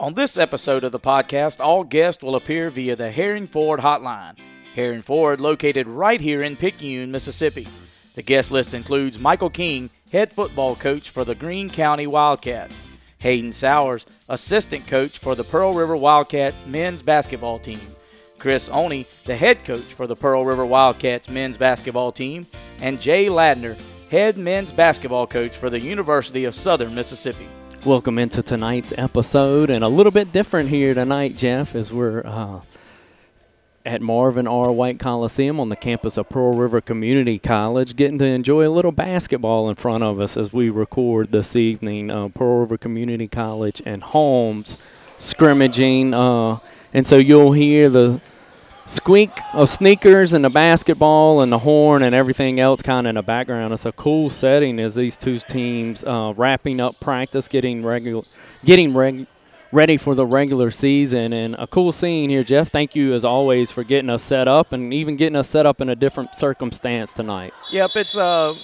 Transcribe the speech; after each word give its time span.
On 0.00 0.14
this 0.14 0.38
episode 0.38 0.82
of 0.82 0.92
the 0.92 0.98
podcast, 0.98 1.60
all 1.60 1.84
guests 1.84 2.22
will 2.22 2.34
appear 2.34 2.70
via 2.70 2.96
the 2.96 3.10
Herring 3.10 3.46
Ford 3.46 3.80
hotline. 3.80 4.38
Herring 4.74 5.02
Ford, 5.02 5.42
located 5.42 5.86
right 5.86 6.22
here 6.22 6.40
in 6.40 6.56
Picayune, 6.56 7.10
Mississippi. 7.10 7.68
The 8.14 8.22
guest 8.22 8.50
list 8.50 8.72
includes 8.72 9.20
Michael 9.20 9.50
King, 9.50 9.90
head 10.10 10.32
football 10.32 10.74
coach 10.74 11.10
for 11.10 11.22
the 11.26 11.34
Greene 11.34 11.68
County 11.68 12.06
Wildcats, 12.06 12.80
Hayden 13.18 13.52
Sowers, 13.52 14.06
assistant 14.30 14.86
coach 14.86 15.18
for 15.18 15.34
the 15.34 15.44
Pearl 15.44 15.74
River 15.74 15.98
Wildcats 15.98 16.64
men's 16.64 17.02
basketball 17.02 17.58
team, 17.58 17.94
Chris 18.38 18.70
Oney, 18.70 19.02
the 19.26 19.36
head 19.36 19.66
coach 19.66 19.82
for 19.82 20.06
the 20.06 20.16
Pearl 20.16 20.46
River 20.46 20.64
Wildcats 20.64 21.28
men's 21.28 21.58
basketball 21.58 22.10
team, 22.10 22.46
and 22.78 23.02
Jay 23.02 23.26
Ladner, 23.26 23.78
head 24.10 24.38
men's 24.38 24.72
basketball 24.72 25.26
coach 25.26 25.54
for 25.54 25.68
the 25.68 25.78
University 25.78 26.46
of 26.46 26.54
Southern 26.54 26.94
Mississippi. 26.94 27.46
Welcome 27.86 28.18
into 28.18 28.42
tonight's 28.42 28.92
episode, 28.98 29.70
and 29.70 29.82
a 29.82 29.88
little 29.88 30.12
bit 30.12 30.32
different 30.32 30.68
here 30.68 30.92
tonight, 30.92 31.34
Jeff, 31.38 31.74
as 31.74 31.90
we're 31.90 32.20
uh, 32.26 32.60
at 33.86 34.02
Marvin 34.02 34.46
R. 34.46 34.70
White 34.70 34.98
Coliseum 34.98 35.58
on 35.58 35.70
the 35.70 35.76
campus 35.76 36.18
of 36.18 36.28
Pearl 36.28 36.52
River 36.52 36.82
Community 36.82 37.38
College, 37.38 37.96
getting 37.96 38.18
to 38.18 38.26
enjoy 38.26 38.68
a 38.68 38.70
little 38.70 38.92
basketball 38.92 39.70
in 39.70 39.76
front 39.76 40.04
of 40.04 40.20
us 40.20 40.36
as 40.36 40.52
we 40.52 40.68
record 40.68 41.32
this 41.32 41.56
evening. 41.56 42.10
Uh, 42.10 42.28
Pearl 42.28 42.60
River 42.60 42.76
Community 42.76 43.28
College 43.28 43.80
and 43.86 44.02
Holmes 44.02 44.76
scrimmaging, 45.16 46.12
uh, 46.12 46.58
and 46.92 47.06
so 47.06 47.16
you'll 47.16 47.52
hear 47.52 47.88
the 47.88 48.20
squeak 48.90 49.30
of 49.52 49.68
sneakers 49.68 50.32
and 50.32 50.44
the 50.44 50.50
basketball 50.50 51.42
and 51.42 51.52
the 51.52 51.58
horn 51.58 52.02
and 52.02 52.12
everything 52.12 52.58
else 52.58 52.82
kind 52.82 53.06
of 53.06 53.10
in 53.10 53.14
the 53.14 53.22
background. 53.22 53.72
It's 53.72 53.86
a 53.86 53.92
cool 53.92 54.30
setting 54.30 54.80
as 54.80 54.96
these 54.96 55.16
two 55.16 55.38
teams 55.38 56.02
uh, 56.02 56.34
wrapping 56.36 56.80
up 56.80 56.98
practice, 56.98 57.46
getting 57.46 57.84
regular, 57.84 58.24
getting 58.64 58.92
reg- 58.92 59.28
ready 59.70 59.96
for 59.96 60.16
the 60.16 60.26
regular 60.26 60.72
season, 60.72 61.32
and 61.32 61.54
a 61.54 61.68
cool 61.68 61.92
scene 61.92 62.30
here, 62.30 62.42
Jeff. 62.42 62.70
Thank 62.70 62.96
you 62.96 63.14
as 63.14 63.24
always 63.24 63.70
for 63.70 63.84
getting 63.84 64.10
us 64.10 64.24
set 64.24 64.48
up 64.48 64.72
and 64.72 64.92
even 64.92 65.14
getting 65.14 65.36
us 65.36 65.48
set 65.48 65.66
up 65.66 65.80
in 65.80 65.88
a 65.88 65.94
different 65.94 66.34
circumstance 66.34 67.12
tonight. 67.12 67.54
Yep, 67.70 67.90
it's 67.94 68.16
uh 68.16 68.56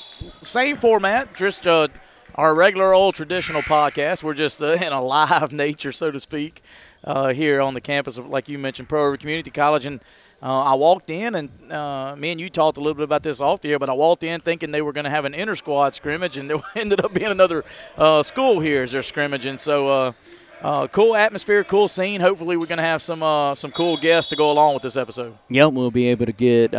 same 0.43 0.77
format, 0.77 1.37
just 1.37 1.69
uh, 1.69 1.87
our 2.35 2.53
regular 2.53 2.93
old 2.93 3.15
traditional 3.15 3.63
podcast. 3.63 4.25
We're 4.25 4.35
just 4.35 4.61
uh, 4.61 4.67
in 4.83 4.93
a 4.93 5.01
live 5.01 5.53
nature, 5.53 5.93
so 5.93 6.11
to 6.11 6.19
speak 6.19 6.63
uh, 7.05 7.33
here 7.33 7.61
on 7.61 7.75
the 7.75 7.81
campus 7.81 8.19
of, 8.19 8.29
like 8.29 8.49
you 8.49 8.59
mentioned, 8.59 8.89
Pearl 8.89 9.05
River 9.05 9.17
Community 9.17 9.51
College. 9.51 9.87
And 9.87 10.01
uh, 10.43 10.63
I 10.63 10.75
walked 10.75 11.09
in, 11.09 11.35
and 11.35 11.73
uh, 11.73 12.15
me 12.17 12.31
and 12.31 12.41
you 12.41 12.51
talked 12.51 12.77
a 12.77 12.81
little 12.81 12.95
bit 12.95 13.05
about 13.05 13.23
this 13.23 13.41
off 13.41 13.63
the 13.63 13.73
air, 13.73 13.79
but 13.79 13.89
I 13.89 13.95
walked 13.95 14.23
in 14.23 14.41
thinking 14.41 14.71
they 14.71 14.83
were 14.83 14.93
going 14.93 15.05
to 15.05 15.11
have 15.11 15.25
an 15.25 15.33
inter 15.33 15.57
squad 15.57 15.95
scrimmage, 15.95 16.37
and 16.37 16.51
there 16.51 16.59
ended 16.75 17.03
up 17.03 17.15
being 17.15 17.31
another 17.31 17.65
uh, 17.97 18.23
school 18.23 18.61
here 18.61 18.83
as 18.83 18.93
their 18.93 19.03
scrimmage. 19.03 19.47
And 19.47 19.59
so, 19.59 19.89
uh, 19.89 20.13
uh, 20.61 20.87
cool 20.89 21.17
atmosphere, 21.17 21.65
cool 21.65 21.89
scene. 21.89 22.21
Hopefully, 22.21 22.57
we're 22.57 22.67
going 22.67 22.79
to 22.79 22.85
have 22.85 23.01
some 23.01 23.23
uh, 23.23 23.55
some 23.55 23.73
cool 23.73 23.97
guests 23.97 24.29
to 24.31 24.37
go 24.37 24.51
along 24.51 24.75
with 24.75 24.83
this 24.83 24.97
episode. 24.97 25.37
Yep, 25.49 25.73
we'll 25.73 25.91
be 25.91 26.09
able 26.09 26.27
to 26.27 26.33
get. 26.33 26.73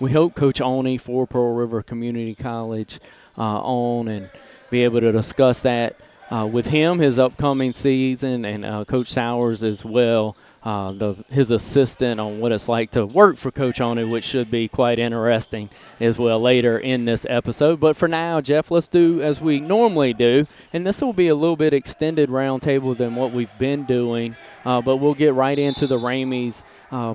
we 0.00 0.12
hope 0.12 0.34
Coach 0.34 0.60
Oney 0.60 0.96
for 0.96 1.26
Pearl 1.26 1.54
River 1.54 1.82
Community 1.82 2.34
College 2.34 3.00
on 3.36 4.08
and 4.08 4.30
be 4.70 4.84
able 4.84 5.00
to 5.00 5.12
discuss 5.12 5.60
that 5.60 6.00
uh, 6.30 6.48
with 6.50 6.66
him, 6.68 6.98
his 6.98 7.18
upcoming 7.18 7.72
season, 7.72 8.44
and 8.44 8.64
uh, 8.64 8.84
Coach 8.84 9.12
Sowers 9.12 9.62
as 9.62 9.84
well, 9.84 10.36
uh, 10.62 10.92
the 10.92 11.14
his 11.28 11.50
assistant 11.50 12.18
on 12.18 12.40
what 12.40 12.50
it's 12.50 12.68
like 12.68 12.90
to 12.92 13.04
work 13.04 13.36
for 13.36 13.50
Coach 13.50 13.80
Oney, 13.80 14.04
which 14.04 14.24
should 14.24 14.50
be 14.50 14.66
quite 14.66 14.98
interesting 14.98 15.68
as 16.00 16.16
well 16.16 16.40
later 16.40 16.78
in 16.78 17.04
this 17.04 17.26
episode. 17.28 17.78
But 17.78 17.96
for 17.96 18.08
now, 18.08 18.40
Jeff, 18.40 18.70
let's 18.70 18.88
do 18.88 19.20
as 19.20 19.40
we 19.40 19.60
normally 19.60 20.14
do, 20.14 20.46
and 20.72 20.86
this 20.86 21.02
will 21.02 21.12
be 21.12 21.28
a 21.28 21.34
little 21.34 21.56
bit 21.56 21.74
extended 21.74 22.30
roundtable 22.30 22.96
than 22.96 23.14
what 23.14 23.32
we've 23.32 23.58
been 23.58 23.84
doing, 23.84 24.36
uh, 24.64 24.80
but 24.80 24.96
we'll 24.96 25.14
get 25.14 25.34
right 25.34 25.58
into 25.58 25.86
the 25.86 25.98
Ramey's 25.98 26.64
uh, 26.90 27.14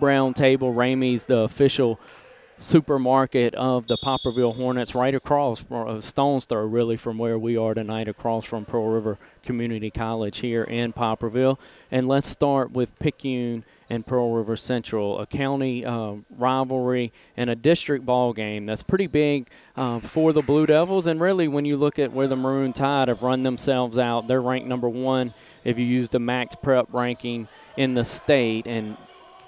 roundtable. 0.00 0.74
Ramey's 0.74 1.26
the 1.26 1.38
official 1.38 2.00
supermarket 2.58 3.54
of 3.54 3.86
the 3.86 3.96
Poplarville 3.96 4.56
Hornets 4.56 4.94
right 4.94 5.14
across 5.14 5.62
from 5.62 5.88
uh, 5.88 6.00
Stone's 6.00 6.44
throw 6.44 6.64
really 6.64 6.96
from 6.96 7.18
where 7.18 7.38
we 7.38 7.56
are 7.56 7.74
tonight 7.74 8.08
across 8.08 8.44
from 8.44 8.64
Pearl 8.64 8.88
River 8.88 9.18
Community 9.44 9.90
College 9.90 10.38
here 10.38 10.64
in 10.64 10.92
Poplarville. 10.92 11.58
And 11.90 12.08
let's 12.08 12.26
start 12.26 12.72
with 12.72 12.98
Picayune 12.98 13.64
and 13.88 14.06
Pearl 14.06 14.32
River 14.32 14.56
Central, 14.56 15.18
a 15.18 15.26
county 15.26 15.84
uh, 15.84 16.14
rivalry 16.36 17.12
and 17.36 17.48
a 17.48 17.54
district 17.54 18.04
ball 18.04 18.32
game 18.32 18.66
that's 18.66 18.82
pretty 18.82 19.06
big 19.06 19.48
uh, 19.76 20.00
for 20.00 20.32
the 20.32 20.42
Blue 20.42 20.66
Devils. 20.66 21.06
And 21.06 21.20
really, 21.20 21.48
when 21.48 21.64
you 21.64 21.76
look 21.76 21.98
at 21.98 22.12
where 22.12 22.26
the 22.26 22.36
Maroon 22.36 22.72
Tide 22.72 23.08
have 23.08 23.22
run 23.22 23.42
themselves 23.42 23.98
out, 23.98 24.26
they're 24.26 24.42
ranked 24.42 24.68
number 24.68 24.88
one 24.88 25.32
if 25.64 25.78
you 25.78 25.86
use 25.86 26.10
the 26.10 26.18
max 26.18 26.54
prep 26.54 26.92
ranking 26.92 27.48
in 27.76 27.94
the 27.94 28.04
state 28.04 28.66
and 28.66 28.96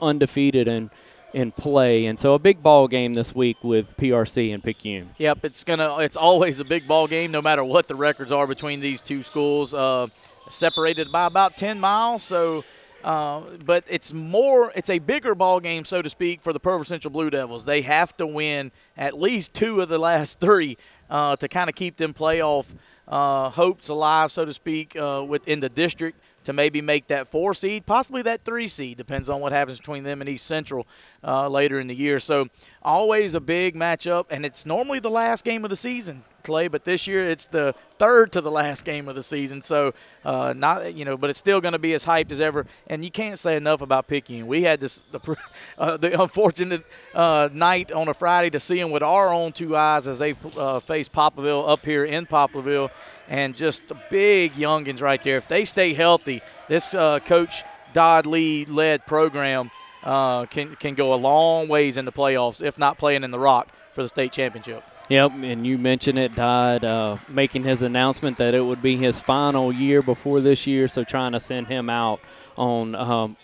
undefeated 0.00 0.68
and– 0.68 0.90
in 1.32 1.52
play. 1.52 2.06
And 2.06 2.18
so 2.18 2.34
a 2.34 2.38
big 2.38 2.62
ball 2.62 2.88
game 2.88 3.14
this 3.14 3.34
week 3.34 3.62
with 3.62 3.96
PRC 3.96 4.52
and 4.52 4.62
Picayune. 4.62 5.10
Yep, 5.18 5.44
it's 5.44 5.64
gonna 5.64 5.98
it's 5.98 6.16
always 6.16 6.60
a 6.60 6.64
big 6.64 6.86
ball 6.86 7.06
game 7.06 7.30
no 7.30 7.42
matter 7.42 7.64
what 7.64 7.88
the 7.88 7.94
records 7.94 8.32
are 8.32 8.46
between 8.46 8.80
these 8.80 9.00
two 9.00 9.22
schools. 9.22 9.74
Uh, 9.74 10.08
separated 10.48 11.12
by 11.12 11.26
about 11.26 11.56
10 11.56 11.78
miles, 11.78 12.22
so 12.22 12.64
uh, 13.04 13.42
but 13.64 13.84
it's 13.88 14.12
more 14.12 14.72
it's 14.74 14.90
a 14.90 14.98
bigger 14.98 15.34
ball 15.34 15.58
game 15.58 15.84
so 15.84 16.02
to 16.02 16.10
speak 16.10 16.42
for 16.42 16.52
the 16.52 16.60
River 16.62 16.84
Central 16.84 17.10
Blue 17.10 17.30
Devils. 17.30 17.64
They 17.64 17.82
have 17.82 18.16
to 18.18 18.26
win 18.26 18.72
at 18.96 19.18
least 19.18 19.54
two 19.54 19.80
of 19.80 19.88
the 19.88 19.98
last 19.98 20.38
3 20.40 20.76
uh, 21.08 21.36
to 21.36 21.48
kind 21.48 21.70
of 21.70 21.76
keep 21.76 21.96
them 21.96 22.12
playoff 22.12 22.66
uh, 23.08 23.50
hopes 23.50 23.88
alive 23.88 24.30
so 24.30 24.44
to 24.44 24.52
speak 24.52 24.96
uh, 24.96 25.24
within 25.26 25.60
the 25.60 25.68
district 25.68 26.20
to 26.44 26.52
maybe 26.52 26.80
make 26.80 27.06
that 27.08 27.28
four 27.28 27.54
seed, 27.54 27.86
possibly 27.86 28.22
that 28.22 28.44
three 28.44 28.68
seed. 28.68 28.96
Depends 28.96 29.28
on 29.28 29.40
what 29.40 29.52
happens 29.52 29.78
between 29.78 30.04
them 30.04 30.20
and 30.20 30.28
East 30.28 30.46
Central 30.46 30.86
uh, 31.22 31.48
later 31.48 31.78
in 31.78 31.86
the 31.86 31.94
year. 31.94 32.18
So 32.18 32.48
always 32.82 33.34
a 33.34 33.40
big 33.40 33.74
matchup, 33.74 34.26
and 34.30 34.46
it's 34.46 34.64
normally 34.64 35.00
the 35.00 35.10
last 35.10 35.44
game 35.44 35.64
of 35.64 35.70
the 35.70 35.76
season, 35.76 36.24
Clay. 36.42 36.68
But 36.68 36.84
this 36.84 37.06
year 37.06 37.24
it's 37.24 37.46
the 37.46 37.74
third 37.98 38.32
to 38.32 38.40
the 38.40 38.50
last 38.50 38.84
game 38.84 39.06
of 39.08 39.14
the 39.14 39.22
season. 39.22 39.62
So 39.62 39.92
uh, 40.24 40.54
not 40.56 40.94
you 40.94 41.04
know, 41.04 41.16
but 41.16 41.30
it's 41.30 41.38
still 41.38 41.60
going 41.60 41.72
to 41.72 41.78
be 41.78 41.92
as 41.92 42.04
hyped 42.04 42.32
as 42.32 42.40
ever. 42.40 42.66
And 42.86 43.04
you 43.04 43.10
can't 43.10 43.38
say 43.38 43.56
enough 43.56 43.82
about 43.82 44.08
Picayune. 44.08 44.46
We 44.46 44.62
had 44.62 44.80
this 44.80 45.04
the, 45.12 45.36
uh, 45.78 45.96
the 45.98 46.20
unfortunate 46.20 46.84
uh, 47.14 47.50
night 47.52 47.92
on 47.92 48.08
a 48.08 48.14
Friday 48.14 48.50
to 48.50 48.60
see 48.60 48.80
them 48.80 48.90
with 48.90 49.02
our 49.02 49.32
own 49.32 49.52
two 49.52 49.76
eyes 49.76 50.06
as 50.06 50.18
they 50.18 50.34
uh, 50.56 50.80
face 50.80 51.08
Poplarville 51.08 51.68
up 51.68 51.84
here 51.84 52.04
in 52.04 52.26
Poplarville 52.26 52.90
and 53.30 53.56
just 53.56 53.84
big 54.10 54.52
youngins 54.54 55.00
right 55.00 55.22
there. 55.22 55.38
If 55.38 55.48
they 55.48 55.64
stay 55.64 55.94
healthy, 55.94 56.42
this 56.68 56.92
uh, 56.92 57.20
coach 57.20 57.62
Dodd 57.94 58.26
Lee 58.26 58.66
led 58.66 59.06
program 59.06 59.70
uh, 60.02 60.44
can 60.46 60.76
can 60.76 60.94
go 60.94 61.14
a 61.14 61.16
long 61.16 61.68
ways 61.68 61.96
in 61.96 62.04
the 62.04 62.12
playoffs, 62.12 62.62
if 62.62 62.78
not 62.78 62.98
playing 62.98 63.24
in 63.24 63.30
the 63.30 63.38
Rock 63.38 63.68
for 63.94 64.02
the 64.02 64.08
state 64.08 64.32
championship. 64.32 64.84
Yep, 65.08 65.32
and 65.42 65.66
you 65.66 65.76
mentioned 65.76 66.18
it, 66.18 66.36
Dodd 66.36 66.84
uh, 66.84 67.16
making 67.28 67.64
his 67.64 67.82
announcement 67.82 68.38
that 68.38 68.54
it 68.54 68.60
would 68.60 68.80
be 68.80 68.96
his 68.96 69.20
final 69.20 69.72
year 69.72 70.02
before 70.02 70.40
this 70.40 70.68
year, 70.68 70.86
so 70.86 71.02
trying 71.02 71.32
to 71.32 71.40
send 71.40 71.66
him 71.66 71.90
out 71.90 72.20
on 72.56 72.94
um, 72.94 73.36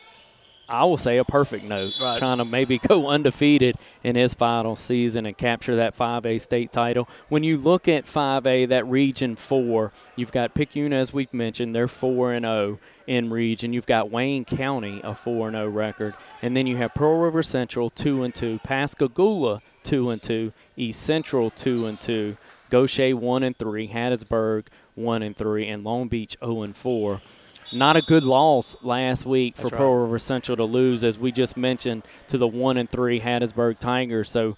I 0.69 0.85
will 0.85 0.99
say 0.99 1.19
a 1.19 1.25
perfect 1.25 1.65
note, 1.65 1.99
right. 2.01 2.19
trying 2.19 2.39
to 2.39 2.45
maybe 2.45 2.79
go 2.89 3.09
undefeated 3.09 3.77
in 4.03 4.17
his 4.17 4.35
final 4.35 4.75
season 4.75 5.27
and 5.27 5.37
capture 5.37 5.77
that 5.77 5.97
5A 5.97 6.41
state 6.41 6.73
title. 6.73 7.09
When 7.29 7.45
you 7.45 7.57
look 7.57 7.87
at 7.87 8.05
5A, 8.05 8.69
that 8.69 8.87
Region 8.87 9.37
4, 9.37 9.93
you've 10.17 10.33
got 10.33 10.55
Picayune, 10.55 10.93
as 10.93 11.13
we've 11.13 11.33
mentioned, 11.33 11.75
they're 11.75 11.89
4 11.89 12.33
and 12.33 12.45
0 12.45 12.79
in 13.07 13.31
region. 13.31 13.73
You've 13.73 13.87
got 13.87 14.11
Wayne 14.11 14.45
County, 14.45 15.01
a 15.05 15.15
4 15.15 15.53
0 15.53 15.69
record. 15.69 16.15
And 16.43 16.57
then 16.57 16.67
you 16.67 16.77
have 16.79 16.95
Pearl 16.95 17.19
River 17.19 17.43
Central, 17.43 17.91
2 17.91 18.25
and 18.25 18.35
2, 18.35 18.61
Pascagoula, 18.65 19.63
2 19.85 20.11
and 20.11 20.23
2, 20.23 20.53
East 20.77 21.03
Central, 21.03 21.51
2 21.51 21.87
and 21.87 22.01
2, 22.01 22.37
Gautier, 22.71 23.17
1 23.17 23.43
and 23.45 23.57
3, 23.57 23.89
Hattiesburg, 23.89 24.67
1 24.97 25.23
and 25.23 25.37
3, 25.37 25.69
and 25.69 25.85
Long 25.85 26.09
Beach, 26.09 26.37
0 26.43 26.63
and 26.63 26.77
4 26.77 27.21
not 27.73 27.97
a 27.97 28.03
good 28.03 28.25
loss 28.25 28.77
last 28.83 29.27
week 29.27 29.57
for. 29.57 29.71
Pearl 29.71 29.95
River 29.95 30.19
Central 30.19 30.57
to 30.57 30.65
lose, 30.65 31.05
as 31.05 31.19
we 31.19 31.33
just 31.33 31.57
mentioned, 31.57 32.05
to 32.29 32.39
the 32.39 32.47
one 32.47 32.77
and 32.77 32.89
three 32.89 33.21
Hattiesburg 33.21 33.79
Tigers. 33.79 34.31
So 34.31 34.57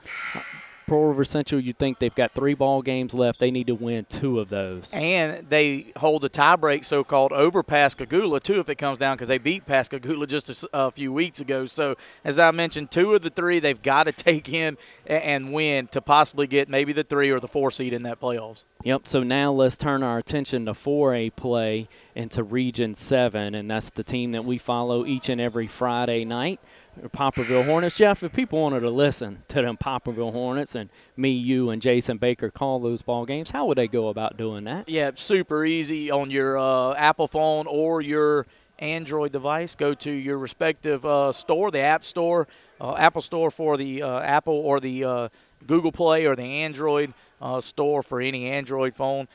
Pearl 0.88 1.08
River 1.08 1.24
Central, 1.24 1.60
you 1.60 1.72
think 1.72 1.98
they've 1.98 2.14
got 2.14 2.32
three 2.32 2.54
ball 2.54 2.82
games 2.82 3.12
left. 3.14 3.38
They 3.38 3.50
need 3.50 3.66
to 3.66 3.74
win 3.74 4.06
two 4.08 4.40
of 4.40 4.48
those. 4.48 4.90
And 4.92 5.48
they 5.48 5.92
hold 5.96 6.22
the 6.22 6.30
tiebreak, 6.30 6.84
so 6.84 7.04
called, 7.04 7.32
over 7.32 7.62
Pascagoula, 7.62 8.40
too, 8.40 8.58
if 8.58 8.68
it 8.68 8.76
comes 8.76 8.98
down, 8.98 9.16
because 9.16 9.28
they 9.28 9.38
beat 9.38 9.66
Pascagoula 9.66 10.26
just 10.26 10.48
a, 10.48 10.68
a, 10.72 10.90
few 10.90 11.12
weeks 11.12 11.40
ago. 11.40 11.66
So, 11.66 11.96
as 12.24 12.38
I 12.38 12.50
mentioned, 12.50 12.90
two 12.90 13.14
of 13.14 13.22
the 13.22 13.30
three 13.30 13.60
they've 13.60 13.80
got 13.80 14.04
to 14.04 14.12
take 14.12 14.48
in 14.48 14.78
and 15.06 15.52
win 15.52 15.88
to 15.88 16.00
possibly 16.00 16.46
get 16.46 16.68
maybe 16.68 16.92
the 16.92 17.04
three 17.04 17.30
or 17.30 17.38
the 17.38 17.48
four 17.48 17.70
seed 17.70 17.92
in 17.92 18.02
that 18.04 18.20
playoffs. 18.20 18.64
Yep. 18.84 19.08
So 19.08 19.22
now 19.22 19.52
let's 19.52 19.76
turn 19.76 20.02
our 20.02 20.18
attention 20.18 20.66
to 20.66 20.72
4A 20.72 21.34
play 21.34 21.88
into 22.14 22.42
Region 22.42 22.94
7, 22.94 23.54
and 23.54 23.70
that's 23.70 23.90
the 23.90 24.04
team 24.04 24.32
that 24.32 24.44
we 24.44 24.56
follow 24.56 25.04
each 25.04 25.28
and 25.28 25.40
every 25.40 25.66
Friday 25.66 26.24
night. 26.24 26.60
Poplarville 27.08 27.64
Hornets. 27.64 27.96
Jeff, 27.96 28.22
if 28.22 28.32
people 28.32 28.60
wanted 28.60 28.80
to 28.80 28.90
listen 28.90 29.42
to 29.48 29.62
them 29.62 29.76
Popperville 29.76 30.32
Hornets 30.32 30.74
and 30.74 30.90
me, 31.16 31.30
you, 31.30 31.70
and 31.70 31.80
Jason 31.80 32.18
Baker 32.18 32.50
call 32.50 32.80
those 32.80 33.02
ball 33.02 33.24
games, 33.24 33.50
how 33.50 33.66
would 33.66 33.78
they 33.78 33.88
go 33.88 34.08
about 34.08 34.36
doing 34.36 34.64
that? 34.64 34.88
Yeah, 34.88 35.12
super 35.14 35.64
easy 35.64 36.10
on 36.10 36.30
your 36.30 36.58
uh, 36.58 36.94
Apple 36.94 37.28
phone 37.28 37.66
or 37.66 38.00
your 38.00 38.46
Android 38.78 39.32
device, 39.32 39.74
go 39.74 39.94
to 39.94 40.10
your 40.10 40.38
respective 40.38 41.04
uh, 41.04 41.32
store, 41.32 41.70
the 41.70 41.80
App 41.80 42.04
Store, 42.04 42.46
uh, 42.80 42.94
Apple 42.94 43.22
Store 43.22 43.50
for 43.50 43.76
the 43.76 44.02
uh, 44.02 44.20
Apple 44.20 44.54
or 44.54 44.78
the 44.78 45.04
uh, 45.04 45.28
Google 45.66 45.92
Play 45.92 46.26
or 46.26 46.36
the 46.36 46.42
Android 46.42 47.12
uh, 47.40 47.60
store 47.60 48.02
for 48.02 48.20
any 48.20 48.46
Android 48.46 48.94
phone. 48.94 49.26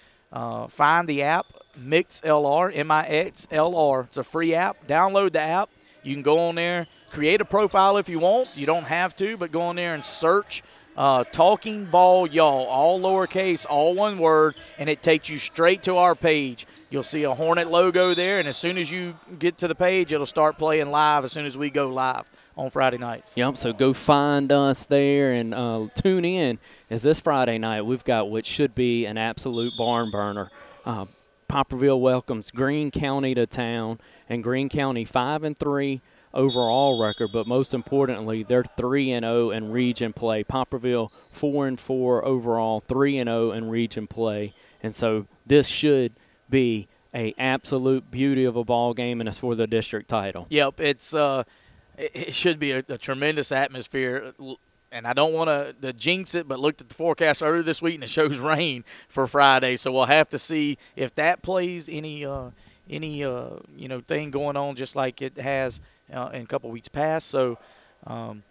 Find 0.69 1.07
the 1.07 1.23
app 1.23 1.45
MixLR, 1.79 2.75
M-I-X-L-R. 2.75 4.01
It's 4.01 4.17
a 4.17 4.23
free 4.23 4.55
app. 4.55 4.87
Download 4.87 5.31
the 5.31 5.41
app. 5.41 5.69
You 6.03 6.15
can 6.15 6.23
go 6.23 6.39
on 6.47 6.55
there, 6.55 6.87
create 7.13 7.39
a 7.39 7.45
profile 7.45 7.97
if 7.97 8.09
you 8.09 8.19
want. 8.19 8.49
You 8.57 8.65
don't 8.65 8.85
have 8.85 9.15
to, 9.17 9.37
but 9.37 9.51
go 9.51 9.61
on 9.61 9.75
there 9.75 9.93
and 9.93 10.03
search 10.03 10.63
uh, 10.97 11.23
Talking 11.25 11.85
Ball 11.85 12.27
Y'all, 12.27 12.65
all 12.65 12.99
lowercase, 12.99 13.65
all 13.69 13.93
one 13.93 14.17
word, 14.17 14.55
and 14.77 14.89
it 14.89 15.01
takes 15.01 15.29
you 15.29 15.37
straight 15.37 15.83
to 15.83 15.97
our 15.97 16.15
page. 16.15 16.65
You'll 16.89 17.03
see 17.03 17.23
a 17.23 17.33
Hornet 17.33 17.69
logo 17.71 18.13
there, 18.13 18.39
and 18.39 18.47
as 18.47 18.57
soon 18.57 18.77
as 18.77 18.91
you 18.91 19.15
get 19.39 19.57
to 19.59 19.67
the 19.67 19.75
page, 19.75 20.11
it'll 20.11 20.25
start 20.25 20.57
playing 20.57 20.91
live 20.91 21.23
as 21.23 21.31
soon 21.31 21.45
as 21.45 21.57
we 21.57 21.69
go 21.69 21.87
live 21.89 22.29
on 22.55 22.69
Friday 22.69 22.97
nights. 22.97 23.31
Yep. 23.35 23.57
So 23.57 23.73
go 23.73 23.93
find 23.93 24.51
us 24.51 24.85
there 24.85 25.33
and 25.33 25.53
uh, 25.53 25.87
tune 25.95 26.25
in. 26.25 26.59
As 26.89 27.01
this 27.01 27.19
Friday 27.19 27.57
night, 27.57 27.83
we've 27.83 28.03
got 28.03 28.29
what 28.29 28.45
should 28.45 28.75
be 28.75 29.05
an 29.05 29.17
absolute 29.17 29.73
barn 29.77 30.11
burner. 30.11 30.51
Uh, 30.85 31.05
Poplarville 31.49 31.99
welcomes 31.99 32.51
Greene 32.51 32.91
County 32.91 33.33
to 33.35 33.45
town, 33.47 33.99
and 34.29 34.43
Greene 34.43 34.69
County 34.69 35.05
five 35.05 35.43
and 35.43 35.57
three 35.57 36.01
overall 36.33 37.01
record, 37.01 37.29
but 37.31 37.47
most 37.47 37.73
importantly, 37.73 38.43
they're 38.43 38.63
three 38.63 39.11
and 39.11 39.23
zero 39.23 39.51
in 39.51 39.71
region 39.71 40.13
play. 40.13 40.43
Poplarville 40.43 41.11
four 41.29 41.67
and 41.67 41.79
four 41.79 42.23
overall, 42.25 42.79
three 42.79 43.17
and 43.17 43.27
zero 43.27 43.51
in 43.51 43.69
region 43.69 44.07
play, 44.07 44.53
and 44.81 44.93
so 44.93 45.27
this 45.45 45.67
should 45.67 46.13
be 46.49 46.87
a 47.13 47.33
absolute 47.37 48.09
beauty 48.09 48.43
of 48.43 48.55
a 48.55 48.63
ball 48.63 48.93
game, 48.93 49.19
and 49.19 49.29
it's 49.29 49.39
for 49.39 49.55
the 49.55 49.67
district 49.67 50.09
title. 50.09 50.47
Yep, 50.49 50.79
it's 50.79 51.13
uh, 51.13 51.43
it, 51.97 52.11
it 52.13 52.33
should 52.33 52.59
be 52.59 52.71
a, 52.71 52.83
a 52.89 52.97
tremendous 52.97 53.51
atmosphere. 53.51 54.33
And 54.91 55.07
I 55.07 55.13
don't 55.13 55.33
want 55.33 55.81
to 55.81 55.93
jinx 55.93 56.35
it, 56.35 56.47
but 56.47 56.59
looked 56.59 56.79
at 56.79 56.89
the 56.89 56.93
forecast 56.93 57.41
earlier 57.41 57.63
this 57.63 57.81
week 57.81 57.95
and 57.95 58.03
it 58.03 58.11
shows 58.11 58.37
rain 58.39 58.83
for 59.07 59.25
Friday. 59.25 59.75
So 59.75 59.91
we'll 59.91 60.05
have 60.05 60.29
to 60.29 60.37
see 60.37 60.77
if 60.95 61.15
that 61.15 61.41
plays 61.41 61.89
any 61.91 62.23
uh, 62.23 62.51
any 62.89 63.23
uh, 63.23 63.57
you 63.75 63.87
know 63.87 64.01
thing 64.01 64.29
going 64.31 64.55
on, 64.57 64.75
just 64.75 64.95
like 64.95 65.21
it 65.21 65.37
has 65.37 65.79
uh, 66.11 66.29
in 66.33 66.41
a 66.41 66.45
couple 66.45 66.69
weeks 66.71 66.89
past. 66.89 67.27
So. 67.27 67.57
Um, 68.05 68.43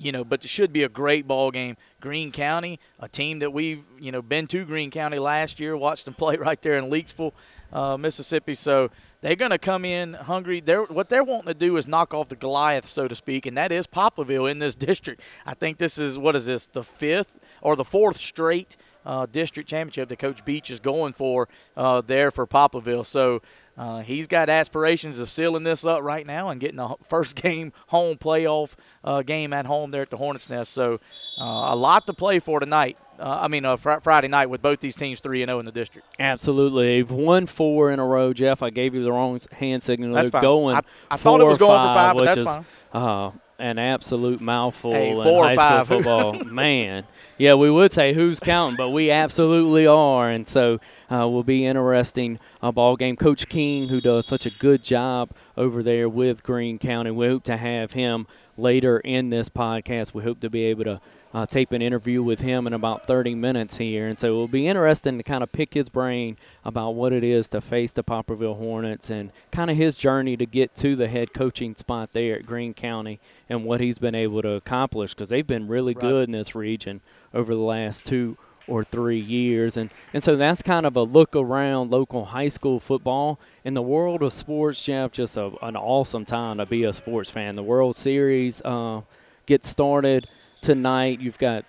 you 0.00 0.12
know, 0.12 0.24
but 0.24 0.44
it 0.44 0.48
should 0.48 0.72
be 0.72 0.84
a 0.84 0.88
great 0.88 1.26
ball 1.26 1.50
game. 1.50 1.76
Greene 2.00 2.30
County, 2.30 2.78
a 3.00 3.08
team 3.08 3.40
that 3.40 3.52
we've 3.52 3.82
you 3.98 4.12
know 4.12 4.22
been 4.22 4.46
to 4.48 4.64
Greene 4.64 4.90
County 4.90 5.18
last 5.18 5.58
year, 5.58 5.76
watched 5.76 6.04
them 6.04 6.14
play 6.18 6.36
right 6.36 6.60
there 6.62 6.74
in 6.74 6.84
Leakesville, 6.84 7.32
uh, 7.72 7.96
Mississippi. 7.96 8.54
So 8.54 8.90
they're 9.20 9.36
going 9.36 9.50
to 9.50 9.58
come 9.58 9.84
in 9.84 10.14
hungry. 10.14 10.60
They're, 10.60 10.84
what 10.84 11.08
they're 11.08 11.24
wanting 11.24 11.52
to 11.52 11.58
do 11.58 11.76
is 11.76 11.88
knock 11.88 12.14
off 12.14 12.28
the 12.28 12.36
Goliath, 12.36 12.86
so 12.86 13.08
to 13.08 13.16
speak, 13.16 13.46
and 13.46 13.56
that 13.56 13.72
is 13.72 13.86
Poplarville 13.86 14.50
in 14.50 14.60
this 14.60 14.74
district. 14.76 15.20
I 15.44 15.54
think 15.54 15.78
this 15.78 15.98
is 15.98 16.16
what 16.16 16.36
is 16.36 16.46
this 16.46 16.66
the 16.66 16.84
fifth 16.84 17.38
or 17.60 17.74
the 17.74 17.84
fourth 17.84 18.18
straight 18.18 18.76
uh, 19.04 19.26
district 19.26 19.68
championship 19.68 20.08
that 20.08 20.18
Coach 20.18 20.44
Beach 20.44 20.70
is 20.70 20.80
going 20.80 21.14
for 21.14 21.48
uh, 21.76 22.00
there 22.02 22.30
for 22.30 22.46
Poplarville. 22.46 23.06
So 23.06 23.42
uh, 23.78 24.00
he's 24.00 24.26
got 24.26 24.48
aspirations 24.50 25.20
of 25.20 25.30
sealing 25.30 25.62
this 25.62 25.84
up 25.84 26.02
right 26.02 26.26
now 26.26 26.48
and 26.48 26.60
getting 26.60 26.76
the 26.76 26.96
first 27.06 27.36
game 27.42 27.72
home 27.86 28.16
playoff 28.16 28.74
uh, 29.04 29.22
game 29.22 29.52
at 29.52 29.66
home 29.66 29.90
there 29.92 30.02
at 30.02 30.10
the 30.10 30.16
Hornets 30.16 30.50
Nest. 30.50 30.72
So 30.72 30.94
uh, 31.40 31.68
a 31.70 31.76
lot 31.76 32.06
to 32.08 32.12
play 32.12 32.40
for 32.40 32.58
tonight. 32.60 32.98
Uh, 33.20 33.38
I 33.42 33.48
mean, 33.48 33.64
uh, 33.64 33.76
fr- 33.76 34.00
Friday 34.02 34.28
night 34.28 34.46
with 34.46 34.62
both 34.62 34.80
these 34.80 34.94
teams 34.96 35.20
three 35.20 35.42
and 35.42 35.48
zero 35.48 35.58
in 35.60 35.66
the 35.66 35.72
district. 35.72 36.06
Absolutely, 36.20 36.86
they've 36.86 37.10
won 37.10 37.46
four 37.46 37.90
in 37.90 37.98
a 37.98 38.04
row. 38.04 38.32
Jeff, 38.32 38.62
I 38.62 38.70
gave 38.70 38.94
you 38.94 39.02
the 39.02 39.12
wrong 39.12 39.40
hand 39.52 39.82
signal. 39.82 40.12
That's 40.14 40.30
They're 40.30 40.40
fine. 40.40 40.48
going. 40.48 40.76
I, 40.76 40.82
I 41.10 41.16
thought 41.16 41.40
it 41.40 41.44
was 41.44 41.58
going 41.58 41.78
five, 41.78 41.94
for 41.94 41.98
five, 41.98 42.16
but 42.16 42.24
that's 42.24 42.36
is, 42.38 42.44
fine. 42.44 42.64
Uh, 42.92 43.30
an 43.60 43.78
absolute 43.78 44.40
mouthful 44.40 44.92
Hey, 44.92 45.10
in 45.10 45.16
high 45.16 45.56
five. 45.56 45.86
school 45.86 45.96
football. 46.02 46.44
Man, 46.44 47.04
yeah, 47.38 47.54
we 47.54 47.70
would 47.70 47.90
say 47.92 48.12
who's 48.12 48.38
counting, 48.38 48.76
but 48.76 48.90
we 48.90 49.10
absolutely 49.10 49.86
are, 49.86 50.28
and 50.30 50.46
so 50.46 50.78
uh, 51.10 51.28
will 51.28 51.42
be 51.44 51.64
interesting 51.66 52.38
uh, 52.62 52.72
ball 52.72 52.96
game. 52.96 53.16
Coach 53.16 53.48
King, 53.48 53.88
who 53.88 54.00
does 54.00 54.26
such 54.26 54.46
a 54.46 54.50
good 54.50 54.82
job 54.82 55.30
over 55.56 55.82
there 55.82 56.08
with 56.08 56.42
Greene 56.42 56.78
County, 56.78 57.10
we 57.10 57.26
hope 57.26 57.44
to 57.44 57.56
have 57.56 57.92
him 57.92 58.26
later 58.56 58.98
in 59.00 59.30
this 59.30 59.48
podcast. 59.48 60.12
We 60.14 60.22
hope 60.24 60.40
to 60.40 60.50
be 60.50 60.64
able 60.64 60.84
to 60.84 61.00
uh, 61.32 61.46
tape 61.46 61.72
an 61.72 61.82
interview 61.82 62.22
with 62.22 62.40
him 62.40 62.66
in 62.66 62.72
about 62.72 63.06
30 63.06 63.34
minutes 63.34 63.76
here. 63.76 64.06
And 64.08 64.18
so 64.18 64.28
it 64.28 64.36
will 64.36 64.48
be 64.48 64.66
interesting 64.66 65.18
to 65.18 65.22
kind 65.22 65.42
of 65.42 65.52
pick 65.52 65.74
his 65.74 65.88
brain 65.88 66.36
about 66.64 66.92
what 66.92 67.12
it 67.12 67.22
is 67.22 67.48
to 67.50 67.60
face 67.60 67.92
the 67.92 68.02
Poplarville 68.02 68.56
Hornets 68.56 69.10
and 69.10 69.30
kind 69.52 69.70
of 69.70 69.76
his 69.76 69.98
journey 69.98 70.36
to 70.38 70.46
get 70.46 70.74
to 70.76 70.96
the 70.96 71.06
head 71.06 71.34
coaching 71.34 71.76
spot 71.76 72.12
there 72.12 72.36
at 72.36 72.46
Greene 72.46 72.74
County 72.74 73.20
and 73.48 73.64
what 73.64 73.80
he's 73.80 73.98
been 73.98 74.14
able 74.14 74.42
to 74.42 74.52
accomplish 74.52 75.14
because 75.14 75.28
they've 75.28 75.46
been 75.46 75.68
really 75.68 75.92
Right. 75.94 76.00
good 76.00 76.28
in 76.28 76.32
this 76.32 76.54
region 76.54 77.00
over 77.34 77.54
the 77.54 77.60
last 77.60 78.04
two 78.06 78.36
or 78.68 78.84
three 78.84 79.18
years. 79.18 79.76
And, 79.76 79.90
and 80.12 80.22
so 80.22 80.36
that's 80.36 80.62
kind 80.62 80.86
of 80.86 80.96
a 80.96 81.02
look 81.02 81.34
around 81.34 81.90
local 81.90 82.26
high 82.26 82.48
school 82.48 82.80
football. 82.80 83.38
In 83.64 83.74
the 83.74 83.82
world 83.82 84.22
of 84.22 84.32
sports, 84.32 84.84
Jeff, 84.84 85.12
just 85.12 85.36
a, 85.36 85.52
an 85.62 85.76
awesome 85.76 86.24
time 86.24 86.58
to 86.58 86.66
be 86.66 86.84
a 86.84 86.92
sports 86.92 87.30
fan. 87.30 87.56
The 87.56 87.62
World 87.62 87.96
Series 87.96 88.62
uh, 88.64 89.02
gets 89.46 89.68
started 89.68 90.26
tonight. 90.60 91.20
You've 91.20 91.38
got 91.38 91.64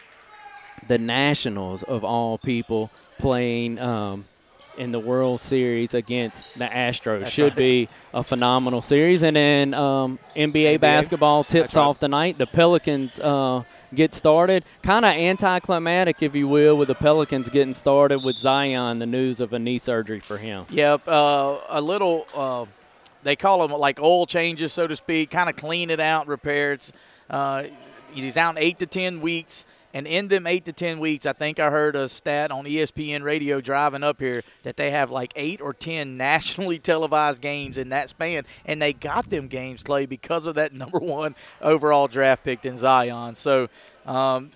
the 0.87 0.97
Nationals, 0.97 1.83
of 1.83 2.03
all 2.03 2.37
people, 2.37 2.89
playing 3.17 3.79
um, 3.79 4.25
in 4.77 4.91
the 4.91 4.99
World 4.99 5.41
Series 5.41 5.93
against 5.93 6.57
the 6.57 6.65
Astros. 6.65 7.19
That's 7.19 7.31
Should 7.31 7.43
right. 7.49 7.55
be 7.55 7.89
a 8.13 8.23
phenomenal 8.23 8.81
series. 8.81 9.23
And 9.23 9.35
then 9.35 9.73
um, 9.73 10.19
NBA, 10.35 10.79
basketball 10.79 11.43
tips 11.43 11.61
That's 11.61 11.75
right. 11.75 11.83
off 11.83 11.99
tonight. 11.99 12.37
The 12.37 12.47
Pelicans 12.47 13.19
uh, 13.19 13.63
get 13.93 14.13
started. 14.13 14.63
Kind 14.83 15.05
of 15.05 15.11
anticlimactic, 15.11 16.21
if 16.21 16.35
you 16.35 16.47
will, 16.47 16.77
with 16.77 16.87
the 16.87 16.95
Pelicans 16.95 17.49
getting 17.49 17.73
started 17.73 18.23
with 18.23 18.37
Zion, 18.37 18.99
the 18.99 19.05
news 19.05 19.39
of 19.39 19.53
a 19.53 19.59
knee 19.59 19.77
surgery 19.77 20.19
for 20.19 20.37
him. 20.37 20.65
Yep, 20.69 21.07
uh, 21.07 21.57
a 21.69 21.81
little. 21.81 22.25
Uh, 22.35 22.65
they 23.23 23.35
call 23.35 23.67
them 23.67 23.77
like 23.77 23.99
oil 23.99 24.25
changes, 24.25 24.71
so 24.71 24.87
to 24.87 24.95
speak. 24.95 25.29
Kind 25.29 25.49
of 25.49 25.55
clean 25.55 25.89
it 25.89 25.99
out, 25.99 26.27
repair. 26.27 26.77
Uh, 27.29 27.63
he's 28.13 28.37
out 28.37 28.55
eight 28.57 28.79
to 28.79 28.85
ten 28.85 29.21
weeks, 29.21 29.65
and 29.93 30.07
in 30.07 30.27
them 30.27 30.47
eight 30.47 30.65
to 30.65 30.73
ten 30.73 30.99
weeks, 30.99 31.25
I 31.25 31.33
think 31.33 31.59
I 31.59 31.69
heard 31.69 31.95
a 31.95 32.07
stat 32.09 32.51
on 32.51 32.65
ESPN 32.65 33.23
radio 33.23 33.61
driving 33.61 34.03
up 34.03 34.19
here 34.19 34.43
that 34.63 34.77
they 34.77 34.91
have 34.91 35.11
like 35.11 35.33
eight 35.35 35.61
or 35.61 35.73
ten 35.73 36.13
nationally 36.15 36.79
televised 36.79 37.41
games 37.41 37.77
in 37.77 37.89
that 37.89 38.09
span, 38.09 38.43
and 38.65 38.81
they 38.81 38.93
got 38.93 39.29
them 39.29 39.47
games, 39.47 39.83
Clay, 39.83 40.05
because 40.05 40.45
of 40.45 40.55
that 40.55 40.73
number 40.79 40.99
one 40.99 41.35
overall 41.61 42.07
draft 42.07 42.43
pick 42.43 42.65
in 42.65 42.77
Zion. 42.77 43.35
So. 43.35 43.69
Um, 44.05 44.49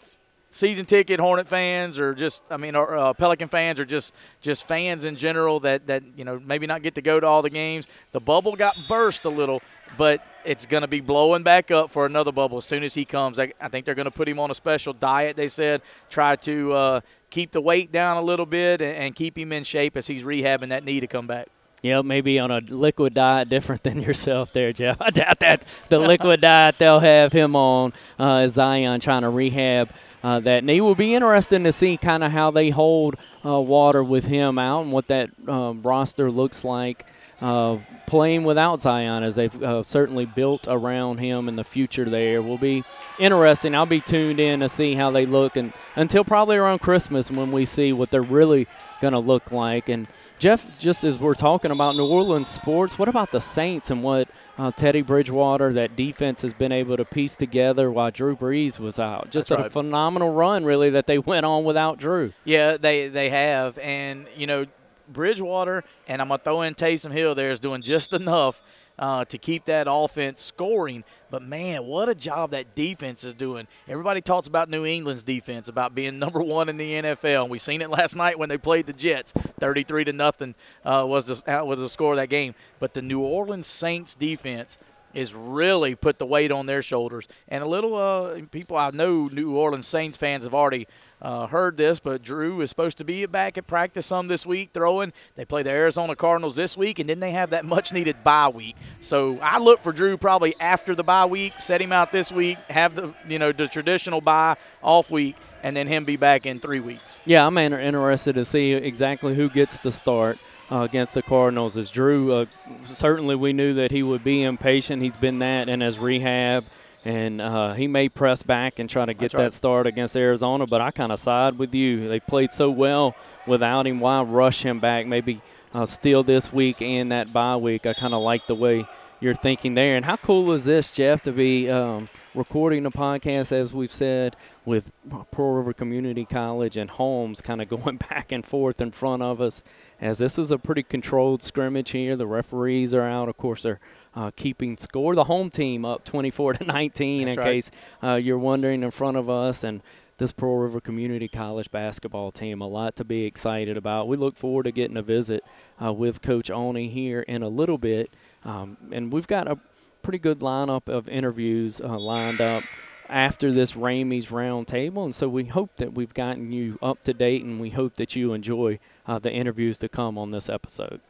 season 0.50 0.86
ticket 0.86 1.20
Hornet 1.20 1.48
fans 1.48 2.00
or 2.00 2.14
just 2.14 2.44
I 2.50 2.58
mean 2.58 2.76
or, 2.76 2.96
uh, 2.96 3.14
Pelican 3.14 3.50
fans 3.50 3.80
or 3.80 3.86
just 3.86 4.14
just 4.40 4.64
fans 4.64 5.04
in 5.04 5.16
general 5.16 5.60
that 5.62 5.88
that 5.88 6.04
you 6.16 6.24
know 6.24 6.40
maybe 6.40 6.68
not 6.68 6.84
get 6.84 6.96
to 6.96 7.02
go 7.02 7.20
to 7.20 7.26
all 7.28 7.42
the 7.42 7.50
games. 7.50 7.88
The 8.12 8.20
bubble 8.20 8.56
got 8.56 8.76
burst 8.88 9.26
a 9.26 9.30
little, 9.30 9.62
but 9.98 10.24
it's 10.46 10.66
going 10.66 10.82
to 10.82 10.88
be 10.88 11.00
blowing 11.00 11.44
back 11.44 11.72
up 11.72 11.90
for 11.90 12.06
another 12.06 12.32
bubble 12.32 12.58
as 12.58 12.66
soon 12.66 12.84
as 12.84 12.94
he 12.94 13.06
comes. 13.06 13.40
I, 13.40 13.54
I 13.60 13.70
think 13.70 13.86
they're 13.86 13.96
going 13.96 14.06
to 14.06 14.12
put 14.12 14.28
him 14.28 14.40
on 14.40 14.52
a 14.52 14.56
special 14.56 14.94
diet. 14.94 15.36
They 15.36 15.48
said 15.48 15.82
try 16.10 16.36
to 16.38 16.74
uh, 16.74 17.02
keep 17.30 17.52
the 17.52 17.62
weight 17.62 17.92
down 17.92 18.18
a 18.18 18.22
little 18.22 18.46
bit 18.46 18.82
and, 18.82 18.96
and 18.96 19.16
keep 19.16 19.38
him 19.38 19.52
in 19.52 19.64
shape 19.64 19.98
as 19.98 20.08
he's 20.08 20.24
rehabbing 20.24 20.70
that 20.70 20.84
knee 20.84 21.00
to 21.00 21.08
come 21.08 21.28
back. 21.28 21.48
Yeah, 21.84 22.02
maybe 22.02 22.40
on 22.40 22.50
a 22.50 22.60
liquid 22.60 23.14
diet 23.14 23.50
different 23.50 23.84
than 23.84 24.02
yourself 24.02 24.54
there, 24.54 24.72
Jeff. 24.72 25.02
I 25.02 25.10
doubt 25.10 25.40
that 25.40 25.66
the 25.90 26.00
liquid 26.00 26.40
diet 26.42 26.78
they'll 26.78 27.02
have 27.02 27.34
him 27.34 27.56
on 27.56 27.94
uh, 28.18 28.48
Zion 28.48 29.02
trying 29.02 29.24
to 29.24 29.30
rehab 29.30 29.90
uh, 30.24 30.40
that 30.40 30.64
knee. 30.64 30.80
Will 30.80 30.96
be 30.96 31.14
interesting 31.14 31.66
to 31.66 31.74
see 31.74 31.98
kind 31.98 32.24
of 32.24 32.32
how 32.32 32.52
they 32.52 32.70
hold 32.70 33.16
uh, 33.46 33.60
water 33.60 34.02
with 34.02 34.26
him 34.28 34.58
out 34.58 34.84
and 34.84 34.94
what 34.94 35.08
that 35.08 35.30
um, 35.48 35.82
roster 35.84 36.32
looks 36.32 36.64
like. 36.64 37.06
Uh, 37.44 37.78
playing 38.06 38.46
without 38.46 38.80
Zion, 38.80 39.22
as 39.22 39.36
they've 39.36 39.64
uh, 39.64 39.84
certainly 39.84 40.26
built 40.26 40.66
around 40.70 41.18
him 41.18 41.50
in 41.50 41.56
the 41.56 41.66
future, 41.66 42.10
there 42.10 42.42
will 42.42 42.58
be 42.58 42.86
interesting. 43.20 43.76
I'll 43.76 43.86
be 43.86 44.00
tuned 44.00 44.40
in 44.40 44.62
to 44.62 44.70
see 44.70 44.94
how 44.94 45.12
they 45.12 45.26
look, 45.26 45.58
and 45.58 45.74
until 45.98 46.24
probably 46.24 46.56
around 46.56 46.80
Christmas 46.80 47.30
when 47.30 47.52
we 47.52 47.66
see 47.66 47.92
what 47.92 48.12
they're 48.12 48.22
really 48.22 48.66
going 49.02 49.12
to 49.12 49.20
look 49.20 49.52
like. 49.52 49.90
And 49.90 50.08
Jeff, 50.40 50.80
just 50.80 51.04
as 51.04 51.20
we're 51.20 51.34
talking 51.34 51.72
about 51.72 51.98
New 51.98 52.08
Orleans 52.08 52.48
sports, 52.48 52.98
what 52.98 53.10
about 53.10 53.34
the 53.34 53.42
Saints 53.42 53.92
and 53.92 54.02
what 54.02 54.30
uh, 54.58 54.72
Teddy 54.72 55.02
Bridgewater, 55.02 55.74
that 55.74 55.98
defense 55.98 56.44
has 56.44 56.54
been 56.54 56.72
able 56.72 56.96
to 56.96 57.04
piece 57.04 57.36
together 57.36 57.92
while 57.92 58.10
Drew 58.10 58.38
Brees 58.38 58.80
was 58.80 59.00
out? 59.00 59.32
Just 59.32 59.50
That's 59.50 59.64
a 59.64 59.70
phenomenal 59.70 60.34
run, 60.34 60.64
really, 60.64 60.92
that 60.92 61.08
they 61.08 61.18
went 61.18 61.46
on 61.46 61.66
without 61.66 61.98
Drew. 61.98 62.32
Yeah, 62.46 62.78
they 62.78 63.10
they 63.10 63.30
have, 63.32 63.78
and 63.80 64.28
you 64.38 64.48
know, 64.48 64.66
Bridgewater, 65.14 65.84
and 66.08 66.22
I'm 66.22 66.28
going 66.28 66.40
to 66.40 66.44
throw 66.44 66.62
in 66.64 66.76
Taysom 66.76 67.12
Hill 67.12 67.36
there 67.36 67.52
is 67.52 67.60
doing 67.60 67.82
just 67.82 68.14
enough 68.14 68.62
uh, 68.98 69.26
to 69.26 69.38
keep 69.38 69.66
that 69.66 69.88
offense 69.90 70.42
scoring. 70.42 71.04
But 71.30 71.42
man, 71.42 71.86
what 71.86 72.10
a 72.10 72.16
job 72.16 72.52
that 72.52 72.76
defense 72.76 73.24
is 73.24 73.34
doing. 73.34 73.68
Everybody 73.88 74.22
talks 74.22 74.48
about 74.48 74.70
New 74.70 74.86
England's 74.86 75.24
defense, 75.24 75.68
about 75.68 75.96
being 75.96 76.20
number 76.24 76.42
one 76.42 76.70
in 76.70 76.78
the 76.78 76.94
NFL. 76.94 77.44
And 77.44 77.50
we 77.50 77.60
seen 77.60 77.82
it 77.82 77.90
last 77.90 78.16
night 78.16 78.38
when 78.38 78.50
they 78.50 78.58
played 78.58 78.86
the 78.86 78.94
Jets, 78.94 79.32
33 79.60 80.06
to 80.06 80.14
nothing 80.14 80.56
uh, 80.86 81.06
was 81.08 81.26
the 81.26 81.64
was 81.66 81.80
the 81.80 81.90
score 81.90 82.14
of 82.14 82.18
that 82.18 82.30
game. 82.30 82.56
But 82.80 82.94
the 82.94 83.02
New 83.02 83.22
Orleans 83.22 83.68
Saints 83.68 84.16
defense 84.16 84.78
is 85.14 85.34
really 85.34 85.94
put 85.96 86.18
the 86.18 86.26
weight 86.26 86.52
on 86.52 86.66
their 86.66 86.82
shoulders. 86.82 87.28
And 87.48 87.64
a 87.64 87.68
little 87.68 87.96
uh, 87.96 88.42
people 88.52 88.78
I 88.78 88.90
know 88.92 89.28
New 89.32 89.56
Orleans 89.56 89.88
Saints 89.88 90.18
fans 90.18 90.44
have 90.44 90.54
already 90.54 90.88
uh, 91.24 91.48
heard 91.48 91.78
this, 91.78 92.00
but 92.02 92.22
Drew 92.22 92.60
is 92.62 92.70
supposed 92.70 92.98
to 92.98 93.06
be 93.06 93.26
back 93.26 93.58
at 93.58 93.66
practice 93.66 94.06
some 94.06 94.28
this 94.28 94.46
week 94.46 94.72
throwing. 94.74 95.14
They 95.36 95.46
play 95.46 95.64
the 95.64 95.70
Arizona 95.70 96.16
Cardinals 96.16 96.58
this 96.58 96.76
week, 96.76 97.00
and 97.00 97.10
then 97.10 97.22
they 97.22 97.32
have 97.32 97.52
that 97.52 97.64
much 97.66 97.94
needed 97.94 98.24
bye 98.24 98.50
week. 98.50 98.76
So 99.00 99.40
I 99.40 99.58
look 99.58 99.80
for 99.80 99.94
Drew 99.94 100.18
probably 100.18 100.54
after 100.60 100.94
the 100.94 101.04
bye 101.04 101.26
week, 101.26 101.60
set 101.60 101.82
him 101.82 101.94
out 101.94 102.12
this 102.12 102.32
week, 102.32 102.58
have 102.70 102.96
the 102.96 103.14
you 103.28 103.40
know 103.40 103.54
the 103.54 103.68
traditional 103.68 104.20
bye 104.20 104.58
off 104.82 105.10
week, 105.10 105.38
and 105.64 105.78
then 105.78 105.88
him 105.88 106.04
be 106.04 106.18
back 106.18 106.46
in 106.46 106.60
three 106.60 106.82
weeks. 106.82 107.22
Yeah, 107.26 107.48
I'm 107.48 107.58
interested 107.58 108.36
to 108.36 108.44
see 108.44 108.74
exactly 108.74 109.34
who 109.34 109.50
gets 109.50 109.78
the 109.80 109.92
start. 109.92 110.38
Uh, 110.72 110.84
against 110.84 111.14
the 111.14 111.22
Cardinals, 111.22 111.78
as 111.78 111.92
Drew, 111.92 112.32
uh, 112.32 112.46
certainly 112.86 113.36
we 113.36 113.52
knew 113.52 113.74
that 113.76 113.92
he 113.92 114.02
would 114.02 114.24
be 114.24 114.42
impatient. 114.42 115.04
He's 115.04 115.18
been 115.18 115.40
that 115.40 115.68
in 115.68 115.82
his 115.82 116.00
rehab 116.00 116.66
and 117.06 117.42
uh, 117.42 117.74
he 117.74 117.88
may 117.88 118.10
press 118.10 118.44
back 118.44 118.80
and 118.80 118.90
try 118.90 119.06
to 119.06 119.14
get 119.14 119.32
that 119.34 119.54
start 119.54 119.88
against 119.88 120.16
Arizona. 120.16 120.66
But 120.66 120.82
I 120.82 120.92
kind 120.92 121.12
of 121.12 121.20
side 121.20 121.58
with 121.58 121.74
you. 121.76 122.08
They 122.08 122.20
played 122.20 122.52
so 122.52 122.70
well 122.70 123.16
without 123.46 123.86
him. 123.88 124.00
Why 124.00 124.22
rush 124.22 124.64
him 124.64 124.80
back? 124.80 125.06
Maybe 125.06 125.42
uh, 125.74 125.86
steal 125.86 126.24
this 126.24 126.54
week 126.54 126.82
and 126.82 127.12
that 127.12 127.34
bye 127.34 127.58
week. 127.58 127.86
I 127.86 127.94
kind 127.94 128.14
of 128.14 128.22
like 128.22 128.48
the 128.48 128.56
way 128.56 128.88
you're 129.24 129.34
thinking 129.34 129.74
there. 129.74 129.96
And 129.96 130.06
how 130.06 130.18
cool 130.18 130.52
is 130.52 130.66
this, 130.66 130.92
Jeff, 130.92 131.22
to 131.24 131.32
be 131.32 131.70
um, 131.70 132.10
recording 132.36 132.84
the 132.84 132.92
podcast, 132.92 133.54
as 133.54 133.74
we've 133.74 133.92
said, 133.92 134.36
with 134.66 134.92
Pearl 135.32 135.54
River 135.56 135.74
Community 135.74 136.26
College 136.26 136.76
and 136.76 136.90
Holmes 136.90 137.40
kind 137.40 137.62
of 137.62 137.70
going 137.84 137.98
back 137.98 138.32
and 138.32 138.46
forth 138.46 138.82
in 138.82 138.92
front 138.92 139.24
of 139.24 139.40
us, 139.40 139.64
as 140.02 140.18
this 140.18 140.38
is 140.38 140.52
a 140.52 140.58
pretty 140.58 140.84
controlled 140.84 141.42
scrimmage 141.42 141.92
here. 141.92 142.16
The 142.18 142.28
referees 142.28 142.94
are 142.94 143.04
out. 143.04 143.30
Of 143.30 143.38
course, 143.38 143.64
they're 143.64 143.80
uh, 144.16 144.32
keeping 144.36 144.78
score. 144.78 145.16
The 145.16 145.26
home 145.26 145.50
team 145.50 145.86
up 145.86 146.04
24 146.06 146.54
to 146.54 146.64
19, 146.66 147.26
That's 147.26 147.38
in 147.38 147.40
right. 147.40 147.46
case 147.46 147.72
uh, 148.02 148.16
you're 148.16 148.38
wondering, 148.38 148.84
in 148.84 148.92
front 148.92 149.18
of 149.18 149.30
us. 149.30 149.64
And 149.64 149.82
this 150.18 150.32
Pearl 150.32 150.58
River 150.58 150.80
Community 150.80 151.28
College 151.28 151.72
basketball 151.72 152.32
team, 152.32 152.62
a 152.62 152.68
lot 152.68 152.96
to 152.98 153.04
be 153.04 153.26
excited 153.26 153.78
about. 153.78 154.08
We 154.08 154.18
look 154.18 154.38
forward 154.38 154.64
to 154.64 154.72
getting 154.72 154.98
a 154.98 155.02
visit 155.02 155.44
uh, 155.84 155.92
with 155.92 156.22
Coach 156.22 156.50
Oney 156.50 156.88
here 156.90 157.22
in 157.22 157.44
a 157.44 157.50
little 157.50 157.78
bit. 157.78 158.14
Um, 158.46 158.78
and 158.92 159.12
we've 159.12 159.28
got 159.28 159.48
a 159.48 159.60
pretty 160.02 160.20
good 160.20 160.40
lineup 160.40 160.88
of 160.88 161.08
interviews 161.08 161.82
uh, 161.82 161.98
lined 161.98 162.42
up 162.42 162.64
after 163.10 163.52
this 163.52 163.74
Ramey's 163.74 164.28
roundtable, 164.28 165.04
and 165.04 165.14
so 165.14 165.28
we 165.28 165.46
hope 165.46 165.76
that 165.76 165.94
we've 165.94 166.14
gotten 166.14 166.52
you 166.52 166.80
up 166.82 167.04
to 167.04 167.14
date, 167.14 167.44
and 167.44 167.60
we 167.60 167.70
hope 167.70 167.96
that 167.96 168.16
you 168.16 168.34
enjoy 168.34 168.80
uh, 169.06 169.20
the 169.20 169.32
interviews 169.32 169.78
to 169.80 169.90
come 169.90 170.18
on 170.18 170.32
this 170.32 170.50
episode. 170.50 171.02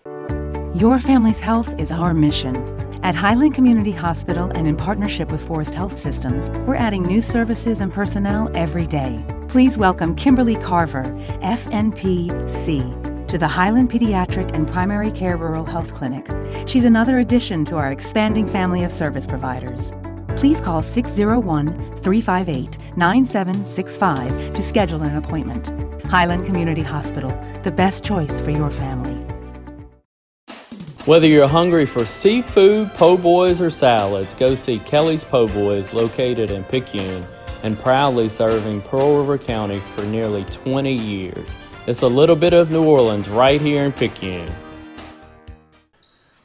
Your 0.75 0.97
family's 0.97 1.39
health 1.39 1.79
is 1.79 1.91
our 1.91 2.15
mission. 2.15 2.55
At 3.03 3.13
Highland 3.13 3.53
Community 3.53 3.91
Hospital 3.91 4.49
and 4.55 4.67
in 4.67 4.75
partnership 4.75 5.31
with 5.31 5.45
Forrest 5.45 5.75
Health 5.75 5.99
Systems, 5.99 6.49
we're 6.65 6.73
adding 6.73 7.03
new 7.03 7.21
services 7.21 7.79
and 7.79 7.93
personnel 7.93 8.49
every 8.55 8.87
day. 8.87 9.23
Please 9.47 9.77
welcome 9.77 10.15
Kimberly 10.15 10.55
Carver, 10.55 11.03
FNPC, 11.43 13.27
to 13.27 13.37
the 13.37 13.47
Highland 13.47 13.91
Pediatric 13.91 14.51
and 14.55 14.67
Primary 14.67 15.11
Care 15.11 15.37
Rural 15.37 15.63
Health 15.63 15.93
Clinic. 15.93 16.27
She's 16.67 16.85
another 16.85 17.19
addition 17.19 17.63
to 17.65 17.75
our 17.77 17.91
expanding 17.91 18.47
family 18.47 18.83
of 18.83 18.91
service 18.91 19.27
providers. 19.27 19.93
Please 20.29 20.59
call 20.59 20.81
601 20.81 21.67
358 21.97 22.79
9765 22.97 24.55
to 24.55 24.63
schedule 24.63 25.03
an 25.03 25.17
appointment. 25.17 25.71
Highland 26.05 26.47
Community 26.47 26.81
Hospital, 26.81 27.29
the 27.61 27.71
best 27.71 28.03
choice 28.03 28.41
for 28.41 28.49
your 28.49 28.71
family. 28.71 29.22
Whether 31.05 31.27
you're 31.27 31.49
hungry 31.49 31.85
for 31.85 32.05
seafood, 32.05 32.89
po' 32.93 33.17
boys, 33.17 33.59
or 33.59 33.69
salads, 33.69 34.33
go 34.35 34.55
see 34.55 34.79
Kelly's 34.79 35.21
Po' 35.21 35.49
Boys 35.49 35.93
located 35.93 36.49
in 36.49 36.63
Picayune 36.63 37.25
and 37.61 37.77
proudly 37.77 38.29
serving 38.29 38.83
Pearl 38.83 39.17
River 39.17 39.37
County 39.37 39.79
for 39.79 40.05
nearly 40.05 40.45
20 40.45 40.93
years. 40.93 41.45
It's 41.87 42.03
a 42.03 42.07
little 42.07 42.37
bit 42.37 42.53
of 42.53 42.71
New 42.71 42.85
Orleans 42.85 43.27
right 43.27 43.59
here 43.59 43.83
in 43.83 43.91
Picayune. 43.91 44.49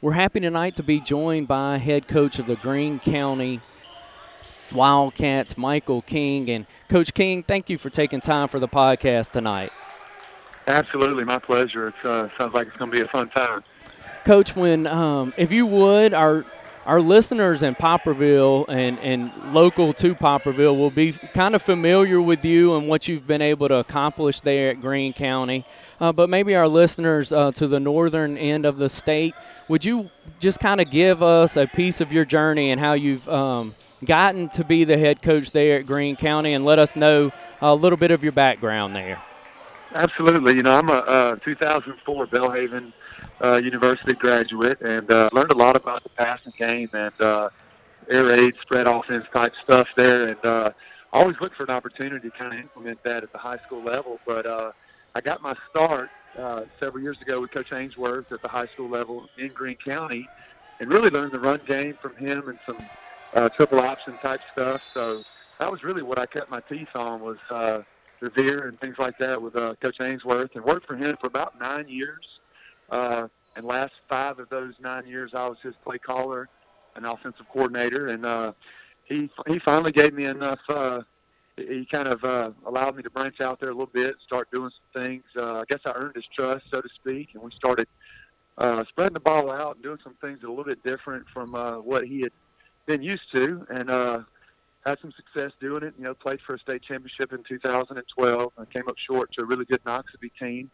We're 0.01 0.11
happy 0.11 0.41
tonight 0.41 0.75
to 0.75 0.83
be 0.83 0.99
joined 0.99 1.47
by 1.47 1.77
head 1.77 2.09
coach 2.09 2.37
of 2.37 2.45
the 2.45 2.57
Greene 2.57 2.99
County 2.99 3.61
Wildcats, 4.73 5.57
Michael 5.57 6.01
King. 6.01 6.49
And 6.49 6.65
Coach 6.89 7.13
King, 7.13 7.43
thank 7.43 7.69
you 7.69 7.77
for 7.77 7.89
taking 7.89 8.19
time 8.19 8.49
for 8.49 8.59
the 8.59 8.67
podcast 8.67 9.31
tonight. 9.31 9.71
Absolutely, 10.67 11.23
my 11.23 11.39
pleasure. 11.39 11.87
It 11.87 11.95
uh, 12.03 12.27
sounds 12.37 12.53
like 12.53 12.67
it's 12.67 12.75
going 12.75 12.91
to 12.91 12.97
be 12.97 13.01
a 13.01 13.07
fun 13.07 13.29
time. 13.29 13.63
Coach, 14.25 14.55
when 14.55 14.87
um, 14.87 15.33
if 15.37 15.51
you 15.51 15.65
would, 15.65 16.13
our 16.13 16.45
our 16.85 17.01
listeners 17.01 17.61
in 17.61 17.75
Poplarville 17.75 18.65
and, 18.67 18.97
and 18.99 19.31
local 19.53 19.93
to 19.93 20.15
Poplarville 20.15 20.75
will 20.75 20.89
be 20.89 21.11
kind 21.11 21.53
of 21.53 21.61
familiar 21.61 22.19
with 22.19 22.43
you 22.43 22.75
and 22.75 22.87
what 22.87 23.07
you've 23.07 23.27
been 23.27 23.43
able 23.43 23.67
to 23.67 23.75
accomplish 23.75 24.41
there 24.41 24.71
at 24.71 24.81
Greene 24.81 25.13
County. 25.13 25.65
Uh, 26.01 26.11
but 26.11 26.31
maybe 26.31 26.55
our 26.55 26.67
listeners 26.67 27.31
uh, 27.31 27.51
to 27.51 27.67
the 27.67 27.79
northern 27.79 28.37
end 28.39 28.65
of 28.65 28.77
the 28.77 28.89
state, 28.89 29.35
would 29.67 29.85
you 29.85 30.09
just 30.39 30.59
kind 30.59 30.81
of 30.81 30.89
give 30.89 31.21
us 31.21 31.57
a 31.57 31.67
piece 31.67 32.01
of 32.01 32.11
your 32.11 32.25
journey 32.25 32.71
and 32.71 32.79
how 32.79 32.93
you've 32.93 33.29
um, 33.29 33.75
gotten 34.03 34.49
to 34.49 34.63
be 34.63 34.83
the 34.83 34.97
head 34.97 35.21
coach 35.21 35.51
there 35.51 35.79
at 35.79 35.85
Greene 35.85 36.15
County 36.15 36.53
and 36.53 36.65
let 36.65 36.79
us 36.79 36.95
know 36.95 37.31
a 37.61 37.75
little 37.75 37.97
bit 37.97 38.09
of 38.09 38.23
your 38.23 38.31
background 38.31 38.95
there? 38.95 39.21
Absolutely. 39.93 40.55
You 40.55 40.63
know, 40.63 40.75
I'm 40.75 40.89
a, 40.89 41.35
a 41.35 41.39
2004 41.43 42.27
Belhaven 42.27 42.93
uh, 43.41 43.61
university 43.63 44.13
graduate 44.13 44.79
and 44.81 45.11
uh, 45.11 45.29
learned 45.33 45.51
a 45.51 45.57
lot 45.57 45.75
about 45.75 46.03
the 46.03 46.09
passing 46.09 46.53
game 46.57 46.89
and 46.93 47.13
uh, 47.21 47.49
air 48.09 48.25
raid, 48.25 48.53
spread 48.61 48.87
offense 48.87 49.25
type 49.33 49.53
stuff 49.63 49.87
there. 49.95 50.29
And 50.29 50.45
uh, 50.45 50.71
always 51.13 51.35
look 51.41 51.55
for 51.55 51.63
an 51.63 51.69
opportunity 51.69 52.29
to 52.29 52.37
kind 52.37 52.53
of 52.53 52.59
implement 52.59 53.03
that 53.03 53.23
at 53.23 53.31
the 53.31 53.37
high 53.37 53.57
school 53.65 53.83
level. 53.83 54.19
But 54.25 54.45
uh, 54.45 54.71
I 55.15 55.21
got 55.21 55.41
my 55.41 55.55
start 55.69 56.09
uh, 56.37 56.63
several 56.79 57.03
years 57.03 57.21
ago 57.21 57.41
with 57.41 57.51
Coach 57.51 57.73
Ainsworth 57.73 58.31
at 58.31 58.41
the 58.41 58.49
high 58.49 58.67
school 58.67 58.87
level 58.87 59.27
in 59.37 59.49
Greene 59.49 59.77
County 59.83 60.27
and 60.79 60.91
really 60.91 61.09
learned 61.09 61.31
the 61.31 61.39
run 61.39 61.59
game 61.65 61.97
from 62.01 62.15
him 62.15 62.47
and 62.49 62.59
some 62.65 62.77
uh, 63.33 63.49
triple 63.49 63.79
option 63.79 64.17
type 64.21 64.41
stuff. 64.53 64.81
So 64.93 65.23
that 65.59 65.71
was 65.71 65.83
really 65.83 66.03
what 66.03 66.19
I 66.19 66.25
cut 66.25 66.49
my 66.49 66.61
teeth 66.61 66.95
on 66.95 67.19
was 67.19 67.37
uh, 67.49 67.81
the 68.21 68.29
Veer 68.29 68.67
and 68.67 68.79
things 68.79 68.97
like 68.97 69.17
that 69.19 69.41
with 69.41 69.55
uh, 69.55 69.75
Coach 69.81 69.97
Ainsworth 70.01 70.55
and 70.55 70.63
worked 70.63 70.87
for 70.87 70.95
him 70.95 71.15
for 71.19 71.27
about 71.27 71.59
nine 71.59 71.87
years. 71.87 72.38
Uh, 72.91 73.27
and 73.55 73.65
last 73.65 73.93
five 74.07 74.39
of 74.39 74.49
those 74.49 74.73
nine 74.79 75.05
years, 75.05 75.31
I 75.33 75.47
was 75.47 75.57
his 75.61 75.75
play 75.83 75.97
caller 75.97 76.47
and 76.95 77.05
offensive 77.05 77.45
coordinator. 77.51 78.07
And 78.07 78.25
uh, 78.25 78.53
he 79.05 79.29
he 79.47 79.59
finally 79.59 79.91
gave 79.91 80.13
me 80.13 80.25
enough. 80.25 80.59
Uh, 80.69 81.01
he 81.57 81.85
kind 81.91 82.07
of 82.07 82.23
uh, 82.23 82.51
allowed 82.65 82.95
me 82.95 83.03
to 83.03 83.09
branch 83.09 83.41
out 83.41 83.59
there 83.59 83.69
a 83.69 83.73
little 83.73 83.91
bit, 83.91 84.15
start 84.25 84.49
doing 84.51 84.71
some 84.93 85.03
things. 85.03 85.23
Uh, 85.37 85.59
I 85.59 85.63
guess 85.67 85.79
I 85.85 85.91
earned 85.95 86.15
his 86.15 86.25
trust, 86.37 86.65
so 86.71 86.81
to 86.81 86.89
speak, 86.95 87.29
and 87.33 87.43
we 87.43 87.51
started 87.51 87.87
uh, 88.57 88.83
spreading 88.89 89.13
the 89.13 89.19
ball 89.19 89.51
out 89.51 89.75
and 89.75 89.83
doing 89.83 89.99
some 90.03 90.15
things 90.21 90.39
a 90.43 90.47
little 90.47 90.63
bit 90.63 90.83
different 90.83 91.25
from 91.33 91.55
uh, 91.55 91.77
what 91.79 92.05
he 92.05 92.21
had 92.21 92.31
been 92.85 93.01
used 93.01 93.33
to, 93.33 93.65
and 93.69 93.89
uh, 93.89 94.19
had 94.85 94.97
some 95.01 95.11
success 95.11 95.51
doing 95.59 95.83
it. 95.83 95.93
You 95.97 96.05
know, 96.05 96.13
played 96.13 96.39
for 96.45 96.55
a 96.55 96.59
state 96.59 96.81
championship 96.83 97.33
in 97.33 97.43
2012 97.47 98.53
and 98.57 98.69
came 98.71 98.87
up 98.87 98.95
short 99.09 99.31
to 99.33 99.43
a 99.43 99.45
really 99.45 99.65
good 99.65 99.83
Noxubee 99.83 100.31
team. 100.39 100.71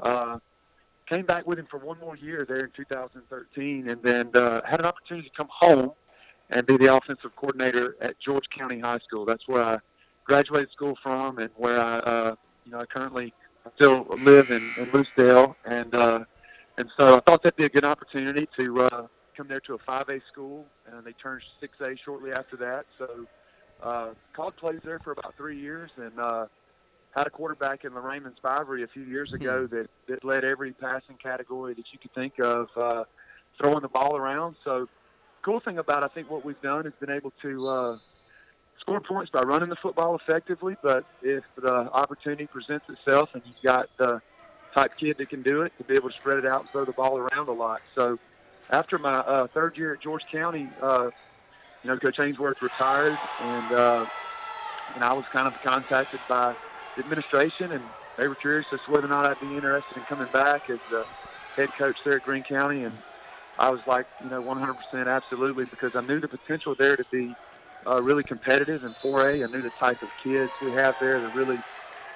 Uh, 0.00 0.38
came 1.08 1.24
back 1.24 1.46
with 1.46 1.58
him 1.58 1.66
for 1.70 1.78
one 1.78 1.98
more 2.00 2.16
year 2.16 2.44
there 2.48 2.64
in 2.64 2.70
2013, 2.76 3.88
and 3.88 4.02
then 4.02 4.30
uh, 4.34 4.60
had 4.64 4.80
an 4.80 4.86
opportunity 4.86 5.28
to 5.28 5.34
come 5.36 5.48
home 5.50 5.92
and 6.50 6.66
be 6.66 6.76
the 6.76 6.94
offensive 6.94 7.34
coordinator 7.36 7.96
at 8.00 8.18
George 8.20 8.44
County 8.56 8.80
High 8.80 8.98
School. 8.98 9.24
That's 9.24 9.46
where 9.46 9.62
I 9.62 9.78
graduated 10.24 10.70
school 10.72 10.96
from, 11.02 11.38
and 11.38 11.50
where 11.56 11.80
I, 11.80 11.98
uh, 11.98 12.34
you 12.64 12.72
know, 12.72 12.78
I 12.78 12.86
currently 12.86 13.32
still 13.76 14.06
live 14.18 14.50
in, 14.50 14.70
in 14.78 14.90
Lucedale, 14.92 15.54
and 15.64 15.94
uh, 15.94 16.24
and 16.78 16.88
so 16.96 17.16
I 17.16 17.20
thought 17.20 17.42
that'd 17.42 17.56
be 17.56 17.64
a 17.64 17.68
good 17.68 17.84
opportunity 17.84 18.48
to 18.58 18.82
uh, 18.82 19.06
come 19.36 19.48
there 19.48 19.60
to 19.60 19.74
a 19.74 19.78
5A 19.78 20.20
school, 20.30 20.64
and 20.86 21.04
they 21.04 21.12
turned 21.12 21.42
6A 21.62 21.98
shortly 22.04 22.32
after 22.32 22.56
that. 22.56 22.86
So 22.98 23.26
uh, 23.82 24.10
called 24.34 24.56
plays 24.56 24.80
there 24.84 25.00
for 25.00 25.12
about 25.12 25.34
three 25.36 25.58
years, 25.58 25.90
and 25.96 26.12
uh, 26.18 26.46
had 27.18 27.26
a 27.26 27.30
quarterback 27.30 27.84
in 27.84 27.94
Lorraine 27.94 28.22
Spivey 28.42 28.84
a 28.84 28.86
few 28.86 29.02
years 29.02 29.32
ago 29.32 29.66
hmm. 29.66 29.76
that, 29.76 29.90
that 30.06 30.24
led 30.24 30.44
every 30.44 30.72
passing 30.72 31.16
category 31.16 31.74
that 31.74 31.84
you 31.92 31.98
could 31.98 32.14
think 32.14 32.38
of, 32.38 32.70
uh, 32.76 33.04
throwing 33.60 33.82
the 33.82 33.88
ball 33.88 34.16
around. 34.16 34.56
So, 34.64 34.88
cool 35.42 35.60
thing 35.60 35.78
about 35.78 36.04
I 36.04 36.08
think 36.08 36.30
what 36.30 36.44
we've 36.44 36.60
done 36.62 36.86
is 36.86 36.92
been 37.00 37.10
able 37.10 37.32
to 37.42 37.68
uh, 37.68 37.98
score 38.80 39.00
points 39.00 39.30
by 39.30 39.42
running 39.42 39.68
the 39.68 39.76
football 39.76 40.16
effectively. 40.16 40.76
But 40.82 41.04
if 41.22 41.44
the 41.56 41.74
opportunity 41.74 42.46
presents 42.46 42.86
itself 42.88 43.30
and 43.34 43.42
you've 43.44 43.62
got 43.62 43.88
the 43.98 44.20
type 44.74 44.92
kid 44.98 45.16
that 45.18 45.28
can 45.28 45.42
do 45.42 45.62
it, 45.62 45.72
to 45.78 45.84
be 45.84 45.94
able 45.94 46.10
to 46.10 46.16
spread 46.16 46.38
it 46.38 46.48
out 46.48 46.60
and 46.60 46.70
throw 46.70 46.84
the 46.84 46.92
ball 46.92 47.18
around 47.18 47.48
a 47.48 47.52
lot. 47.52 47.80
So 47.94 48.18
after 48.70 48.98
my 48.98 49.10
uh, 49.10 49.46
third 49.48 49.76
year 49.76 49.94
at 49.94 50.00
George 50.00 50.24
County, 50.30 50.68
uh, 50.80 51.10
you 51.82 51.90
know, 51.90 51.96
Coach 51.96 52.20
Ainsworth 52.20 52.60
retired, 52.60 53.16
and 53.40 53.72
uh, 53.72 54.06
and 54.94 55.04
I 55.04 55.12
was 55.12 55.24
kind 55.32 55.46
of 55.46 55.54
contacted 55.62 56.20
by 56.28 56.54
administration, 56.98 57.72
and 57.72 57.82
they 58.16 58.28
were 58.28 58.34
curious 58.34 58.66
as 58.72 58.80
to 58.86 58.92
whether 58.92 59.06
or 59.06 59.10
not 59.10 59.26
I'd 59.26 59.40
be 59.40 59.54
interested 59.54 59.96
in 59.96 60.04
coming 60.04 60.28
back 60.32 60.68
as 60.70 60.78
the 60.90 61.04
head 61.56 61.70
coach 61.78 61.96
there 62.04 62.16
at 62.16 62.22
Greene 62.22 62.44
County, 62.44 62.84
and 62.84 62.94
I 63.58 63.70
was 63.70 63.80
like, 63.86 64.06
you 64.22 64.30
know, 64.30 64.42
100% 64.42 65.06
absolutely 65.06 65.64
because 65.64 65.92
I 65.94 66.00
knew 66.02 66.20
the 66.20 66.28
potential 66.28 66.74
there 66.78 66.96
to 66.96 67.04
be 67.10 67.34
uh, 67.86 68.02
really 68.02 68.22
competitive 68.22 68.84
in 68.84 68.94
4A. 69.02 69.44
I 69.46 69.50
knew 69.50 69.62
the 69.62 69.70
type 69.70 70.02
of 70.02 70.08
kids 70.22 70.50
we 70.62 70.72
have 70.72 70.94
there, 71.00 71.20
the 71.20 71.28
really 71.28 71.58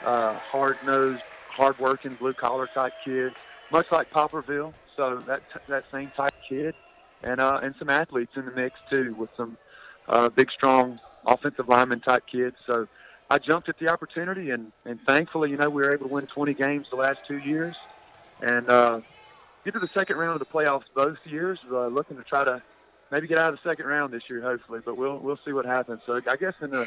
uh, 0.05 0.39
hard-nosed, 0.39 1.23
hard-working, 1.49 2.15
blue-collar 2.15 2.69
type 2.75 2.93
kids, 3.05 3.35
much 3.71 3.87
like 3.91 4.11
Poplarville. 4.11 4.73
So 4.97 5.23
that 5.27 5.41
that 5.69 5.85
same 5.91 6.11
type 6.15 6.35
kid, 6.47 6.75
and 7.23 7.41
uh, 7.41 7.61
and 7.63 7.75
some 7.79 7.89
athletes 7.89 8.33
in 8.37 8.45
the 8.45 8.51
mix 8.51 8.79
too, 8.93 9.15
with 9.19 9.31
some 9.39 9.57
uh, 10.07 10.29
big, 10.29 10.51
strong 10.51 11.01
offensive 11.25 11.67
lineman 11.67 12.01
type 12.01 12.25
kids. 12.31 12.57
So 12.67 12.87
I 13.33 13.39
jumped 13.39 13.71
at 13.71 13.79
the 13.79 13.89
opportunity, 13.89 14.51
and 14.51 14.73
and 14.85 15.01
thankfully, 15.07 15.51
you 15.51 15.57
know, 15.57 15.71
we 15.71 15.83
were 15.83 15.95
able 15.95 16.07
to 16.07 16.13
win 16.13 16.27
20 16.27 16.53
games 16.53 16.87
the 16.91 16.97
last 16.97 17.21
two 17.27 17.39
years, 17.39 17.75
and 18.43 18.69
uh, 18.69 19.01
get 19.65 19.73
to 19.73 19.81
the 19.81 19.89
second 19.89 20.19
round 20.19 20.39
of 20.39 20.47
the 20.47 20.53
playoffs 20.53 20.85
both 20.95 21.17
years. 21.25 21.59
Uh, 21.71 21.87
looking 21.87 22.19
to 22.19 22.25
try 22.25 22.45
to 22.45 22.63
maybe 23.11 23.27
get 23.27 23.39
out 23.39 23.55
of 23.55 23.59
the 23.63 23.71
second 23.71 23.87
round 23.87 24.13
this 24.13 24.25
year, 24.29 24.43
hopefully. 24.43 24.81
But 24.85 24.99
we'll 24.99 25.19
we'll 25.19 25.39
see 25.47 25.53
what 25.53 25.65
happens. 25.65 26.03
So 26.05 26.21
I 26.31 26.37
guess 26.37 26.53
in 26.61 26.75
a 26.75 26.87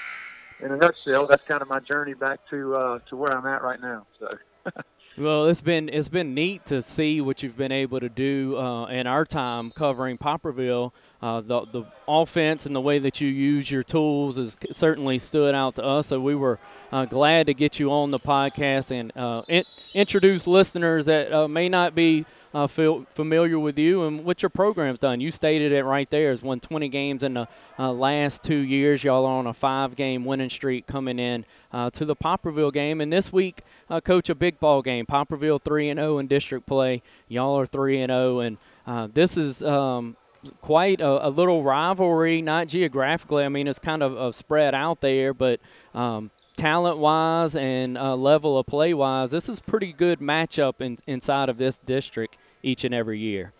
in 0.59 0.71
a 0.71 0.77
nutshell, 0.77 1.25
that's 1.25 1.43
kind 1.47 1.63
of 1.63 1.67
my 1.67 1.79
journey 1.79 2.13
back 2.13 2.39
to 2.51 2.75
uh, 2.75 2.99
to 3.09 3.15
where 3.15 3.35
I'm 3.35 3.47
at 3.47 3.63
right 3.63 3.81
now. 3.81 4.05
So. 4.19 4.27
Well, 5.17 5.45
it's 5.45 5.61
been 5.61 5.87
it's 5.87 6.09
been 6.09 6.33
neat 6.33 6.65
to 6.65 6.81
see 6.81 7.21
what 7.21 7.41
you've 7.41 7.55
been 7.55 7.71
able 7.71 8.01
to 8.01 8.09
do 8.09 8.57
uh, 8.57 8.87
in 8.87 9.07
our 9.07 9.23
time 9.23 9.71
covering 9.71 10.17
Poplarville. 10.17 10.91
Uh, 11.21 11.39
the 11.39 11.61
the 11.61 11.83
offense 12.05 12.65
and 12.65 12.75
the 12.75 12.81
way 12.81 12.99
that 12.99 13.21
you 13.21 13.29
use 13.29 13.71
your 13.71 13.81
tools 13.81 14.35
has 14.35 14.57
certainly 14.73 15.17
stood 15.17 15.55
out 15.55 15.75
to 15.75 15.85
us. 15.85 16.07
So 16.07 16.19
we 16.19 16.35
were 16.35 16.59
uh, 16.91 17.05
glad 17.05 17.47
to 17.47 17.53
get 17.53 17.79
you 17.79 17.93
on 17.93 18.11
the 18.11 18.19
podcast 18.19 18.91
and 18.91 19.15
uh, 19.15 19.43
in, 19.47 19.63
introduce 19.93 20.47
listeners 20.47 21.05
that 21.05 21.31
uh, 21.31 21.47
may 21.47 21.69
not 21.69 21.95
be 21.95 22.25
uh, 22.55 22.67
feel 22.67 23.05
familiar 23.09 23.59
with 23.59 23.77
you 23.77 24.03
and 24.03 24.23
what 24.23 24.41
your 24.41 24.49
program's 24.49 24.97
done. 24.97 25.19
You 25.19 25.29
stated 25.29 25.73
it 25.73 25.83
right 25.83 26.09
there. 26.09 26.29
Has 26.29 26.41
won 26.41 26.61
20 26.61 26.87
games 26.87 27.21
in 27.21 27.33
the 27.33 27.49
uh, 27.77 27.91
last 27.91 28.43
two 28.43 28.55
years. 28.59 29.03
Y'all 29.03 29.25
are 29.25 29.37
on 29.37 29.45
a 29.45 29.53
five-game 29.53 30.23
winning 30.23 30.49
streak 30.49 30.87
coming 30.87 31.19
in 31.19 31.43
uh, 31.73 31.89
to 31.89 32.05
the 32.05 32.15
Poplarville 32.15 32.71
game, 32.71 33.01
and 33.01 33.11
this 33.11 33.33
week, 33.33 33.59
uh, 33.89 33.99
coach 33.99 34.29
a 34.29 34.35
big 34.35 34.57
ball 34.61 34.81
game. 34.81 35.05
Poplarville 35.05 35.61
three 35.61 35.89
and 35.89 35.99
0 35.99 36.17
in 36.17 36.27
district 36.27 36.65
play. 36.65 37.01
Y'all 37.27 37.59
are 37.59 37.67
three 37.67 37.99
and 37.99 38.09
0, 38.09 38.39
and 38.39 38.57
uh, 38.87 39.09
this 39.13 39.37
is. 39.37 39.61
Um, 39.61 40.15
quite 40.61 41.01
a, 41.01 41.27
a, 41.27 41.29
little 41.29 41.63
rivalry, 41.63 42.39
not 42.39 42.67
geographically. 42.67 43.43
I 43.43 43.49
mean, 43.49 43.65
it's 43.67 43.79
kind 43.79 44.03
of 44.03 44.35
spread 44.35 44.75
out 44.75 45.01
there, 45.01 45.33
but 45.33 45.59
um, 45.95 46.29
talent 46.55 46.99
wise 46.99 47.55
and 47.55 47.97
uh, 47.97 48.15
level 48.15 48.59
of 48.59 48.67
play 48.67 48.93
wise, 48.93 49.31
this 49.31 49.49
is 49.49 49.59
pretty 49.59 49.91
good 49.91 50.19
matchup 50.19 50.81
in, 50.81 50.99
inside 51.07 51.49
of 51.49 51.57
this 51.57 51.79
district 51.79 52.37
each 52.65 52.83
and 52.83 52.93
every 52.93 53.19
year. 53.19 53.53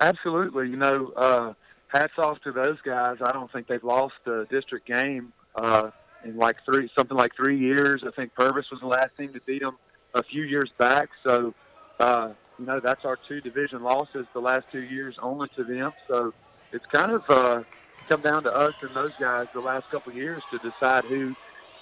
Absolutely. 0.00 0.68
You 0.68 0.76
know, 0.76 1.12
uh, 1.16 1.52
hats 1.86 2.14
off 2.18 2.40
to 2.42 2.52
those 2.52 2.80
guys. 2.82 3.18
I 3.24 3.32
don't 3.32 3.50
think 3.50 3.68
they've 3.68 3.84
lost 3.84 4.14
a 4.26 4.44
district 4.46 4.86
game 4.86 5.32
uh, 5.54 5.90
in 6.24 6.36
like 6.36 6.56
three, 6.64 6.90
something 6.96 7.16
like 7.16 7.34
three 7.36 7.58
years. 7.58 8.02
I 8.06 8.10
think 8.10 8.34
Purvis 8.34 8.70
was 8.70 8.80
the 8.80 8.88
last 8.88 9.16
team 9.16 9.32
to 9.32 9.40
beat 9.40 9.62
them 9.62 9.76
a 10.14 10.22
few 10.22 10.42
years 10.42 10.70
back. 10.76 11.10
So, 11.24 11.54
uh, 12.00 12.30
you 12.58 12.66
know, 12.66 12.80
that's 12.80 13.04
our 13.04 13.16
two 13.16 13.40
division 13.40 13.82
losses 13.82 14.26
the 14.32 14.40
last 14.40 14.66
two 14.72 14.82
years 14.82 15.16
only 15.22 15.48
to 15.56 15.62
them. 15.62 15.92
So 16.08 16.34
it's 16.72 16.86
kind 16.86 17.12
of 17.12 17.22
uh, 17.30 17.62
come 18.08 18.22
down 18.22 18.42
to 18.42 18.54
us 18.54 18.74
and 18.82 18.90
those 18.90 19.12
guys 19.20 19.46
the 19.54 19.60
last 19.60 19.88
couple 19.90 20.10
of 20.10 20.18
years 20.18 20.42
to 20.50 20.58
decide 20.58 21.04
who 21.04 21.36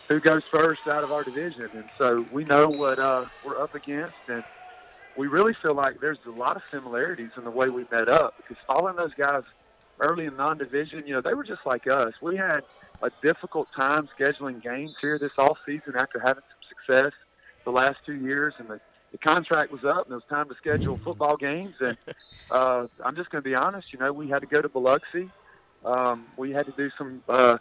who 0.09 0.19
goes 0.19 0.43
first 0.51 0.81
out 0.89 1.05
of 1.05 1.13
our 1.13 1.23
division. 1.23 1.71
And 1.73 1.89
so 1.97 2.27
we 2.33 2.43
know 2.45 2.69
what 2.69 2.99
uh, 2.99 3.27
we're 3.45 3.63
up 3.63 3.77
against, 3.77 4.15
and 4.27 4.43
we 5.21 5.27
really 5.27 5.53
feel 5.63 5.75
like 5.75 6.01
there's 6.01 6.17
a 6.27 6.31
lot 6.31 6.57
of 6.57 6.63
similarities 6.71 7.29
in 7.37 7.45
the 7.45 7.51
way 7.51 7.69
we 7.69 7.85
met 7.93 8.09
up 8.09 8.39
because 8.39 8.57
following 8.67 8.97
those 8.97 9.13
guys 9.19 9.43
early 10.01 10.25
in 10.25 10.35
non-division, 10.35 11.07
you 11.07 11.13
know, 11.13 11.21
they 11.21 11.35
were 11.35 11.45
just 11.45 11.61
like 11.67 11.87
us. 11.87 12.15
We 12.23 12.39
had 12.39 12.61
a 13.03 13.11
difficult 13.23 13.69
time 13.79 14.09
scheduling 14.19 14.63
games 14.63 14.95
here 14.99 15.19
this 15.19 15.33
off 15.37 15.59
season 15.67 15.93
after 15.99 16.21
having 16.21 16.43
some 16.43 16.71
success 16.71 17.13
the 17.67 17.71
last 17.71 17.97
two 18.07 18.15
years, 18.15 18.55
and 18.57 18.67
the, 18.69 18.81
the 19.13 19.19
contract 19.19 19.71
was 19.71 19.85
up, 19.85 20.07
and 20.07 20.13
it 20.13 20.15
was 20.15 20.25
time 20.31 20.49
to 20.49 20.55
schedule 20.55 20.99
football 21.05 21.37
games. 21.37 21.75
And 21.81 21.99
uh, 22.51 22.87
I'm 23.05 23.15
just 23.15 23.29
going 23.29 23.45
to 23.45 23.51
be 23.51 23.55
honest, 23.55 23.93
you 23.93 23.99
know, 23.99 24.15
we 24.15 24.27
had 24.31 24.39
to 24.39 24.47
go 24.47 24.63
to 24.63 24.71
Biloxi. 24.71 25.29
Um, 25.85 26.29
we 26.39 26.53
had 26.53 26.65
to 26.65 26.73
do 26.79 26.89
some 26.97 27.23
uh, 27.29 27.59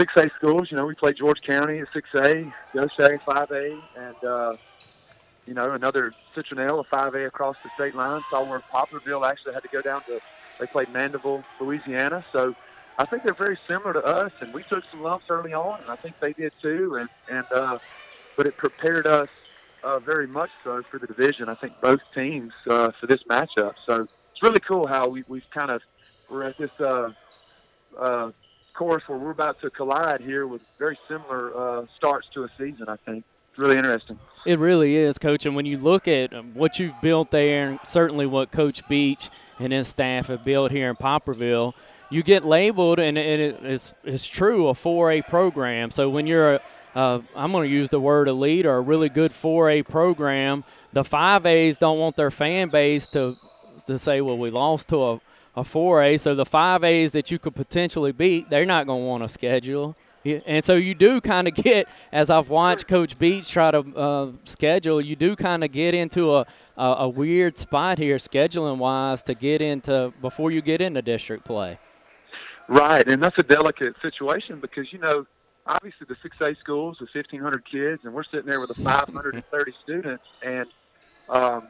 6A 0.00 0.30
schools. 0.36 0.68
You 0.70 0.76
know, 0.76 0.86
we 0.86 0.94
played 0.94 1.16
George 1.16 1.40
County 1.44 1.80
at 1.80 1.88
6A, 1.88 2.52
Goshen 2.72 3.18
5A, 3.26 3.82
and 3.96 4.24
uh, 4.24 4.56
you 5.46 5.54
know, 5.54 5.72
another 5.72 6.12
Citronelle, 6.36 6.80
a 6.80 6.84
5A 6.84 7.26
across 7.26 7.56
the 7.64 7.70
state 7.74 7.94
line. 7.94 8.22
Saw 8.30 8.44
where 8.44 8.62
Poplarville 8.72 9.28
actually 9.28 9.54
had 9.54 9.62
to 9.62 9.68
go 9.68 9.82
down 9.82 10.02
to, 10.04 10.20
they 10.58 10.66
played 10.66 10.92
Mandeville, 10.92 11.42
Louisiana. 11.60 12.24
So 12.32 12.54
I 12.98 13.06
think 13.06 13.24
they're 13.24 13.34
very 13.34 13.58
similar 13.66 13.92
to 13.94 14.04
us, 14.04 14.32
and 14.40 14.52
we 14.54 14.62
took 14.62 14.84
some 14.90 15.02
lumps 15.02 15.26
early 15.30 15.52
on, 15.52 15.80
and 15.80 15.90
I 15.90 15.96
think 15.96 16.14
they 16.20 16.32
did 16.32 16.52
too. 16.60 16.96
And, 16.96 17.08
and 17.28 17.46
uh, 17.52 17.78
but 18.36 18.46
it 18.46 18.56
prepared 18.56 19.06
us 19.06 19.28
uh, 19.82 19.98
very 19.98 20.26
much 20.26 20.50
so 20.62 20.82
for 20.90 20.98
the 20.98 21.06
division. 21.06 21.48
I 21.48 21.54
think 21.54 21.80
both 21.80 22.00
teams 22.14 22.52
uh, 22.68 22.92
for 23.00 23.06
this 23.06 23.22
matchup. 23.24 23.74
So 23.86 24.02
it's 24.02 24.42
really 24.42 24.60
cool 24.60 24.86
how 24.86 25.08
we, 25.08 25.24
we've 25.26 25.48
kind 25.50 25.70
of, 25.70 25.82
we're 26.30 26.44
at 26.44 26.56
this 26.56 26.70
uh, 26.78 27.10
uh, 27.98 28.30
course 28.74 29.02
where 29.06 29.18
we're 29.18 29.30
about 29.30 29.60
to 29.60 29.70
collide 29.70 30.20
here 30.20 30.46
with 30.46 30.62
very 30.78 30.98
similar 31.08 31.56
uh, 31.56 31.86
starts 31.96 32.28
to 32.34 32.44
a 32.44 32.48
season, 32.58 32.88
I 32.88 32.96
think. 33.04 33.24
Really 33.56 33.76
interesting. 33.76 34.18
It 34.44 34.58
really 34.58 34.96
is, 34.96 35.18
Coach. 35.18 35.46
And 35.46 35.54
when 35.54 35.66
you 35.66 35.78
look 35.78 36.08
at 36.08 36.34
um, 36.34 36.54
what 36.54 36.78
you've 36.78 37.00
built 37.00 37.30
there, 37.30 37.68
and 37.68 37.78
certainly 37.84 38.26
what 38.26 38.50
Coach 38.50 38.86
Beach 38.88 39.30
and 39.58 39.72
his 39.72 39.88
staff 39.88 40.26
have 40.28 40.44
built 40.44 40.72
here 40.72 40.90
in 40.90 40.96
Poplarville, 40.96 41.74
you 42.10 42.22
get 42.22 42.44
labeled, 42.44 42.98
and 42.98 43.16
it's, 43.16 43.94
it's 44.04 44.26
true, 44.26 44.68
a 44.68 44.74
4A 44.74 45.26
program. 45.28 45.90
So 45.90 46.10
when 46.10 46.26
you're, 46.26 46.60
a, 46.94 47.22
I'm 47.34 47.52
going 47.52 47.68
to 47.68 47.74
use 47.74 47.90
the 47.90 48.00
word 48.00 48.28
elite 48.28 48.66
or 48.66 48.76
a 48.76 48.80
really 48.80 49.08
good 49.08 49.30
4A 49.30 49.88
program, 49.88 50.64
the 50.92 51.02
5As 51.02 51.78
don't 51.78 51.98
want 51.98 52.16
their 52.16 52.30
fan 52.30 52.68
base 52.68 53.06
to, 53.08 53.36
to 53.86 53.98
say, 53.98 54.20
well, 54.20 54.36
we 54.36 54.50
lost 54.50 54.88
to 54.88 55.02
a, 55.02 55.14
a 55.56 55.62
4A. 55.62 56.20
So 56.20 56.34
the 56.34 56.44
5As 56.44 57.12
that 57.12 57.30
you 57.30 57.38
could 57.38 57.54
potentially 57.54 58.12
beat, 58.12 58.50
they're 58.50 58.66
not 58.66 58.86
going 58.86 59.02
to 59.02 59.06
want 59.06 59.22
to 59.22 59.28
schedule. 59.28 59.96
And 60.24 60.64
so 60.64 60.74
you 60.74 60.94
do 60.94 61.20
kind 61.20 61.48
of 61.48 61.54
get, 61.54 61.88
as 62.12 62.30
I've 62.30 62.48
watched 62.48 62.86
Coach 62.86 63.18
Beach 63.18 63.50
try 63.50 63.72
to 63.72 63.80
uh, 63.96 64.32
schedule, 64.44 65.00
you 65.00 65.16
do 65.16 65.34
kind 65.34 65.64
of 65.64 65.72
get 65.72 65.94
into 65.94 66.36
a, 66.36 66.46
a, 66.76 66.84
a, 66.84 67.08
weird 67.08 67.58
spot 67.58 67.98
here, 67.98 68.16
scheduling 68.16 68.78
wise, 68.78 69.24
to 69.24 69.34
get 69.34 69.60
into 69.60 70.12
before 70.20 70.50
you 70.50 70.62
get 70.62 70.80
into 70.80 71.02
district 71.02 71.44
play. 71.44 71.78
Right, 72.68 73.06
and 73.08 73.22
that's 73.22 73.36
a 73.38 73.42
delicate 73.42 73.96
situation 74.00 74.60
because 74.60 74.92
you 74.92 75.00
know, 75.00 75.26
obviously 75.66 76.06
the 76.08 76.16
six 76.22 76.36
A 76.40 76.54
schools 76.60 76.98
with 77.00 77.10
fifteen 77.10 77.40
hundred 77.40 77.64
kids, 77.68 78.02
and 78.04 78.14
we're 78.14 78.24
sitting 78.24 78.46
there 78.46 78.60
with 78.60 78.70
a 78.70 78.82
five 78.82 79.08
hundred 79.12 79.34
and 79.34 79.44
thirty 79.46 79.74
students, 79.82 80.28
and 80.42 80.66
um, 81.28 81.68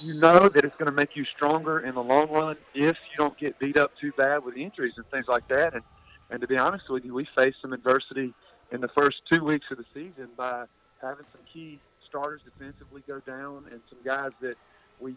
you 0.00 0.14
know 0.14 0.48
that 0.48 0.64
it's 0.64 0.76
going 0.76 0.86
to 0.86 0.96
make 0.96 1.14
you 1.14 1.24
stronger 1.36 1.80
in 1.80 1.94
the 1.94 2.02
long 2.02 2.30
run 2.30 2.56
if 2.74 2.96
you 3.10 3.18
don't 3.18 3.36
get 3.38 3.58
beat 3.58 3.76
up 3.76 3.92
too 4.00 4.12
bad 4.16 4.44
with 4.44 4.56
injuries 4.56 4.94
and 4.96 5.06
things 5.10 5.26
like 5.28 5.46
that, 5.48 5.74
and 5.74 5.82
and 6.32 6.40
to 6.40 6.46
be 6.46 6.56
honest 6.56 6.88
with 6.88 7.04
you, 7.04 7.12
we 7.12 7.28
faced 7.36 7.58
some 7.60 7.74
adversity 7.74 8.32
in 8.72 8.80
the 8.80 8.88
first 8.88 9.18
two 9.30 9.44
weeks 9.44 9.66
of 9.70 9.76
the 9.76 9.84
season 9.92 10.28
by 10.34 10.64
having 11.02 11.26
some 11.30 11.42
key 11.52 11.78
starters 12.08 12.40
defensively 12.42 13.02
go 13.06 13.20
down 13.20 13.66
and 13.70 13.82
some 13.90 13.98
guys 14.02 14.30
that 14.40 14.56
we 14.98 15.14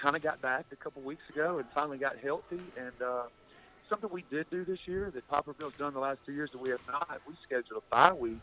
kind 0.00 0.14
of 0.14 0.22
got 0.22 0.40
back 0.40 0.64
a 0.70 0.76
couple 0.76 1.02
weeks 1.02 1.22
ago 1.34 1.58
and 1.58 1.66
finally 1.74 1.98
got 1.98 2.16
healthy. 2.18 2.60
And 2.76 2.92
uh, 3.04 3.24
something 3.90 4.08
we 4.12 4.24
did 4.30 4.46
do 4.48 4.64
this 4.64 4.78
year 4.86 5.10
that 5.14 5.28
Poplarville's 5.28 5.74
done 5.78 5.94
the 5.94 6.00
last 6.00 6.18
two 6.24 6.32
years 6.32 6.50
that 6.52 6.60
we 6.60 6.70
have 6.70 6.80
not, 6.86 7.20
we 7.26 7.34
scheduled 7.42 7.82
a 7.82 7.94
bye 7.94 8.12
week 8.12 8.38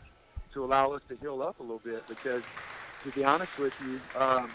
to 0.52 0.62
allow 0.62 0.92
us 0.92 1.00
to 1.08 1.16
heal 1.16 1.40
up 1.42 1.58
a 1.58 1.62
little 1.62 1.80
bit 1.82 2.06
because, 2.06 2.42
to 3.02 3.10
be 3.12 3.24
honest 3.24 3.56
with 3.58 3.72
you, 3.80 3.98
um, 4.20 4.50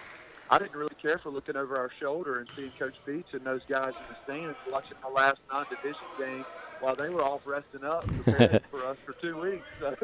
I 0.51 0.59
didn't 0.59 0.75
really 0.75 0.95
care 1.01 1.17
for 1.17 1.31
looking 1.31 1.55
over 1.55 1.77
our 1.77 1.89
shoulder 1.99 2.35
and 2.35 2.49
seeing 2.55 2.71
Coach 2.77 2.95
Beach 3.07 3.27
and 3.33 3.41
those 3.41 3.61
guys 3.67 3.93
in 3.97 4.05
the 4.07 4.15
stands 4.23 4.55
watching 4.69 4.97
the 5.01 5.09
last 5.09 5.39
non-division 5.51 6.05
game 6.17 6.45
while 6.79 6.95
they 6.95 7.09
were 7.09 7.23
off 7.23 7.41
resting 7.45 7.83
up, 7.83 8.07
preparing 8.23 8.61
for 8.71 8.85
us 8.85 8.97
for 9.05 9.13
two 9.13 9.39
weeks. 9.39 9.65
So, 9.79 9.95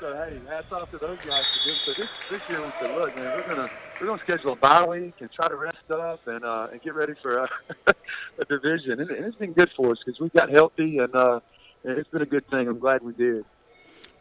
so 0.00 0.14
hey, 0.14 0.38
hats 0.48 0.70
off 0.72 0.90
to 0.90 0.98
those 0.98 1.18
guys 1.24 1.44
so. 1.84 1.92
This 1.92 2.08
this 2.30 2.40
year 2.48 2.60
we 2.60 2.72
said, 2.80 2.94
look, 2.96 3.16
man, 3.16 3.36
we're 3.36 3.54
gonna 3.54 3.70
we're 4.00 4.06
gonna 4.08 4.22
schedule 4.22 4.52
a 4.52 4.56
bye 4.56 4.86
week 4.86 5.14
and 5.20 5.30
try 5.32 5.48
to 5.48 5.56
rest 5.56 5.90
up 5.90 6.26
and 6.26 6.44
uh, 6.44 6.68
and 6.72 6.82
get 6.82 6.94
ready 6.94 7.14
for 7.22 7.38
a, 7.38 7.48
a 8.38 8.44
division, 8.44 9.00
and, 9.00 9.10
and 9.10 9.24
it's 9.24 9.36
been 9.36 9.52
good 9.52 9.70
for 9.76 9.92
us 9.92 9.98
because 10.04 10.20
we 10.20 10.28
got 10.30 10.50
healthy 10.50 10.98
and 10.98 11.14
uh, 11.14 11.40
it's 11.84 12.10
been 12.10 12.22
a 12.22 12.26
good 12.26 12.46
thing. 12.48 12.68
I'm 12.68 12.78
glad 12.78 13.02
we 13.02 13.12
did. 13.12 13.44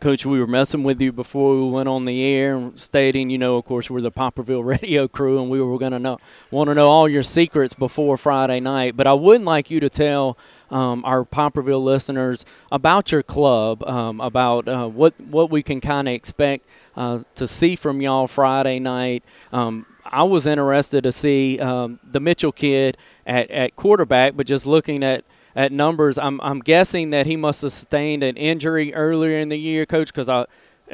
Coach, 0.01 0.25
we 0.25 0.39
were 0.39 0.47
messing 0.47 0.83
with 0.83 1.01
you 1.01 1.11
before 1.11 1.55
we 1.55 1.69
went 1.69 1.87
on 1.87 2.05
the 2.05 2.23
air, 2.23 2.71
stating, 2.75 3.29
you 3.29 3.37
know, 3.37 3.55
of 3.55 3.65
course, 3.65 3.89
we're 3.89 4.01
the 4.01 4.11
Popperville 4.11 4.63
radio 4.79 5.07
crew, 5.07 5.41
and 5.41 5.49
we 5.49 5.61
were 5.61 5.77
going 5.79 5.93
to 5.93 5.99
know, 5.99 6.19
want 6.51 6.67
to 6.67 6.75
know 6.75 6.85
all 6.85 7.07
your 7.07 7.23
secrets 7.23 7.73
before 7.73 8.17
Friday 8.17 8.59
night. 8.59 8.97
But 8.97 9.07
I 9.07 9.13
would 9.13 9.41
like 9.41 9.71
you 9.71 9.79
to 9.79 9.89
tell 9.89 10.37
um, 10.71 11.03
our 11.05 11.23
Poplarville 11.23 11.83
listeners 11.83 12.45
about 12.71 13.11
your 13.11 13.23
club, 13.23 13.83
um, 13.83 14.21
about 14.21 14.67
uh, 14.67 14.87
what 14.87 15.19
what 15.19 15.49
we 15.49 15.63
can 15.63 15.81
kind 15.81 16.07
of 16.07 16.13
expect 16.13 16.67
uh, 16.95 17.19
to 17.35 17.47
see 17.47 17.75
from 17.75 18.01
y'all 18.01 18.27
Friday 18.27 18.79
night. 18.79 19.23
Um, 19.51 19.85
I 20.05 20.23
was 20.23 20.45
interested 20.45 21.03
to 21.03 21.11
see 21.11 21.59
um, 21.59 21.99
the 22.03 22.19
Mitchell 22.19 22.51
kid 22.51 22.97
at, 23.25 23.49
at 23.49 23.75
quarterback, 23.75 24.35
but 24.35 24.47
just 24.47 24.65
looking 24.65 25.03
at 25.03 25.23
at 25.55 25.71
numbers, 25.71 26.17
I'm 26.17 26.41
I'm 26.41 26.59
guessing 26.59 27.11
that 27.11 27.25
he 27.25 27.35
must 27.35 27.61
have 27.61 27.71
sustained 27.71 28.23
an 28.23 28.37
injury 28.37 28.93
earlier 28.93 29.37
in 29.37 29.49
the 29.49 29.57
year, 29.57 29.85
coach, 29.85 30.07
because 30.07 30.29
I 30.29 30.45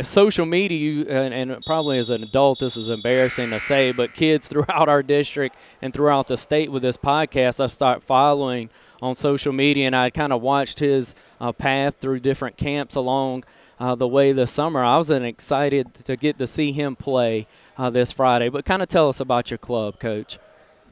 social 0.01 0.45
media 0.45 1.05
and, 1.09 1.33
and, 1.33 1.65
probably 1.65 1.97
as 1.97 2.09
an 2.09 2.23
adult 2.23 2.59
this 2.59 2.77
is 2.77 2.89
embarrassing 2.89 3.49
to 3.49 3.59
say 3.59 3.91
but 3.91 4.13
kids 4.13 4.47
throughout 4.49 4.87
our 4.87 5.03
district 5.03 5.57
and 5.81 5.93
throughout 5.93 6.27
the 6.27 6.37
state 6.37 6.71
with 6.71 6.81
this 6.81 6.95
podcast 6.95 7.61
i've 7.61 7.73
started 7.73 8.01
following 8.01 8.69
on 9.01 9.15
social 9.15 9.53
media 9.53 9.85
and 9.85 9.95
i 9.95 10.09
kind 10.09 10.33
of 10.33 10.41
watched 10.41 10.79
his 10.79 11.15
uh, 11.39 11.51
path 11.51 11.95
through 11.99 12.19
different 12.19 12.57
camps 12.57 12.95
along 12.95 13.43
uh, 13.79 13.95
the 13.95 14.07
way 14.07 14.31
this 14.31 14.51
summer 14.51 14.83
i 14.83 14.97
was 14.97 15.09
excited 15.09 15.93
to 15.93 16.15
get 16.15 16.37
to 16.37 16.47
see 16.47 16.71
him 16.71 16.95
play 16.95 17.47
uh, 17.77 17.89
this 17.89 18.11
friday 18.11 18.49
but 18.49 18.65
kind 18.65 18.81
of 18.81 18.87
tell 18.87 19.09
us 19.09 19.19
about 19.19 19.49
your 19.49 19.57
club 19.57 19.99
coach 19.99 20.37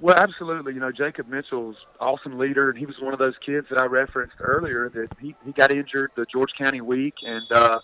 well, 0.02 0.16
absolutely. 0.16 0.74
You 0.74 0.80
know, 0.80 0.92
Jacob 0.92 1.28
Mitchell's 1.28 1.76
awesome 2.00 2.38
leader, 2.38 2.70
and 2.70 2.80
he 2.80 2.86
was 2.86 3.00
one 3.02 3.12
of 3.12 3.20
those 3.20 3.36
kids 3.46 3.68
that 3.70 3.80
I 3.82 3.86
referenced 3.86 4.36
earlier 4.40 4.90
that 4.90 5.10
he, 5.20 5.36
he 5.46 5.52
got 5.52 5.72
injured 5.72 6.12
the 6.16 6.26
George 6.26 6.52
County 6.58 6.80
week, 6.80 7.16
and 7.26 7.52
uh, 7.52 7.80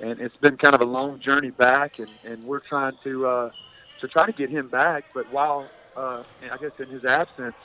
and 0.00 0.20
it's 0.20 0.36
been 0.36 0.56
kind 0.56 0.74
of 0.74 0.80
a 0.80 0.84
long 0.84 1.18
journey 1.18 1.50
back, 1.50 1.98
and, 1.98 2.10
and 2.24 2.44
we're 2.44 2.60
trying 2.60 2.92
to 3.02 3.26
uh, 3.26 3.50
to 4.00 4.08
try 4.08 4.26
to 4.26 4.32
get 4.32 4.48
him 4.48 4.68
back. 4.68 5.06
But 5.12 5.32
while 5.32 5.68
uh, 5.96 6.22
I 6.50 6.56
guess 6.58 6.70
in 6.78 6.88
his 6.88 7.04
absence, 7.04 7.56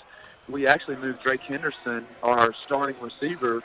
we 0.50 0.68
actually 0.68 0.98
moved 0.98 1.22
Drake 1.22 1.42
Henderson, 1.42 2.06
our 2.24 2.54
starting 2.54 2.96
receiver, 3.00 3.64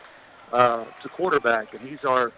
uh, 0.52 0.84
to 1.02 1.08
quarterback, 1.08 1.74
and 1.74 1.86
he's 1.88 2.04
our 2.04 2.32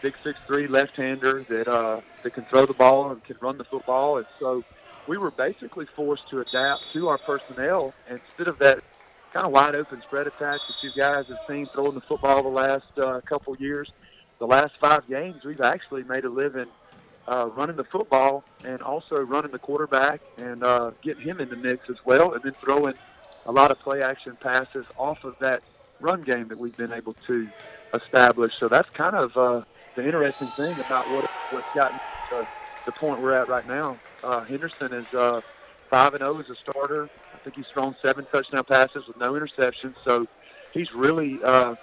big 0.00 0.14
six 0.22 0.38
three 0.46 0.66
left-hander 0.66 1.44
that 1.48 1.68
uh, 1.68 2.00
that 2.22 2.34
can 2.34 2.44
throw 2.44 2.66
the 2.66 2.74
ball 2.74 3.10
and 3.10 3.22
can 3.24 3.36
run 3.40 3.58
the 3.58 3.64
football, 3.64 4.18
and 4.18 4.26
so 4.38 4.64
we 5.06 5.16
were 5.16 5.30
basically 5.30 5.86
forced 5.86 6.28
to 6.28 6.40
adapt 6.40 6.82
to 6.92 7.08
our 7.08 7.18
personnel 7.18 7.92
instead 8.08 8.48
of 8.48 8.58
that 8.58 8.82
kind 9.32 9.46
of 9.46 9.52
wide 9.52 9.74
open 9.74 10.00
spread 10.02 10.26
attack 10.26 10.60
that 10.68 10.82
you 10.82 10.90
guys 10.96 11.26
have 11.26 11.38
seen 11.48 11.64
throwing 11.66 11.94
the 11.94 12.00
football 12.02 12.42
the 12.42 12.48
last 12.48 12.98
uh, 12.98 13.20
couple 13.22 13.56
years. 13.56 13.90
The 14.38 14.46
last 14.46 14.72
five 14.80 15.08
games, 15.08 15.44
we've 15.44 15.60
actually 15.60 16.02
made 16.04 16.24
a 16.24 16.28
living 16.28 16.66
uh, 17.28 17.48
running 17.54 17.76
the 17.76 17.84
football 17.84 18.44
and 18.64 18.82
also 18.82 19.16
running 19.16 19.52
the 19.52 19.58
quarterback 19.58 20.20
and 20.38 20.64
uh, 20.64 20.90
getting 21.00 21.22
him 21.22 21.40
in 21.40 21.48
the 21.48 21.56
mix 21.56 21.88
as 21.88 21.96
well, 22.04 22.34
and 22.34 22.42
then 22.42 22.52
throwing 22.52 22.94
a 23.46 23.52
lot 23.52 23.70
of 23.70 23.78
play 23.80 24.02
action 24.02 24.36
passes 24.40 24.86
off 24.96 25.24
of 25.24 25.34
that 25.40 25.62
run 26.00 26.22
game 26.22 26.48
that 26.48 26.58
we've 26.58 26.76
been 26.76 26.92
able 26.92 27.14
to 27.26 27.48
establish. 27.94 28.52
So 28.58 28.68
that's 28.68 28.88
kind 28.90 29.16
of 29.16 29.36
uh, 29.36 29.62
the 29.96 30.04
interesting 30.04 30.48
thing 30.56 30.78
about 30.80 31.08
what 31.10 31.30
what's 31.50 31.74
gotten 31.74 31.98
to 32.30 32.46
the 32.86 32.92
point 32.92 33.20
we're 33.20 33.34
at 33.34 33.48
right 33.48 33.66
now. 33.66 33.98
Uh, 34.22 34.40
Henderson 34.44 34.92
is 34.92 35.06
uh, 35.14 35.40
five 35.90 36.14
and 36.14 36.24
zero 36.24 36.36
oh 36.36 36.40
as 36.40 36.50
a 36.50 36.54
starter. 36.54 37.08
I 37.34 37.38
think 37.38 37.56
he's 37.56 37.66
thrown 37.72 37.94
seven 38.02 38.26
touchdown 38.32 38.64
passes 38.64 39.06
with 39.06 39.16
no 39.18 39.32
interceptions. 39.32 39.94
So 40.04 40.26
he's 40.72 40.92
really 40.92 41.42
uh, 41.42 41.74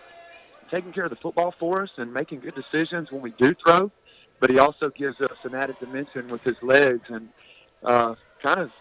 taking 0.72 0.92
care 0.92 1.06
of 1.06 1.10
the 1.10 1.18
football 1.18 1.54
for 1.60 1.84
us 1.84 1.90
and 1.98 2.14
making 2.14 2.40
good 2.42 2.56
decisions 2.56 3.12
when 3.12 3.22
we 3.22 3.32
do 3.32 3.54
throw. 3.54 3.92
But 4.40 4.50
he 4.50 4.60
also 4.60 4.90
gives 4.90 5.20
us 5.20 5.38
an 5.44 5.54
added 5.54 5.78
dimension 5.80 6.28
with 6.28 6.42
his 6.44 6.56
legs 6.62 7.10
and 7.10 7.30
uh, 7.84 8.16
kind 8.42 8.60
of 8.60 8.72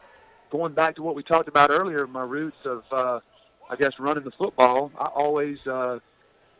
going 0.50 0.72
back 0.72 0.96
to 0.96 1.02
what 1.02 1.14
we 1.14 1.22
talked 1.22 1.48
about 1.48 1.70
earlier. 1.70 2.06
My 2.06 2.24
roots 2.24 2.58
of, 2.64 2.84
uh, 2.90 3.20
I 3.70 3.76
guess, 3.76 3.92
running 3.98 4.24
the 4.24 4.30
football. 4.30 4.90
I 4.98 5.06
always, 5.06 5.66
uh, 5.66 5.98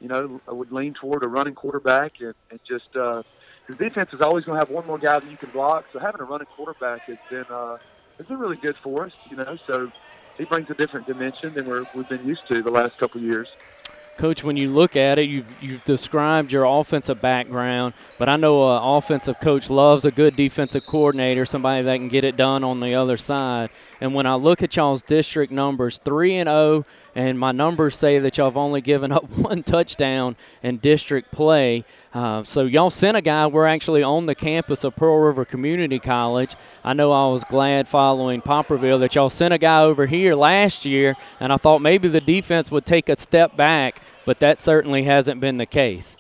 you 0.01 0.09
know, 0.09 0.41
I 0.47 0.53
would 0.53 0.73
lean 0.73 0.95
toward 0.95 1.25
a 1.25 1.29
running 1.29 1.55
quarterback 1.55 2.21
and, 2.21 2.35
and 2.51 2.61
just. 2.67 2.95
Uh, 2.97 3.23
because 3.69 3.87
defense 3.87 4.11
is 4.15 4.21
always 4.23 4.47
going 4.47 4.59
to 4.59 4.65
have 4.65 4.71
one 4.71 4.87
more 4.87 4.99
guy 4.99 5.19
that 5.19 5.31
you 5.31 5.37
can 5.37 5.51
block. 5.51 5.85
So 5.93 5.99
having 5.99 6.23
a 6.23 6.25
running 6.25 6.47
quarterback 6.57 7.03
has 7.03 7.19
been 7.29 7.45
uh, 7.51 7.77
has 8.17 8.27
been 8.27 8.39
really 8.39 8.57
good 8.57 8.77
for 8.77 9.05
us, 9.05 9.13
you 9.31 9.37
know. 9.37 9.59
So 9.67 9.93
he 10.39 10.45
brings 10.45 10.71
a 10.71 10.75
different 10.75 11.07
dimension 11.07 11.53
than 11.53 11.67
we're, 11.67 11.85
we've 11.95 12.09
been 12.09 12.27
used 12.27 12.49
to 12.49 12.63
the 12.63 12.71
last 12.71 12.97
couple 12.99 13.21
of 13.21 13.27
years. 13.27 13.49
Coach, 14.19 14.43
when 14.43 14.57
you 14.57 14.69
look 14.69 14.97
at 14.97 15.19
it, 15.21 15.29
you've, 15.29 15.47
you've 15.63 15.85
described 15.85 16.51
your 16.51 16.65
offensive 16.65 17.21
background, 17.21 17.95
but 18.19 18.29
I 18.29 18.35
know 18.35 18.77
an 18.77 18.83
offensive 18.83 19.39
coach 19.39 19.71
loves 19.71 20.05
a 20.05 20.11
good 20.11 20.35
defensive 20.35 20.85
coordinator, 20.85 21.45
somebody 21.45 21.85
that 21.85 21.97
can 21.97 22.09
get 22.09 22.25
it 22.25 22.37
done 22.37 22.65
on 22.65 22.81
the 22.81 22.97
other 22.97 23.17
side. 23.17 23.71
And 24.01 24.15
when 24.15 24.27
I 24.27 24.35
look 24.35 24.61
at 24.61 24.75
y'all's 24.75 25.03
district 25.03 25.53
numbers, 25.53 25.99
3 25.99 26.35
and 26.35 26.49
0, 26.49 26.85
and 27.15 27.39
my 27.39 27.53
numbers 27.53 27.97
say 27.97 28.19
that 28.19 28.37
y'all 28.37 28.47
have 28.47 28.57
only 28.57 28.81
given 28.81 29.13
up 29.13 29.31
one 29.31 29.63
touchdown 29.63 30.37
in 30.63 30.79
district 30.79 31.31
play. 31.31 31.85
Uh, 32.15 32.43
so 32.43 32.65
y'all 32.65 32.91
sent 32.91 33.17
a 33.17 33.21
guy. 33.21 33.47
We're 33.47 33.67
actually 33.67 34.03
on 34.03 34.25
the 34.25 34.35
campus 34.35 34.83
of 34.85 34.97
Pearl 34.97 35.19
River 35.19 35.45
Community 35.45 35.99
College. 35.99 36.57
I 36.83 36.95
know 36.95 37.13
I 37.13 37.31
was 37.31 37.45
glad 37.45 37.87
following 37.87 38.41
Poplarville 38.41 39.01
that 39.01 39.15
y'all 39.15 39.31
sent 39.31 39.53
a 39.53 39.59
guy 39.59 39.83
over 39.83 40.07
here 40.07 40.35
last 40.35 40.85
year, 40.85 41.17
and 41.39 41.53
I 41.53 41.57
thought 41.59 41.83
maybe 41.83 42.09
the 42.09 42.21
defense 42.21 42.71
would 42.71 42.87
take 42.87 43.09
a 43.09 43.17
step 43.19 43.57
back 43.57 44.01
but 44.29 44.41
that 44.41 44.61
certainly 44.61 45.05
hasn't 45.05 45.41
been 45.41 45.57
the 45.57 45.65
case. 45.65 46.19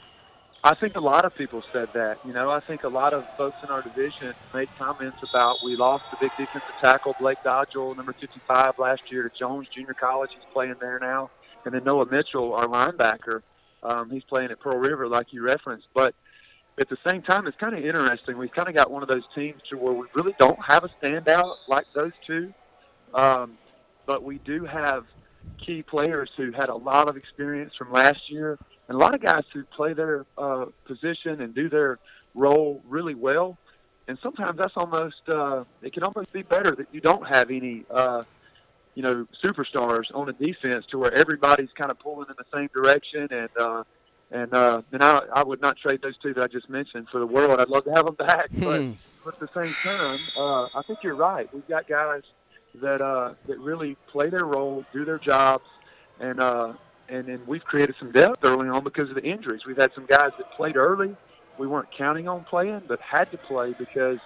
I 0.64 0.74
think 0.74 0.96
a 0.96 1.01
lot 1.01 1.27
of 1.27 1.37
people 1.37 1.62
said 1.70 1.90
that. 1.92 2.16
You 2.24 2.33
know, 2.33 2.51
I 2.51 2.59
think 2.59 2.85
a 2.85 2.88
lot 2.88 3.12
of 3.12 3.29
folks 3.37 3.59
in 3.62 3.68
our 3.68 3.83
division 3.83 4.33
made 4.55 4.70
comments 4.79 5.18
about 5.29 5.59
we 5.62 5.77
lost 5.77 6.05
the 6.11 6.16
big 6.18 6.31
defensive 6.38 6.72
tackle 6.81 7.14
Blake 7.20 7.37
Dodgel, 7.44 7.94
number 7.94 8.14
55, 8.14 8.79
last 8.79 9.12
year 9.12 9.29
to 9.29 9.38
Jones 9.38 9.68
Junior 9.74 9.92
College. 9.92 10.31
He's 10.33 10.42
playing 10.55 10.77
there 10.81 10.98
now, 10.98 11.29
and 11.66 11.74
then 11.74 11.85
Noah 11.85 12.07
Mitchell, 12.11 12.55
our 12.55 12.66
linebacker, 12.66 13.42
um, 13.82 14.10
he's 14.10 14.24
playing 14.24 14.50
at 14.50 14.60
Pearl 14.60 14.78
River, 14.78 15.08
like 15.08 15.32
you 15.32 15.44
referenced. 15.44 15.86
But 15.94 16.14
at 16.78 16.88
the 16.88 16.98
same 17.06 17.22
time, 17.22 17.46
it's 17.46 17.56
kind 17.56 17.76
of 17.76 17.84
interesting. 17.84 18.38
We've 18.38 18.52
kind 18.52 18.68
of 18.68 18.74
got 18.74 18.90
one 18.90 19.02
of 19.02 19.08
those 19.08 19.24
teams 19.34 19.60
to 19.70 19.76
where 19.76 19.92
we 19.92 20.06
really 20.14 20.34
don't 20.38 20.62
have 20.62 20.84
a 20.84 20.90
standout 21.02 21.56
like 21.68 21.86
those 21.94 22.12
two, 22.26 22.52
um, 23.14 23.58
but 24.06 24.22
we 24.22 24.38
do 24.38 24.64
have 24.64 25.04
key 25.64 25.82
players 25.82 26.30
who 26.36 26.52
had 26.52 26.68
a 26.68 26.74
lot 26.74 27.08
of 27.08 27.16
experience 27.16 27.74
from 27.76 27.92
last 27.92 28.30
year, 28.30 28.58
and 28.88 28.94
a 28.94 28.98
lot 28.98 29.14
of 29.14 29.20
guys 29.20 29.44
who 29.52 29.64
play 29.64 29.92
their 29.92 30.24
uh, 30.36 30.66
position 30.86 31.40
and 31.40 31.54
do 31.54 31.68
their 31.68 31.98
role 32.34 32.82
really 32.88 33.14
well. 33.14 33.58
And 34.06 34.18
sometimes 34.22 34.56
that's 34.58 34.76
almost 34.76 35.20
uh, 35.28 35.64
it 35.82 35.92
can 35.92 36.02
almost 36.02 36.32
be 36.32 36.42
better 36.42 36.70
that 36.72 36.88
you 36.92 37.00
don't 37.00 37.26
have 37.28 37.50
any 37.50 37.84
uh, 37.90 38.22
you 38.98 39.04
know 39.04 39.24
superstars 39.44 40.06
on 40.12 40.26
the 40.26 40.32
defense 40.32 40.84
to 40.90 40.98
where 40.98 41.14
everybody's 41.14 41.68
kind 41.80 41.88
of 41.88 42.00
pulling 42.00 42.26
in 42.28 42.34
the 42.37 42.44
same 42.52 42.68
direction 42.74 43.28
and. 43.30 43.50
Uh, 43.58 43.84
and 44.30 44.52
uh, 44.52 44.82
and 44.92 45.02
I, 45.02 45.22
I 45.32 45.42
would 45.42 45.62
not 45.62 45.78
trade 45.78 46.02
those 46.02 46.18
two 46.18 46.34
that 46.34 46.42
I 46.42 46.48
just 46.48 46.68
mentioned 46.68 47.08
for 47.11 47.18
the 47.18 47.26
world. 47.26 47.58
I'd 47.62 47.70
love 47.70 47.84
to 47.84 47.92
have 47.92 48.04
them 48.04 48.14
back, 48.14 48.48
but, 48.58 48.82
hmm. 48.82 48.92
but 49.24 49.32
at 49.32 49.40
the 49.40 49.48
same 49.58 49.72
time, 49.82 50.18
uh, 50.37 50.64
I 50.64 50.82
think 50.87 50.98
you're 51.02 51.14
right. 51.14 51.48
We've 51.54 51.66
got 51.66 51.88
guys 51.88 52.24
that 52.74 53.00
uh, 53.00 53.32
that 53.46 53.58
really 53.58 53.96
play 54.06 54.28
their 54.28 54.44
role, 54.44 54.84
do 54.92 55.06
their 55.06 55.18
jobs, 55.18 55.64
and 56.20 56.40
uh, 56.40 56.74
and 57.08 57.24
then 57.24 57.40
we've 57.46 57.64
created 57.64 57.94
some 57.98 58.12
depth 58.12 58.44
early 58.44 58.68
on 58.68 58.84
because 58.84 59.08
of 59.08 59.14
the 59.14 59.24
injuries. 59.24 59.62
We've 59.66 59.78
had 59.78 59.94
some 59.94 60.04
guys 60.04 60.32
that 60.37 60.50
played 60.50 60.76
early, 60.76 61.16
we 61.56 61.66
weren't 61.66 61.90
counting 61.90 62.28
on 62.28 62.44
playing, 62.44 62.82
but 62.87 63.00
had 63.00 63.30
to 63.32 63.38
play 63.38 63.74
because 63.78 64.18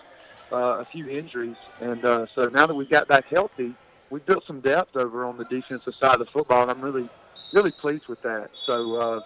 uh, 0.53 0.81
a 0.81 0.85
few 0.85 1.09
injuries. 1.09 1.57
And 1.81 2.05
uh, 2.05 2.27
so 2.35 2.49
now 2.49 2.67
that 2.67 2.75
we've 2.75 2.91
got 2.91 3.07
back 3.07 3.27
healthy, 3.27 3.75
we've 4.13 4.25
built 4.27 4.45
some 4.47 4.61
depth 4.61 4.97
over 4.97 5.25
on 5.25 5.37
the 5.37 5.45
defensive 5.47 5.95
side 6.01 6.21
of 6.21 6.27
the 6.27 6.33
football, 6.33 6.63
and 6.63 6.71
I'm 6.71 6.81
really 6.81 7.09
really 7.53 7.73
pleased 7.73 8.07
with 8.07 8.23
that. 8.23 8.51
So. 8.67 8.97
Uh, 8.97 9.21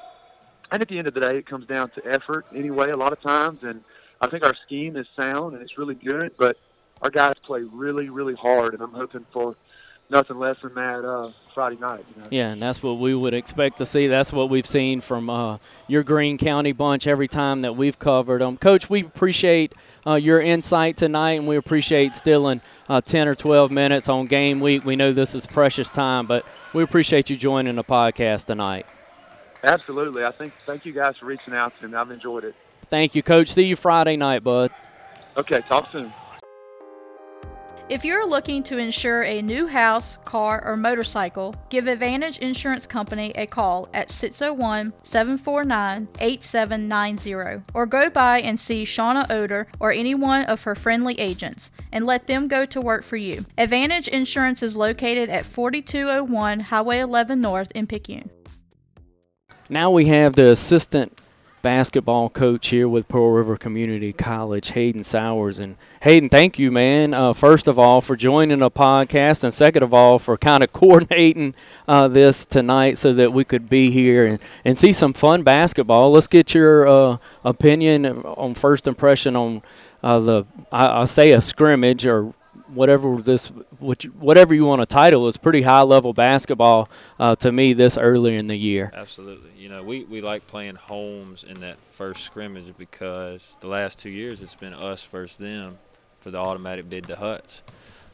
and 0.71 0.83
at 0.83 0.89
the 0.89 0.99
end 0.99 1.07
of 1.07 1.15
the 1.15 1.21
day, 1.21 1.39
it 1.39 1.47
comes 1.47 1.67
down 1.67 1.91
to 1.91 2.05
effort 2.07 2.47
anyway, 2.55 2.91
a 2.91 2.97
lot 2.97 3.13
of 3.13 3.21
times. 3.21 3.63
And 3.63 3.83
I 4.21 4.27
think 4.29 4.45
our 4.45 4.55
scheme 4.67 4.97
is 4.97 5.07
sound 5.17 5.55
and 5.55 5.63
it's 5.63 5.79
really 5.79 5.95
good, 5.95 6.33
but 6.39 6.57
our 7.03 7.11
guys 7.11 7.35
play 7.45 7.63
really, 7.63 8.09
really 8.09 8.35
hard, 8.35 8.75
and 8.75 8.83
I'm 8.83 8.93
hoping 8.93 9.27
for 9.33 9.55
nothing 10.09 10.39
less 10.39 10.57
than 10.63 10.75
that 10.75 11.05
uh, 11.05 11.31
Friday 11.55 11.77
night. 11.77 12.05
You 12.15 12.23
know? 12.23 12.29
Yeah, 12.31 12.51
and 12.51 12.63
that's 12.63 12.83
what 12.83 12.99
we 12.99 13.15
would 13.15 13.35
expect 13.35 13.79
to 13.79 13.87
see. 13.87 14.07
That's 14.07 14.33
what 14.33 14.49
we've 14.49 14.67
seen 14.67 15.01
from 15.01 15.29
uh, 15.29 15.59
your 15.89 16.03
Greene 16.03 16.39
County 16.39 16.73
bunch 16.73 17.07
every 17.07 17.29
time 17.29 17.61
that 17.63 17.77
we've 17.77 17.99
covered 17.99 18.41
them. 18.41 18.57
Coach, 18.57 18.89
we 18.89 19.01
appreciate 19.01 19.75
uh, 20.07 20.15
your 20.15 20.41
insight 20.41 20.97
tonight, 20.97 21.33
and 21.33 21.49
we 21.49 21.57
appreciate 21.57 22.15
stealing 22.15 22.61
uh, 22.89 23.01
10 23.01 23.29
or 23.29 23.35
12 23.35 23.71
minutes 23.71 24.09
on 24.09 24.27
game 24.27 24.61
week. 24.61 24.85
We 24.85 24.97
know 24.97 25.13
this 25.13 25.35
is 25.35 25.47
precious 25.47 25.91
time, 25.91 26.27
but 26.27 26.47
we 26.73 26.83
appreciate 26.83 27.29
you 27.29 27.37
joining 27.37 27.77
the 27.77 27.85
podcast 27.85 28.47
tonight. 28.47 28.87
Absolutely. 29.65 30.25
I 30.25 30.31
think 30.33 30.55
thank 30.61 30.85
you 30.87 30.93
guys 30.93 31.17
for 31.17 31.27
reaching 31.27 31.55
out 31.55 31.79
to 31.81 31.89
me. 31.89 31.97
I've 31.97 32.11
enjoyed 32.11 32.45
it. 32.45 32.55
Thank 32.83 33.15
you, 33.15 33.23
Coach. 33.23 33.53
See 33.53 33.65
you 33.65 33.75
Friday 33.75 34.17
night, 34.17 34.45
bud. 34.45 34.71
Okay, 35.37 35.61
talk 35.69 35.91
soon. 35.91 36.13
If 37.89 38.05
you're 38.05 38.29
looking 38.29 38.65
to 38.65 38.79
insure 38.79 39.23
a 39.23 39.41
new 39.41 39.69
house, 39.69 40.17
car, 40.25 40.61
or 40.67 40.77
motorcycle, 40.77 41.55
give 41.69 41.87
Advantage 41.87 42.39
Insurance 42.39 42.85
Company 42.85 43.31
a 43.37 43.47
call 43.47 43.89
at 43.95 44.11
601 44.11 44.93
749 45.03 46.09
8790 46.19 47.63
or 47.75 47.87
go 47.87 48.11
by 48.11 48.41
and 48.41 48.59
see 48.59 48.83
Shauna 48.83 49.31
Oder 49.31 49.69
or 49.79 49.93
any 49.93 50.17
one 50.17 50.47
of 50.47 50.65
her 50.65 50.75
friendly 50.75 51.15
agents 51.21 51.71
and 51.93 52.05
let 52.05 52.27
them 52.27 52.49
go 52.49 52.65
to 52.67 52.81
work 52.81 53.05
for 53.05 53.17
you. 53.17 53.47
Advantage 53.57 54.09
Insurance 54.09 54.65
is 54.65 54.77
located 54.77 55.29
at 55.29 55.45
4201 55.45 56.59
Highway 56.59 56.99
11 56.99 57.41
North 57.41 57.71
in 57.71 57.87
Picayune. 57.87 58.31
Now 59.69 59.93
we 59.93 60.07
have 60.07 60.33
the 60.33 60.51
assistant 60.51 61.21
basketball 61.67 62.31
coach 62.31 62.69
here 62.69 62.89
with 62.89 63.09
Pearl 63.09 63.33
River 63.33 63.57
Community 63.57 64.13
College, 64.13 64.71
Hayden 64.71 65.03
Sowers. 65.03 65.59
And 65.59 65.77
Hayden, 66.07 66.29
thank 66.29 66.57
you, 66.57 66.71
man. 66.71 67.13
Uh, 67.13 67.33
first 67.33 67.67
of 67.67 67.81
all, 67.81 68.01
for 68.01 68.15
joining 68.15 68.61
the 68.61 68.71
podcast, 68.71 69.43
and 69.43 69.53
second 69.53 69.83
of 69.83 69.93
all, 69.93 70.21
for 70.21 70.37
kind 70.37 70.63
of 70.63 70.73
coordinating 70.73 71.53
uh, 71.89 72.07
this 72.07 72.47
tonight 72.47 72.97
so 72.97 73.13
that 73.15 73.33
we 73.33 73.43
could 73.43 73.69
be 73.69 73.91
here 73.91 74.25
and, 74.25 74.39
and 74.65 74.79
see 74.79 74.93
some 74.93 75.13
fun 75.13 75.43
basketball. 75.43 76.13
Let's 76.13 76.29
get 76.29 76.55
your 76.55 76.87
uh, 76.87 77.17
opinion 77.45 78.07
on 78.07 78.55
first 78.55 78.87
impression 78.87 79.35
on 79.35 79.63
uh, 80.01 80.21
the, 80.21 80.45
I, 80.71 80.87
I'll 80.87 81.09
say 81.09 81.33
a 81.33 81.41
scrimmage 81.41 82.07
or 82.07 82.33
whatever 82.69 83.21
this 83.21 83.49
whatever 83.79 84.55
you 84.55 84.65
want 84.65 84.83
to 84.83 84.87
title 84.87 85.27
is 85.29 85.37
pretty 85.37 85.63
high 85.63 85.83
level 85.83 86.13
basketball 86.13 86.89
uh, 87.19 87.35
to 87.37 87.51
me 87.51 87.73
this 87.73 87.99
early 87.99 88.37
in 88.37 88.47
the 88.47 88.57
year. 88.57 88.93
Absolutely, 88.95 89.51
you 89.57 89.69
know 89.69 89.83
we, 89.83 90.05
we 90.05 90.21
like 90.21 90.47
playing 90.47 90.77
Holmes 90.77 91.43
in 91.43 91.61
that 91.63 91.79
first 91.91 92.25
scrimmage 92.25 92.73
because 92.79 93.57
the 93.61 93.67
last 93.67 93.99
two 93.99 94.11
years 94.11 94.41
it's 94.41 94.55
been 94.55 94.73
us 94.73 95.05
versus 95.05 95.37
them 95.37 95.79
for 96.27 96.33
the 96.33 96.39
automatic 96.39 96.91
bid 96.91 97.07
to 97.07 97.15
Hutch. 97.15 97.63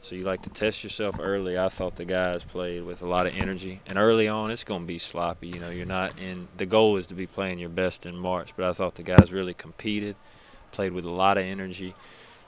So 0.02 0.14
you 0.14 0.20
like 0.20 0.42
to 0.42 0.50
test 0.50 0.84
yourself 0.84 1.16
early. 1.18 1.58
I 1.58 1.70
thought 1.70 1.96
the 1.96 2.04
guys 2.04 2.44
played 2.44 2.84
with 2.84 3.00
a 3.00 3.06
lot 3.06 3.26
of 3.26 3.34
energy, 3.34 3.80
and 3.86 3.96
early 3.96 4.28
on 4.28 4.50
it's 4.50 4.64
going 4.64 4.82
to 4.82 4.86
be 4.86 4.98
sloppy. 4.98 5.48
You 5.48 5.60
know, 5.60 5.70
you're 5.70 5.86
not 5.86 6.18
in. 6.18 6.46
The 6.58 6.66
goal 6.66 6.98
is 6.98 7.06
to 7.06 7.14
be 7.14 7.26
playing 7.26 7.58
your 7.58 7.70
best 7.70 8.04
in 8.04 8.14
March, 8.14 8.52
but 8.54 8.66
I 8.66 8.74
thought 8.74 8.96
the 8.96 9.02
guys 9.02 9.32
really 9.32 9.54
competed, 9.54 10.14
played 10.72 10.92
with 10.92 11.06
a 11.06 11.10
lot 11.10 11.38
of 11.38 11.44
energy 11.44 11.94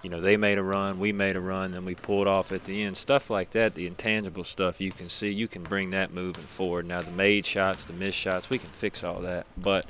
you 0.04 0.10
know, 0.10 0.20
they 0.20 0.36
made 0.36 0.58
a 0.58 0.62
run, 0.62 0.98
we 0.98 1.12
made 1.12 1.34
a 1.34 1.40
run, 1.40 1.72
and 1.72 1.86
we 1.86 1.94
pulled 1.94 2.26
off 2.26 2.52
at 2.52 2.64
the 2.64 2.82
end. 2.82 2.98
Stuff 2.98 3.30
like 3.30 3.50
that, 3.52 3.74
the 3.74 3.86
intangible 3.86 4.44
stuff 4.44 4.78
you 4.78 4.92
can 4.92 5.08
see, 5.08 5.30
you 5.30 5.48
can 5.48 5.62
bring 5.62 5.90
that 5.90 6.12
moving 6.12 6.44
forward. 6.44 6.86
Now, 6.86 7.00
the 7.00 7.10
made 7.10 7.46
shots, 7.46 7.84
the 7.84 7.94
missed 7.94 8.18
shots, 8.18 8.50
we 8.50 8.58
can 8.58 8.68
fix 8.68 9.02
all 9.02 9.20
that. 9.20 9.46
But 9.56 9.86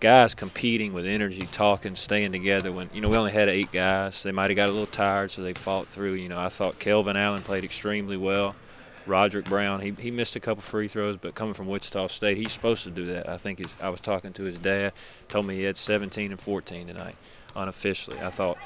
guys 0.00 0.34
competing 0.34 0.92
with 0.92 1.06
energy, 1.06 1.48
talking, 1.50 1.94
staying 1.94 2.32
together. 2.32 2.70
When 2.72 2.90
you 2.92 3.00
know 3.00 3.08
we 3.08 3.16
only 3.16 3.32
had 3.32 3.48
eight 3.48 3.72
guys, 3.72 4.22
they 4.22 4.32
might 4.32 4.50
have 4.50 4.56
got 4.56 4.68
a 4.68 4.72
little 4.72 4.86
tired, 4.86 5.30
so 5.30 5.40
they 5.40 5.54
fought 5.54 5.88
through. 5.88 6.12
You 6.12 6.28
know, 6.28 6.38
I 6.38 6.50
thought 6.50 6.78
Kelvin 6.78 7.16
Allen 7.16 7.40
played 7.40 7.64
extremely 7.64 8.18
well. 8.18 8.54
Roderick 9.06 9.46
Brown, 9.46 9.80
he, 9.80 9.92
he 9.98 10.10
missed 10.10 10.36
a 10.36 10.40
couple 10.40 10.62
free 10.62 10.88
throws, 10.88 11.16
but 11.16 11.34
coming 11.34 11.54
from 11.54 11.66
Wichita 11.66 12.06
State, 12.08 12.36
he's 12.36 12.52
supposed 12.52 12.84
to 12.84 12.90
do 12.90 13.06
that. 13.06 13.28
I 13.28 13.36
think 13.36 13.58
his, 13.58 13.74
I 13.80 13.88
was 13.88 14.00
talking 14.00 14.32
to 14.34 14.44
his 14.44 14.58
dad, 14.58 14.92
told 15.28 15.46
me 15.46 15.56
he 15.56 15.62
had 15.62 15.76
17 15.76 16.30
and 16.30 16.40
14 16.40 16.86
tonight, 16.86 17.16
unofficially. 17.54 18.18
I 18.20 18.30
thought 18.30 18.56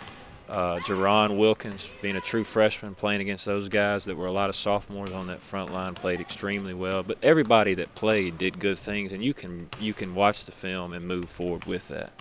uh, 0.48 0.78
Jerron 0.78 1.36
Wilkins, 1.36 1.90
being 2.00 2.16
a 2.16 2.20
true 2.20 2.44
freshman, 2.44 2.94
playing 2.94 3.20
against 3.20 3.44
those 3.44 3.68
guys 3.68 4.04
that 4.04 4.16
were 4.16 4.26
a 4.26 4.32
lot 4.32 4.48
of 4.48 4.56
sophomores 4.56 5.10
on 5.10 5.26
that 5.26 5.42
front 5.42 5.72
line, 5.72 5.94
played 5.94 6.20
extremely 6.20 6.74
well. 6.74 7.02
But 7.02 7.18
everybody 7.22 7.74
that 7.74 7.94
played 7.94 8.38
did 8.38 8.58
good 8.58 8.78
things, 8.78 9.12
and 9.12 9.22
you 9.22 9.34
can 9.34 9.68
you 9.78 9.92
can 9.92 10.14
watch 10.14 10.44
the 10.44 10.52
film 10.52 10.92
and 10.92 11.06
move 11.06 11.28
forward 11.28 11.66
with 11.66 11.88
that. 11.88 12.12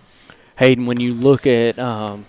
Hayden, 0.57 0.85
when 0.85 0.99
you 0.99 1.13
look 1.13 1.47
at 1.47 1.79
um, 1.79 2.25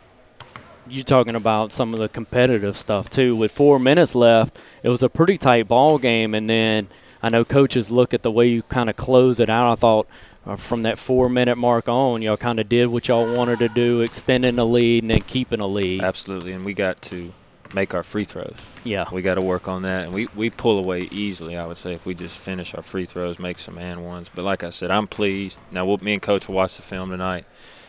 you 0.87 1.03
talking 1.03 1.35
about 1.35 1.73
some 1.73 1.93
of 1.93 2.01
the 2.01 2.09
competitive 2.09 2.77
stuff 2.77 3.11
too, 3.11 3.35
with 3.35 3.51
four 3.51 3.79
minutes 3.79 4.15
left, 4.15 4.61
it 4.83 4.89
was 4.89 5.03
a 5.03 5.09
pretty 5.09 5.39
tight 5.39 5.67
ball 5.67 5.99
game, 5.99 6.35
and 6.35 6.49
then 6.49 6.89
I 7.23 7.29
know 7.29 7.45
coaches 7.45 7.91
look 7.91 8.15
at 8.15 8.23
the 8.23 8.31
way 8.31 8.47
you 8.47 8.63
kind 8.63 8.89
of 8.89 8.97
close 8.97 9.41
it 9.41 9.51
out. 9.51 9.73
I 9.73 9.75
thought 9.75 10.07
uh, 10.49 10.57
from 10.57 10.83
that 10.83 10.99
four 10.99 11.29
minute 11.29 11.57
mark 11.57 11.89
on, 11.89 12.23
y'all 12.23 12.37
kind 12.37 12.59
of 12.59 12.69
did 12.69 12.87
what 12.87 13.07
y'all 13.07 13.33
wanted 13.35 13.59
to 13.59 13.69
do, 13.69 14.01
extending 14.01 14.57
the 14.57 14.65
lead 14.65 15.05
and 15.05 15.11
then 15.11 15.21
keeping 15.21 15.61
a 15.61 15.67
lead. 15.67 16.01
Absolutely, 16.01 16.53
and 16.53 16.65
we 16.65 16.73
got 16.73 17.01
to 17.03 17.33
make 17.75 17.93
our 17.93 18.03
free 18.03 18.25
throws. 18.25 18.57
Yeah. 18.83 19.05
We 19.13 19.21
got 19.21 19.35
to 19.35 19.43
work 19.43 19.69
on 19.69 19.83
that, 19.83 20.05
and 20.05 20.15
we, 20.15 20.27
we 20.35 20.49
pull 20.49 20.79
away 20.79 21.09
easily, 21.13 21.55
I 21.55 21.67
would 21.67 21.77
say, 21.77 21.93
if 21.93 22.07
we 22.07 22.15
just 22.15 22.39
finish 22.39 22.75
our 22.75 22.83
free 22.83 23.05
throws, 23.05 23.39
make 23.39 23.59
some 23.59 23.77
and 23.77 24.07
ones. 24.07 24.31
But 24.35 24.45
like 24.45 24.65
I 24.65 24.71
said, 24.71 24.91
I'm 24.91 25.07
pleased. 25.07 25.59
Now, 25.71 25.85
we'll, 25.85 25.99
me 25.99 26.15
and 26.15 26.23
Coach 26.23 26.49
will 26.49 26.55
watch 26.55 26.77
the 26.77 26.83
film 26.83 27.11
tonight, 27.11 27.45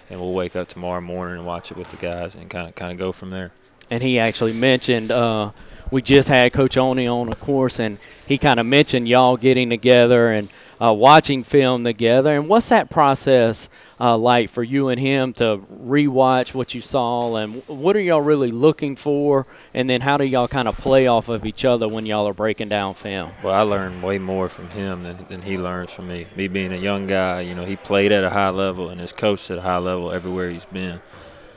and 0.09 0.19
we'll 0.19 0.33
wake 0.33 0.57
up 0.57 0.67
tomorrow 0.67 0.99
morning 0.99 1.37
and 1.37 1.45
watch 1.45 1.71
it 1.71 1.77
with 1.77 1.91
the 1.91 1.97
guys 1.97 2.35
and 2.35 2.49
kind 2.49 2.67
of 2.67 2.75
kind 2.75 2.91
of 2.91 2.97
go 2.97 3.13
from 3.13 3.29
there. 3.29 3.51
And 3.89 4.03
he 4.03 4.19
actually 4.19 4.53
mentioned 4.53 5.11
uh, 5.11 5.51
we 5.91 6.01
just 6.01 6.27
had 6.27 6.51
Coach 6.51 6.77
Oney 6.77 7.07
on, 7.07 7.29
of 7.29 7.39
course, 7.39 7.79
and 7.79 7.99
he 8.27 8.37
kind 8.37 8.59
of 8.59 8.65
mentioned 8.65 9.07
y'all 9.07 9.37
getting 9.37 9.69
together 9.69 10.29
and– 10.29 10.49
uh, 10.81 10.93
watching 10.93 11.43
film 11.43 11.83
together. 11.83 12.35
And 12.35 12.47
what's 12.47 12.69
that 12.69 12.89
process 12.89 13.69
uh, 13.99 14.17
like 14.17 14.49
for 14.49 14.63
you 14.63 14.89
and 14.89 14.99
him 14.99 15.33
to 15.33 15.57
rewatch 15.71 16.53
what 16.53 16.73
you 16.73 16.81
saw? 16.81 17.35
And 17.35 17.61
what 17.67 17.95
are 17.95 18.01
y'all 18.01 18.21
really 18.21 18.51
looking 18.51 18.95
for? 18.95 19.45
And 19.73 19.89
then 19.89 20.01
how 20.01 20.17
do 20.17 20.25
y'all 20.25 20.47
kind 20.47 20.67
of 20.67 20.77
play 20.77 21.07
off 21.07 21.29
of 21.29 21.45
each 21.45 21.65
other 21.65 21.87
when 21.87 22.05
y'all 22.05 22.27
are 22.27 22.33
breaking 22.33 22.69
down 22.69 22.93
film? 22.93 23.31
Well, 23.43 23.53
I 23.53 23.61
learned 23.61 24.03
way 24.03 24.17
more 24.17 24.49
from 24.49 24.69
him 24.69 25.03
than, 25.03 25.25
than 25.29 25.41
he 25.41 25.57
learns 25.57 25.91
from 25.91 26.07
me. 26.07 26.27
Me 26.35 26.47
being 26.47 26.73
a 26.73 26.77
young 26.77 27.07
guy, 27.07 27.41
you 27.41 27.55
know, 27.55 27.65
he 27.65 27.75
played 27.75 28.11
at 28.11 28.23
a 28.23 28.29
high 28.29 28.49
level 28.49 28.89
and 28.89 29.01
has 29.01 29.11
coached 29.11 29.51
at 29.51 29.57
a 29.57 29.61
high 29.61 29.77
level 29.77 30.11
everywhere 30.11 30.49
he's 30.49 30.65
been. 30.65 31.01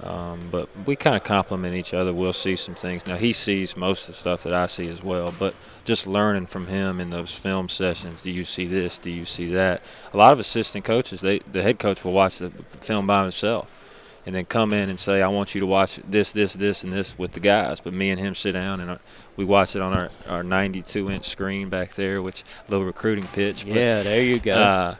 Um, 0.02 0.48
but 0.50 0.68
we 0.84 0.96
kind 0.96 1.14
of 1.14 1.22
complement 1.22 1.76
each 1.76 1.94
other. 1.94 2.12
We'll 2.12 2.32
see 2.32 2.56
some 2.56 2.74
things. 2.74 3.06
Now 3.06 3.16
he 3.16 3.32
sees 3.32 3.76
most 3.76 4.08
of 4.08 4.14
the 4.14 4.18
stuff 4.18 4.42
that 4.42 4.52
I 4.52 4.66
see 4.66 4.88
as 4.88 5.02
well, 5.02 5.32
but 5.38 5.54
just 5.84 6.08
learning 6.08 6.46
from 6.46 6.66
him 6.66 7.00
in 7.00 7.10
those 7.10 7.32
film 7.32 7.68
sessions. 7.68 8.20
Do 8.20 8.30
you 8.30 8.42
see 8.44 8.66
this? 8.66 8.98
Do 8.98 9.10
you 9.10 9.24
see 9.24 9.52
that? 9.52 9.80
A 10.12 10.16
lot 10.16 10.32
of 10.32 10.40
assistant 10.40 10.84
coaches, 10.84 11.20
they 11.20 11.38
the 11.40 11.62
head 11.62 11.78
coach 11.78 12.04
will 12.04 12.12
watch 12.12 12.38
the 12.38 12.50
film 12.78 13.06
by 13.06 13.22
himself, 13.22 13.80
and 14.26 14.34
then 14.34 14.44
come 14.44 14.72
in 14.72 14.90
and 14.90 14.98
say, 14.98 15.22
"I 15.22 15.28
want 15.28 15.54
you 15.54 15.60
to 15.60 15.66
watch 15.68 16.00
this, 16.04 16.32
this, 16.32 16.54
this, 16.54 16.82
and 16.82 16.92
this 16.92 17.16
with 17.16 17.32
the 17.32 17.40
guys." 17.40 17.80
But 17.80 17.92
me 17.92 18.10
and 18.10 18.18
him 18.18 18.34
sit 18.34 18.52
down 18.52 18.80
and 18.80 18.90
uh, 18.90 18.98
we 19.36 19.44
watch 19.44 19.76
it 19.76 19.82
on 19.82 19.92
our 19.92 20.10
our 20.26 20.42
92 20.42 21.12
inch 21.12 21.28
screen 21.28 21.68
back 21.68 21.94
there, 21.94 22.20
which 22.20 22.42
little 22.68 22.86
recruiting 22.86 23.28
pitch. 23.28 23.64
Yeah, 23.64 24.00
but, 24.00 24.02
there 24.04 24.22
you 24.24 24.40
go. 24.40 24.54
Uh, 24.54 24.96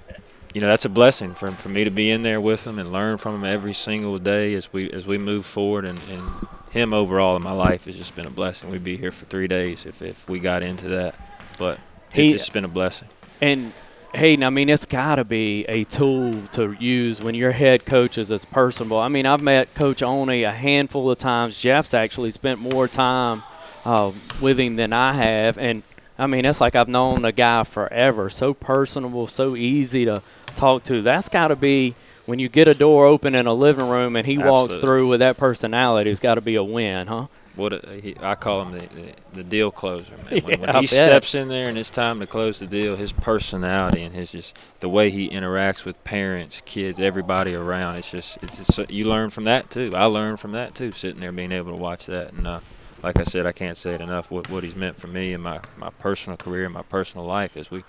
you 0.55 0.61
know 0.61 0.67
that's 0.67 0.85
a 0.85 0.89
blessing 0.89 1.35
for 1.35 1.51
for 1.53 1.69
me 1.69 1.85
to 1.85 1.91
be 1.91 2.11
in 2.11 2.23
there 2.23 2.41
with 2.41 2.67
him 2.67 2.79
and 2.79 2.93
learn 2.93 3.19
from 3.19 3.35
him 3.37 3.45
every 3.45 3.75
single 3.75 4.19
day 4.19 4.55
as 4.55 4.73
we 4.73 4.91
as 4.91 5.07
we 5.07 5.19
move 5.19 5.47
forward 5.47 5.85
and, 5.85 6.01
and 6.11 6.23
him 6.71 6.93
overall 6.93 7.37
in 7.37 7.43
my 7.43 7.53
life 7.53 7.85
has 7.85 7.97
just 7.97 8.17
been 8.17 8.27
a 8.27 8.31
blessing. 8.31 8.71
We'd 8.71 8.83
be 8.83 8.97
here 8.97 9.11
for 9.11 9.27
three 9.27 9.47
days 9.47 9.87
if 9.87 10.03
if 10.03 10.29
we 10.29 10.39
got 10.39 10.63
into 10.63 10.89
that, 10.89 11.15
but 11.59 11.79
he, 12.15 12.33
it's 12.33 12.49
been 12.49 12.65
a 12.65 12.69
blessing. 12.69 13.09
And 13.41 13.73
Hayden, 14.15 14.45
I 14.45 14.51
mean, 14.51 14.69
it's 14.69 14.85
got 14.85 15.17
to 15.17 15.25
be 15.25 15.65
a 15.65 15.85
tool 15.85 16.35
to 16.53 16.73
use 16.79 17.23
when 17.23 17.35
your 17.35 17.53
head 17.53 17.87
coach 17.87 18.19
is 18.19 18.31
as 18.31 18.45
personable. 18.45 18.99
I 18.99 19.09
mean, 19.09 19.25
I've 19.25 19.41
met 19.41 19.75
Coach 19.75 20.03
Oney 20.03 20.43
a 20.43 20.51
handful 20.51 21.11
of 21.11 21.19
times. 21.19 21.59
Jeff's 21.59 21.95
actually 21.95 22.31
spent 22.31 22.61
more 22.61 22.89
time 22.89 23.43
uh, 23.85 24.13
with 24.41 24.61
him 24.61 24.77
than 24.77 24.93
I 24.93 25.15
have, 25.15 25.57
and 25.57 25.83
I 26.19 26.27
mean, 26.27 26.45
it's 26.45 26.61
like 26.61 26.77
I've 26.77 26.89
known 26.89 27.23
the 27.23 27.33
guy 27.33 27.65
forever. 27.65 28.31
So 28.31 28.55
personable, 28.55 29.27
so 29.27 29.57
easy 29.57 30.05
to 30.05 30.23
talk 30.53 30.85
to. 30.85 31.03
That's 31.03 31.29
got 31.29 31.49
to 31.49 31.57
be 31.57 31.95
when 32.27 32.39
you 32.39 32.49
get 32.49 32.69
a 32.69 32.75
door 32.75 33.07
open 33.07 33.35
in 33.35 33.47
a 33.47 33.55
living 33.55 33.89
room 33.89 34.17
and 34.17 34.27
he 34.27 34.35
Absolutely. 34.35 34.51
walks 34.51 34.79
through 34.79 35.09
with 35.09 35.21
that 35.21 35.37
personality. 35.37 36.11
It's 36.11 36.21
got 36.21 36.35
to 36.35 36.41
be 36.41 36.55
a 36.55 36.65
win, 36.65 37.07
huh? 37.07 37.27
What 37.55 37.73
a, 37.75 38.01
he, 38.01 38.17
I 38.23 38.35
call 38.35 38.63
him 38.63 38.79
the, 38.79 38.87
the, 38.87 39.13
the 39.35 39.45
deal 39.45 39.71
closer, 39.71 40.15
man. 40.17 40.43
When, 40.43 40.43
yeah, 40.61 40.73
when 40.73 40.81
he 40.81 40.87
steps 40.87 41.35
in 41.35 41.49
there 41.49 41.69
and 41.69 41.77
it's 41.77 41.91
time 41.91 42.21
to 42.21 42.27
close 42.27 42.61
the 42.61 42.67
deal, 42.67 42.97
his 42.97 43.13
personality 43.13 44.03
and 44.03 44.15
his 44.15 44.33
just 44.33 44.59
the 44.81 44.89
way 44.89 45.11
he 45.11 45.29
interacts 45.29 45.85
with 45.85 46.03
parents, 46.03 46.63
kids, 46.65 46.99
everybody 46.99 47.55
around, 47.55 47.97
it's 47.97 48.11
just 48.11 48.39
it's 48.43 48.57
just, 48.57 48.91
you 48.91 49.05
learn 49.05 49.29
from 49.29 49.45
that 49.45 49.69
too. 49.69 49.91
I 49.95 50.07
learned 50.07 50.41
from 50.41 50.53
that 50.53 50.75
too, 50.75 50.93
sitting 50.93 51.21
there 51.21 51.33
being 51.33 51.53
able 51.53 51.73
to 51.73 51.79
watch 51.79 52.07
that 52.07 52.33
and. 52.33 52.47
Uh, 52.47 52.61
like 53.03 53.19
I 53.19 53.25
said, 53.25 53.47
I 53.47 53.53
can't 53.53 53.77
say 53.77 53.95
it 53.95 54.01
enough. 54.01 54.31
What 54.31 54.49
what 54.49 54.63
he's 54.63 54.77
meant 54.77 54.97
for 54.97 55.09
me 55.09 55.33
in 55.33 55.41
my 55.41 55.61
my 55.77 55.91
personal 55.91 56.37
career 56.37 56.65
and 56.65 56.75
my 56.75 56.83
personal 56.83 57.27
life 57.27 57.57
as 57.57 57.71
we 57.71 57.85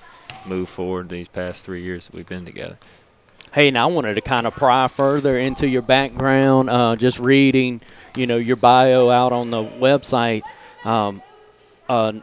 move 0.46 0.70
forward 0.70 1.10
these 1.10 1.28
past 1.28 1.64
three 1.64 1.82
years 1.82 2.08
that 2.08 2.16
we've 2.16 2.28
been 2.28 2.46
together. 2.46 2.78
Hey, 3.54 3.70
now 3.70 3.88
I 3.88 3.92
wanted 3.92 4.16
to 4.16 4.22
kind 4.22 4.48
of 4.48 4.56
pry 4.56 4.88
further 4.88 5.38
into 5.38 5.68
your 5.68 5.84
background. 5.84 6.70
Uh, 6.70 6.96
just 6.96 7.20
reading, 7.20 7.82
you 8.18 8.26
know, 8.26 8.38
your 8.38 8.56
bio 8.56 9.10
out 9.12 9.32
on 9.32 9.52
the 9.52 9.64
website. 9.64 10.42
Um, 10.84 11.22
uh, 11.88 12.14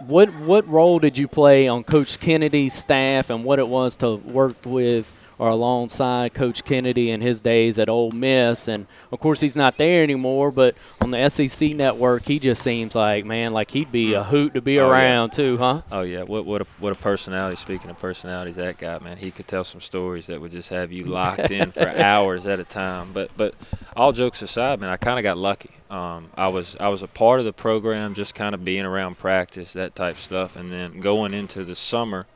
what 0.00 0.32
what 0.34 0.66
role 0.66 0.98
did 0.98 1.18
you 1.18 1.28
play 1.28 1.68
on 1.68 1.84
Coach 1.84 2.18
Kennedy's 2.18 2.72
staff, 2.72 3.28
and 3.28 3.44
what 3.44 3.58
it 3.58 3.68
was 3.68 3.96
to 3.96 4.16
work 4.16 4.56
with 4.64 5.12
or 5.42 5.48
alongside 5.48 6.32
Coach 6.34 6.62
Kennedy 6.64 7.10
in 7.10 7.20
his 7.20 7.40
days 7.40 7.76
at 7.76 7.88
Ole 7.88 8.12
Miss. 8.12 8.68
And 8.68 8.86
of 9.10 9.18
course, 9.18 9.40
he's 9.40 9.56
not 9.56 9.76
there 9.76 10.04
anymore. 10.04 10.52
But 10.52 10.76
on 11.00 11.10
the 11.10 11.28
SEC 11.28 11.74
network, 11.74 12.26
he 12.26 12.38
just 12.38 12.62
seems 12.62 12.94
like 12.94 13.24
man, 13.24 13.52
like 13.52 13.72
he'd 13.72 13.90
be 13.90 14.14
a 14.14 14.22
hoot 14.22 14.54
to 14.54 14.60
be 14.60 14.78
Oh, 14.78 14.86
yeah. 14.86 14.92
around 14.92 15.32
too, 15.32 15.58
huh? 15.58 15.82
Oh 15.90 16.02
yeah, 16.02 16.22
what 16.22 16.44
what 16.46 16.62
a 16.62 16.66
what 16.78 16.92
a 16.92 16.94
personality. 16.94 17.56
Speaking 17.56 17.90
of 17.90 17.98
personalities, 17.98 18.54
that 18.54 18.78
guy 18.78 19.00
man, 19.00 19.16
he 19.16 19.32
could 19.32 19.48
tell 19.48 19.64
some 19.64 19.80
stories 19.80 20.26
that 20.26 20.40
would 20.40 20.52
just 20.52 20.68
have 20.68 20.92
you 20.92 21.06
locked 21.06 21.50
in 21.50 21.72
for 21.72 21.88
hours 21.98 22.46
at 22.46 22.60
a 22.60 22.64
time. 22.64 23.10
But 23.12 23.30
but 23.36 23.54
all 23.96 24.12
jokes 24.12 24.42
aside, 24.42 24.78
man, 24.78 24.90
I 24.90 24.96
kind 24.96 25.18
of 25.18 25.24
got 25.24 25.38
lucky. 25.38 25.70
Um, 25.90 26.28
I 26.36 26.46
was 26.48 26.76
I 26.78 26.88
was 26.88 27.02
a 27.02 27.08
part 27.08 27.40
of 27.40 27.46
the 27.46 27.52
program, 27.52 28.14
just 28.14 28.36
kind 28.36 28.54
of 28.54 28.64
being 28.64 28.84
around 28.84 29.18
practice, 29.18 29.72
that 29.72 29.96
type 29.96 30.18
stuff, 30.18 30.54
and 30.54 30.70
then 30.70 31.00
going 31.00 31.34
into 31.34 31.64
the 31.64 31.74
summer, 31.74 32.26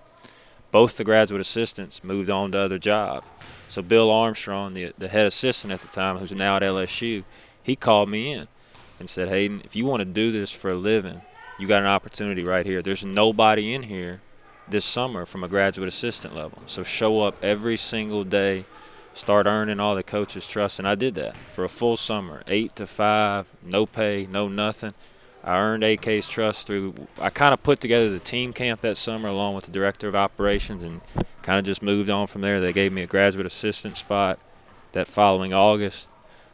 both 0.71 0.97
the 0.97 1.05
graduate 1.05 1.41
assistants 1.41 2.05
moved 2.05 2.31
on 2.31 2.53
to 2.53 2.59
other 2.59 2.79
jobs. 2.79 3.27
So 3.69 3.83
Bill 3.83 4.11
Armstrong, 4.11 4.75
the 4.75 4.93
the 4.99 5.09
head 5.09 5.27
assistant 5.27 5.73
at 5.73 5.81
the 5.81 5.89
time, 5.89 6.19
who's 6.19 6.33
now 6.33 6.57
at 6.57 6.63
LSU, 6.63 7.25
he 7.63 7.77
called 7.77 8.09
me 8.09 8.33
in 8.33 8.47
and 8.99 9.11
said, 9.11 9.29
Hayden, 9.29 9.63
if 9.65 9.77
you 9.77 9.85
want 9.87 10.01
to 10.01 10.05
do 10.05 10.33
this 10.33 10.53
for 10.53 10.69
a 10.69 10.75
living, 10.75 11.21
you 11.59 11.67
got 11.67 11.83
an 11.83 11.89
opportunity 11.89 12.45
right 12.45 12.67
here. 12.67 12.83
There's 12.83 13.05
nobody 13.05 13.75
in 13.75 13.85
here 13.85 14.21
this 14.69 14.85
summer 14.85 15.25
from 15.27 15.45
a 15.45 15.49
graduate 15.49 15.89
assistant 15.89 16.35
level. 16.35 16.63
So 16.67 16.83
show 16.83 17.23
up 17.23 17.37
every 17.43 17.77
single 17.77 18.25
day, 18.25 18.65
start 19.15 19.47
earning 19.47 19.81
all 19.81 19.95
the 19.95 20.03
coaches' 20.03 20.47
trust. 20.47 20.79
And 20.79 20.89
I 20.89 20.95
did 20.95 21.15
that 21.17 21.37
for 21.53 21.65
a 21.65 21.69
full 21.69 21.97
summer, 21.97 22.43
eight 22.47 22.77
to 22.77 22.87
five, 22.87 23.53
no 23.63 23.87
pay, 23.87 24.27
no 24.31 24.49
nothing. 24.49 24.95
I 25.47 25.59
earned 25.59 25.85
AK's 25.85 26.29
trust 26.29 26.67
through. 26.67 26.95
I 27.21 27.31
kind 27.31 27.55
of 27.55 27.63
put 27.63 27.81
together 27.81 28.11
the 28.11 28.19
team 28.19 28.53
camp 28.53 28.81
that 28.81 28.97
summer 28.97 29.29
along 29.29 29.55
with 29.55 29.65
the 29.65 29.71
director 29.71 30.09
of 30.09 30.17
operations, 30.17 30.83
and 30.83 31.01
kind 31.43 31.59
of 31.59 31.65
just 31.65 31.83
moved 31.83 32.11
on 32.11 32.27
from 32.27 32.41
there. 32.41 32.61
They 32.61 32.73
gave 32.73 32.93
me 32.93 33.03
a 33.03 33.07
graduate 33.07 33.47
assistant 33.47 33.97
spot 33.97 34.41
that 34.91 35.07
following 35.07 35.55
August. 35.55 36.09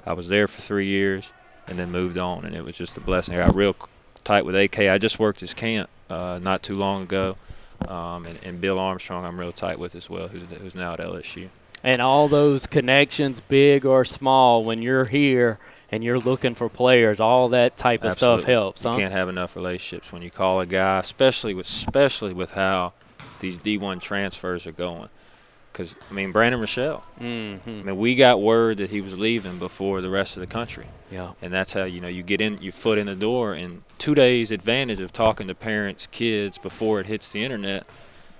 I 0.04 0.12
was 0.12 0.28
there 0.28 0.46
for 0.46 0.60
three 0.60 0.86
years, 0.86 1.32
and 1.66 1.78
then 1.78 1.90
moved 1.90 2.18
on, 2.18 2.44
and 2.44 2.54
it 2.54 2.64
was 2.64 2.76
just 2.76 2.94
a 2.98 3.00
blessing. 3.00 3.34
I 3.34 3.46
got 3.46 3.54
real 3.54 3.74
tight 4.24 4.44
with 4.44 4.54
AK. 4.54 4.80
I 4.80 4.98
just 4.98 5.18
worked 5.18 5.40
his 5.40 5.54
camp 5.54 5.88
uh, 6.10 6.38
not 6.42 6.62
too 6.62 6.74
long 6.74 7.04
ago, 7.04 7.38
um, 7.88 8.26
and, 8.26 8.38
and 8.44 8.60
Bill 8.60 8.78
Armstrong 8.78 9.24
I'm 9.24 9.40
real 9.40 9.52
tight 9.52 9.78
with 9.78 9.94
as 9.94 10.10
well, 10.10 10.28
who's, 10.28 10.42
who's 10.60 10.74
now 10.74 10.92
at 10.92 10.98
LSU. 10.98 11.48
And 11.82 12.02
all 12.02 12.28
those 12.28 12.66
connections, 12.66 13.40
big 13.40 13.86
or 13.86 14.04
small, 14.04 14.64
when 14.64 14.82
you're 14.82 15.06
here 15.06 15.58
and 15.92 16.02
you're 16.02 16.18
looking 16.18 16.54
for 16.54 16.70
players, 16.70 17.20
all 17.20 17.50
that 17.50 17.76
type 17.76 18.02
of 18.02 18.14
stuff 18.14 18.38
Absolutely. 18.40 18.52
helps, 18.52 18.84
You 18.84 18.90
can't 18.92 19.12
have 19.12 19.28
enough 19.28 19.54
relationships 19.54 20.10
when 20.10 20.22
you 20.22 20.30
call 20.30 20.60
a 20.60 20.66
guy, 20.66 20.98
especially 20.98 21.52
with 21.52 21.66
especially 21.66 22.32
with 22.32 22.52
how 22.52 22.94
these 23.40 23.58
D1 23.58 24.00
transfers 24.00 24.66
are 24.66 24.72
going. 24.72 25.10
Because 25.70 25.96
I 26.10 26.14
mean, 26.14 26.32
Brandon 26.32 26.60
Rochelle. 26.60 27.04
Mm-hmm. 27.20 27.68
I 27.68 27.82
mean, 27.82 27.96
we 27.98 28.14
got 28.14 28.40
word 28.40 28.78
that 28.78 28.90
he 28.90 29.00
was 29.00 29.18
leaving 29.18 29.58
before 29.58 30.00
the 30.00 30.10
rest 30.10 30.36
of 30.36 30.40
the 30.40 30.46
country. 30.46 30.86
Yeah. 31.10 31.32
and 31.42 31.52
that's 31.52 31.74
how 31.74 31.84
you 31.84 32.00
know 32.00 32.08
you 32.08 32.22
get 32.22 32.40
in 32.40 32.62
your 32.62 32.72
foot 32.72 32.96
in 32.96 33.06
the 33.06 33.14
door 33.14 33.52
and 33.52 33.82
two 33.98 34.14
days 34.14 34.50
advantage 34.50 34.98
of 34.98 35.12
talking 35.12 35.46
to 35.48 35.54
parents 35.54 36.08
kids 36.10 36.56
before 36.56 37.00
it 37.00 37.06
hits 37.06 37.30
the 37.32 37.44
internet 37.44 37.86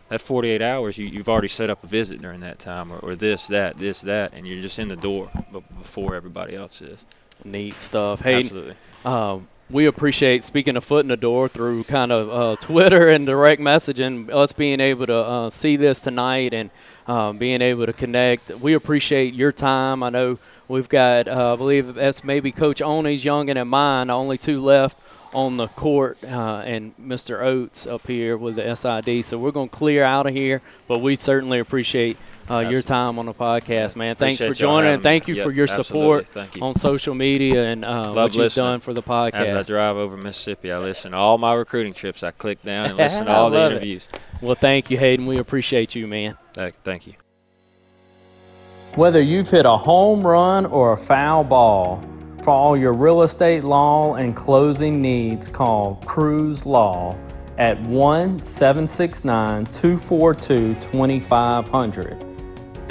that 0.09 0.23
48 0.23 0.63
hours 0.63 0.97
you, 0.97 1.07
you've 1.07 1.29
already 1.29 1.49
set 1.49 1.69
up 1.69 1.85
a 1.85 1.87
visit 1.87 2.23
during 2.23 2.41
that 2.41 2.59
time 2.59 2.91
or, 2.91 2.97
or 3.01 3.15
this 3.15 3.47
that 3.49 3.79
this 3.79 4.01
that 4.01 4.33
and 4.33 4.47
you're 4.47 4.63
just 4.63 4.79
in 4.79 4.89
the 4.89 4.97
door 4.97 5.31
before 5.79 6.15
everybody 6.15 6.57
else 6.57 6.81
is 6.81 7.05
Neat 7.45 7.81
stuff. 7.81 8.21
Hey, 8.21 8.41
absolutely 8.41 8.77
Uh, 9.05 9.39
we 9.71 9.87
appreciate 9.87 10.45
speaking 10.45 10.77
a 10.77 10.81
foot 10.81 11.05
in 11.05 11.09
the 11.09 11.17
door 11.17 11.49
through 11.49 11.85
kind 11.85 12.13
of 12.13 12.31
uh, 12.31 12.57
Twitter 12.61 13.09
and 13.09 13.25
direct 13.27 13.61
messaging, 13.61 14.31
us 14.31 14.53
being 14.53 14.81
able 14.81 15.07
to 15.07 15.17
uh, 15.17 15.51
see 15.51 15.77
this 15.77 16.01
tonight 16.01 16.53
and 16.53 16.71
uh, 17.07 17.33
being 17.33 17.63
able 17.63 17.87
to 17.87 17.93
connect. 17.93 18.51
We 18.51 18.75
appreciate 18.75 19.33
your 19.35 19.51
time. 19.51 20.03
I 20.03 20.11
know 20.11 20.39
we've 20.69 20.89
got, 20.89 21.27
uh, 21.27 21.55
I 21.55 21.57
believe 21.57 21.95
that's 21.95 22.23
maybe 22.23 22.53
Coach 22.53 22.83
Oney's 22.83 23.25
Youngin 23.25 23.59
and 23.61 23.71
mine, 23.71 24.11
only 24.11 24.37
two 24.37 24.61
left 24.61 24.99
on 25.33 25.57
the 25.57 25.69
court, 25.69 26.19
uh, 26.23 26.63
and 26.67 26.95
Mr. 26.99 27.43
Oates 27.43 27.87
up 27.87 28.07
here 28.07 28.37
with 28.37 28.57
the 28.57 28.75
SID. 28.77 29.25
So 29.25 29.39
we're 29.39 29.51
going 29.51 29.71
to 29.71 29.75
clear 29.75 30.05
out 30.05 30.27
of 30.27 30.35
here, 30.35 30.61
but 30.87 31.01
we 31.01 31.17
certainly 31.17 31.59
appreciate 31.59 32.19
uh, 32.51 32.59
your 32.59 32.83
time 32.83 33.19
on 33.19 33.27
the 33.27 33.35
podcast, 33.35 33.97
man. 33.97 34.15
Thanks 34.17 34.39
for 34.39 34.45
Appreciate 34.45 34.65
y'all 34.67 34.77
joining, 34.79 34.95
and 34.95 35.03
thank 35.03 35.29
you 35.29 35.35
Yep, 35.37 35.45
for 35.45 35.51
your 35.53 35.69
absolutely. 35.71 36.25
support 36.27 36.57
you. 36.57 36.63
on 36.63 36.75
social 36.75 37.15
media 37.15 37.65
and 37.71 37.85
uh, 37.85 38.03
Love 38.05 38.15
what 38.17 38.25
you've 38.35 38.43
listening. 38.43 38.65
done 38.67 38.81
for 38.81 38.93
the 38.93 39.03
podcast. 39.03 39.35
as 39.35 39.69
I 39.69 39.73
drive 39.73 39.97
over 39.97 40.17
Mississippi, 40.17 40.73
I 40.73 40.79
listen 40.79 41.13
to 41.13 41.17
all 41.17 41.39
my 41.39 41.55
recruiting 41.55 41.95
trips. 41.95 42.23
I 42.23 42.31
click 42.33 42.63
down 42.63 42.87
and 42.91 42.97
listen 42.99 43.27
to 43.27 43.33
all 43.33 43.51
the 43.51 43.59
love 43.59 43.73
it. 43.73 43.77
interviews. 43.77 44.09
Well, 44.41 44.55
thank 44.57 44.91
you, 44.91 44.99
Hayden. 44.99 45.27
We 45.27 45.39
appreciate 45.39 45.95
you, 45.95 46.07
man. 46.07 46.37
Thank, 46.55 46.75
thank 46.83 47.07
you. 47.07 47.15
Whether 48.97 49.23
you've 49.23 49.49
hit 49.49 49.65
a 49.65 49.77
home 49.77 50.27
run 50.27 50.67
or 50.67 50.93
a 50.93 50.97
foul 50.99 51.45
ball, 51.45 52.05
for 52.43 52.51
all 52.51 52.77
your 52.77 52.93
real 52.93 53.23
estate 53.23 53.63
law 53.65 54.17
and 54.17 54.35
closing 54.37 55.01
needs, 55.01 55.49
call 55.49 55.95
Cruise 56.05 56.67
Law 56.67 57.17
at 57.57 57.81
1 57.83 58.43
769 58.43 59.65
242 59.67 60.75
2500. 60.81 62.32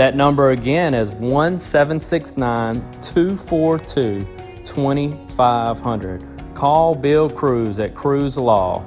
That 0.01 0.15
number 0.15 0.49
again 0.49 0.95
is 0.95 1.11
1 1.11 1.59
769 1.59 2.81
242 3.01 4.25
2500. 4.65 6.55
Call 6.55 6.95
Bill 6.95 7.29
Cruz 7.29 7.79
at 7.79 7.93
Cruise 7.93 8.35
Law. 8.35 8.83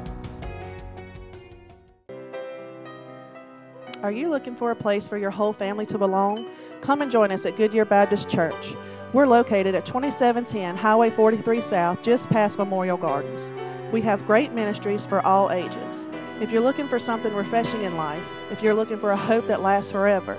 Are 4.02 4.10
you 4.10 4.28
looking 4.28 4.56
for 4.56 4.72
a 4.72 4.74
place 4.74 5.06
for 5.06 5.16
your 5.16 5.30
whole 5.30 5.52
family 5.52 5.86
to 5.86 5.98
belong? 5.98 6.48
Come 6.80 7.00
and 7.00 7.12
join 7.12 7.30
us 7.30 7.46
at 7.46 7.56
Goodyear 7.56 7.84
Baptist 7.84 8.28
Church. 8.28 8.74
We're 9.12 9.28
located 9.28 9.76
at 9.76 9.86
2710 9.86 10.76
Highway 10.76 11.10
43 11.10 11.60
South, 11.60 12.02
just 12.02 12.28
past 12.28 12.58
Memorial 12.58 12.96
Gardens. 12.96 13.52
We 13.92 14.00
have 14.00 14.26
great 14.26 14.50
ministries 14.50 15.06
for 15.06 15.24
all 15.24 15.52
ages. 15.52 16.08
If 16.40 16.50
you're 16.50 16.60
looking 16.60 16.88
for 16.88 16.98
something 16.98 17.32
refreshing 17.32 17.82
in 17.82 17.96
life, 17.96 18.28
if 18.50 18.64
you're 18.64 18.74
looking 18.74 18.98
for 18.98 19.12
a 19.12 19.16
hope 19.16 19.46
that 19.46 19.62
lasts 19.62 19.92
forever, 19.92 20.36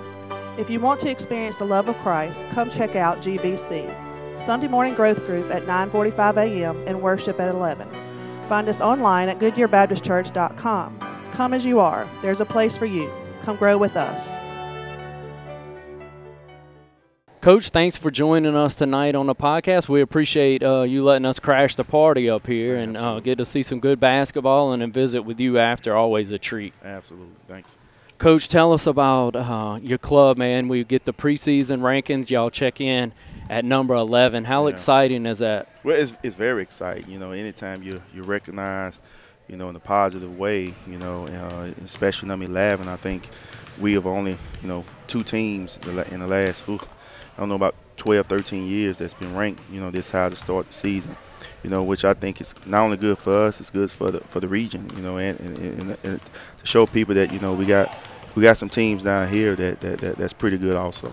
if 0.58 0.70
you 0.70 0.80
want 0.80 1.00
to 1.00 1.10
experience 1.10 1.58
the 1.58 1.66
love 1.66 1.88
of 1.88 1.96
Christ, 1.98 2.46
come 2.50 2.70
check 2.70 2.96
out 2.96 3.18
GBC. 3.18 4.38
Sunday 4.38 4.68
morning 4.68 4.94
growth 4.94 5.24
group 5.26 5.50
at 5.50 5.62
9:45 5.64 6.36
a.m. 6.36 6.82
and 6.86 7.00
worship 7.00 7.40
at 7.40 7.54
11. 7.54 7.88
Find 8.48 8.68
us 8.68 8.80
online 8.80 9.28
at 9.28 9.38
goodyearbaptistchurch.com. 9.38 10.98
Come 11.32 11.54
as 11.54 11.64
you 11.66 11.80
are. 11.80 12.08
There's 12.22 12.40
a 12.40 12.46
place 12.46 12.76
for 12.76 12.86
you. 12.86 13.12
Come 13.42 13.56
grow 13.56 13.76
with 13.76 13.96
us. 13.96 14.38
Coach, 17.40 17.68
thanks 17.68 17.96
for 17.96 18.10
joining 18.10 18.56
us 18.56 18.74
tonight 18.74 19.14
on 19.14 19.26
the 19.26 19.34
podcast. 19.34 19.88
We 19.88 20.00
appreciate 20.00 20.64
uh, 20.64 20.82
you 20.82 21.04
letting 21.04 21.26
us 21.26 21.38
crash 21.38 21.76
the 21.76 21.84
party 21.84 22.28
up 22.28 22.44
here 22.46 22.76
and 22.76 22.96
uh, 22.96 23.20
get 23.20 23.38
to 23.38 23.44
see 23.44 23.62
some 23.62 23.78
good 23.78 24.00
basketball 24.00 24.72
and 24.72 24.82
then 24.82 24.90
visit 24.90 25.22
with 25.22 25.38
you 25.38 25.58
after. 25.58 25.94
Always 25.94 26.32
a 26.32 26.38
treat. 26.38 26.74
Absolutely. 26.82 27.36
Thank 27.46 27.66
you. 27.66 27.75
Coach, 28.18 28.48
tell 28.48 28.72
us 28.72 28.86
about 28.86 29.36
uh, 29.36 29.78
your 29.82 29.98
club, 29.98 30.38
man. 30.38 30.68
We 30.68 30.84
get 30.84 31.04
the 31.04 31.12
preseason 31.12 31.80
rankings. 31.80 32.30
Y'all 32.30 32.50
check 32.50 32.80
in 32.80 33.12
at 33.50 33.64
number 33.64 33.94
11. 33.94 34.44
How 34.44 34.66
Yeah. 34.66 34.72
exciting 34.72 35.26
is 35.26 35.40
that? 35.40 35.68
Well, 35.84 35.96
it's, 35.96 36.16
it's 36.22 36.34
very 36.36 36.62
exciting. 36.62 37.10
You 37.10 37.18
know, 37.18 37.32
anytime 37.32 37.82
you 37.82 38.00
you 38.14 38.22
recognize, 38.22 39.02
you 39.48 39.56
know, 39.56 39.68
in 39.68 39.76
a 39.76 39.80
positive 39.80 40.38
way, 40.38 40.74
you 40.86 40.98
know, 40.98 41.26
uh, 41.26 41.70
especially 41.84 42.28
number 42.28 42.46
11, 42.46 42.88
I 42.88 42.96
think 42.96 43.28
we 43.78 43.92
have 43.92 44.06
only, 44.06 44.38
you 44.62 44.68
know, 44.68 44.84
two 45.08 45.22
teams 45.22 45.78
in 45.86 46.20
the 46.20 46.26
last, 46.26 46.66
ooh, 46.68 46.80
I 47.36 47.40
don't 47.40 47.50
know, 47.50 47.54
about 47.54 47.74
12, 47.98 48.26
13 48.26 48.66
years 48.66 48.96
that's 48.98 49.14
been 49.14 49.36
ranked, 49.36 49.60
you 49.70 49.80
know, 49.80 49.90
this 49.90 50.10
high 50.10 50.30
to 50.30 50.36
start 50.36 50.68
the 50.68 50.72
season. 50.72 51.16
You 51.66 51.70
know, 51.70 51.82
which 51.82 52.04
I 52.04 52.14
think 52.14 52.40
is 52.40 52.54
not 52.64 52.82
only 52.82 52.96
good 52.96 53.18
for 53.18 53.36
us, 53.36 53.58
it's 53.58 53.72
good 53.72 53.90
for 53.90 54.12
the 54.12 54.20
for 54.20 54.38
the 54.38 54.46
region. 54.46 54.88
You 54.94 55.02
know, 55.02 55.18
and, 55.18 55.40
and, 55.40 55.58
and, 55.58 55.98
and 56.04 56.20
to 56.58 56.64
show 56.64 56.86
people 56.86 57.12
that 57.16 57.32
you 57.32 57.40
know 57.40 57.54
we 57.54 57.66
got 57.66 57.92
we 58.36 58.42
got 58.44 58.56
some 58.56 58.68
teams 58.68 59.02
down 59.02 59.26
here 59.26 59.56
that, 59.56 59.80
that, 59.80 59.98
that 59.98 60.16
that's 60.16 60.32
pretty 60.32 60.58
good 60.58 60.76
also. 60.76 61.12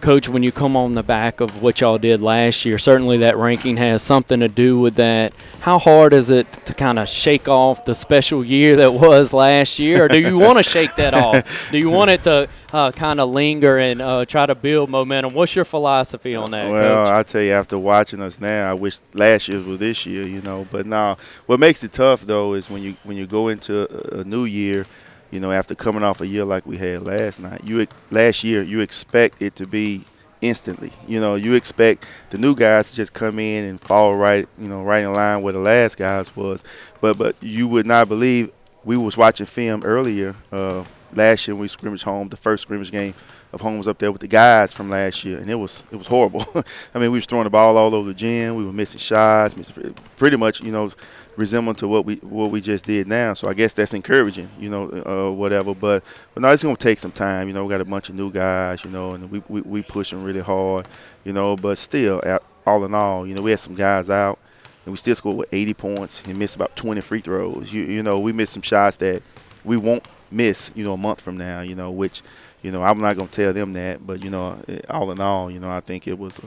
Coach, 0.00 0.28
when 0.28 0.42
you 0.42 0.50
come 0.52 0.76
on 0.76 0.94
the 0.94 1.02
back 1.02 1.40
of 1.40 1.62
what 1.62 1.80
y'all 1.80 1.98
did 1.98 2.20
last 2.20 2.64
year, 2.64 2.78
certainly 2.78 3.18
that 3.18 3.36
ranking 3.36 3.76
has 3.76 4.02
something 4.02 4.40
to 4.40 4.48
do 4.48 4.78
with 4.78 4.96
that. 4.96 5.32
How 5.60 5.78
hard 5.78 6.12
is 6.12 6.30
it 6.30 6.50
to 6.66 6.74
kind 6.74 6.98
of 6.98 7.08
shake 7.08 7.48
off 7.48 7.84
the 7.84 7.94
special 7.94 8.44
year 8.44 8.76
that 8.76 8.94
was 8.94 9.32
last 9.32 9.78
year? 9.78 10.04
Or 10.04 10.08
do 10.08 10.18
you 10.18 10.38
want 10.38 10.58
to 10.58 10.62
shake 10.64 10.96
that 10.96 11.14
off? 11.14 11.70
Do 11.70 11.78
you 11.78 11.90
want 11.90 12.10
it 12.10 12.22
to 12.24 12.48
uh, 12.72 12.92
kind 12.92 13.20
of 13.20 13.30
linger 13.30 13.76
and 13.78 14.00
uh, 14.00 14.24
try 14.24 14.46
to 14.46 14.54
build 14.54 14.90
momentum? 14.90 15.34
What's 15.34 15.54
your 15.54 15.64
philosophy 15.64 16.34
on 16.34 16.50
that, 16.52 16.70
Well, 16.70 17.06
Coach? 17.06 17.14
I 17.14 17.22
tell 17.22 17.42
you, 17.42 17.52
after 17.52 17.78
watching 17.78 18.20
us 18.22 18.40
now, 18.40 18.70
I 18.70 18.74
wish 18.74 19.00
last 19.12 19.48
year 19.48 19.60
was 19.60 19.78
this 19.78 20.06
year, 20.06 20.26
you 20.26 20.40
know. 20.42 20.66
But 20.70 20.86
now, 20.86 21.18
what 21.46 21.60
makes 21.60 21.84
it 21.84 21.92
tough 21.92 22.22
though 22.22 22.54
is 22.54 22.70
when 22.70 22.82
you 22.82 22.96
when 23.04 23.16
you 23.16 23.26
go 23.26 23.48
into 23.48 24.16
a, 24.16 24.20
a 24.20 24.24
new 24.24 24.44
year, 24.44 24.86
you 25.30 25.40
know, 25.40 25.52
after 25.52 25.74
coming 25.74 26.02
off 26.02 26.20
a 26.20 26.26
year 26.26 26.44
like 26.44 26.66
we 26.66 26.76
had 26.76 27.06
last 27.06 27.40
night, 27.40 27.62
you 27.64 27.86
last 28.10 28.44
year 28.44 28.62
you 28.62 28.80
expect 28.80 29.40
it 29.42 29.56
to 29.56 29.66
be 29.66 30.04
instantly. 30.40 30.92
You 31.06 31.20
know, 31.20 31.34
you 31.34 31.54
expect 31.54 32.06
the 32.30 32.38
new 32.38 32.54
guys 32.54 32.90
to 32.90 32.96
just 32.96 33.12
come 33.12 33.38
in 33.38 33.64
and 33.64 33.80
fall 33.80 34.16
right, 34.16 34.48
you 34.58 34.68
know, 34.68 34.82
right 34.82 35.04
in 35.04 35.12
line 35.12 35.42
where 35.42 35.52
the 35.52 35.58
last 35.58 35.96
guys 35.96 36.34
was. 36.34 36.64
But 37.00 37.18
but 37.18 37.36
you 37.40 37.68
would 37.68 37.86
not 37.86 38.08
believe 38.08 38.50
we 38.84 38.96
was 38.96 39.16
watching 39.16 39.46
film 39.46 39.82
earlier 39.84 40.34
uh, 40.52 40.84
last 41.14 41.46
year 41.46 41.54
when 41.54 41.62
we 41.62 41.68
scrimmaged 41.68 42.02
home, 42.02 42.28
the 42.28 42.36
first 42.36 42.62
scrimmage 42.62 42.90
game 42.90 43.14
of 43.52 43.60
home 43.60 43.78
was 43.78 43.88
up 43.88 43.98
there 43.98 44.12
with 44.12 44.20
the 44.20 44.28
guys 44.28 44.72
from 44.72 44.90
last 44.90 45.24
year, 45.24 45.38
and 45.38 45.50
it 45.50 45.56
was 45.56 45.84
it 45.90 45.96
was 45.96 46.06
horrible. 46.06 46.46
I 46.94 46.98
mean, 46.98 47.10
we 47.10 47.18
was 47.18 47.26
throwing 47.26 47.44
the 47.44 47.50
ball 47.50 47.76
all 47.76 47.94
over 47.94 48.08
the 48.08 48.14
gym. 48.14 48.56
We 48.56 48.64
were 48.64 48.72
missing 48.72 49.00
shots, 49.00 49.56
missing, 49.56 49.94
pretty 50.16 50.36
much, 50.36 50.60
you 50.60 50.72
know, 50.72 50.90
resembling 51.36 51.76
to 51.76 51.88
what 51.88 52.04
we 52.04 52.16
what 52.16 52.50
we 52.50 52.60
just 52.60 52.84
did 52.84 53.06
now. 53.06 53.32
So 53.34 53.48
I 53.48 53.54
guess 53.54 53.72
that's 53.72 53.94
encouraging, 53.94 54.48
you 54.58 54.70
know, 54.70 54.88
uh, 54.88 55.32
whatever. 55.32 55.74
But 55.74 56.04
but 56.34 56.42
no, 56.42 56.48
it's 56.50 56.62
gonna 56.62 56.76
take 56.76 56.98
some 56.98 57.12
time. 57.12 57.48
You 57.48 57.54
know, 57.54 57.64
we 57.64 57.70
got 57.70 57.80
a 57.80 57.84
bunch 57.84 58.08
of 58.08 58.14
new 58.14 58.30
guys, 58.30 58.84
you 58.84 58.90
know, 58.90 59.12
and 59.12 59.30
we 59.30 59.42
we, 59.48 59.60
we 59.62 59.82
pushing 59.82 60.22
really 60.22 60.40
hard, 60.40 60.88
you 61.24 61.32
know. 61.32 61.56
But 61.56 61.78
still, 61.78 62.20
all 62.66 62.84
in 62.84 62.94
all, 62.94 63.26
you 63.26 63.34
know, 63.34 63.42
we 63.42 63.50
had 63.50 63.60
some 63.60 63.74
guys 63.74 64.10
out, 64.10 64.38
and 64.84 64.92
we 64.92 64.96
still 64.96 65.14
scored 65.14 65.36
with 65.36 65.48
80 65.52 65.74
points 65.74 66.22
and 66.24 66.38
missed 66.38 66.56
about 66.56 66.76
20 66.76 67.00
free 67.00 67.20
throws. 67.20 67.72
You 67.72 67.84
you 67.84 68.02
know, 68.02 68.18
we 68.18 68.32
missed 68.32 68.52
some 68.52 68.62
shots 68.62 68.96
that 68.96 69.22
we 69.64 69.76
won't 69.76 70.06
miss, 70.30 70.70
you 70.74 70.84
know, 70.84 70.94
a 70.94 70.98
month 70.98 71.20
from 71.20 71.36
now. 71.36 71.60
You 71.60 71.74
know, 71.74 71.90
which 71.90 72.22
you 72.62 72.70
know, 72.70 72.82
I'm 72.82 73.00
not 73.00 73.16
gonna 73.16 73.28
tell 73.28 73.52
them 73.52 73.72
that, 73.74 74.06
but 74.06 74.22
you 74.22 74.30
know, 74.30 74.62
all 74.88 75.10
in 75.10 75.20
all, 75.20 75.50
you 75.50 75.60
know, 75.60 75.70
I 75.70 75.80
think 75.80 76.06
it 76.06 76.18
was, 76.18 76.40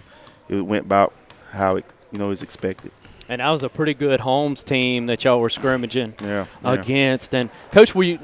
it 0.47 0.61
went 0.61 0.85
about 0.85 1.13
how 1.51 1.77
it, 1.77 1.85
you 2.11 2.19
know, 2.19 2.29
is 2.29 2.43
expected. 2.43 2.91
And 3.33 3.41
that 3.41 3.49
was 3.49 3.63
a 3.63 3.69
pretty 3.69 3.93
good 3.93 4.19
Holmes 4.19 4.63
team 4.63 5.07
that 5.07 5.23
y'all 5.23 5.39
were 5.39 5.49
scrimmaging 5.49 6.13
yeah, 6.21 6.45
against. 6.63 7.33
Yeah. 7.33 7.39
And 7.41 7.49
coach, 7.71 7.95
we 7.95 8.19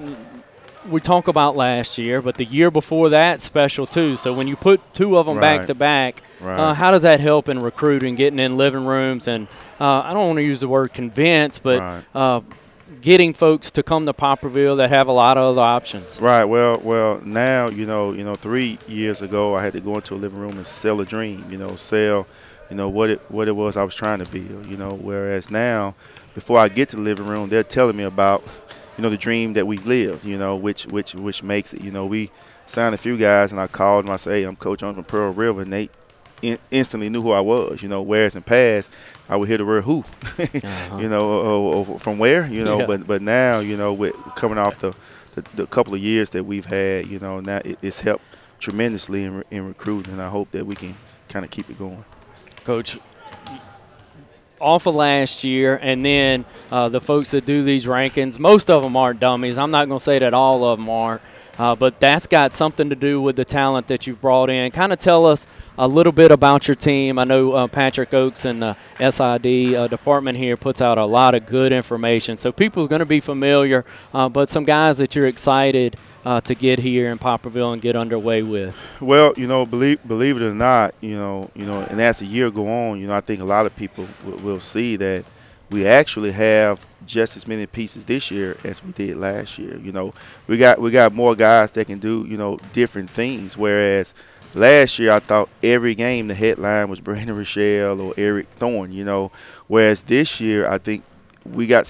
we 0.87 1.01
talk 1.01 1.27
about 1.27 1.55
last 1.55 1.97
year, 1.97 2.21
but 2.21 2.35
the 2.35 2.45
year 2.45 2.71
before 2.71 3.09
that 3.09 3.41
special 3.41 3.85
too. 3.85 4.15
So 4.15 4.33
when 4.33 4.47
you 4.47 4.55
put 4.55 4.81
two 4.93 5.17
of 5.17 5.25
them 5.25 5.37
right. 5.37 5.57
back 5.57 5.67
to 5.67 5.75
back, 5.75 6.21
right. 6.39 6.57
uh, 6.57 6.73
how 6.73 6.91
does 6.91 7.01
that 7.01 7.19
help 7.19 7.49
in 7.49 7.59
recruiting, 7.59 8.15
getting 8.15 8.39
in 8.39 8.57
living 8.57 8.85
rooms, 8.85 9.27
and 9.27 9.47
uh, 9.79 10.01
I 10.01 10.13
don't 10.13 10.27
want 10.27 10.37
to 10.37 10.43
use 10.43 10.61
the 10.61 10.67
word 10.67 10.93
convince, 10.93 11.59
but 11.59 11.79
right. 11.79 12.03
uh, 12.13 12.41
getting 13.01 13.33
folks 13.33 13.71
to 13.71 13.83
come 13.83 14.05
to 14.05 14.13
Poplarville 14.13 14.77
that 14.77 14.89
have 14.89 15.07
a 15.07 15.11
lot 15.11 15.37
of 15.37 15.51
other 15.51 15.61
options. 15.61 16.19
Right. 16.19 16.45
Well, 16.45 16.79
well, 16.79 17.21
now 17.23 17.69
you 17.69 17.85
know, 17.85 18.13
you 18.13 18.23
know, 18.23 18.35
three 18.35 18.77
years 18.87 19.21
ago, 19.21 19.55
I 19.55 19.63
had 19.63 19.73
to 19.73 19.81
go 19.81 19.95
into 19.95 20.13
a 20.13 20.17
living 20.17 20.39
room 20.39 20.51
and 20.51 20.67
sell 20.67 21.01
a 21.01 21.05
dream. 21.05 21.45
You 21.49 21.57
know, 21.57 21.75
sell, 21.75 22.27
you 22.69 22.75
know, 22.75 22.89
what 22.89 23.09
it 23.09 23.21
what 23.29 23.47
it 23.47 23.55
was 23.55 23.77
I 23.77 23.83
was 23.83 23.95
trying 23.95 24.19
to 24.19 24.29
build. 24.29 24.67
You 24.67 24.77
know, 24.77 24.91
whereas 24.91 25.49
now, 25.49 25.95
before 26.33 26.59
I 26.59 26.67
get 26.67 26.89
to 26.89 26.95
the 26.95 27.01
living 27.01 27.25
room, 27.25 27.49
they're 27.49 27.63
telling 27.63 27.97
me 27.97 28.03
about, 28.03 28.43
you 28.97 29.03
know, 29.03 29.09
the 29.09 29.17
dream 29.17 29.53
that 29.53 29.65
we 29.65 29.77
lived. 29.77 30.25
You 30.25 30.37
know, 30.37 30.55
which 30.55 30.85
which 30.85 31.15
which 31.15 31.43
makes 31.43 31.73
it. 31.73 31.81
You 31.81 31.91
know, 31.91 32.05
we 32.05 32.31
signed 32.65 32.93
a 32.93 32.97
few 32.97 33.17
guys, 33.17 33.51
and 33.51 33.59
I 33.59 33.67
called 33.67 34.05
them. 34.05 34.13
I 34.13 34.17
say, 34.17 34.41
hey, 34.41 34.47
I'm 34.47 34.55
Coach 34.55 34.83
on 34.83 34.95
from 34.95 35.03
Pearl 35.03 35.33
River, 35.33 35.61
and 35.61 35.73
they 35.73 35.89
in, 36.41 36.57
instantly 36.71 37.09
knew 37.09 37.21
who 37.21 37.31
I 37.31 37.41
was. 37.41 37.81
You 37.81 37.89
know, 37.89 38.01
whereas 38.01 38.35
in 38.35 38.43
past 38.43 38.91
I 39.27 39.35
would 39.35 39.47
hear 39.47 39.57
the 39.57 39.65
word 39.65 39.83
who, 39.83 39.99
uh-huh. 40.37 40.97
you 40.99 41.09
know, 41.09 41.29
or, 41.29 41.75
or 41.75 41.99
from 41.99 42.19
where, 42.19 42.45
you 42.47 42.63
know. 42.63 42.79
Yeah. 42.79 42.85
But 42.85 43.07
but 43.07 43.21
now 43.21 43.59
you 43.59 43.77
know, 43.77 43.93
with 43.93 44.15
coming 44.35 44.57
off 44.57 44.79
the, 44.79 44.93
the, 45.35 45.41
the 45.55 45.67
couple 45.67 45.93
of 45.93 46.01
years 46.01 46.29
that 46.31 46.43
we've 46.43 46.65
had, 46.65 47.07
you 47.07 47.19
know, 47.19 47.39
now 47.39 47.61
it, 47.65 47.79
it's 47.81 48.01
helped 48.01 48.23
tremendously 48.59 49.23
in, 49.23 49.43
in 49.49 49.67
recruiting, 49.67 50.13
and 50.13 50.21
I 50.21 50.29
hope 50.29 50.51
that 50.51 50.65
we 50.65 50.75
can 50.75 50.95
kind 51.29 51.45
of 51.45 51.51
keep 51.51 51.69
it 51.69 51.79
going. 51.79 52.03
Coach, 52.69 52.99
off 54.59 54.85
of 54.85 54.93
last 54.93 55.43
year, 55.43 55.79
and 55.81 56.05
then 56.05 56.45
uh, 56.69 56.87
the 56.87 57.01
folks 57.01 57.31
that 57.31 57.43
do 57.43 57.63
these 57.63 57.87
rankings, 57.87 58.37
most 58.37 58.69
of 58.69 58.83
them 58.83 58.95
aren't 58.95 59.19
dummies. 59.19 59.57
I'm 59.57 59.71
not 59.71 59.87
going 59.87 59.97
to 59.97 60.03
say 60.05 60.19
that 60.19 60.35
all 60.35 60.63
of 60.63 60.77
them 60.77 60.87
aren't, 60.87 61.23
uh, 61.57 61.73
but 61.73 61.99
that's 61.99 62.27
got 62.27 62.53
something 62.53 62.91
to 62.91 62.95
do 62.95 63.19
with 63.19 63.37
the 63.37 63.43
talent 63.43 63.87
that 63.87 64.05
you've 64.05 64.21
brought 64.21 64.51
in. 64.51 64.69
Kind 64.69 64.93
of 64.93 64.99
tell 64.99 65.25
us 65.25 65.47
a 65.79 65.87
little 65.87 66.11
bit 66.11 66.29
about 66.29 66.67
your 66.67 66.75
team. 66.75 67.17
I 67.17 67.23
know 67.23 67.53
uh, 67.53 67.65
Patrick 67.65 68.13
Oaks 68.13 68.45
and 68.45 68.61
the 68.61 68.77
SID 68.99 69.73
uh, 69.73 69.87
department 69.87 70.37
here 70.37 70.55
puts 70.55 70.79
out 70.79 70.99
a 70.99 71.05
lot 71.05 71.33
of 71.33 71.47
good 71.47 71.71
information, 71.71 72.37
so 72.37 72.51
people 72.51 72.83
are 72.83 72.87
going 72.87 72.99
to 72.99 73.05
be 73.07 73.19
familiar, 73.19 73.83
uh, 74.13 74.29
but 74.29 74.47
some 74.47 74.63
guys 74.63 74.99
that 74.99 75.15
you're 75.15 75.25
excited 75.25 75.97
uh, 76.25 76.41
to 76.41 76.55
get 76.55 76.79
here 76.79 77.09
in 77.09 77.17
Poplarville 77.17 77.73
and 77.73 77.81
get 77.81 77.95
underway 77.95 78.41
with. 78.43 78.77
Well, 78.99 79.33
you 79.37 79.47
know, 79.47 79.65
believe 79.65 80.05
believe 80.07 80.37
it 80.37 80.43
or 80.45 80.53
not, 80.53 80.93
you 81.01 81.15
know, 81.15 81.49
you 81.55 81.65
know, 81.65 81.81
and 81.81 82.01
as 82.01 82.19
the 82.19 82.25
year 82.25 82.51
go 82.51 82.67
on, 82.67 82.99
you 82.99 83.07
know, 83.07 83.13
I 83.15 83.21
think 83.21 83.41
a 83.41 83.45
lot 83.45 83.65
of 83.65 83.75
people 83.75 84.07
w- 84.25 84.43
will 84.43 84.59
see 84.59 84.95
that 84.97 85.25
we 85.69 85.85
actually 85.87 86.31
have 86.31 86.85
just 87.05 87.37
as 87.37 87.47
many 87.47 87.65
pieces 87.65 88.05
this 88.05 88.31
year 88.31 88.57
as 88.63 88.83
we 88.83 88.91
did 88.91 89.17
last 89.17 89.57
year. 89.57 89.77
You 89.77 89.91
know, 89.91 90.13
we 90.47 90.57
got 90.57 90.79
we 90.79 90.91
got 90.91 91.13
more 91.13 91.35
guys 91.35 91.71
that 91.71 91.87
can 91.87 91.99
do 91.99 92.25
you 92.27 92.37
know 92.37 92.57
different 92.73 93.09
things, 93.09 93.57
whereas 93.57 94.13
last 94.53 94.99
year 94.99 95.11
I 95.11 95.19
thought 95.19 95.49
every 95.63 95.95
game 95.95 96.27
the 96.27 96.35
headline 96.35 96.89
was 96.89 96.99
Brandon 96.99 97.35
Rochelle 97.35 98.01
or 98.01 98.13
Eric 98.17 98.47
Thorne, 98.55 98.91
you 98.91 99.03
know, 99.03 99.31
whereas 99.67 100.03
this 100.03 100.41
year 100.41 100.69
I 100.69 100.77
think 100.77 101.03
we 101.45 101.67
got 101.67 101.87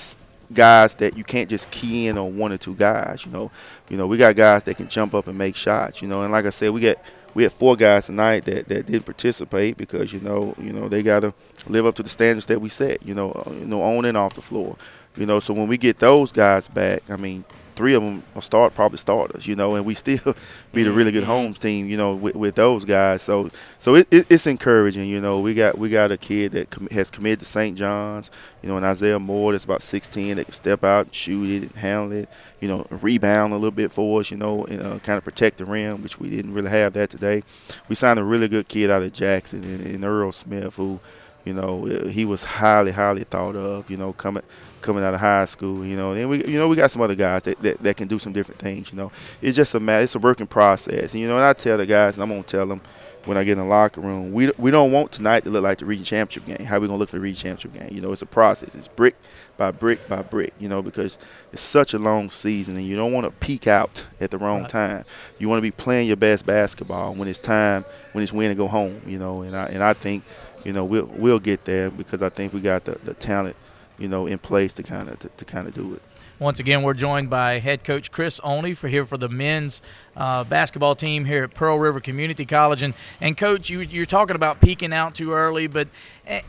guys 0.54 0.96
that 0.96 1.18
you 1.18 1.24
can't 1.24 1.50
just 1.50 1.70
key 1.72 2.08
in 2.08 2.18
on 2.18 2.38
one 2.38 2.52
or 2.52 2.58
two 2.58 2.76
guys, 2.76 3.26
you 3.26 3.32
know. 3.32 3.52
You 3.90 3.98
know, 3.98 4.08
we 4.08 4.18
got 4.18 4.36
guys 4.36 4.64
that 4.66 4.78
can 4.78 4.88
jump 4.88 5.14
up 5.14 5.28
and 5.28 5.38
make 5.38 5.56
shots, 5.56 6.02
you 6.02 6.08
know. 6.08 6.24
And 6.24 6.32
like 6.32 6.46
I 6.46 6.50
said, 6.50 6.72
we 6.72 6.82
get 6.82 7.04
we 7.34 7.44
had 7.44 7.52
four 7.52 7.76
guys 7.76 8.08
tonight 8.08 8.46
that, 8.46 8.68
that 8.68 8.86
didn't 8.88 9.06
participate 9.06 9.78
because 9.78 10.12
you 10.12 10.20
know 10.20 10.56
you 10.58 10.74
know 10.74 10.88
they 10.88 11.04
got 11.04 11.22
to 11.22 11.34
live 11.68 11.86
up 11.86 11.96
to 11.96 12.04
the 12.04 12.10
standards 12.10 12.46
that 12.48 12.60
we 12.60 12.70
set, 12.70 13.04
you 13.06 13.14
know, 13.14 13.32
uh, 13.32 13.52
you 13.52 13.66
know 13.66 13.82
on 13.82 14.06
and 14.06 14.18
off 14.18 14.34
the 14.34 14.42
floor, 14.42 14.76
you 15.16 15.26
know. 15.26 15.40
So 15.40 15.54
when 15.54 15.68
we 15.68 15.78
get 15.78 16.00
those 16.00 16.32
guys 16.32 16.68
back, 16.68 17.10
I 17.10 17.18
mean, 17.18 17.46
three 17.80 17.94
of 17.94 18.04
them 18.04 18.22
will 18.34 18.42
start 18.42 18.76
probably 18.76 18.98
starters, 18.98 19.48
you 19.48 19.56
know, 19.56 19.76
and 19.76 19.86
we 19.86 19.94
still 19.94 20.36
beat 20.74 20.86
a 20.86 20.92
really 20.92 21.14
good 21.14 21.24
Mm-hmm. 21.24 21.32
Holmes 21.32 21.60
team, 21.60 21.88
you 21.88 21.96
know, 21.96 22.14
with, 22.14 22.36
with 22.36 22.56
those 22.56 22.84
guys. 22.84 23.22
So 23.22 23.50
so 23.78 23.96
it, 23.96 24.08
it, 24.12 24.26
it's 24.30 24.48
encouraging, 24.48 25.08
you 25.08 25.22
know. 25.22 25.40
We 25.40 25.54
got 25.54 25.78
we 25.78 25.88
got 25.90 26.12
a 26.12 26.18
kid 26.18 26.52
that 26.52 26.70
com- 26.72 26.90
has 26.92 27.10
committed 27.10 27.40
to 27.40 27.46
St. 27.46 27.78
John's, 27.78 28.32
you 28.62 28.68
know, 28.68 28.76
and 28.76 28.86
Isaiah 28.86 29.18
Moore 29.18 29.54
that's 29.54 29.64
about 29.64 29.82
16 29.82 30.36
that 30.36 30.44
can 30.44 30.52
step 30.52 30.84
out, 30.84 31.06
and 31.06 31.16
shoot 31.16 31.50
it, 31.50 31.62
and 31.64 31.72
handle 31.78 32.12
it, 32.18 32.30
you 32.60 32.68
know, 32.68 32.86
rebound 32.90 33.54
a 33.54 33.56
little 33.56 33.72
bit 33.72 33.94
for 33.94 34.20
us, 34.20 34.30
you 34.30 34.36
know, 34.36 34.66
and 34.66 34.82
uh, 34.82 35.00
kind 35.00 35.18
of 35.18 35.24
protect 35.24 35.60
the 35.60 35.66
rim, 35.66 36.02
which 36.02 36.20
we 36.20 36.30
didn't 36.30 36.54
really 36.54 36.70
have 36.70 36.92
that 36.94 37.10
today. 37.10 37.44
We 37.88 37.96
signed 37.96 38.20
a 38.20 38.26
really 38.26 38.50
good 38.50 38.68
kid 38.68 38.90
out 38.90 39.04
of 39.04 39.14
Jackson 39.14 39.64
and, 39.64 39.86
and 39.86 40.04
Earl 40.04 40.34
Smith, 40.34 40.76
who, 40.76 41.00
you 41.46 41.54
know, 41.54 41.86
he 41.86 42.26
was 42.26 42.44
highly 42.44 42.92
highly 42.92 43.24
thought 43.24 43.56
of, 43.56 43.90
you 43.90 43.96
know, 43.96 44.12
coming 44.12 44.44
coming 44.82 45.04
out 45.04 45.14
of 45.14 45.20
high 45.20 45.46
school, 45.46 45.86
you 45.86 45.96
know. 45.96 46.14
And 46.14 46.30
we, 46.30 46.46
you 46.46 46.58
know, 46.58 46.68
we 46.68 46.76
got 46.76 46.92
some 46.92 47.02
other 47.02 47.16
guys 47.16 47.44
that, 47.44 47.62
that, 47.62 47.82
that 47.84 47.98
can 47.98 48.08
do 48.08 48.20
some 48.20 48.34
different 48.34 48.60
things, 48.60 48.92
you 48.92 48.98
know. 48.98 49.12
It's 49.42 49.56
just 49.56 49.76
a 49.76 49.80
matter, 49.80 50.04
it's 50.04 50.16
a 50.16 50.20
working 50.20 50.48
process. 50.48 51.14
And, 51.14 51.22
you 51.22 51.28
know, 51.28 51.38
and 51.38 51.46
I 51.46 51.54
tell 51.54 51.78
the 51.78 51.86
guys, 51.86 52.16
and 52.16 52.24
I'm 52.24 52.30
going 52.30 52.44
to 52.44 52.50
tell 52.50 52.66
them 52.66 52.82
when 53.26 53.38
I 53.38 53.44
get 53.44 53.54
in 53.54 53.60
the 53.60 53.66
locker 53.66 54.02
room, 54.02 54.32
we, 54.32 54.52
we 54.58 54.72
don't 54.72 54.92
want 54.92 55.12
tonight 55.12 55.44
to 55.44 55.50
look 55.50 55.64
like 55.64 55.78
the 55.78 55.86
region 55.86 56.06
championship 56.06 56.46
game. 56.46 56.66
How 56.66 56.80
we 56.80 56.88
going 56.88 56.98
to 56.98 57.00
look 57.00 57.10
for 57.10 57.18
the 57.18 57.22
region 57.22 57.50
championship 57.50 57.80
game? 57.80 57.96
You 57.96 58.02
know, 58.02 58.12
it's 58.12 58.22
a 58.22 58.26
process. 58.26 58.76
It's 58.76 58.88
brick 58.88 59.16
by 59.58 59.72
brick 59.72 60.08
by 60.08 60.22
brick, 60.22 60.54
you 60.58 60.70
know, 60.70 60.82
because 60.82 61.20
it's 61.52 61.62
such 61.62 61.94
a 61.94 62.00
long 62.00 62.30
season 62.30 62.78
and 62.78 62.86
you 62.88 62.96
don't 62.96 63.12
want 63.12 63.26
to 63.26 63.32
peak 63.46 63.68
out 63.68 64.06
at 64.22 64.32
the 64.32 64.38
wrong 64.38 64.62
Right. 64.62 64.70
time. 64.70 65.06
You 65.38 65.50
want 65.50 65.60
to 65.60 65.62
be 65.62 65.72
playing 65.72 66.08
your 66.08 66.18
best 66.18 66.46
basketball 66.46 67.14
when 67.14 67.28
it's 67.28 67.40
time, 67.40 67.84
when 68.14 68.24
it's 68.24 68.32
win 68.32 68.52
and 68.52 68.58
go 68.58 68.68
home, 68.68 69.02
you 69.06 69.20
know. 69.20 69.42
And 69.42 69.56
I, 69.56 69.66
and 69.66 69.84
I 69.84 69.94
think, 69.94 70.24
you 70.64 70.72
know, 70.72 70.86
we'll, 70.86 71.06
we'll 71.06 71.40
get 71.40 71.66
there 71.66 71.92
because 71.92 72.22
I 72.22 72.30
think 72.30 72.54
we 72.54 72.62
got 72.62 72.86
the, 72.86 72.98
the 73.04 73.14
talent– 73.14 73.56
you 74.00 74.08
know, 74.08 74.28
in 74.28 74.40
place 74.40 74.74
to 74.74 74.84
kind 74.84 75.10
of 75.10 75.20
to, 75.20 75.30
to 75.38 75.46
kind 75.46 75.68
of 75.68 75.74
do 75.74 75.94
it. 75.94 76.02
Once 76.40 76.62
again, 76.62 76.84
we're 76.84 76.94
joined 76.94 77.30
by 77.30 77.60
head 77.60 77.84
coach 77.84 78.12
Chris 78.12 78.40
Oney 78.44 78.74
for 78.74 78.88
here 78.88 79.06
for 79.06 79.18
the 79.18 79.28
men's 79.28 79.82
uh, 80.16 80.46
basketball 80.46 80.96
team 80.96 81.26
here 81.26 81.44
at 81.44 81.54
Pearl 81.54 81.78
River 81.78 82.00
Community 82.00 82.46
College. 82.46 82.82
And 82.82 82.94
and 83.20 83.38
coach, 83.38 83.70
you 83.70 83.82
you're 83.82 84.06
talking 84.06 84.36
about 84.36 84.62
peaking 84.62 84.94
out 84.94 85.16
too 85.16 85.34
early, 85.34 85.68
but. 85.68 85.88
Uh, 86.28 86.40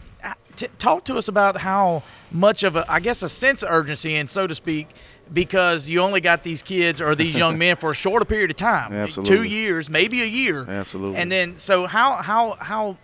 t- 0.57 0.68
talk 0.78 1.05
to 1.05 1.16
us 1.16 1.28
about 1.28 1.57
how 1.57 2.03
much 2.30 2.62
of 2.62 2.76
a, 2.76 2.84
I 2.90 3.01
guess, 3.01 3.22
a 3.22 3.28
sense 3.28 3.62
of 3.62 3.70
urgency, 3.70 4.16
and 4.16 4.28
so 4.28 4.46
to 4.46 4.55
speak, 4.55 4.88
because 5.32 5.88
you 5.88 6.01
only 6.01 6.20
got 6.20 6.42
these 6.42 6.61
kids 6.62 7.01
or 7.01 7.14
these 7.14 7.36
young 7.36 7.57
men 7.57 7.76
for 7.76 7.92
a 7.92 7.94
shorter 7.94 8.24
period 8.24 8.51
of 8.51 8.57
time, 8.57 8.92
Absolutely. 9.05 9.36
two 9.36 9.42
years, 9.44 9.88
maybe 9.88 10.22
a 10.22 10.26
year, 10.26 10.66
Absolutely. 10.68 11.18
and 11.18 11.30
then 11.32 11.57
so 11.57 11.86
how 11.86 12.16
how 12.16 12.53
how 12.61 12.96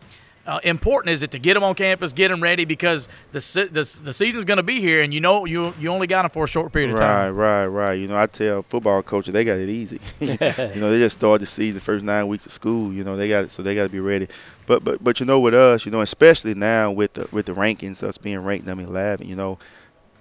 uh, 0.47 0.61
important 0.63 1.13
is 1.13 1.23
it 1.23 1.33
to 1.33 1.39
get 1.39 1.55
them 1.55 1.65
on 1.65 1.75
campus, 1.75 2.13
get 2.13 2.29
them 2.29 2.43
ready 2.43 2.65
because 2.65 3.09
the 3.33 3.41
se- 3.41 3.69
the, 3.69 4.01
the 4.05 4.13
season's 4.13 4.45
going 4.45 4.59
to 4.59 4.63
be 4.63 4.81
here, 4.81 5.03
and 5.03 5.13
you 5.13 5.21
know 5.21 5.45
you 5.45 5.75
you 5.79 5.91
only 5.91 6.07
got 6.07 6.23
them 6.23 6.31
for 6.31 6.45
a 6.45 6.49
short 6.49 6.73
period 6.73 6.93
of 6.93 6.99
time. 6.99 7.35
right, 7.35 7.67
right. 7.67 7.67
Right. 7.67 7.95
You 7.95 8.09
know, 8.09 8.17
I 8.17 8.27
tell 8.27 8.63
football 8.63 9.03
coaches 9.03 9.33
they 9.33 9.45
got 9.45 9.59
it 9.59 9.69
easy. 9.69 10.01
you 10.21 10.29
know, 10.39 10.91
they 10.91 10.99
just 10.99 11.19
start 11.19 11.41
the 11.41 11.47
season, 11.47 11.81
first 11.81 12.05
nine 12.05 12.29
weeks 12.29 12.47
of 12.47 12.53
school. 12.53 12.93
You 12.93 13.05
know, 13.05 13.17
they 13.17 13.29
got 13.29 13.45
it, 13.45 13.51
so 13.51 13.63
they 13.63 13.75
got 13.75 13.85
to 13.85 13.89
be 13.89 14.01
ready. 14.01 14.29
But 14.67 14.85
but 14.85 15.03
but 15.03 15.21
you 15.21 15.27
know, 15.27 15.41
with 15.41 15.55
us, 15.55 15.85
you 15.85 15.93
know, 15.93 16.01
especially 16.01 16.55
now 16.55 16.93
with 16.93 17.15
the 17.15 17.29
with 17.33 17.47
the 17.47 17.53
rankings, 17.53 18.03
us 18.03 18.19
being 18.19 18.39
ranked 18.39 18.67
number 18.67 18.85
eleven, 18.85 19.29
you 19.29 19.37
know. 19.37 19.59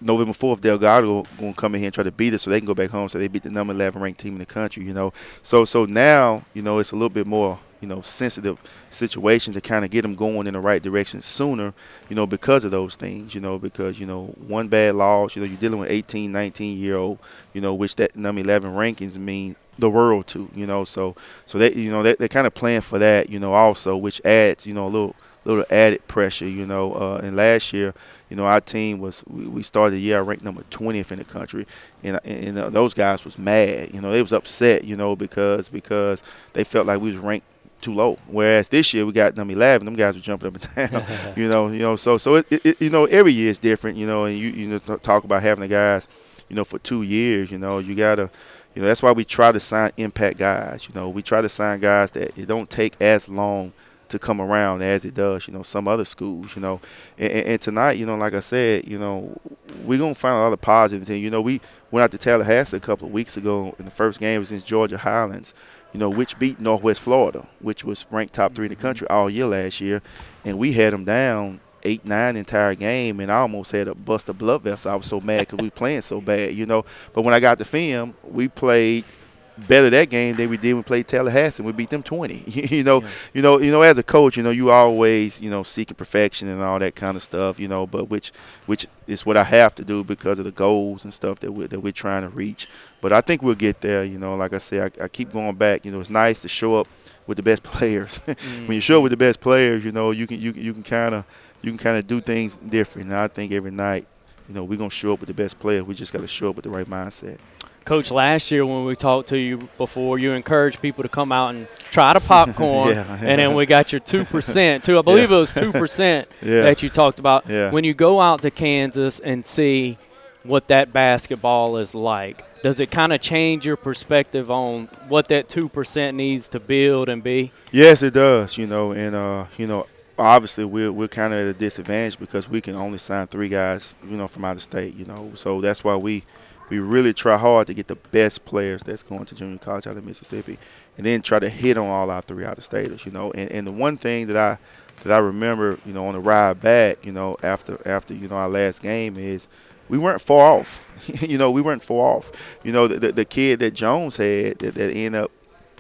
November 0.02 0.34
4th, 0.34 0.60
Delgado 0.60 1.24
going 1.40 1.54
to 1.54 1.60
come 1.60 1.74
in 1.74 1.80
here 1.80 1.88
and 1.88 1.94
try 1.94 2.04
to 2.04 2.12
beat 2.12 2.34
us 2.34 2.42
so 2.44 2.50
they 2.50 2.60
can 2.60 2.68
go 2.68 2.76
back 2.76 2.90
home 2.90 3.08
so 3.08 3.18
they 3.18 3.30
beat 3.30 3.44
the 3.44 3.50
number 3.50 3.74
11 3.74 4.02
ranked 4.02 4.20
team 4.20 4.34
in 4.34 4.40
the 4.40 4.46
country, 4.46 4.84
you 4.84 4.94
know. 4.94 5.14
So 5.42 5.64
so 5.64 5.86
now, 5.86 6.44
you 6.54 6.62
know, 6.62 6.80
it's 6.80 6.92
a 6.92 6.96
little 6.96 7.10
bit 7.10 7.26
more, 7.26 7.58
you 7.80 7.88
know, 7.88 8.02
sensitive 8.02 8.60
situation 8.96 9.54
to 9.54 9.62
kind 9.62 9.86
of 9.86 9.92
get 9.92 10.02
them 10.02 10.16
going 10.16 10.48
in 10.48 10.54
the 10.54 10.60
right 10.60 10.82
direction 10.82 11.22
sooner, 11.22 11.74
you 12.10 12.16
know, 12.16 12.26
because 12.26 12.66
of 12.66 12.72
those 12.72 12.96
things, 12.96 13.36
you 13.36 13.42
know, 13.42 13.60
because, 13.60 14.00
you 14.00 14.06
know, 14.06 14.28
one 14.48 14.68
bad 14.68 14.96
loss, 14.96 15.36
you 15.36 15.42
know, 15.42 15.48
you're 15.48 15.58
dealing 15.58 15.80
with 15.80 15.90
18, 15.92 16.32
19 16.32 16.78
year 16.78 16.96
old, 16.96 17.20
you 17.54 17.62
know, 17.62 17.74
which 17.74 17.96
that 17.98 18.16
number 18.16 18.42
11 18.42 18.72
rankings 18.72 19.18
mean 19.18 19.56
the 19.78 19.90
world 19.90 20.28
to, 20.28 20.50
you 20.56 20.66
know. 20.66 20.84
So 20.84 21.16
so 21.46 21.58
they, 21.58 21.74
you 21.74 21.92
know, 21.92 22.04
they, 22.04 22.16
they're 22.16 22.28
kind 22.28 22.48
of 22.48 22.54
playing 22.54 22.82
for 22.82 23.00
that, 23.00 23.30
you 23.30 23.40
know, 23.40 23.54
also, 23.54 23.98
which 23.98 24.22
adds, 24.26 24.66
you 24.66 24.74
know, 24.74 24.88
a 24.88 24.90
little 24.90 25.16
little 25.46 25.66
added 25.70 26.06
pressure, 26.08 26.48
you 26.48 26.66
know. 26.66 26.94
Uh, 26.94 27.22
and 27.24 27.36
last 27.36 27.72
year, 27.74 27.94
you 28.30 28.36
know, 28.36 28.46
our 28.46 28.62
team 28.62 29.00
was 29.00 29.24
we, 29.28 29.48
we 29.48 29.64
started 29.64 29.96
the 29.96 30.00
year 30.00 30.22
ranked 30.22 30.44
number 30.44 30.64
20th 30.72 31.12
in 31.12 31.20
the 31.20 31.26
country, 31.26 31.66
and, 32.04 32.20
and 32.24 32.58
uh, 32.58 32.70
those 32.70 32.94
guys 32.94 33.24
was 33.24 33.38
mad. 33.38 33.94
You 33.94 34.02
know, 34.02 34.12
they 34.12 34.22
was 34.22 34.34
upset, 34.34 34.84
you 34.84 34.96
know, 34.96 35.16
because 35.16 35.70
because 35.70 36.24
they 36.54 36.64
felt 36.64 36.88
like 36.88 37.00
we 37.00 37.12
was 37.12 37.20
ranked 37.20 37.48
too 37.82 37.94
low. 37.94 38.18
Whereas 38.28 38.70
this 38.70 38.94
year 38.94 39.06
we 39.06 39.12
got 39.12 39.36
number 39.38 39.54
11. 39.54 39.86
Them 39.86 39.96
guys 39.96 40.16
were 40.16 40.22
jumping 40.22 40.48
up 40.48 40.56
and 40.56 40.92
down. 40.92 41.34
you 41.36 41.48
know, 41.48 41.68
you 41.68 41.80
know. 41.80 41.96
So 41.96 42.18
so 42.18 42.36
it, 42.36 42.48
it, 42.50 42.82
you 42.82 42.90
know 42.90 43.06
every 43.06 43.34
year 43.34 43.50
is 43.50 43.60
different. 43.60 43.98
You 43.98 44.08
know, 44.08 44.26
and 44.26 44.38
you 44.38 44.50
you 44.50 44.68
know 44.68 44.80
talk 44.80 45.24
about 45.24 45.42
having 45.42 45.62
the 45.62 45.68
guys, 45.68 46.08
you 46.50 46.56
know, 46.56 46.64
for 46.64 46.80
two 46.80 47.04
years. 47.04 47.52
You 47.52 47.58
know, 47.58 47.80
you 47.80 47.96
gotta. 47.96 48.30
You 48.74 48.82
know, 48.82 48.90
that's 48.90 49.02
why 49.02 49.14
we 49.14 49.24
try 49.24 49.54
to 49.54 49.60
sign 49.62 49.92
impact 49.96 50.38
guys. 50.38 50.86
You 50.90 50.94
know, 50.96 51.08
we 51.08 51.22
try 51.22 51.40
to 51.40 51.48
sign 51.48 51.80
guys 51.80 52.12
that 52.12 52.38
it 52.38 52.46
don't 52.46 52.70
take 52.70 53.02
as 53.02 53.30
long 53.30 53.72
to 54.10 54.20
come 54.20 54.40
around 54.40 54.82
as 54.82 55.06
it 55.06 55.14
does, 55.14 55.48
you 55.48 55.54
know, 55.54 55.64
some 55.64 55.88
other 55.88 56.06
schools, 56.06 56.56
you 56.56 56.62
know. 56.62 56.80
And, 57.18 57.32
and 57.32 57.62
tonight, 57.62 57.98
you 57.98 58.06
know, 58.06 58.16
like 58.16 58.34
I 58.34 58.40
said, 58.40 58.88
you 58.88 59.00
know, 59.00 59.40
we're 59.84 60.00
going 60.00 60.14
to 60.14 60.20
find 60.20 60.36
a 60.36 60.40
lot 60.40 60.54
of 60.54 60.62
positive 60.62 61.08
things. 61.08 61.24
You 61.24 61.32
know, 61.32 61.42
we 61.42 61.62
went 61.92 62.04
out 62.04 62.12
to 62.12 62.18
Tallahassee 62.18 62.78
a 62.78 62.80
couple 62.80 63.08
of 63.08 63.14
weeks 63.14 63.38
ago 63.38 63.76
in 63.80 63.86
the 63.86 63.92
first 63.92 64.20
game 64.20 64.40
was 64.40 64.52
against 64.52 64.68
Georgia 64.68 64.98
Highlands, 64.98 65.54
you 65.96 66.00
know, 66.00 66.10
which 66.10 66.38
beat 66.38 66.60
Northwest 66.60 67.00
Florida, 67.00 67.48
which 67.62 67.86
was 67.86 68.06
ranked 68.12 68.34
top 68.34 68.54
three 68.54 68.66
in 68.66 68.70
the 68.70 68.76
mm-hmm. 68.76 68.82
country 68.82 69.08
all 69.08 69.30
year 69.30 69.46
last 69.46 69.80
year. 69.80 70.02
And 70.44 70.58
we 70.58 70.74
had 70.74 70.92
them 70.92 71.06
down 71.06 71.62
eight, 71.84 72.04
nine 72.04 72.36
entire 72.36 72.76
game, 72.76 73.22
and 73.22 73.32
I 73.32 73.38
almost 73.38 73.72
had 73.72 73.88
a 73.88 73.96
bust 73.96 74.28
a 74.28 74.34
blood 74.34 74.64
vessel. 74.64 74.92
I 74.92 74.96
was 74.96 75.06
so 75.06 75.22
mad 75.22 75.48
because 75.48 75.60
we 75.60 75.68
were 75.68 75.72
playing 75.84 76.02
so 76.02 76.20
bad, 76.20 76.54
you 76.54 76.66
know. 76.66 76.84
But 77.14 77.22
when 77.22 77.34
I 77.34 77.40
got 77.40 77.60
the 77.60 77.66
film, 77.66 78.14
we 78.26 78.50
played– 78.50 79.06
better 79.58 79.90
that 79.90 80.10
game 80.10 80.36
than 80.36 80.50
we 80.50 80.58
did 80.58 80.74
when 80.74 80.78
we 80.78 80.84
played 80.84 81.08
Tallahassee. 81.08 81.64
We 81.64 81.72
beat 81.72 81.90
them 81.90 82.04
20. 82.04 82.44
you 82.48 82.84
know, 82.84 83.02
yeah. 83.02 83.10
you 83.34 83.42
know, 83.42 83.60
you 83.60 83.72
know, 83.72 83.82
as 83.82 83.98
a 83.98 84.04
coach, 84.04 84.38
you 84.38 84.44
know, 84.44 84.50
you 84.50 84.72
always, 84.72 85.42
you 85.42 85.50
know, 85.50 85.64
seeking 85.64 85.96
perfection 85.96 86.48
and 86.48 86.62
all 86.62 86.80
that 86.80 86.96
kind 86.96 87.16
of 87.16 87.24
stuff. 87.24 87.60
You 87.60 87.68
know, 87.68 87.88
but 87.88 88.10
which, 88.10 88.32
which 88.66 88.88
is 89.08 89.26
what 89.26 89.38
I 89.38 89.44
have 89.44 89.76
to 89.76 89.86
do 89.86 90.04
because 90.04 90.40
of 90.40 90.46
the 90.46 90.52
goals 90.52 91.04
and 91.04 91.14
stuff 91.14 91.40
that 91.40 91.52
we're 91.52 91.68
that 91.68 91.80
we're 91.80 91.94
trying 91.94 92.24
to 92.24 92.30
reach. 92.30 92.68
But 93.02 93.14
I 93.14 93.22
think 93.22 93.42
we'll 93.42 93.56
get 93.56 93.82
there. 93.82 94.04
You 94.04 94.20
know, 94.20 94.36
like 94.36 94.54
I 94.54 94.58
said, 94.60 94.94
I, 95.00 95.06
I 95.06 95.08
keep 95.08 95.32
going 95.32 95.56
back. 95.56 95.86
You 95.86 95.92
know, 95.92 96.00
it's 96.00 96.10
nice 96.10 96.42
to 96.42 96.48
show 96.48 96.80
up 96.80 96.88
with 97.28 97.38
the 97.38 97.44
best 97.44 97.64
players. 97.64 98.20
mm-hmm. 98.20 98.68
when 98.68 98.76
you 98.76 98.82
show 98.82 98.98
up 98.98 99.04
with 99.04 99.12
the 99.12 99.18
best 99.18 99.40
players, 99.40 99.86
you 99.86 99.92
know, 99.92 100.12
you 100.12 100.28
can 100.28 100.40
you 100.40 100.52
you 100.52 100.74
can 100.74 100.84
kind 100.84 101.16
of 101.16 101.26
you 101.62 101.72
can 101.72 101.78
kind 101.78 101.98
of 101.98 102.08
do 102.08 102.22
things 102.22 102.58
different. 102.58 103.10
And 103.10 103.18
I 103.18 103.28
think 103.28 103.52
every 103.52 103.72
night, 103.72 104.06
you 104.48 104.54
know, 104.54 104.64
we're 104.64 104.78
gonna 104.78 104.90
show 104.90 105.14
up 105.14 105.20
with 105.20 105.28
the 105.28 105.34
best 105.34 105.58
players. 105.60 105.84
We 105.84 105.96
just 105.96 106.14
got 106.14 106.22
to 106.22 106.28
show 106.28 106.50
up 106.50 106.56
with 106.56 106.64
the 106.64 106.70
right 106.70 106.88
mindset. 106.88 107.40
Coach, 107.86 108.10
last 108.10 108.50
year 108.50 108.66
when 108.66 108.84
we 108.86 108.96
talked 108.96 109.30
to 109.30 109.38
you 109.38 109.60
before, 109.78 110.18
you 110.18 110.32
encouraged 110.32 110.82
people 110.82 111.04
to 111.04 111.10
come 111.10 111.32
out 111.32 111.54
and 111.54 111.68
try 111.92 112.14
the 112.14 112.20
popcorn, 112.20 112.90
yeah, 112.90 113.06
yeah. 113.22 113.30
and 113.30 113.40
then 113.40 113.54
we 113.54 113.68
got 113.68 113.92
your 113.92 114.00
two 114.00 114.26
percent 114.26 114.84
too. 114.84 114.98
I 114.98 115.04
believe 115.04 115.30
yeah. 115.30 115.38
it 115.38 115.40
was 115.40 115.54
two 115.54 115.72
percent 115.72 116.28
that 116.42 116.82
you 116.82 116.90
talked 116.90 117.20
about. 117.20 117.48
When 117.48 117.84
you 117.84 117.94
go 117.94 118.20
out 118.20 118.42
to 118.42 118.50
Kansas 118.50 119.20
and 119.20 119.46
see 119.46 120.00
what 120.42 120.68
that 120.70 120.94
basketball 120.94 121.78
is 121.78 121.94
like, 121.94 122.42
does 122.64 122.80
it 122.80 122.90
kind 122.90 123.14
of 123.14 123.22
change 123.22 123.68
your 123.68 123.78
perspective 123.78 124.50
on 124.50 124.90
what 125.08 125.28
that 125.28 125.48
two 125.48 125.70
percent 125.70 126.18
needs 126.18 126.48
to 126.50 126.60
build 126.60 127.08
and 127.08 127.22
be? 127.22 127.52
Yes, 127.72 128.02
it 128.02 128.16
does. 128.16 128.58
You 128.58 128.66
know, 128.66 128.94
and 128.94 129.16
uh, 129.16 129.46
you 129.58 129.68
know, 129.68 129.86
obviously 130.18 130.66
we're 130.66 130.92
we're 130.92 131.08
kind 131.08 131.36
of 131.36 131.40
at 131.40 131.46
a 131.46 131.54
disadvantage 131.54 132.18
because 132.18 132.50
we 132.50 132.62
can 132.62 132.76
only 132.76 132.98
sign 132.98 133.28
three 133.28 133.48
guys, 133.50 133.94
you 134.04 134.18
know, 134.18 134.28
from 134.28 134.44
out 134.44 134.56
of 134.56 134.64
state. 134.64 134.96
You 134.96 135.06
know, 135.06 135.34
so 135.36 135.62
that's 135.62 135.84
why 135.84 135.96
we 135.96 136.24
we 136.70 136.80
really 136.80 137.14
try 137.14 137.38
hard 137.38 137.68
to 137.68 137.74
get 137.74 137.88
the 137.88 137.96
best 137.96 138.46
players 138.46 138.84
that's 138.84 139.04
going 139.04 139.26
to 139.26 139.36
junior 139.36 139.58
college 139.58 139.88
out 139.88 139.98
of 139.98 140.06
Mississippi, 140.06 140.58
and 140.98 141.06
then 141.06 141.22
try 141.22 141.40
to 141.40 141.50
hit 141.50 141.78
on 141.78 141.88
all 141.88 142.10
our 142.10 142.22
three 142.22 142.46
out 142.46 142.58
of 142.58 142.66
staters. 142.66 143.06
You 143.06 143.12
know, 143.12 143.32
and, 143.32 143.52
and 143.52 143.68
the 143.68 143.72
one 143.72 143.98
thing 143.98 144.28
that 144.28 144.38
I 144.38 144.58
that 145.04 145.14
I 145.14 145.20
remember, 145.20 145.80
you 145.86 145.94
know, 145.94 146.08
on 146.08 146.14
the 146.14 146.20
ride 146.20 146.62
back, 146.62 147.06
you 147.06 147.12
know, 147.12 147.38
after 147.44 147.80
after 147.88 148.14
you 148.14 148.28
know 148.28 148.36
our 148.36 148.50
last 148.50 148.82
game 148.82 149.18
is 149.18 149.48
we 149.90 149.98
weren't 149.98 150.22
far 150.22 150.60
off. 150.60 150.82
you 151.22 151.38
know, 151.38 151.52
we 151.52 151.62
weren't 151.62 151.84
far 151.84 152.16
off. 152.18 152.58
You 152.64 152.72
know, 152.72 152.88
the, 152.88 153.00
the, 153.00 153.12
the 153.12 153.26
kid 153.26 153.60
that 153.60 153.74
Jones 153.74 154.18
had 154.18 154.60
that, 154.60 154.76
that 154.76 154.92
ended 154.92 155.22
up 155.22 155.32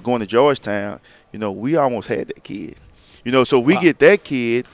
going 0.03 0.19
to 0.19 0.25
Georgetown, 0.27 0.99
you 1.31 1.39
know, 1.39 1.51
we 1.51 1.75
almost 1.75 2.07
had 2.07 2.27
that 2.27 2.43
kid. 2.43 2.75
You 3.23 3.31
know, 3.31 3.43
so 3.43 3.59
we 3.59 3.73
wow. 3.73 3.81
get 3.81 3.99
that 3.99 4.23
kid 4.23 4.67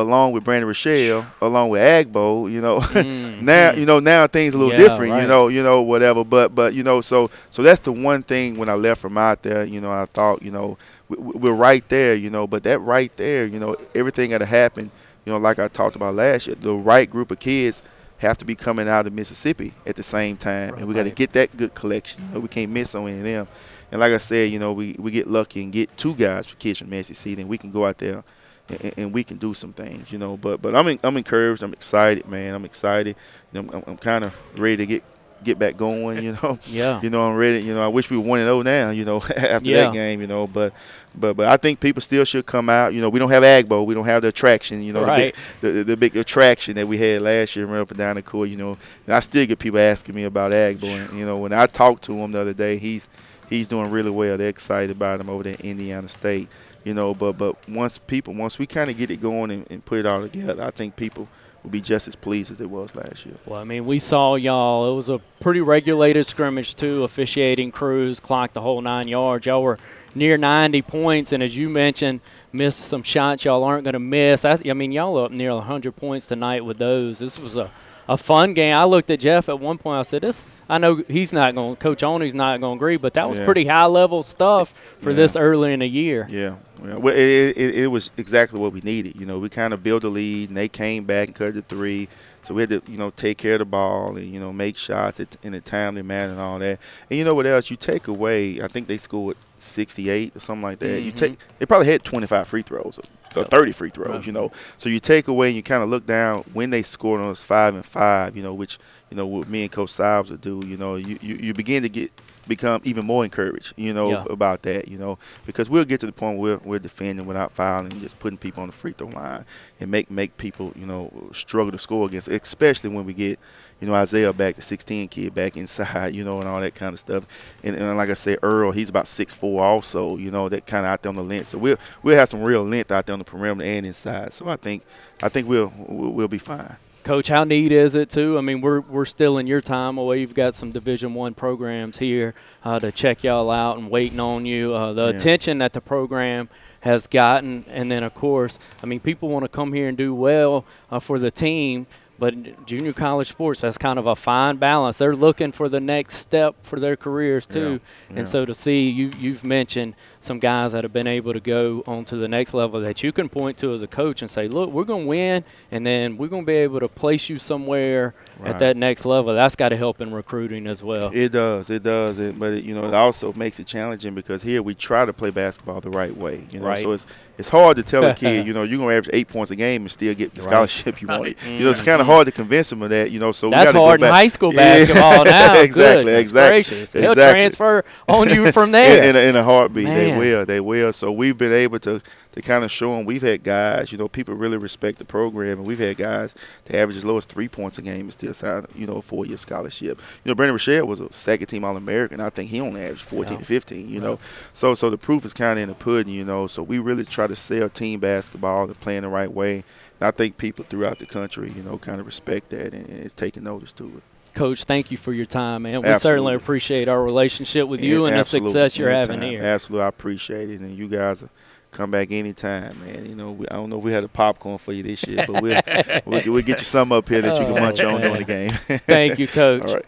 along 0.00 0.32
with 0.32 0.44
Brandon 0.44 0.66
Rochelle, 0.66 1.26
along 1.40 1.70
with 1.70 1.80
Agbo, 1.80 2.50
you 2.50 2.60
know, 2.60 2.78
mm, 2.80 3.40
now 3.40 3.72
mm. 3.72 3.78
you 3.78 3.86
know 3.86 3.98
now 3.98 4.26
things 4.26 4.54
a 4.54 4.58
little 4.58 4.72
yeah, 4.72 4.88
different, 4.88 5.12
right. 5.12 5.22
you 5.22 5.28
know, 5.28 5.48
you 5.48 5.62
know 5.62 5.82
whatever. 5.82 6.22
But 6.22 6.54
but 6.54 6.74
you 6.74 6.82
know, 6.82 7.00
so 7.00 7.30
so 7.50 7.62
that's 7.62 7.80
the 7.80 7.92
one 7.92 8.22
thing 8.22 8.56
when 8.56 8.68
I 8.68 8.74
left 8.74 9.00
from 9.00 9.16
out 9.16 9.42
there, 9.42 9.64
you 9.64 9.80
know, 9.80 9.90
I 9.90 10.06
thought, 10.06 10.42
you 10.42 10.50
know, 10.50 10.76
we, 11.08 11.48
are 11.48 11.54
right 11.54 11.86
there, 11.88 12.14
you 12.14 12.30
know, 12.30 12.46
but 12.46 12.62
that 12.64 12.78
right 12.80 13.14
there, 13.16 13.46
you 13.46 13.58
know, 13.58 13.76
everything 13.94 14.30
that 14.30 14.42
happened, 14.42 14.90
you 15.24 15.32
know, 15.32 15.38
like 15.38 15.58
I 15.58 15.68
talked 15.68 15.96
about 15.96 16.14
last 16.14 16.46
year, 16.46 16.56
the 16.56 16.74
right 16.74 17.08
group 17.08 17.30
of 17.30 17.38
kids 17.38 17.82
have 18.18 18.38
to 18.38 18.44
be 18.44 18.54
coming 18.54 18.88
out 18.88 19.06
of 19.06 19.12
Mississippi 19.12 19.74
at 19.86 19.96
the 19.96 20.02
same 20.02 20.36
time, 20.36 20.70
right, 20.70 20.78
and 20.78 20.88
we 20.88 20.94
got 20.94 21.04
to 21.04 21.10
get 21.10 21.32
that 21.32 21.56
good 21.56 21.74
collection. 21.74 22.20
Know, 22.32 22.40
we 22.40 22.48
can't 22.48 22.70
miss 22.70 22.94
on 22.94 23.08
any 23.08 23.18
of 23.18 23.24
them. 23.24 23.48
And 23.92 24.00
like 24.00 24.12
I 24.12 24.18
said, 24.18 24.50
you 24.50 24.58
know, 24.58 24.72
we, 24.72 24.96
we 24.98 25.10
get 25.10 25.28
lucky 25.28 25.62
and 25.62 25.72
get 25.72 25.96
two 25.96 26.14
guys 26.14 26.46
for 26.48 26.56
kids 26.56 26.80
from 26.80 27.02
SEC, 27.02 27.36
then 27.36 27.46
we 27.46 27.56
can 27.56 27.70
go 27.70 27.86
out 27.86 27.98
there 27.98 28.24
and, 28.68 28.94
and, 28.96 29.12
we 29.12 29.22
can 29.24 29.36
do 29.36 29.54
some 29.54 29.72
things, 29.72 30.10
you 30.10 30.18
know. 30.18 30.36
But 30.36 30.60
but 30.60 30.74
I'm 30.74 30.86
in, 30.88 30.98
I'm 31.04 31.16
encouraged. 31.16 31.62
I'm 31.62 31.72
excited, 31.72 32.28
man. 32.28 32.54
I'm 32.54 32.64
excited. 32.64 33.16
You 33.52 33.62
know, 33.62 33.70
I'm, 33.72 33.84
I'm 33.86 33.96
kind 33.96 34.24
of 34.24 34.34
ready 34.58 34.76
to 34.78 34.86
get 34.86 35.04
get 35.42 35.58
back 35.58 35.76
going, 35.76 36.22
you 36.22 36.32
know. 36.42 36.58
Yeah. 36.66 37.00
You 37.00 37.10
know, 37.10 37.26
I'm 37.26 37.36
ready. 37.36 37.62
You 37.62 37.74
know, 37.74 37.82
I 37.82 37.88
wish 37.88 38.10
we 38.10 38.16
were 38.16 38.24
one 38.24 38.40
and 38.40 38.46
zero 38.46 38.62
now. 38.62 38.90
You 38.90 39.04
know, 39.04 39.16
after 39.36 39.70
yeah. 39.70 39.84
that 39.84 39.92
game, 39.92 40.20
you 40.20 40.26
know. 40.26 40.46
But 40.46 40.72
but 41.14 41.34
but 41.34 41.48
I 41.48 41.56
think 41.56 41.80
people 41.80 42.00
still 42.00 42.24
should 42.24 42.46
come 42.46 42.68
out. 42.68 42.92
You 42.92 43.00
know, 43.00 43.08
we 43.08 43.18
don't 43.18 43.30
have 43.30 43.42
Agbo. 43.42 43.84
We 43.86 43.94
don't 43.94 44.04
have 44.04 44.22
the 44.22 44.28
attraction. 44.28 44.82
You 44.82 44.92
know, 44.92 45.04
right. 45.04 45.34
the, 45.60 45.68
big, 45.68 45.74
the, 45.74 45.84
the 45.84 45.96
big 45.96 46.16
attraction 46.16 46.74
that 46.74 46.88
we 46.88 46.98
had 46.98 47.22
last 47.22 47.56
year, 47.56 47.66
running 47.66 47.82
up 47.82 47.90
and 47.90 47.98
down 47.98 48.16
the 48.16 48.22
court. 48.22 48.48
You 48.48 48.56
know, 48.56 48.78
and 49.06 49.14
I 49.14 49.20
still 49.20 49.46
get 49.46 49.58
people 49.58 49.78
asking 49.78 50.14
me 50.14 50.24
about 50.24 50.52
Agbo. 50.52 50.84
And 50.84 51.18
you 51.18 51.24
know, 51.24 51.38
when 51.38 51.52
I 51.52 51.66
talked 51.66 52.04
to 52.04 52.12
him 52.14 52.32
the 52.32 52.40
other 52.40 52.54
day, 52.54 52.78
he's 52.78 53.08
he's 53.48 53.68
doing 53.68 53.90
really 53.90 54.10
well. 54.10 54.36
They're 54.36 54.48
excited 54.48 54.90
about 54.90 55.20
him 55.20 55.30
over 55.30 55.44
there 55.44 55.54
at 55.54 55.60
Indiana 55.60 56.08
State 56.08 56.48
you 56.86 56.94
know. 56.94 57.12
But 57.12 57.36
but 57.36 57.68
once 57.68 57.98
people, 57.98 58.32
once 58.32 58.58
we 58.58 58.66
kind 58.66 58.88
of 58.88 58.96
get 58.96 59.10
it 59.10 59.20
going 59.20 59.50
and, 59.50 59.66
and, 59.70 59.84
put 59.84 59.98
it 59.98 60.06
all 60.06 60.22
together, 60.22 60.62
I 60.62 60.70
think 60.70 60.96
people 60.96 61.28
will 61.62 61.70
be 61.70 61.80
just 61.80 62.06
as 62.06 62.14
pleased 62.14 62.50
as 62.52 62.60
it 62.60 62.70
was 62.70 62.94
last 62.94 63.26
year. 63.26 63.34
Well, 63.44 63.58
I 63.58 63.64
mean, 63.64 63.84
we 63.84 63.98
saw 63.98 64.36
y'all. 64.36 64.90
It 64.90 64.96
was 64.96 65.10
a 65.10 65.18
pretty 65.40 65.60
regulated 65.60 66.26
scrimmage 66.26 66.76
too. 66.76 67.02
Officiating 67.04 67.72
crews 67.72 68.20
clocked 68.20 68.54
the 68.54 68.60
whole 68.60 68.80
nine 68.80 69.08
yards. 69.08 69.44
Y'all 69.46 69.62
were 69.62 69.78
near 70.14 70.38
90 70.38 70.80
points, 70.82 71.32
and 71.32 71.42
as 71.42 71.56
you 71.56 71.68
mentioned, 71.68 72.20
missed 72.52 72.80
some 72.80 73.02
shots 73.02 73.44
y'all 73.44 73.64
aren't 73.64 73.84
going 73.84 73.94
to 73.94 73.98
miss. 73.98 74.44
I, 74.44 74.56
I 74.66 74.72
mean, 74.72 74.92
y'all 74.92 75.18
up 75.18 75.32
near 75.32 75.52
100 75.52 75.92
points 75.96 76.26
tonight 76.26 76.64
with 76.64 76.78
those. 76.78 77.18
This 77.18 77.38
was 77.38 77.56
a 77.56 77.70
a 78.08 78.16
fun 78.16 78.54
game. 78.54 78.74
I 78.74 78.84
looked 78.84 79.10
at 79.10 79.20
Jeff 79.20 79.48
at 79.48 79.58
one 79.58 79.78
point. 79.78 79.98
I 79.98 80.02
said, 80.02 80.22
"This, 80.22 80.44
I 80.68 80.78
know 80.78 81.02
he's 81.08 81.32
not 81.32 81.54
going. 81.54 81.76
To, 81.76 81.82
Coach 81.82 82.02
Oney's 82.02 82.34
not 82.34 82.60
going 82.60 82.78
to 82.78 82.84
agree, 82.84 82.96
but 82.96 83.14
that 83.14 83.28
was 83.28 83.38
yeah. 83.38 83.44
pretty 83.44 83.66
high 83.66 83.86
level 83.86 84.22
stuff 84.22 84.70
for 85.00 85.10
yeah. 85.10 85.16
this 85.16 85.36
early 85.36 85.72
in 85.72 85.80
the 85.80 85.88
year." 85.88 86.26
Yeah. 86.30 86.56
Well, 86.78 87.14
it, 87.14 87.56
it, 87.56 87.74
it, 87.74 87.86
was 87.88 88.10
exactly 88.16 88.58
what 88.60 88.72
we 88.72 88.80
needed. 88.80 89.18
You 89.18 89.26
know, 89.26 89.38
we 89.38 89.48
kind 89.48 89.72
of 89.72 89.82
built 89.82 90.04
a 90.04 90.08
lead, 90.08 90.48
and 90.48 90.56
they 90.56 90.68
came 90.68 91.04
back 91.04 91.28
and 91.28 91.34
cut 91.34 91.54
the 91.54 91.62
three. 91.62 92.08
So 92.42 92.54
we 92.54 92.62
had 92.62 92.68
to, 92.70 92.82
you 92.86 92.96
know, 92.96 93.10
take 93.10 93.38
care 93.38 93.54
of 93.54 93.58
the 93.60 93.64
ball 93.64 94.16
and 94.16 94.32
you 94.32 94.38
know 94.38 94.52
make 94.52 94.76
shots 94.76 95.18
in 95.18 95.54
a 95.54 95.60
timely 95.60 96.02
manner 96.02 96.32
and 96.32 96.40
all 96.40 96.58
that. 96.60 96.78
And 97.10 97.18
you 97.18 97.24
know 97.24 97.34
what 97.34 97.46
else? 97.46 97.70
You 97.70 97.76
take 97.76 98.06
away. 98.06 98.62
I 98.62 98.68
think 98.68 98.86
they 98.86 98.98
scored 98.98 99.36
68 99.58 100.36
or 100.36 100.40
something 100.40 100.62
like 100.62 100.78
that. 100.78 100.86
Mm-hmm. 100.86 101.06
You 101.06 101.12
take. 101.12 101.38
They 101.58 101.66
probably 101.66 101.88
had 101.88 102.04
25 102.04 102.46
free 102.46 102.62
throws 102.62 103.00
or 103.34 103.44
30 103.44 103.72
free 103.72 103.90
throws, 103.90 104.08
right. 104.08 104.26
you 104.26 104.32
know. 104.32 104.52
So 104.76 104.88
you 104.88 105.00
take 105.00 105.28
away 105.28 105.48
and 105.48 105.56
you 105.56 105.62
kind 105.62 105.82
of 105.82 105.88
look 105.88 106.06
down 106.06 106.44
when 106.52 106.70
they 106.70 106.82
scored 106.82 107.20
on 107.20 107.28
us 107.28 107.44
five 107.44 107.74
and 107.74 107.84
five, 107.84 108.36
you 108.36 108.42
know, 108.42 108.54
which 108.54 108.78
you 109.10 109.16
know 109.16 109.26
what 109.26 109.48
me 109.48 109.62
and 109.62 109.72
Coach 109.72 109.90
Siles 109.90 110.30
would 110.30 110.40
do. 110.40 110.62
You 110.66 110.76
know, 110.76 110.96
you, 110.96 111.18
you, 111.20 111.36
you 111.36 111.54
begin 111.54 111.82
to 111.82 111.88
get 111.88 112.12
become 112.48 112.80
even 112.84 113.04
more 113.04 113.24
encouraged, 113.24 113.74
you 113.76 113.92
know, 113.92 114.10
yeah. 114.10 114.24
about 114.30 114.62
that, 114.62 114.88
you 114.88 114.98
know, 114.98 115.18
because 115.44 115.68
we'll 115.68 115.84
get 115.84 116.00
to 116.00 116.06
the 116.06 116.12
point 116.12 116.38
where 116.38 116.58
we're 116.58 116.78
defending 116.78 117.26
without 117.26 117.52
fouling 117.52 117.92
and 117.92 118.00
just 118.00 118.18
putting 118.18 118.38
people 118.38 118.62
on 118.62 118.68
the 118.68 118.72
free 118.72 118.92
throw 118.92 119.08
line 119.08 119.44
and 119.80 119.90
make 119.90 120.10
make 120.10 120.36
people, 120.36 120.72
you 120.76 120.86
know, 120.86 121.10
struggle 121.32 121.72
to 121.72 121.78
score 121.78 122.06
against, 122.06 122.28
especially 122.28 122.90
when 122.90 123.04
we 123.04 123.12
get, 123.12 123.38
you 123.80 123.88
know, 123.88 123.94
Isaiah 123.94 124.32
back, 124.32 124.54
the 124.54 124.62
16 124.62 125.08
kid 125.08 125.34
back 125.34 125.56
inside, 125.56 126.14
you 126.14 126.24
know, 126.24 126.38
and 126.38 126.48
all 126.48 126.60
that 126.60 126.74
kind 126.74 126.92
of 126.92 126.98
stuff. 126.98 127.26
And, 127.62 127.76
and 127.76 127.96
like 127.96 128.10
I 128.10 128.14
said, 128.14 128.38
Earl, 128.42 128.72
he's 128.72 128.88
about 128.88 129.06
six 129.06 129.34
four 129.34 129.64
also, 129.64 130.16
you 130.16 130.30
know, 130.30 130.48
that 130.48 130.66
kind 130.66 130.84
of 130.84 130.90
out 130.92 131.02
there 131.02 131.10
on 131.10 131.16
the 131.16 131.24
length. 131.24 131.48
So 131.48 131.58
we'll 131.58 131.78
we'll 132.02 132.16
have 132.16 132.28
some 132.28 132.42
real 132.42 132.64
length 132.64 132.90
out 132.90 133.06
there 133.06 133.12
on 133.12 133.18
the 133.18 133.24
perimeter 133.24 133.68
and 133.68 133.86
inside. 133.86 134.32
So 134.32 134.48
I 134.48 134.56
think 134.56 134.82
I 135.22 135.28
think 135.28 135.48
we'll 135.48 135.72
we'll 135.76 136.28
be 136.28 136.38
fine. 136.38 136.76
Coach, 137.06 137.28
how 137.28 137.44
neat 137.44 137.70
is 137.70 137.94
it 137.94 138.10
too? 138.10 138.36
I 138.36 138.40
mean, 138.40 138.60
we're 138.60 138.80
we're 138.80 139.04
still 139.04 139.38
in 139.38 139.46
your 139.46 139.60
time 139.60 139.96
away. 139.96 140.18
You've 140.18 140.34
got 140.34 140.56
some 140.56 140.72
Division 140.72 141.14
One 141.14 141.34
programs 141.34 141.98
here 141.98 142.34
uh, 142.64 142.80
to 142.80 142.90
check 142.90 143.22
y'all 143.22 143.48
out 143.48 143.78
and 143.78 143.88
waiting 143.88 144.18
on 144.18 144.44
you. 144.44 144.74
Uh, 144.74 144.92
the 144.92 145.04
yeah. 145.04 145.10
attention 145.10 145.58
that 145.58 145.72
the 145.72 145.80
program 145.80 146.48
has 146.80 147.06
gotten, 147.06 147.64
and 147.68 147.88
then 147.92 148.02
of 148.02 148.12
course, 148.12 148.58
I 148.82 148.86
mean, 148.86 148.98
people 148.98 149.28
want 149.28 149.44
to 149.44 149.48
come 149.48 149.72
here 149.72 149.86
and 149.86 149.96
do 149.96 150.16
well 150.16 150.64
uh, 150.90 150.98
for 150.98 151.20
the 151.20 151.30
team. 151.30 151.86
But 152.18 152.66
junior 152.66 152.92
college 152.92 153.28
sports, 153.28 153.60
that's 153.60 153.78
kind 153.78 154.00
of 154.00 154.06
a 154.06 154.16
fine 154.16 154.56
balance. 154.56 154.98
They're 154.98 155.14
looking 155.14 155.52
for 155.52 155.68
the 155.68 155.80
next 155.80 156.16
step 156.16 156.56
for 156.62 156.80
their 156.80 156.96
careers 156.96 157.46
too. 157.46 157.60
Yeah, 157.60 157.78
yeah. 158.10 158.18
And 158.18 158.28
so 158.28 158.44
to 158.44 158.54
see 158.54 158.88
you, 158.88 159.12
you've 159.18 159.44
mentioned 159.44 159.94
some 160.26 160.38
guys 160.38 160.72
that 160.72 160.84
have 160.84 160.92
been 160.92 161.06
able 161.06 161.32
to 161.32 161.40
go 161.40 161.82
on 161.86 162.04
to 162.06 162.16
the 162.16 162.28
next 162.28 162.52
level 162.52 162.80
that 162.80 163.02
you 163.02 163.12
can 163.12 163.28
point 163.28 163.56
to 163.58 163.72
as 163.72 163.82
a 163.82 163.86
coach 163.86 164.20
and 164.20 164.30
say, 164.30 164.48
look, 164.48 164.70
we're 164.70 164.84
going 164.84 165.04
to 165.04 165.08
win, 165.08 165.44
and 165.70 165.86
then 165.86 166.16
we're 166.18 166.28
going 166.28 166.42
to 166.42 166.46
be 166.46 166.54
able 166.56 166.80
to 166.80 166.88
place 166.88 167.28
you 167.28 167.38
somewhere 167.38 168.14
Right. 168.38 168.50
at 168.50 168.58
that 168.58 168.76
next 168.76 169.06
level. 169.06 169.32
That's 169.34 169.56
got 169.56 169.70
to 169.70 169.78
help 169.78 170.02
in 170.02 170.12
recruiting 170.12 170.66
as 170.66 170.82
well. 170.82 171.10
It 171.14 171.30
does, 171.32 171.70
it 171.70 171.82
does, 171.82 172.18
it, 172.18 172.38
but 172.38 172.52
it, 172.52 172.64
you 172.64 172.74
know 172.74 172.84
it 172.84 172.92
also 172.92 173.32
makes 173.32 173.58
it 173.58 173.66
challenging 173.66 174.14
because 174.14 174.42
here 174.42 174.62
we 174.62 174.74
try 174.74 175.06
to 175.06 175.12
play 175.14 175.30
basketball 175.30 175.80
the 175.80 175.88
right 175.88 176.14
way. 176.14 176.44
You 176.50 176.60
know, 176.60 176.66
Right. 176.66 176.82
so 176.82 176.92
it's 176.92 177.06
it's 177.38 177.48
hard 177.48 177.76
to 177.78 177.82
tell 177.82 178.04
a 178.04 178.12
kid, 178.22 178.46
you 178.46 178.52
know, 178.52 178.62
you're 178.62 178.78
gonna 178.78 178.92
average 178.92 179.08
eight 179.14 179.28
points 179.28 179.50
a 179.52 179.56
game 179.56 179.82
and 179.82 179.90
still 179.90 180.14
get 180.14 180.34
the 180.34 180.40
Right. 180.42 180.50
scholarship 180.50 181.00
you 181.00 181.08
wanted. 181.08 181.36
You 181.46 181.60
know, 181.60 181.70
it's 181.70 181.78
mm-hmm. 181.80 181.86
kind 181.88 182.00
of 182.02 182.06
hard 182.06 182.26
to 182.26 182.32
convince 182.32 182.68
them 182.68 182.82
of 182.82 182.90
that. 182.90 183.10
You 183.10 183.20
know, 183.20 183.32
so 183.32 183.48
we 183.48 183.52
That's 183.52 183.72
hard 183.72 184.02
in 184.02 184.08
high 184.12 184.28
school 184.28 184.52
Yeah, 184.54 184.84
basketball 184.84 185.24
now. 185.24 185.58
exactly, 185.60 186.04
Goodness 186.04 186.20
exactly, 186.20 186.50
gracious. 186.50 186.92
They'll 186.92 187.12
exactly. 187.12 187.40
transfer 187.40 187.84
on 188.06 188.28
you 188.28 188.52
from 188.52 188.72
there. 188.72 189.02
in, 189.02 189.10
in, 189.10 189.16
a, 189.16 189.28
in 189.30 189.36
a 189.36 189.42
heartbeat. 189.42 189.86
They 189.86 190.15
Man. 190.16 190.20
will. 190.20 190.46
They 190.46 190.60
will. 190.60 190.92
So 190.92 191.12
we've 191.12 191.36
been 191.38 191.52
able 191.52 191.78
to 191.80 192.00
to 192.32 192.42
kind 192.42 192.64
of 192.64 192.70
show 192.70 192.94
them. 192.96 193.06
We've 193.06 193.22
had 193.22 193.42
guys. 193.42 193.92
You 193.92 193.98
know, 193.98 194.08
people 194.08 194.34
really 194.34 194.58
respect 194.58 194.98
the 194.98 195.04
program, 195.04 195.58
and 195.58 195.64
we've 195.66 195.78
had 195.78 195.96
guys 195.96 196.34
to 196.66 196.78
average 196.78 196.96
as 196.98 197.04
low 197.04 197.16
as 197.16 197.24
three 197.24 197.48
points 197.48 197.78
a 197.78 197.82
game 197.82 198.00
and 198.02 198.12
still 198.12 198.34
sign. 198.34 198.66
You 198.74 198.86
know, 198.86 198.96
a 198.96 199.02
four 199.02 199.24
year 199.26 199.36
scholarship. 199.36 200.00
You 200.24 200.30
know, 200.30 200.34
Brandon 200.34 200.54
Rochelle 200.54 200.86
was 200.86 201.00
a 201.00 201.10
second 201.12 201.46
team 201.46 201.64
All 201.64 201.76
American. 201.76 202.20
I 202.20 202.30
think 202.30 202.50
he 202.50 202.60
only 202.60 202.82
averaged 202.82 203.02
14 203.02 203.34
Yeah. 203.34 203.38
to 203.40 203.44
15. 203.44 203.88
You 203.88 204.00
know, 204.00 204.18
so 204.52 204.74
so 204.74 204.90
the 204.90 204.98
proof 204.98 205.24
is 205.24 205.32
kind 205.34 205.58
of 205.58 205.62
in 205.62 205.68
the 205.68 205.74
pudding. 205.74 206.12
You 206.12 206.24
know, 206.24 206.46
so 206.46 206.62
we 206.62 206.78
really 206.78 207.04
try 207.04 207.26
to 207.26 207.36
sell 207.36 207.68
team 207.68 208.00
basketball 208.00 208.64
and 208.64 208.80
playing 208.80 209.02
the 209.02 209.08
right 209.08 209.32
way. 209.32 209.64
And 210.00 210.08
I 210.08 210.10
think 210.10 210.36
people 210.36 210.64
throughout 210.68 210.98
the 210.98 211.06
country, 211.06 211.50
you 211.56 211.62
know, 211.62 211.78
kind 211.78 212.00
of 212.00 212.06
respect 212.06 212.50
that 212.50 212.74
and, 212.74 212.86
and 212.88 212.98
it's 213.04 213.14
taking 213.14 213.44
notice 213.44 213.72
to 213.74 213.84
it. 213.86 214.02
Coach, 214.36 214.64
thank 214.64 214.90
you 214.90 214.96
for 214.96 215.12
your 215.12 215.24
time, 215.24 215.62
man. 215.62 215.72
We 215.82 215.88
Absolutely. 215.88 215.98
certainly 216.00 216.34
appreciate 216.34 216.88
our 216.88 217.02
relationship 217.02 217.66
with 217.68 217.80
you 217.82 218.04
and 218.06 218.14
the 218.14 218.20
Absolutely. 218.20 218.50
success 218.50 218.78
you're 218.78 218.90
Anytime. 218.90 219.14
having 219.20 219.30
here. 219.30 219.42
Absolutely, 219.42 219.84
I 219.84 219.88
appreciate 219.88 220.50
it, 220.50 220.60
and 220.60 220.76
you 220.76 220.88
guys 220.88 221.24
come 221.72 221.90
back 221.90 222.12
anytime, 222.12 222.78
man. 222.84 223.06
You 223.06 223.14
know, 223.16 223.32
we, 223.32 223.48
I 223.48 223.54
don't 223.54 223.70
know 223.70 223.78
if 223.78 223.82
we 223.84 223.92
had 223.92 224.04
a 224.04 224.08
popcorn 224.08 224.58
for 224.58 224.72
you 224.72 224.82
this 224.82 225.06
year, 225.06 225.24
but 225.26 225.42
we'll 225.42 225.60
we'll, 226.04 226.22
we'll 226.32 226.42
get 226.42 226.58
you 226.58 226.64
some 226.64 226.92
up 226.92 227.08
here 227.08 227.22
that 227.22 227.38
you 227.40 227.46
can 227.46 227.56
Oh, 227.56 227.60
munch 227.60 227.80
on 227.82 228.00
during 228.00 228.18
the 228.18 228.24
game. 228.26 228.50
Thank 228.50 229.18
you, 229.18 229.26
Coach. 229.40 229.68
All 229.70 229.74
right, 229.76 229.84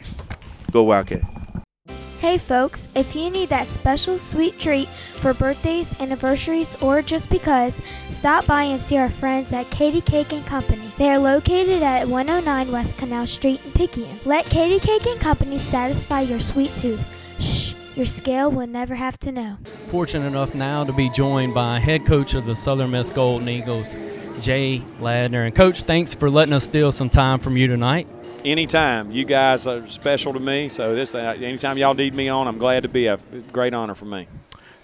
go 0.73 0.83
Wildcat. 0.85 1.21
Hey 2.21 2.37
folks, 2.37 2.89
if 2.97 3.14
you 3.14 3.31
need 3.31 3.49
that 3.51 3.69
special 3.69 4.19
sweet 4.19 4.59
treat 4.59 4.89
for 4.89 5.33
birthdays, 5.35 5.99
anniversaries, 6.01 6.75
or 6.83 7.01
just 7.01 7.31
because, 7.31 7.81
stop 8.09 8.45
by 8.45 8.64
and 8.64 8.83
see 8.83 8.97
our 8.97 9.09
friends 9.09 9.53
at 9.53 9.71
Katie 9.71 10.01
Cake 10.01 10.33
and 10.33 10.45
Company. 10.45 10.91
They 10.99 11.11
are 11.11 11.19
located 11.21 11.81
at 11.81 12.09
109 12.09 12.73
West 12.73 12.99
Canal 12.99 13.29
Street 13.29 13.64
in 13.64 13.71
Picayune. 13.71 14.19
Let 14.25 14.47
Katie 14.47 14.85
Cake 14.85 15.07
and 15.07 15.21
Company 15.21 15.59
satisfy 15.59 16.23
your 16.23 16.41
sweet 16.41 16.73
tooth. 16.81 17.01
Shh, 17.41 17.97
your 17.97 18.07
scale 18.07 18.51
will 18.51 18.66
never 18.66 18.97
have 18.97 19.16
to 19.21 19.31
know. 19.31 19.57
Fortunate 19.62 20.27
enough 20.27 20.57
now 20.57 20.83
to 20.83 20.93
be 20.93 21.11
joined 21.11 21.55
by 21.55 21.79
head 21.79 22.05
coach 22.05 22.35
of 22.35 22.47
the 22.47 22.57
Southern 22.57 22.91
Miss 22.91 23.11
Golden 23.11 23.49
Eagles, 23.49 23.93
Jay 24.45 24.81
Ladner. 24.99 25.47
And 25.47 25.55
coach, 25.55 25.83
thanks 25.83 26.14
for 26.14 26.29
letting 26.29 26.53
us 26.53 26.64
steal 26.64 26.91
some 26.91 27.11
time 27.11 27.39
from 27.39 27.57
you 27.57 27.69
tonight. 27.69 28.11
Anytime. 28.45 29.11
You 29.11 29.24
guys 29.24 29.66
are 29.66 29.84
special 29.86 30.32
to 30.32 30.41
me. 30.41 30.68
So 30.68 30.95
this, 30.95 31.14
uh, 31.14 31.36
anytime 31.41 31.76
y'all 31.76 31.95
need 31.95 32.14
me 32.14 32.28
on, 32.28 32.47
I'm 32.47 32.59
glad 32.59 32.84
to 32.84 32.89
be. 32.89 33.07
A 33.07 33.18
great 33.53 33.74
honor 33.74 33.95
for 33.95 34.05
me. 34.05 34.28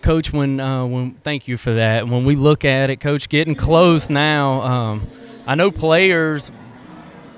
Coach, 0.02 0.32
when 0.32 0.60
uh, 0.60 0.84
when 0.84 1.12
thank 1.12 1.48
you 1.48 1.56
for 1.56 1.72
that. 1.74 2.08
When 2.08 2.24
we 2.24 2.36
look 2.36 2.64
at 2.64 2.90
it, 2.90 2.96
Coach, 2.96 3.28
getting 3.28 3.54
close 3.54 4.10
now. 4.10 4.60
Um, 4.60 5.06
I 5.46 5.54
know 5.54 5.70
players 5.70 6.50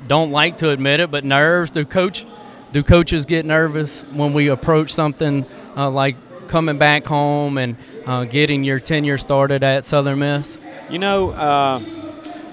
don't 0.06 0.30
like 0.30 0.58
to 0.58 0.70
admit 0.70 1.00
it, 1.00 1.10
but 1.10 1.24
nerves. 1.24 1.70
Do 1.70 1.84
coach 1.84 2.24
do 2.72 2.82
coaches 2.82 3.26
get 3.26 3.44
nervous 3.44 4.16
when 4.16 4.32
we 4.32 4.48
approach 4.48 4.92
something 4.92 5.44
uh, 5.76 5.90
like 5.90 6.16
coming 6.48 6.78
back 6.78 7.04
home 7.04 7.58
and 7.58 7.78
uh, 8.06 8.24
getting 8.24 8.64
your 8.64 8.80
tenure 8.80 9.18
started 9.18 9.62
at 9.62 9.84
Southern 9.84 10.20
Miss? 10.20 10.64
You 10.90 10.98
know, 10.98 11.30
uh, 11.30 11.80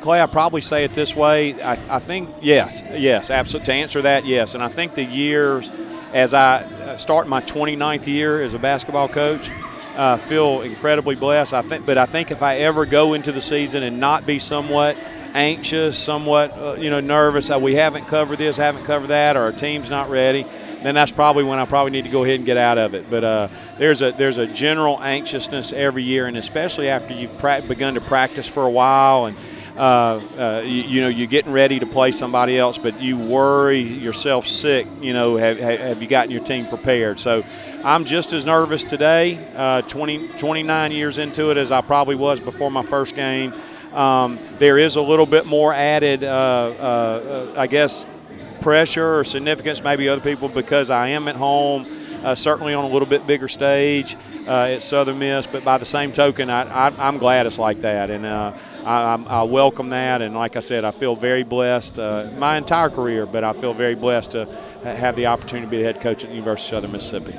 Clay, 0.04 0.22
I 0.22 0.26
probably 0.26 0.60
say 0.60 0.84
it 0.84 0.92
this 0.92 1.16
way. 1.16 1.54
I, 1.64 1.72
I 1.72 2.00
think 2.00 2.28
yes, 2.42 2.84
yes, 3.00 3.32
absolutely. 3.32 3.68
To 3.68 3.74
answer 3.74 4.02
that, 4.02 4.26
yes. 4.26 4.54
And 4.54 4.62
I 4.62 4.68
think 4.68 4.96
the 4.96 5.04
years 5.06 5.72
as 6.14 6.34
I 6.34 6.58
uh, 6.58 6.98
start 6.98 7.30
my 7.30 7.40
29th 7.40 8.06
year 8.06 8.42
as 8.42 8.54
a 8.54 8.60
basketball 8.60 9.08
coach, 9.08 9.50
uh, 9.96 10.18
feel 10.18 10.60
incredibly 10.60 11.16
blessed. 11.16 11.54
I 11.54 11.62
think, 11.62 11.86
but 11.86 11.98
I 11.98 12.06
think 12.06 12.32
if 12.32 12.44
I 12.44 12.58
ever 12.58 12.86
go 12.86 13.14
into 13.14 13.32
the 13.32 13.40
season 13.40 13.82
and 13.82 13.98
not 13.98 14.28
be 14.28 14.40
somewhat 14.40 15.02
anxious, 15.34 15.98
somewhat 15.98 16.52
uh, 16.58 16.76
you 16.78 16.90
know 16.90 17.00
nervous, 17.00 17.50
uh, 17.50 17.58
we 17.58 17.76
haven't 17.76 18.06
covered 18.08 18.40
this, 18.40 18.58
haven't 18.58 18.84
covered 18.84 19.08
that, 19.08 19.38
or 19.38 19.44
our 19.44 19.52
team's 19.54 19.90
not 19.90 20.10
ready, 20.10 20.44
then 20.82 20.96
that's 20.96 21.14
probably 21.14 21.46
when 21.46 21.60
I 21.60 21.66
probably 21.66 21.94
need 21.94 22.04
to 22.04 22.12
go 22.12 22.26
ahead 22.26 22.36
and 22.36 22.46
get 22.46 22.58
out 22.58 22.78
of 22.78 22.94
it. 22.94 23.10
But 23.10 23.24
uh, 23.24 23.48
there's 23.78 24.02
a 24.02 24.12
there's 24.12 24.38
a 24.38 24.48
general 24.48 25.02
anxiousness 25.02 25.72
every 25.72 26.04
year, 26.04 26.28
and 26.28 26.36
especially 26.36 26.90
after 26.90 27.14
you've 27.14 27.40
pra- 27.40 27.62
begun 27.66 27.94
to 27.94 28.02
practice 28.02 28.50
for 28.50 28.66
a 28.66 28.72
while 28.72 29.28
and. 29.28 29.38
Uh, 29.76 30.20
uh, 30.38 30.62
you, 30.64 30.84
you 30.84 31.02
know, 31.02 31.08
you're 31.08 31.28
getting 31.28 31.52
ready 31.52 31.80
to 31.80 31.86
play 31.86 32.12
somebody 32.12 32.58
else, 32.58 32.78
but 32.78 33.02
you 33.02 33.18
worry 33.18 33.80
yourself 33.80 34.46
sick. 34.46 34.86
You 35.02 35.14
know, 35.14 35.36
have, 35.36 35.58
have 35.60 36.02
you 36.02 36.08
gotten 36.08 36.32
your 36.32 36.44
team 36.44 36.66
prepared? 36.66 37.20
So, 37.20 37.44
I'm 37.86 38.06
just 38.06 38.32
as 38.32 38.46
nervous 38.46 38.86
today, 38.86 39.38
uh, 39.58 39.82
20, 39.82 40.30
29 40.38 40.92
years 40.92 41.18
into 41.18 41.52
it, 41.52 41.58
as 41.58 41.70
I 41.70 41.82
probably 41.82 42.16
was 42.16 42.40
before 42.40 42.72
my 42.72 42.82
first 42.82 43.14
game. 43.14 43.52
Um, 43.94 44.38
there 44.58 44.78
is 44.78 44.96
a 44.96 45.02
little 45.02 45.26
bit 45.26 45.46
more 45.48 45.74
added, 45.74 46.24
uh, 46.24 47.54
I 47.58 47.68
guess, 47.68 48.58
pressure 48.62 49.20
or 49.20 49.26
significance, 49.26 49.84
maybe 49.84 50.08
other 50.08 50.22
people, 50.22 50.48
because 50.48 50.90
I 50.90 51.10
am 51.10 51.28
at 51.28 51.36
home, 51.36 51.84
uh, 52.24 52.36
certainly 52.36 52.74
on 52.74 52.86
a 52.86 52.88
little 52.88 53.08
bit 53.08 53.26
bigger 53.28 53.48
stage 53.48 54.16
uh, 54.48 54.70
at 54.72 54.84
Southern 54.84 55.20
Miss. 55.20 55.48
But 55.48 55.64
by 55.64 55.78
the 55.78 55.86
same 55.86 56.12
token, 56.12 56.50
I, 56.50 56.64
I, 56.64 56.94
I'm 57.00 57.18
glad 57.18 57.46
it's 57.46 57.60
like 57.60 57.82
that, 57.82 58.10
and 58.10 58.26
uh, 58.26 58.52
I, 58.86 59.14
I'm- 59.14 59.52
welcome 59.52 59.90
that. 59.90 60.22
And 60.22 60.34
like 60.36 60.56
I 60.56 60.60
said, 60.62 60.84
I 60.86 60.92
feel 60.92 61.16
very 61.16 61.44
blessed 61.44 62.00
uh, 62.00 62.28
my 62.38 62.58
entire 62.58 62.90
career, 62.90 63.26
but 63.26 63.44
I 63.44 63.54
feel 63.54 63.74
very 63.74 63.96
blessed 63.96 64.32
to 64.32 64.46
have 64.84 65.16
the 65.16 65.28
opportunity 65.28 65.68
to 65.68 65.72
be 65.72 65.78
the 65.78 65.84
head 65.84 66.02
coach 66.02 66.24
at 66.24 66.30
the 66.30 66.36
University 66.36 66.76
of 66.76 66.82
Southern 66.84 66.92
Mississippi. 66.92 67.38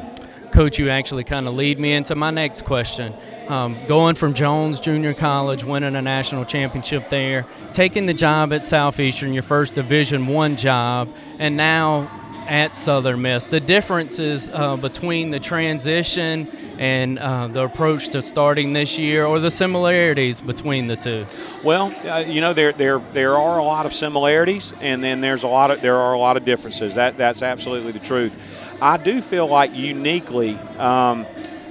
Coach, 0.53 0.79
you 0.79 0.89
actually 0.89 1.25
kind 1.25 1.49
of 1.49 1.55
lead 1.55 1.81
me 1.81 1.93
into 1.93 2.15
my 2.15 2.31
next 2.31 2.65
question. 2.65 3.13
Um, 3.49 3.77
going 3.89 4.15
from 4.15 4.33
Jones 4.33 4.81
Junior 4.81 5.13
College, 5.13 5.65
winning 5.65 5.97
a 5.97 6.01
national 6.01 6.45
championship 6.45 7.09
there, 7.09 7.45
taking 7.75 8.07
the 8.07 8.15
job 8.15 8.53
at 8.53 8.65
Southeastern, 8.65 9.35
your 9.35 9.43
first 9.43 9.75
Division 9.75 10.29
One 10.29 10.57
job, 10.57 11.09
and 11.41 11.57
now 11.57 12.03
at 12.49 12.77
Southern 12.77 13.23
Miss. 13.23 13.47
The 13.47 13.61
differences 13.61 14.53
uh, 14.53 14.77
between 14.77 15.31
the 15.31 15.41
transition 15.41 16.47
and 16.79 17.19
uh, 17.19 17.47
the 17.47 17.65
approach 17.65 18.09
to 18.11 18.23
starting 18.23 18.73
this 18.73 18.99
year, 18.99 19.25
or 19.27 19.39
the 19.39 19.51
similarities 19.51 20.41
between 20.41 20.87
the 20.89 20.97
two. 20.97 21.25
Well, 21.65 21.95
uh, 22.07 22.25
you 22.27 22.41
know 22.41 22.53
there 22.53 22.73
there 22.73 22.99
there 22.99 23.37
are 23.37 23.59
a 23.59 23.65
lot 23.65 23.87
of 23.87 23.95
similarities, 23.95 24.73
and 24.83 25.03
then 25.03 25.21
there's 25.21 25.45
a 25.45 25.49
lot 25.49 25.71
of 25.71 25.81
there 25.81 25.97
are 25.97 26.15
a 26.15 26.19
lot 26.19 26.37
of 26.37 26.45
differences. 26.45 26.97
That 26.97 27.17
that's 27.17 27.43
absolutely 27.43 27.93
the 27.93 28.01
truth. 28.01 28.83
I 28.83 28.97
do 28.97 29.23
feel 29.23 29.47
like 29.47 29.75
uniquely, 29.75 30.57
um, 30.79 31.27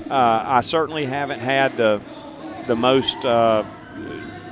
uh, 0.10 0.44
I 0.48 0.62
certainly 0.62 1.06
haven't 1.06 1.40
had 1.40 1.74
the 1.74 1.98
the 2.68 2.76
most 2.76 3.26
uh, 3.26 3.64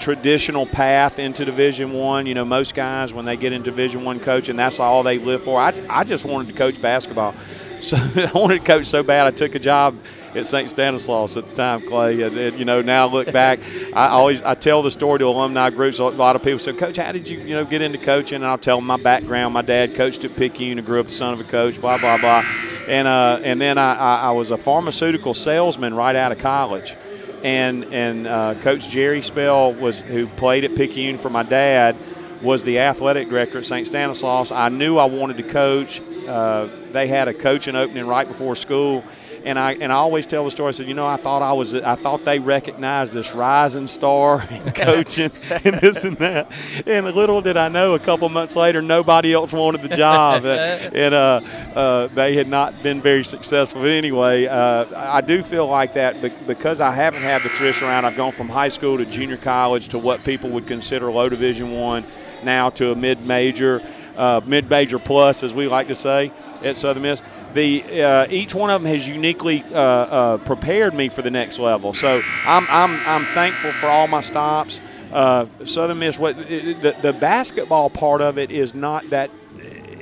traditional 0.02 0.66
path 0.66 1.20
into 1.20 1.46
Division 1.46 1.94
One. 1.94 2.26
You 2.26 2.34
know, 2.34 2.44
most 2.44 2.76
guys 2.76 3.14
when 3.14 3.24
they 3.24 3.38
get 3.38 3.54
in 3.54 3.62
Division 3.62 4.04
One 4.04 4.20
coaching, 4.20 4.56
that's 4.56 4.80
all 4.80 5.04
they 5.04 5.20
live 5.20 5.42
for. 5.42 5.60
I, 5.60 5.74
I 5.90 6.04
just 6.04 6.26
wanted 6.26 6.52
to 6.52 6.58
coach 6.58 6.82
basketball, 6.82 7.32
so 7.34 7.98
I 7.98 8.32
wanted 8.34 8.60
to 8.60 8.66
coach 8.66 8.86
so 8.88 9.04
bad. 9.04 9.28
I 9.28 9.32
took 9.32 9.56
a 9.56 9.60
job 9.60 9.96
at 10.36 10.46
St. 10.46 10.70
Stanislaus 10.70 11.38
at 11.38 11.46
the 11.46 11.56
time, 11.56 11.82
Clay. 11.82 12.22
And, 12.22 12.36
and, 12.36 12.58
you 12.58 12.66
know, 12.66 12.82
now 12.82 13.08
look 13.08 13.32
back, 13.32 13.60
I 13.94 14.08
always 14.08 14.42
I 14.42 14.56
tell 14.56 14.82
the 14.82 14.92
story 14.92 15.20
to 15.20 15.26
alumni 15.26 15.70
groups. 15.70 16.00
A 16.00 16.06
lot 16.06 16.36
of 16.36 16.44
people 16.44 16.60
say, 16.60 16.74
"Coach, 16.74 16.98
how 16.98 17.12
did 17.12 17.30
you 17.30 17.40
you 17.40 17.56
know 17.56 17.64
get 17.64 17.82
into 17.82 18.00
coaching?" 18.00 18.38
And 18.38 18.46
I'll 18.46 18.58
tell 18.58 18.78
them 18.78 18.88
my 18.88 19.02
background. 19.02 19.54
My 19.54 19.62
dad 19.62 19.94
coached 19.96 20.26
at 20.26 20.36
Picayune. 20.36 20.80
I 20.80 20.82
grew 20.82 21.00
up 21.00 21.06
the 21.06 21.12
son 21.12 21.34
of 21.34 21.40
a 21.40 21.44
coach. 21.44 21.80
Blah 21.80 22.00
blah 22.00 22.18
blah. 22.18 22.44
And 22.88 23.08
uh, 23.08 23.40
and 23.44 23.62
then 23.62 23.78
I, 23.78 23.96
I, 23.96 24.16
I 24.24 24.32
was 24.32 24.50
a 24.50 24.58
pharmaceutical 24.58 25.36
salesman 25.36 25.94
right 25.94 26.16
out 26.16 26.32
of 26.32 26.40
college 26.40 26.96
and 27.44 27.86
and 27.86 28.28
uh, 28.28 28.54
Coach 28.56 28.90
Jerry 28.90 29.22
Spell 29.22 29.74
was 29.74 30.00
who 30.00 30.28
played 30.28 30.64
at 30.64 30.76
Picayune 30.76 31.18
for 31.18 31.30
my 31.30 31.44
dad 31.44 31.96
was 32.44 32.64
the 32.64 32.80
athletic 32.80 33.30
director 33.30 33.60
at 33.60 33.66
St. 33.66 33.86
Stanislaus. 33.86 34.52
I 34.52 34.70
knew 34.70 34.98
I 34.98 35.06
wanted 35.06 35.38
to 35.38 35.44
coach. 35.44 36.02
Uh, 36.28 36.68
they 36.92 37.08
had 37.08 37.28
a 37.28 37.34
coaching 37.34 37.76
opening 37.76 38.08
right 38.08 38.28
before 38.28 38.56
school, 38.56 39.04
and 39.46 39.58
I 39.60 39.74
and 39.74 39.92
I 39.92 39.96
always 39.96 40.28
tell 40.28 40.46
the 40.46 40.52
story. 40.52 40.70
I 40.70 40.72
said, 40.72 40.88
you 40.88 40.94
know, 40.94 41.08
I 41.08 41.18
thought 41.18 41.42
I 41.42 41.54
was, 41.54 41.74
I 41.74 41.96
thought 41.96 42.26
they 42.26 42.40
recognized 42.40 43.14
this 43.14 43.34
rising 43.34 43.88
star 43.88 44.46
in 44.52 44.72
coaching 44.72 45.32
and 45.64 45.76
this 45.80 46.04
and 46.04 46.18
that. 46.18 46.52
And 46.86 47.06
little 47.06 47.42
did 47.42 47.58
I 47.58 47.70
know, 47.70 47.94
a 47.94 48.00
couple 48.00 48.28
months 48.30 48.56
later, 48.56 48.82
nobody 48.82 49.34
else 49.34 49.54
wanted 49.54 49.82
the 49.82 49.96
job, 49.96 50.46
and 50.46 51.14
uh, 51.14 51.42
uh, 51.76 52.08
they 52.08 52.36
had 52.36 52.48
not 52.48 52.82
been 52.84 53.02
very 53.02 53.24
successful. 53.24 53.82
But 53.82 53.92
anyway, 53.92 54.48
uh, 54.48 54.86
I 54.96 55.22
do 55.22 55.42
feel 55.44 55.68
like 55.68 55.94
that 55.94 56.22
because 56.48 56.82
I 56.82 56.92
haven't 56.92 57.24
had 57.24 57.42
the 57.42 57.50
tradition 57.50 57.88
around. 57.88 58.06
I've 58.06 58.18
gone 58.18 58.32
from 58.32 58.50
high 58.50 58.70
school 58.70 58.98
to 58.98 59.06
junior 59.06 59.38
college 59.38 59.90
to 59.90 60.00
what 60.00 60.24
people 60.24 60.50
would 60.52 60.68
consider 60.68 61.12
low 61.12 61.30
Division 61.30 61.72
One, 61.72 62.04
now 62.44 62.70
to 62.72 62.92
a 62.92 62.96
mid 62.96 63.26
major, 63.26 63.80
uh, 64.18 64.42
mid 64.46 64.70
major 64.70 65.00
plus, 65.00 65.44
as 65.44 65.54
we 65.54 65.68
like 65.68 65.88
to 65.88 65.96
say 65.96 66.32
at 66.64 66.78
Southern 66.78 67.04
Miss 67.04 67.41
the 67.54 68.04
uh, 68.04 68.28
each 68.30 68.56
one 68.56 68.70
of 68.70 68.82
them 68.82 68.92
has 68.92 69.08
uniquely 69.08 69.64
uh, 69.74 69.78
uh, 69.78 70.38
prepared 70.40 70.94
me 70.94 71.10
for 71.10 71.22
the 71.22 71.32
next 71.32 71.60
level. 71.60 71.94
So 71.94 72.22
I'm, 72.46 72.66
I'm, 72.70 73.00
I'm 73.06 73.26
thankful 73.34 73.72
for 73.72 73.88
all 73.88 74.08
my 74.08 74.22
stops. 74.22 74.80
Uh, 75.12 75.44
Southern 75.44 76.00
Miss, 76.00 76.18
what 76.18 76.38
the, 76.38 76.96
the 77.02 77.18
basketball 77.20 77.90
part 77.90 78.22
of 78.22 78.38
it 78.38 78.52
is 78.52 78.74
not 78.74 79.04
that. 79.06 79.30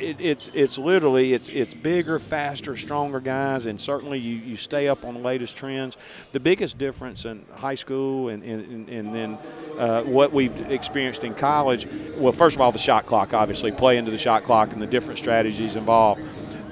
It, 0.01 0.21
it's 0.21 0.55
it's 0.55 0.77
literally 0.77 1.33
it's 1.33 1.49
it's 1.49 1.73
bigger, 1.73 2.19
faster, 2.19 2.77
stronger 2.77 3.19
guys, 3.19 3.65
and 3.65 3.77
certainly 3.77 4.17
you, 4.17 4.37
you 4.37 4.55
stay 4.55 4.87
up 4.87 5.03
on 5.03 5.15
the 5.15 5.19
latest 5.19 5.57
trends. 5.57 5.97
The 6.31 6.39
biggest 6.39 6.77
difference 6.77 7.25
in 7.25 7.43
high 7.53 7.75
school 7.75 8.29
and 8.29 8.41
and, 8.41 8.87
and 8.87 9.13
then 9.13 9.37
uh, 9.77 10.03
what 10.03 10.31
we've 10.31 10.71
experienced 10.71 11.25
in 11.25 11.33
college. 11.35 11.85
Well, 12.21 12.31
first 12.31 12.55
of 12.55 12.61
all, 12.61 12.71
the 12.71 12.79
shot 12.79 13.05
clock, 13.05 13.33
obviously, 13.33 13.73
play 13.73 13.97
into 13.97 14.09
the 14.09 14.17
shot 14.17 14.43
clock 14.43 14.71
and 14.71 14.81
the 14.81 14.87
different 14.87 15.19
strategies 15.19 15.75
involved 15.75 16.21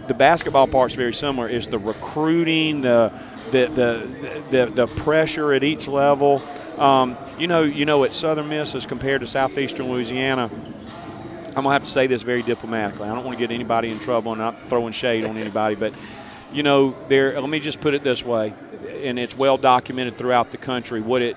the 0.07 0.13
basketball 0.13 0.67
part's 0.67 0.95
very 0.95 1.13
similar. 1.13 1.47
Is 1.47 1.67
the 1.67 1.79
recruiting, 1.79 2.81
the 2.81 3.11
the 3.51 3.67
the 3.67 4.41
the, 4.51 4.65
the 4.65 5.01
pressure 5.01 5.53
at 5.53 5.63
each 5.63 5.87
level. 5.87 6.41
Um, 6.77 7.17
you 7.39 7.47
know, 7.47 7.63
you 7.63 7.85
know, 7.85 8.03
at 8.03 8.13
Southern 8.13 8.49
Miss 8.49 8.75
as 8.75 8.85
compared 8.85 9.21
to 9.21 9.27
Southeastern 9.27 9.91
Louisiana. 9.91 10.49
I'm 11.47 11.63
gonna 11.63 11.71
have 11.71 11.83
to 11.83 11.89
say 11.89 12.05
this 12.05 12.21
very 12.21 12.43
diplomatically. 12.43 13.09
I 13.09 13.15
don't 13.15 13.25
want 13.25 13.35
to 13.35 13.39
get 13.39 13.51
anybody 13.51 13.91
in 13.91 13.97
trouble, 13.97 14.31
and 14.33 14.39
not 14.39 14.67
throwing 14.67 14.93
shade 14.93 15.25
on 15.25 15.37
anybody, 15.37 15.75
but 15.75 15.97
you 16.53 16.61
know, 16.63 16.91
there. 17.07 17.39
Let 17.39 17.49
me 17.49 17.59
just 17.59 17.81
put 17.81 17.93
it 17.93 18.03
this 18.03 18.23
way, 18.23 18.53
and 19.01 19.17
it's 19.17 19.35
well 19.35 19.57
documented 19.57 20.13
throughout 20.13 20.51
the 20.51 20.57
country. 20.57 21.01
What 21.01 21.21
it 21.21 21.35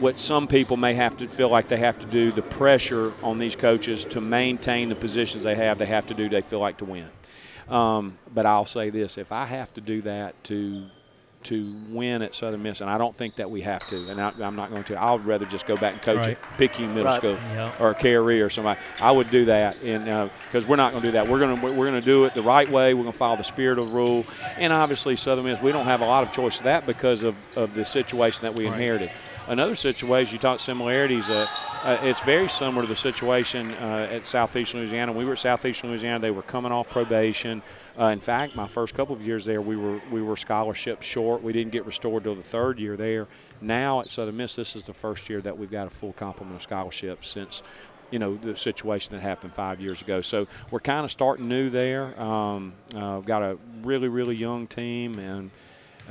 what 0.00 0.18
some 0.18 0.48
people 0.48 0.76
may 0.76 0.94
have 0.94 1.18
to 1.18 1.28
feel 1.28 1.50
like 1.50 1.68
they 1.68 1.76
have 1.76 2.00
to 2.00 2.06
do, 2.06 2.30
the 2.30 2.42
pressure 2.42 3.12
on 3.22 3.38
these 3.38 3.54
coaches 3.54 4.04
to 4.06 4.20
maintain 4.20 4.88
the 4.88 4.94
positions 4.94 5.44
they 5.44 5.54
have, 5.54 5.78
they 5.78 5.86
have 5.86 6.06
to 6.06 6.14
do, 6.14 6.28
they 6.28 6.40
feel 6.40 6.58
like 6.58 6.78
to 6.78 6.84
win. 6.86 7.08
Um, 7.70 8.18
but 8.32 8.46
I'll 8.46 8.66
say 8.66 8.90
this: 8.90 9.18
if 9.18 9.32
I 9.32 9.44
have 9.44 9.72
to 9.74 9.80
do 9.80 10.02
that 10.02 10.42
to 10.44 10.86
to 11.42 11.74
win 11.88 12.20
at 12.20 12.34
Southern 12.34 12.62
Miss, 12.62 12.82
and 12.82 12.90
I 12.90 12.98
don't 12.98 13.16
think 13.16 13.36
that 13.36 13.50
we 13.50 13.62
have 13.62 13.86
to, 13.88 14.10
and 14.10 14.20
I, 14.20 14.30
am 14.40 14.56
not 14.56 14.70
going 14.70 14.84
to. 14.84 15.00
I 15.00 15.12
would 15.12 15.24
rather 15.24 15.46
just 15.46 15.66
go 15.66 15.74
back 15.74 15.94
and 15.94 16.02
coach 16.02 16.26
right. 16.26 16.38
at 16.38 16.58
Picayune 16.58 16.90
Middle 16.90 17.04
right. 17.04 17.16
School 17.16 17.38
yep. 17.54 17.80
or 17.80 17.94
Carey 17.94 18.42
or 18.42 18.50
somebody. 18.50 18.78
I 19.00 19.10
would 19.10 19.30
do 19.30 19.46
that, 19.46 19.80
and 19.82 20.30
because 20.46 20.66
uh, 20.66 20.68
we're 20.68 20.76
not 20.76 20.92
going 20.92 21.02
to 21.02 21.08
do 21.08 21.12
that, 21.12 21.28
we're 21.28 21.38
going 21.38 21.58
to 21.58 21.66
we're 21.72 21.90
going 21.90 22.00
to 22.00 22.06
do 22.06 22.24
it 22.24 22.34
the 22.34 22.42
right 22.42 22.70
way. 22.70 22.92
We're 22.92 23.02
going 23.02 23.12
to 23.12 23.18
follow 23.18 23.36
the 23.36 23.44
spirit 23.44 23.78
of 23.78 23.88
the 23.88 23.94
rule, 23.94 24.26
and 24.58 24.72
obviously 24.72 25.16
Southern 25.16 25.46
Miss, 25.46 25.62
we 25.62 25.72
don't 25.72 25.86
have 25.86 26.02
a 26.02 26.06
lot 26.06 26.24
of 26.24 26.32
choice 26.32 26.58
of 26.58 26.64
that 26.64 26.86
because 26.86 27.22
of, 27.22 27.36
of 27.56 27.74
the 27.74 27.84
situation 27.84 28.42
that 28.42 28.54
we 28.54 28.66
right. 28.66 28.74
inherited. 28.74 29.10
Another 29.46 29.74
situation, 29.74 30.34
you 30.34 30.38
talk 30.38 30.60
similarities. 30.60 31.28
Uh, 31.28 31.46
uh, 31.82 31.98
it's 32.02 32.20
very 32.20 32.48
similar 32.48 32.82
to 32.82 32.88
the 32.88 32.96
situation 32.96 33.72
uh, 33.72 34.08
at 34.10 34.26
Southeastern 34.26 34.80
Louisiana. 34.80 35.12
We 35.12 35.24
were 35.24 35.32
at 35.32 35.38
Southeastern 35.38 35.90
Louisiana. 35.90 36.18
They 36.18 36.30
were 36.30 36.42
coming 36.42 36.72
off 36.72 36.90
probation. 36.90 37.62
Uh, 37.98 38.06
in 38.06 38.20
fact, 38.20 38.54
my 38.54 38.68
first 38.68 38.94
couple 38.94 39.14
of 39.14 39.22
years 39.22 39.44
there, 39.46 39.62
we 39.62 39.76
were 39.76 40.00
we 40.10 40.22
were 40.22 40.36
scholarship 40.36 41.02
short. 41.02 41.42
We 41.42 41.52
didn't 41.52 41.72
get 41.72 41.86
restored 41.86 42.24
till 42.24 42.34
the 42.34 42.42
third 42.42 42.78
year 42.78 42.96
there. 42.96 43.28
Now 43.62 44.00
at 44.00 44.10
Southern 44.10 44.36
Miss, 44.36 44.56
this 44.56 44.76
is 44.76 44.84
the 44.84 44.92
first 44.94 45.28
year 45.30 45.40
that 45.40 45.56
we've 45.56 45.70
got 45.70 45.86
a 45.86 45.90
full 45.90 46.12
complement 46.12 46.56
of 46.56 46.62
scholarships 46.62 47.28
since 47.28 47.62
you 48.10 48.18
know 48.18 48.36
the 48.36 48.56
situation 48.56 49.14
that 49.14 49.22
happened 49.22 49.54
five 49.54 49.80
years 49.80 50.02
ago. 50.02 50.20
So 50.20 50.46
we're 50.70 50.80
kind 50.80 51.04
of 51.04 51.10
starting 51.10 51.48
new 51.48 51.70
there. 51.70 52.20
Um, 52.20 52.74
uh, 52.94 53.20
got 53.20 53.42
a 53.42 53.56
really 53.82 54.08
really 54.08 54.36
young 54.36 54.66
team 54.66 55.18
and 55.18 55.50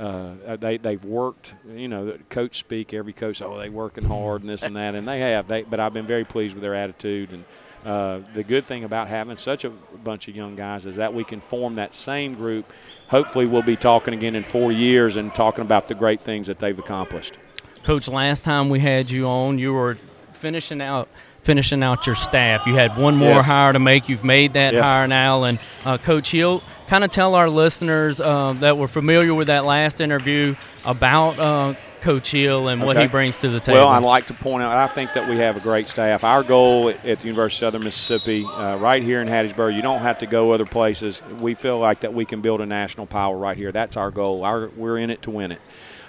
uh, 0.00 0.56
they 0.56 0.78
they've 0.78 1.04
worked. 1.04 1.54
You 1.68 1.88
know, 1.88 2.16
coach 2.30 2.58
speak. 2.58 2.94
Every 2.94 3.12
coach, 3.12 3.42
oh, 3.42 3.58
they 3.58 3.68
working 3.68 4.04
hard 4.04 4.40
and 4.40 4.48
this 4.48 4.62
and 4.62 4.74
that, 4.76 4.94
and 4.94 5.06
they 5.06 5.20
have. 5.20 5.46
They, 5.46 5.62
but 5.62 5.78
I've 5.78 5.92
been 5.92 6.06
very 6.06 6.24
pleased 6.24 6.54
with 6.54 6.62
their 6.62 6.74
attitude. 6.74 7.30
And 7.32 7.44
uh, 7.84 8.20
the 8.32 8.42
good 8.42 8.64
thing 8.64 8.84
about 8.84 9.08
having 9.08 9.36
such 9.36 9.64
a 9.64 9.70
bunch 9.70 10.26
of 10.28 10.34
young 10.34 10.56
guys 10.56 10.86
is 10.86 10.96
that 10.96 11.12
we 11.12 11.22
can 11.22 11.40
form 11.40 11.74
that 11.74 11.94
same 11.94 12.34
group. 12.34 12.72
Hopefully, 13.08 13.46
we'll 13.46 13.62
be 13.62 13.76
talking 13.76 14.14
again 14.14 14.34
in 14.34 14.42
four 14.42 14.72
years 14.72 15.16
and 15.16 15.34
talking 15.34 15.62
about 15.62 15.86
the 15.86 15.94
great 15.94 16.22
things 16.22 16.46
that 16.46 16.58
they've 16.58 16.78
accomplished. 16.78 17.36
Coach, 17.82 18.08
last 18.08 18.42
time 18.42 18.70
we 18.70 18.80
had 18.80 19.10
you 19.10 19.26
on, 19.26 19.58
you 19.58 19.74
were 19.74 19.98
finishing 20.32 20.80
out 20.80 21.08
finishing 21.42 21.82
out 21.82 22.06
your 22.06 22.14
staff. 22.14 22.66
You 22.66 22.74
had 22.74 22.96
one 22.96 23.16
more 23.16 23.28
yes. 23.28 23.46
hire 23.46 23.72
to 23.72 23.78
make. 23.78 24.08
You've 24.08 24.24
made 24.24 24.54
that 24.54 24.74
yes. 24.74 24.84
hire 24.84 25.08
now. 25.08 25.44
And 25.44 25.58
uh, 25.84 25.98
Coach 25.98 26.30
Hill, 26.30 26.62
kind 26.86 27.04
of 27.04 27.10
tell 27.10 27.34
our 27.34 27.48
listeners 27.48 28.20
uh, 28.20 28.52
that 28.54 28.76
were 28.76 28.88
familiar 28.88 29.34
with 29.34 29.46
that 29.46 29.64
last 29.64 30.00
interview 30.00 30.54
about 30.84 31.38
uh, 31.38 31.74
Coach 32.00 32.30
Hill 32.30 32.68
and 32.68 32.82
what 32.82 33.00
he 33.00 33.06
brings 33.06 33.40
to 33.40 33.48
the 33.48 33.60
table. 33.60 33.78
Well, 33.78 33.88
I'd 33.88 34.02
like 34.02 34.26
to 34.26 34.34
point 34.34 34.62
out, 34.62 34.76
I 34.76 34.86
think 34.86 35.12
that 35.12 35.28
we 35.28 35.36
have 35.36 35.56
a 35.56 35.60
great 35.60 35.88
staff. 35.88 36.24
Our 36.24 36.42
goal 36.42 36.88
at, 36.88 37.02
the 37.02 37.28
University 37.28 37.64
of 37.64 37.72
Southern 37.72 37.84
Mississippi, 37.84 38.44
uh, 38.44 38.76
right 38.76 39.02
here 39.02 39.20
in 39.20 39.28
Hattiesburg, 39.28 39.76
you 39.76 39.82
don't 39.82 40.00
have 40.00 40.18
to 40.18 40.26
go 40.26 40.52
other 40.52 40.66
places. 40.66 41.22
We 41.38 41.54
feel 41.54 41.78
like 41.78 42.00
that 42.00 42.14
we 42.14 42.24
can 42.24 42.40
build 42.40 42.60
a 42.60 42.66
national 42.66 43.06
power 43.06 43.36
right 43.36 43.56
here. 43.56 43.70
That's 43.72 43.96
our 43.96 44.10
goal. 44.10 44.44
Our, 44.44 44.68
we're 44.68 44.98
in 44.98 45.10
it 45.10 45.22
to 45.22 45.30
win 45.30 45.52
it. 45.52 45.60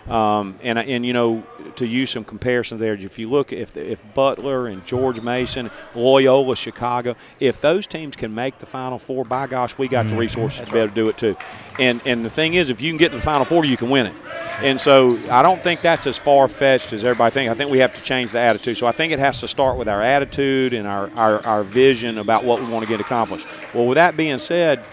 Um, 0.10 0.58
and 0.64 0.80
and 0.80 1.06
you 1.06 1.14
know 1.14 1.44
to 1.76 1.86
use 1.86 2.10
some 2.10 2.24
comparisons 2.24 2.80
there, 2.80 2.94
if 2.94 3.20
you 3.20 3.30
look 3.30 3.54
if 3.54 3.78
if 3.78 4.02
Butler 4.14 4.68
and 4.68 4.86
George 4.86 5.22
Mason, 5.22 5.70
Loyola, 5.94 6.56
Chicago, 6.56 7.16
if 7.40 7.62
those 7.62 7.86
teams 7.88 8.16
can 8.16 8.34
make 8.34 8.58
the 8.58 8.66
Final 8.66 8.98
Four, 8.98 9.24
by 9.26 9.48
gosh, 9.48 9.78
we 9.78 9.88
got 9.88 10.04
the 10.04 10.10
mm-hmm. 10.10 10.20
resources 10.20 10.66
to 10.66 10.72
be 10.72 10.80
able 10.80 10.90
to 10.90 10.96
do 10.96 11.10
it 11.10 11.18
too. 11.18 11.36
And 11.80 12.02
and 12.06 12.26
the 12.26 12.30
thing 12.30 12.56
is, 12.56 12.70
if 12.70 12.82
you 12.82 12.92
can 12.92 12.98
get 12.98 13.10
to 13.10 13.18
the 13.18 13.22
Final 13.22 13.46
Four, 13.46 13.64
you 13.64 13.78
can 13.78 13.90
win 13.90 14.08
it. 14.08 14.16
And 14.62 14.80
so 14.80 15.20
I 15.30 15.42
don't 15.42 15.62
think 15.62 15.82
that's 15.82 16.06
as 16.08 16.18
far 16.18 16.48
fetched 16.48 16.94
as 16.94 17.04
everybody 17.04 17.34
thinks. 17.34 17.52
I 17.52 17.56
think 17.56 17.72
we 17.72 17.80
have 17.80 17.96
to 17.96 18.02
change 18.02 18.32
the 18.32 18.40
attitude. 18.40 18.78
So 18.78 18.86
I 18.86 18.92
think 18.92 19.12
it 19.12 19.20
has 19.20 19.40
to 19.42 19.48
start 19.48 19.78
with 19.78 19.88
our 19.88 20.02
attitude 20.02 20.74
and 20.74 20.88
our, 20.88 21.10
our, 21.16 21.46
our 21.46 21.64
vision 21.64 22.20
about 22.20 22.44
what 22.44 22.60
we 22.60 22.68
want 22.68 22.84
to 22.84 22.90
get 22.90 23.00
accomplished. 23.00 23.48
Well, 23.74 23.88
with 23.88 23.96
that 23.96 24.16
being 24.16 24.38
said, 24.38 24.84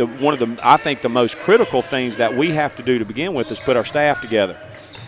the 0.00 0.06
one 0.06 0.32
of 0.32 0.40
the 0.40 0.58
I 0.66 0.78
think 0.78 1.02
the 1.02 1.10
most 1.10 1.38
critical 1.38 1.82
things 1.82 2.16
that 2.16 2.34
we 2.34 2.52
have 2.52 2.74
to 2.76 2.82
do 2.82 2.98
to 2.98 3.04
begin 3.04 3.34
with 3.34 3.52
is 3.52 3.60
put 3.60 3.76
our 3.76 3.84
staff 3.84 4.22
together. 4.22 4.58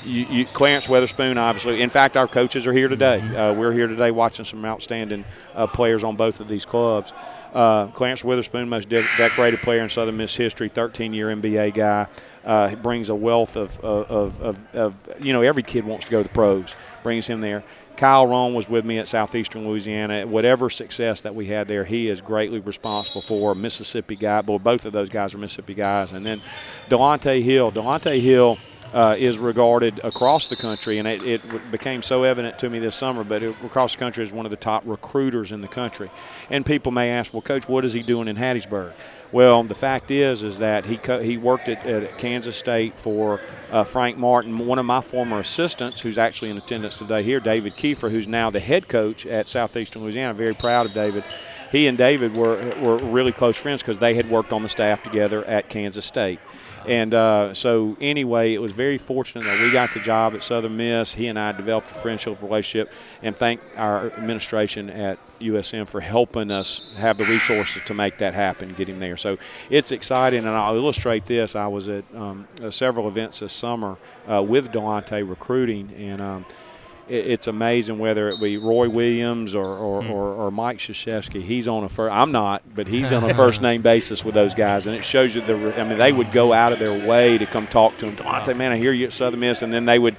You, 0.05 0.27
you, 0.27 0.47
Clarence 0.47 0.89
Weatherspoon, 0.89 1.39
obviously. 1.39 1.81
In 1.81 1.89
fact, 1.89 2.17
our 2.17 2.27
coaches 2.27 2.67
are 2.67 2.73
here 2.73 2.89
today. 2.89 3.21
Uh, 3.21 3.55
we're 3.55 3.73
here 3.73 3.87
today 3.87 4.11
watching 4.11 4.45
some 4.45 4.65
outstanding 4.65 5.25
uh, 5.55 5.69
players 5.69 6.03
on 6.03 6.17
both 6.17 6.41
of 6.41 6.49
these 6.49 6.67
clubs. 6.67 7.13
Uh, 7.55 7.87
Clarence 7.89 8.23
Weatherspoon, 8.23 8.67
most 8.67 8.89
de- 8.89 9.07
decorated 9.17 9.63
player 9.63 9.81
in 9.81 9.89
Southern 9.89 10.17
Miss 10.17 10.35
history, 10.35 10.69
13-year 10.69 11.29
NBA 11.29 11.75
guy. 11.75 12.07
Uh, 12.45 12.75
brings 12.75 13.11
a 13.11 13.15
wealth 13.15 13.55
of, 13.57 13.79
of, 13.81 14.43
of, 14.43 14.75
of, 14.75 14.95
you 15.21 15.33
know, 15.33 15.43
every 15.43 15.63
kid 15.63 15.85
wants 15.85 16.07
to 16.07 16.11
go 16.11 16.19
to 16.19 16.25
the 16.25 16.35
pros. 16.35 16.75
Brings 17.05 17.29
him 17.29 17.41
there. 17.41 17.63
Kyle 17.97 18.27
Roane 18.27 18.55
was 18.55 18.69
with 18.69 18.85
me 18.85 18.99
at 18.99 19.09
Southeastern 19.09 19.69
Louisiana. 19.69 20.27
Whatever 20.27 20.71
success 20.71 21.23
that 21.23 21.35
we 21.35 21.47
had 21.47 21.69
there, 21.69 21.85
he 21.85 22.09
is 22.09 22.21
greatly 22.21 22.61
responsible 22.61 23.23
for. 23.23 23.55
Mississippi 23.55 24.17
guy, 24.17 24.43
but 24.43 24.59
both 24.59 24.85
of 24.85 24.93
those 24.93 25.09
guys 25.09 25.35
are 25.35 25.39
Mississippi 25.39 25.75
guys. 25.75 26.13
And 26.13 26.25
then 26.25 26.41
Delonte 26.89 27.43
Hill. 27.43 27.71
Delonte 27.71 28.21
Hill 28.21 28.59
uh, 28.93 29.17
is 29.19 29.39
regarded 29.39 30.01
across 30.05 30.49
the 30.49 30.57
country, 30.57 30.99
and 30.99 31.09
it, 31.09 31.23
it, 31.23 31.71
became 31.71 32.03
so 32.03 32.25
evident 32.25 32.59
to 32.59 32.69
me 32.69 32.79
this 32.79 32.95
summer, 32.95 33.25
but 33.25 33.43
it, 33.43 33.57
across 33.65 33.95
the 33.95 33.99
country 33.99 34.23
is 34.23 34.33
one 34.33 34.45
of 34.45 34.51
the 34.51 34.57
top 34.57 34.83
recruiters 34.85 35.53
in 35.53 35.61
the 35.61 35.69
country. 35.69 36.11
And 36.51 36.67
people 36.67 36.93
may 36.93 37.11
ask, 37.11 37.33
well, 37.33 37.43
Coach, 37.43 37.69
what 37.69 37.85
is 37.85 37.93
he 37.93 38.03
doing 38.03 38.29
in 38.29 38.37
Hattiesburg? 38.37 38.93
Well, 39.33 39.63
the 39.63 39.75
fact 39.75 40.11
is, 40.11 40.43
is 40.43 40.59
that 40.59 40.85
he 40.85 40.99
co- 40.99 41.21
he 41.21 41.39
worked 41.39 41.71
at, 41.71 41.87
at, 41.87 42.19
Kansas 42.19 42.55
State 42.55 43.01
for 43.01 43.41
uh, 43.71 43.83
Frank 43.83 44.19
Martin, 44.19 44.59
one 44.59 44.79
of 44.79 44.85
my 44.85 45.01
former 45.01 45.41
assistants, 45.41 46.03
who's 46.03 46.19
actually 46.19 46.51
in 46.51 46.59
attendance 46.59 46.97
today 46.97 47.23
here, 47.23 47.41
David 47.41 47.75
Kiefer, 47.75 48.11
who's 48.11 48.29
now 48.29 48.51
the 48.51 48.61
head 48.61 48.89
coach 48.89 49.25
at 49.25 49.49
Southeastern 49.49 50.03
Louisiana. 50.03 50.35
Very 50.35 50.55
proud 50.55 50.85
of 50.85 50.93
David. 50.93 51.25
He 51.71 51.87
and 51.87 51.97
David 51.97 52.37
were 52.37 52.75
were 52.83 52.99
really 52.99 53.33
close 53.33 53.57
friends 53.57 53.81
because 53.81 53.99
they 53.99 54.13
had 54.13 54.29
worked 54.29 54.53
on 54.53 54.63
the 54.63 54.69
staff 54.69 55.03
together 55.03 55.43
at 55.45 55.71
Kansas 55.71 56.05
State. 56.05 56.39
And 56.87 57.15
uh, 57.15 57.55
so, 57.55 57.97
anyway, 58.01 58.55
it 58.55 58.61
was 58.61 58.73
very 58.73 58.99
fortunate 58.99 59.45
that 59.45 59.61
we 59.61 59.71
got 59.71 59.93
the 59.95 60.01
job 60.01 60.35
at 60.35 60.43
Southern 60.43 60.77
Miss. 60.77 61.13
He 61.13 61.29
and 61.29 61.39
I 61.39 61.53
developed 61.53 61.91
a 61.91 61.95
friendship 61.95 62.41
relationship, 62.43 62.93
and 63.23 63.37
thank 63.37 63.61
our 63.77 64.11
administration 64.13 64.91
at 64.91 65.19
USM 65.41 65.89
for 65.89 66.01
helping 66.01 66.51
us 66.51 66.81
have 66.97 67.19
the 67.19 67.25
resources 67.25 67.83
to 67.87 67.95
make 67.95 68.19
that 68.19 68.35
happen, 68.35 68.75
get 68.75 68.89
him 68.89 68.99
there. 68.99 69.17
So 69.17 69.39
it's 69.71 69.93
exciting, 69.93 70.41
and 70.41 70.49
I'll 70.49 70.77
illustrate 70.77 71.25
this. 71.27 71.55
I 71.57 71.67
was 71.67 71.89
at 71.89 72.05
um, 72.15 72.47
uh, 72.63 72.71
several 72.71 73.09
events 73.09 73.41
this 73.41 73.53
summer 73.53 73.97
uh, 74.31 74.43
with 74.43 74.73
Delonte 74.73 75.29
recruiting, 75.29 75.93
and 75.97 76.21
um, 76.21 76.47
it, 77.09 77.27
it's 77.27 77.47
amazing 77.47 77.99
whether 77.99 78.29
it 78.29 78.41
be 78.41 78.57
Roy 78.57 78.89
Williams 78.89 79.55
or 79.55 79.67
or, 79.67 80.03
Hmm. 80.03 80.11
or, 80.11 80.35
or 80.35 80.51
Mike 80.51 80.79
Krzyzewski. 80.79 81.43
He's 81.43 81.69
on 81.69 81.85
a 81.85 81.89
first. 81.89 82.15
I'm 82.15 82.33
not, 82.33 82.63
but 82.75 82.87
he's 82.87 83.13
on 83.13 83.25
a 83.29 83.35
first 83.43 83.63
name 83.63 83.83
basis 83.83 84.25
with 84.25 84.35
those 84.35 84.55
guys, 84.55 84.87
and 84.87 84.97
it 84.97 85.05
shows 85.05 85.35
you 85.35 85.41
the. 85.41 85.81
I 85.81 85.85
mean, 85.85 85.99
they 85.99 86.13
would 86.13 86.31
go 86.31 86.53
out 86.53 86.73
of 86.73 86.79
their 86.79 87.07
way 87.09 87.39
to 87.39 87.47
come 87.47 87.67
talk 87.67 87.97
to 87.99 88.07
him. 88.07 88.17
Delonte, 88.17 88.57
man, 88.57 88.73
I 88.73 88.77
hear 88.77 88.93
you 88.93 89.07
at 89.07 89.13
Southern 89.13 89.41
Miss, 89.41 89.63
and 89.63 89.73
then 89.73 89.85
they 89.85 89.99
would. 89.99 90.17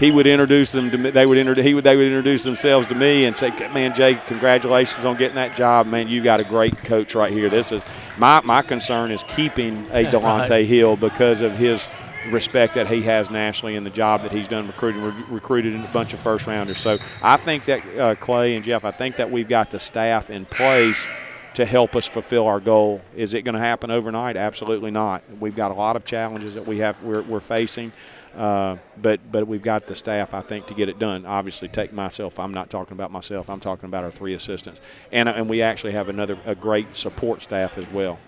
He 0.00 0.10
would 0.10 0.26
introduce 0.26 0.72
them 0.72 0.90
to 0.90 0.98
me. 0.98 1.10
They 1.10 1.24
would 1.24 1.38
introduce. 1.38 1.64
He 1.64 1.74
would. 1.74 1.84
They 1.84 1.96
would 1.96 2.06
introduce 2.06 2.42
themselves 2.42 2.86
to 2.88 2.94
me 2.94 3.24
and 3.26 3.36
say, 3.36 3.50
"Man, 3.72 3.94
Jay, 3.94 4.18
congratulations 4.26 5.04
on 5.04 5.16
getting 5.16 5.36
that 5.36 5.54
job. 5.56 5.86
Man, 5.86 6.08
you 6.08 6.22
got 6.22 6.40
a 6.40 6.44
great 6.44 6.76
coach 6.78 7.14
right 7.14 7.32
here. 7.32 7.48
This 7.48 7.70
is 7.72 7.84
my 8.18 8.40
my 8.44 8.62
concern 8.62 9.10
is 9.10 9.22
keeping 9.28 9.86
a 9.92 10.04
Delonte. 10.10 10.64
Hill 10.64 10.96
because 10.96 11.40
of 11.42 11.56
his 11.56 11.88
respect 12.26 12.74
that 12.74 12.86
he 12.88 13.02
has 13.02 13.30
nationally 13.30 13.76
and 13.76 13.86
the 13.86 13.90
job 13.90 14.22
that 14.22 14.32
he's 14.32 14.48
done 14.48 14.66
recruiting 14.66 15.02
re- 15.02 15.24
recruited 15.28 15.74
a 15.74 15.88
bunch 15.92 16.14
of 16.14 16.20
first 16.20 16.46
rounders. 16.46 16.78
So 16.78 16.98
I 17.22 17.36
think 17.36 17.64
that 17.66 17.98
uh, 17.98 18.14
Clay 18.16 18.56
and 18.56 18.64
Jeff, 18.64 18.84
I 18.84 18.90
think 18.90 19.16
that 19.16 19.30
we've 19.30 19.48
got 19.48 19.70
the 19.70 19.78
staff 19.78 20.30
in 20.30 20.44
place 20.44 21.06
to 21.54 21.64
help 21.64 21.94
us 21.94 22.06
fulfill 22.06 22.46
our 22.46 22.60
goal. 22.60 23.00
Is 23.14 23.32
it 23.32 23.42
going 23.42 23.54
to 23.54 23.60
happen 23.60 23.90
overnight? 23.90 24.36
Absolutely 24.36 24.90
not. 24.90 25.22
We've 25.38 25.54
got 25.54 25.70
a 25.70 25.74
lot 25.74 25.94
of 25.96 26.04
challenges 26.04 26.54
that 26.54 26.66
we 26.66 26.78
have 26.78 27.00
we're, 27.02 27.22
we're 27.22 27.40
facing, 27.40 27.92
uh, 28.36 28.76
but 29.00 29.20
but 29.30 29.46
we've 29.46 29.62
got 29.62 29.86
the 29.86 29.94
staff 29.94 30.34
I 30.34 30.40
think 30.40 30.66
to 30.66 30.74
get 30.74 30.88
it 30.88 30.98
done. 30.98 31.24
Obviously, 31.24 31.68
take 31.68 31.92
myself. 31.92 32.40
I'm 32.40 32.52
not 32.52 32.70
talking 32.70 32.94
about 32.94 33.12
myself. 33.12 33.48
I'm 33.48 33.60
talking 33.60 33.88
about 33.88 34.02
our 34.02 34.10
three 34.10 34.34
assistants, 34.34 34.80
and 35.12 35.28
and 35.28 35.48
we 35.48 35.62
actually 35.62 35.92
have 35.92 36.08
another 36.08 36.36
a 36.44 36.56
great 36.56 36.96
support 36.96 37.40
staff 37.42 37.78
as 37.78 37.88
well. 37.90 38.18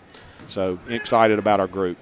So 0.47 0.79
excited 0.89 1.41
about 1.41 1.59
our 1.59 1.67
group. 1.67 1.99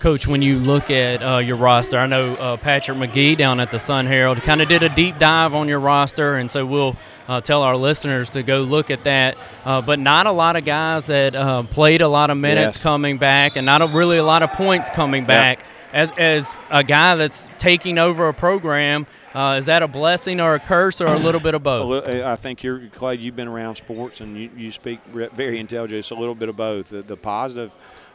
Coach, 0.00 0.26
when 0.26 0.40
you 0.40 0.58
look 0.58 0.90
at 0.90 1.22
uh, 1.22 1.38
your 1.38 1.56
roster, 1.56 1.98
I 1.98 2.06
know 2.06 2.32
uh, 2.32 2.56
Patrick 2.56 2.96
McGee 2.96 3.36
down 3.36 3.60
at 3.60 3.70
the 3.70 3.78
Sun 3.78 4.06
Herald 4.06 4.40
kind 4.40 4.62
of 4.62 4.68
did 4.68 4.82
a 4.82 4.88
deep 4.88 5.18
dive 5.18 5.52
on 5.54 5.68
your 5.68 5.78
roster, 5.78 6.36
and 6.36 6.50
so 6.50 6.64
we'll 6.64 6.96
uh, 7.28 7.42
tell 7.42 7.62
our 7.62 7.76
listeners 7.76 8.30
to 8.30 8.42
go 8.42 8.62
look 8.62 8.90
at 8.90 9.04
that. 9.04 9.36
Uh, 9.62 9.82
but 9.82 9.98
not 9.98 10.26
a 10.26 10.30
lot 10.32 10.56
of 10.56 10.64
guys 10.64 11.08
that 11.08 11.34
uh, 11.34 11.62
played 11.64 12.00
a 12.00 12.08
lot 12.08 12.30
of 12.30 12.38
minutes 12.38 12.78
Yes. 12.78 12.82
coming 12.82 13.18
back, 13.18 13.56
and 13.56 13.66
not 13.66 13.82
a, 13.82 13.86
really 13.88 14.16
a 14.16 14.24
lot 14.24 14.42
of 14.42 14.50
points 14.52 14.88
coming 14.88 15.26
back. 15.26 15.64
As, 15.92 16.10
as 16.12 16.56
a 16.70 16.82
guy 16.84 17.16
that's 17.16 17.50
taking 17.58 17.98
over 17.98 18.28
a 18.28 18.32
program, 18.34 19.06
uh, 19.34 19.56
is 19.58 19.66
that 19.66 19.82
a 19.82 19.88
blessing 19.88 20.40
or 20.40 20.54
a 20.54 20.60
curse 20.60 21.00
or 21.02 21.08
a 21.08 21.18
little 21.18 21.40
bit 21.40 21.54
of 21.54 21.62
both? 21.62 22.06
I 22.08 22.36
think 22.36 22.62
you're 22.62 22.86
Clay. 22.88 23.16
You've 23.16 23.36
been 23.36 23.48
around 23.48 23.74
sports 23.74 24.20
and 24.20 24.36
you, 24.36 24.50
you 24.56 24.70
speak 24.70 25.00
very 25.04 25.58
intelligent. 25.58 25.98
It's 25.98 26.10
a 26.10 26.14
little 26.14 26.34
bit 26.36 26.48
of 26.48 26.56
both. 26.56 26.88
The, 26.90 27.02
the 27.02 27.16
positive 27.16 27.72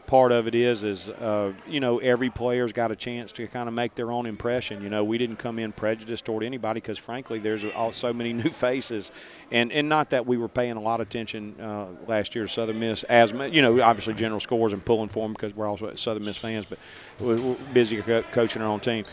part 0.08 0.32
of 0.32 0.47
it 0.47 0.56
is, 0.56 0.84
is 0.84 1.10
uh, 1.10 1.53
you 1.68 1.80
know, 1.80 1.99
every 1.99 2.30
player's 2.30 2.72
got 2.74 2.91
a 2.91 2.95
chance 2.95 3.32
to 3.34 3.47
kind 3.47 3.68
of 3.68 3.74
make 3.74 3.95
their 3.95 4.12
own 4.12 4.26
impression. 4.26 4.82
You 4.82 4.89
know, 4.89 5.03
we 5.03 5.18
didn't 5.18 5.38
come 5.38 5.60
in 5.60 5.72
prejudiced 5.72 6.26
toward 6.26 6.43
anybody 6.43 6.80
because, 6.80 6.97
frankly, 6.97 7.39
there's 7.39 7.66
all, 7.66 7.91
so 7.91 8.14
many 8.14 8.34
new 8.43 8.49
faces, 8.49 9.12
and 9.51 9.72
and 9.72 9.88
not 9.88 10.10
that 10.12 10.26
we 10.26 10.38
were 10.38 10.47
paying 10.47 10.76
a 10.76 10.82
lot 10.82 11.01
of 11.01 11.08
attention 11.08 11.56
uh, 11.60 11.88
last 12.08 12.36
year 12.36 12.45
to 12.45 12.49
Southern 12.49 12.80
Miss 12.80 13.03
as 13.03 13.32
you 13.32 13.62
know, 13.62 13.82
obviously 13.82 14.14
general 14.14 14.39
scores 14.39 14.74
and 14.74 14.84
pulling 14.84 15.10
for 15.10 15.24
them 15.24 15.34
because 15.34 15.56
we're 15.56 15.68
also 15.68 15.93
Southern 15.95 16.26
Miss 16.26 16.38
fans, 16.38 16.66
but 16.66 16.80
we're 17.20 17.56
busy 17.74 18.01
co- 18.01 18.24
coaching 18.32 18.62
our 18.62 18.68
own 18.68 18.80
team. 18.80 19.06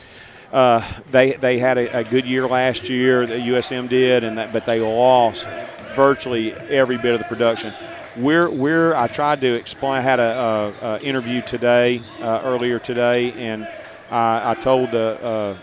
Uh, 0.53 0.87
they 1.11 1.33
they 1.33 1.59
had 1.59 1.79
a, 1.79 2.01
a 2.01 2.05
good 2.05 2.27
year 2.27 2.47
last 2.47 2.89
year. 2.89 3.27
The 3.27 3.37
USM 3.37 3.89
did, 3.89 4.23
and 4.25 4.37
that, 4.37 4.53
but 4.53 4.67
they 4.67 4.81
lost 4.81 5.47
virtually 5.95 6.53
every 6.53 6.99
bit 6.99 7.15
of 7.15 7.19
the 7.19 7.25
production. 7.25 7.73
We're 8.17 8.51
we're 8.51 8.95
I 8.95 9.07
tried 9.07 9.41
to 9.41 9.55
explain. 9.55 9.99
I 9.99 10.01
had 10.01 10.21
a, 10.21 10.75
a, 10.83 10.87
a 10.87 11.01
interview 11.01 11.41
today 11.41 12.03
uh, 12.21 12.43
earlier 12.45 12.79
today, 12.79 13.33
and 13.33 13.67
I, 14.11 14.51
I 14.51 14.55
told 14.55 14.91
the, 14.91 15.19
uh, 15.23 15.57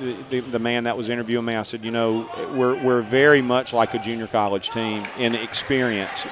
the, 0.00 0.24
the 0.30 0.40
the 0.40 0.58
man 0.58 0.84
that 0.84 0.96
was 0.96 1.08
interviewing 1.08 1.44
me. 1.44 1.54
I 1.54 1.62
said, 1.62 1.84
you 1.84 1.92
know, 1.92 2.28
we're 2.54 2.82
we're 2.82 3.02
very 3.02 3.40
much 3.40 3.72
like 3.72 3.94
a 3.94 3.98
junior 4.00 4.26
college 4.26 4.70
team 4.70 5.06
in 5.16 5.36
experience. 5.36 6.26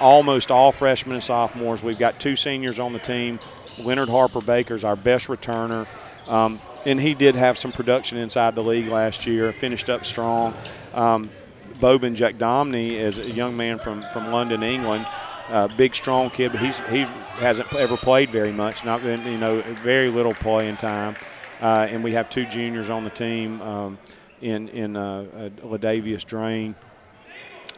Almost 0.00 0.50
all 0.50 0.72
freshmen 0.72 1.14
and 1.14 1.24
sophomores. 1.24 1.84
We've 1.84 1.98
got 1.98 2.18
two 2.18 2.34
seniors 2.34 2.80
on 2.80 2.92
the 2.92 2.98
team. 2.98 3.38
Leonard 3.78 4.08
Harper 4.08 4.40
Baker's 4.40 4.84
our 4.84 4.96
best 4.96 5.28
returner. 5.28 5.86
Um, 6.26 6.60
and 6.84 7.00
he 7.00 7.14
did 7.14 7.36
have 7.36 7.58
some 7.58 7.72
production 7.72 8.18
inside 8.18 8.54
the 8.54 8.62
league 8.62 8.88
last 8.88 9.26
year. 9.26 9.52
Finished 9.52 9.88
up 9.88 10.04
strong. 10.04 10.54
Um, 10.94 11.30
Boban 11.80 12.16
Jacdonmi 12.16 12.92
is 12.92 13.18
a 13.18 13.30
young 13.30 13.56
man 13.56 13.78
from, 13.78 14.02
from 14.12 14.32
London, 14.32 14.62
England. 14.62 15.06
Uh, 15.48 15.68
big, 15.76 15.94
strong 15.94 16.28
kid, 16.30 16.50
but 16.50 16.60
he's 16.60 16.78
he 16.88 17.02
hasn't 17.38 17.72
ever 17.74 17.96
played 17.96 18.30
very 18.32 18.50
much. 18.50 18.84
Not 18.84 19.02
been, 19.02 19.24
you 19.24 19.38
know 19.38 19.60
very 19.82 20.10
little 20.10 20.34
playing 20.34 20.76
time. 20.76 21.14
Uh, 21.60 21.86
and 21.88 22.02
we 22.02 22.12
have 22.12 22.28
two 22.28 22.46
juniors 22.46 22.90
on 22.90 23.04
the 23.04 23.10
team 23.10 23.62
um, 23.62 23.98
in 24.40 24.68
in 24.70 24.96
uh, 24.96 25.24
uh, 25.32 25.66
LaDavius 25.66 26.24
Draine 26.24 26.74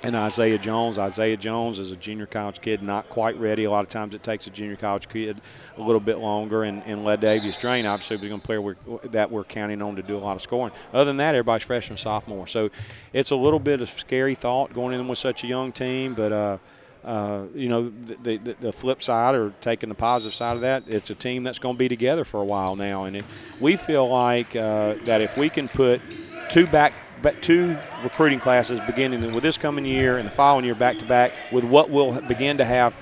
and 0.02 0.14
Isaiah 0.14 0.58
Jones. 0.58 0.98
Isaiah 0.98 1.36
Jones 1.36 1.78
is 1.78 1.90
a 1.90 1.96
junior 1.96 2.26
college 2.26 2.60
kid, 2.60 2.82
not 2.82 3.08
quite 3.08 3.36
ready. 3.38 3.64
A 3.64 3.70
lot 3.70 3.80
of 3.80 3.88
times 3.88 4.14
it 4.14 4.22
takes 4.22 4.46
a 4.46 4.50
junior 4.50 4.76
college 4.76 5.08
kid 5.08 5.40
a 5.76 5.82
little 5.82 6.00
bit 6.00 6.18
longer. 6.18 6.62
And, 6.62 6.82
and 6.84 7.04
LaDavius 7.04 7.58
Draine, 7.58 7.88
obviously, 7.88 8.16
was 8.16 8.28
going 8.28 8.40
to 8.40 8.46
play 8.46 8.58
we're, 8.58 8.76
that 9.04 9.30
we're 9.30 9.44
counting 9.44 9.82
on 9.82 9.96
to 9.96 10.02
do 10.02 10.16
a 10.16 10.18
lot 10.18 10.36
of 10.36 10.42
scoring. 10.42 10.72
Other 10.92 11.06
than 11.06 11.16
that, 11.16 11.34
everybody's 11.34 11.66
freshman, 11.66 11.98
sophomore. 11.98 12.46
So 12.46 12.70
it's 13.12 13.30
a 13.30 13.36
little 13.36 13.58
bit 13.58 13.80
of 13.80 13.90
scary 13.90 14.34
thought 14.34 14.72
going 14.72 14.98
in 14.98 15.08
with 15.08 15.18
such 15.18 15.44
a 15.44 15.46
young 15.46 15.72
team, 15.72 16.14
but. 16.14 16.32
Uh, 16.32 16.58
uh, 17.04 17.44
you 17.54 17.68
know, 17.68 17.90
the, 18.06 18.36
the, 18.36 18.56
the 18.60 18.72
flip 18.72 19.02
side 19.02 19.34
or 19.34 19.54
taking 19.60 19.88
the 19.88 19.94
positive 19.94 20.34
side 20.34 20.56
of 20.56 20.62
that, 20.62 20.82
it's 20.88 21.08
a 21.08 21.14
team 21.14 21.42
that's 21.42 21.58
going 21.58 21.74
to 21.74 21.78
be 21.78 21.88
together 21.88 22.24
for 22.24 22.42
a 22.42 22.44
while 22.44 22.76
now. 22.76 23.04
And 23.04 23.16
it, 23.16 23.24
we 23.60 23.76
feel 23.76 24.06
like 24.08 24.54
uh, 24.56 24.94
that 25.04 25.22
if 25.22 25.38
we 25.38 25.48
can 25.48 25.68
put 25.68 26.02
two 26.50 26.66
back 26.66 26.92
two 27.40 27.76
recruiting 28.02 28.40
classes 28.40 28.80
beginning 28.80 29.32
with 29.32 29.42
this 29.42 29.58
coming 29.58 29.84
year 29.84 30.16
and 30.18 30.26
the 30.26 30.32
following 30.32 30.64
year 30.64 30.74
back 30.74 30.98
to 30.98 31.04
back 31.04 31.32
with 31.52 31.64
what 31.64 31.90
we'll 31.90 32.20
begin 32.22 32.58
to 32.58 32.64
have 32.64 32.96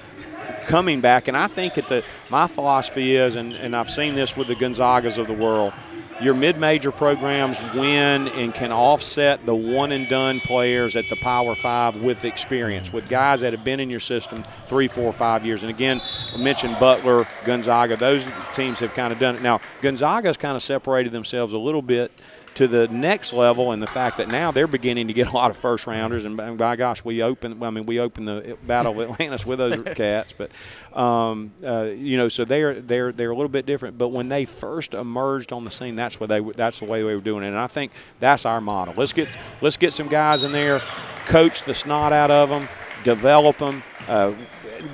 coming 0.64 1.00
back. 1.00 1.28
And 1.28 1.36
I 1.36 1.46
think 1.46 1.74
that 1.74 1.88
the 1.88 2.04
my 2.28 2.46
philosophy 2.46 3.16
is, 3.16 3.36
and, 3.36 3.52
and 3.54 3.74
I've 3.74 3.90
seen 3.90 4.14
this 4.14 4.36
with 4.36 4.48
the 4.48 4.54
Gonzagas 4.54 5.18
of 5.18 5.26
the 5.26 5.32
world, 5.32 5.72
your 6.20 6.32
mid-major 6.32 6.92
programs 6.92 7.60
win 7.74 8.28
and 8.28 8.54
can 8.54 8.72
offset 8.72 9.44
the 9.44 9.54
one-and-done 9.54 10.40
players 10.40 10.96
at 10.96 11.04
the 11.10 11.16
Power 11.16 11.54
Five 11.54 12.00
with 12.00 12.24
experience, 12.24 12.90
with 12.90 13.08
guys 13.08 13.42
that 13.42 13.52
have 13.52 13.64
been 13.64 13.80
in 13.80 13.90
your 13.90 14.00
system 14.00 14.42
three, 14.66 14.88
four, 14.88 15.12
five 15.12 15.44
years. 15.44 15.62
And 15.62 15.68
again, 15.68 16.00
I 16.34 16.38
mentioned 16.38 16.78
Butler, 16.80 17.26
Gonzaga; 17.44 17.96
those 17.96 18.26
teams 18.54 18.80
have 18.80 18.94
kind 18.94 19.12
of 19.12 19.18
done 19.18 19.36
it. 19.36 19.42
Now, 19.42 19.60
Gonzaga's 19.82 20.38
kind 20.38 20.56
of 20.56 20.62
separated 20.62 21.12
themselves 21.12 21.52
a 21.52 21.58
little 21.58 21.82
bit 21.82 22.10
to 22.56 22.66
the 22.66 22.88
next 22.88 23.32
level 23.32 23.72
and 23.72 23.82
the 23.82 23.86
fact 23.86 24.16
that 24.16 24.30
now 24.30 24.50
they're 24.50 24.66
beginning 24.66 25.08
to 25.08 25.12
get 25.12 25.28
a 25.28 25.32
lot 25.32 25.50
of 25.50 25.56
first 25.56 25.86
rounders. 25.86 26.24
And 26.24 26.36
by- 26.36 26.50
by 26.50 26.76
gosh 26.76 27.04
we 27.04 27.22
open 27.22 27.62
I 27.62 27.70
mean 27.70 27.86
we 27.86 28.00
opened 28.00 28.28
the 28.28 28.58
battle 28.66 29.00
of 29.00 29.10
Atlantis 29.10 29.46
with 29.46 29.58
those 29.58 29.84
cats. 29.96 30.32
But 30.32 30.50
um, 30.98 31.52
uh, 31.64 31.84
you 31.84 32.16
know 32.16 32.28
so 32.28 32.44
they're 32.44 32.80
they're 32.80 33.12
they're 33.12 33.30
a 33.30 33.36
little 33.36 33.48
bit 33.50 33.66
different. 33.66 33.98
But 33.98 34.08
when 34.08 34.28
they 34.28 34.44
first 34.44 34.94
emerged 34.94 35.52
on 35.52 35.64
the 35.64 35.70
scene 35.70 35.96
that's 35.96 36.18
what 36.18 36.28
they 36.28 36.40
that's 36.40 36.80
the 36.80 36.86
way 36.86 37.02
they 37.02 37.14
were 37.14 37.20
doing 37.20 37.44
it. 37.44 37.48
And 37.48 37.58
I 37.58 37.66
think 37.66 37.92
that's 38.20 38.46
our 38.46 38.60
model. 38.60 38.94
Let's 38.96 39.12
get 39.12 39.28
let's 39.60 39.76
get 39.76 39.92
some 39.92 40.08
guys 40.08 40.42
in 40.42 40.52
there 40.52 40.80
coach 41.26 41.64
the 41.64 41.74
snot 41.74 42.12
out 42.12 42.30
of 42.30 42.48
them 42.48 42.68
develop 43.06 43.56
them 43.58 43.84
uh, 44.08 44.32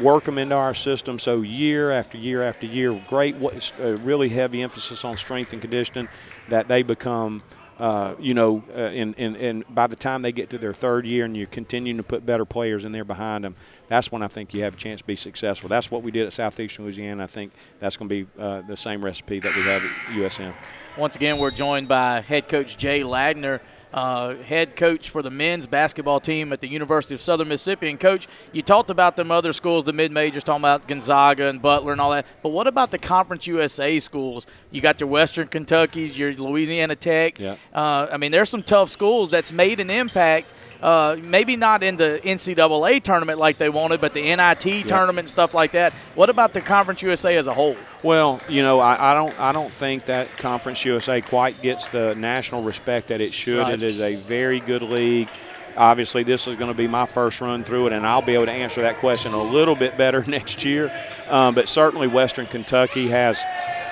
work 0.01 0.25
them 0.25 0.37
into 0.37 0.55
our 0.55 0.75
system. 0.75 1.19
So 1.19 1.41
year 1.41 1.91
after 1.91 2.19
year 2.19 2.43
after 2.43 2.67
year, 2.67 2.93
great, 3.09 3.37
uh, 3.37 3.97
really 3.99 4.29
heavy 4.29 4.63
emphasis 4.63 5.03
on 5.05 5.17
strength 5.17 5.53
and 5.53 5.63
conditioning, 5.63 6.09
that 6.49 6.69
they 6.69 6.83
become. 6.83 7.43
Uh, 7.79 8.15
you 8.21 8.33
know, 8.33 8.63
uh, 8.77 8.79
and, 8.79 9.19
and, 9.19 9.37
and 9.37 9.75
by 9.75 9.89
the 9.89 9.97
time 9.97 10.23
they 10.23 10.31
get 10.31 10.51
to 10.51 10.59
their 10.59 10.75
third 10.75 11.05
year 11.05 11.25
and 11.25 11.37
you're 11.37 11.47
continuing 11.47 11.97
to 11.97 12.03
put 12.03 12.25
better 12.25 12.45
players 12.45 12.85
in 12.85 12.93
there 12.93 13.03
behind 13.03 13.43
them, 13.43 13.57
that's 13.89 14.13
when 14.13 14.23
I 14.23 14.29
think 14.29 14.55
you 14.55 14.63
have 14.63 14.75
a 14.75 14.77
chance 14.77 15.01
to 15.01 15.07
be 15.07 15.17
successful. 15.17 15.69
That's 15.69 15.91
what 15.91 16.05
we 16.05 16.13
did 16.13 16.27
at 16.27 16.33
Southeastern 16.33 16.85
Louisiana. 16.85 17.25
I 17.25 17.27
think 17.27 17.51
that's 17.81 17.97
going 17.97 18.09
to 18.09 18.25
be 18.25 18.41
uh, 18.41 18.61
the 18.61 18.77
same 18.77 19.05
recipe 19.05 19.41
that 19.41 19.57
we 19.57 19.63
have 19.63 19.83
at 19.83 19.91
USM. 20.11 20.55
Once 20.97 21.17
again, 21.17 21.39
we're 21.39 21.51
joined 21.51 21.89
by 21.89 22.21
head 22.21 22.49
coach 22.49 22.77
Jay 22.77 23.01
Ladner 23.01 23.59
uh, 23.93 24.37
head 24.37 24.77
coach 24.77 25.11
for 25.11 25.23
the 25.23 25.31
men's 25.31 25.67
basketball 25.67 26.21
team 26.21 26.53
at 26.53 26.61
the 26.61 26.69
University 26.69 27.15
of 27.15 27.21
Southern 27.21 27.49
Mississippi. 27.49 27.91
And, 27.91 28.01
coach, 28.01 28.29
you 28.53 28.63
talked 28.63 28.91
about 28.91 29.17
them 29.17 29.31
other 29.31 29.53
schools, 29.53 29.85
the 29.85 29.93
mid 29.93 30.13
majors, 30.13 30.45
talking 30.45 30.63
about 30.63 30.87
Gonzaga 30.87 31.49
and 31.49 31.61
Butler 31.61 31.93
and 31.93 32.01
all 32.01 32.11
that. 32.11 32.27
But 32.43 32.51
what 32.51 32.67
about 32.67 32.91
the 32.91 32.99
Conference 32.99 33.47
USA 33.47 33.99
schools? 34.01 34.47
You 34.71 34.81
got 34.81 35.01
your 35.01 35.09
Western 35.09 35.49
Kentucky's, 35.49 36.19
your 36.19 36.33
Louisiana 36.35 36.97
Tech. 36.97 37.39
Yeah. 37.39 37.57
Uh, 37.75 38.09
I 38.11 38.17
mean, 38.17 38.33
there's 38.33 38.49
some 38.49 38.63
tough 38.63 38.91
schools 38.91 39.31
that's 39.31 39.53
made 39.53 39.81
an 39.81 39.91
impact. 39.91 40.53
Uh, 40.83 41.17
maybe 41.23 41.55
not 41.55 41.83
in 41.85 41.97
the 41.97 42.21
NCAA 42.25 43.01
tournament 43.03 43.39
like 43.39 43.57
they 43.57 43.69
wanted, 43.69 44.01
but 44.01 44.15
the 44.15 44.21
NIT 44.35 44.67
Yeah. 44.67 44.83
tournament 44.85 45.21
and 45.21 45.29
stuff 45.31 45.55
like 45.55 45.73
that. 45.73 45.93
What 46.17 46.29
about 46.29 46.53
the 46.55 46.61
Conference 46.61 47.03
USA 47.03 47.37
as 47.37 47.47
a 47.47 47.55
whole? 47.55 47.77
Well, 48.03 48.41
you 48.49 48.63
know, 48.63 48.81
I, 48.81 49.13
I 49.13 49.15
don't 49.15 49.39
I 49.41 49.53
don't 49.53 49.73
think 49.73 50.07
that 50.07 50.37
Conference 50.39 50.85
USA 50.85 51.21
quite 51.21 51.63
gets 51.63 51.87
the 51.89 52.15
national 52.17 52.65
respect 52.65 53.09
that 53.09 53.21
it 53.21 53.33
should. 53.33 53.61
Right. 53.61 53.75
It 53.75 53.83
is 53.85 54.01
a 54.01 54.17
very 54.17 54.59
good 54.59 54.83
league. 54.83 55.29
Obviously, 55.77 56.23
this 56.23 56.47
is 56.49 56.57
going 56.57 56.71
to 56.71 56.77
be 56.77 56.87
my 56.89 57.07
first 57.07 57.41
run 57.41 57.65
through 57.65 57.87
it, 57.87 57.93
and 57.95 58.07
I'll 58.07 58.21
be 58.21 58.35
able 58.35 58.45
to 58.47 58.53
answer 58.53 58.83
that 58.83 58.99
question 58.99 59.33
a 59.33 59.43
little 59.43 59.75
bit 59.77 59.97
better 59.97 60.23
next 60.27 60.65
year. 60.65 60.93
Um, 61.31 61.55
but 61.55 61.69
certainly, 61.69 62.09
Western 62.09 62.45
Kentucky 62.47 63.09
has 63.09 63.43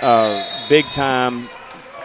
uh, 0.03 0.45
big 0.69 0.85
time 0.87 1.49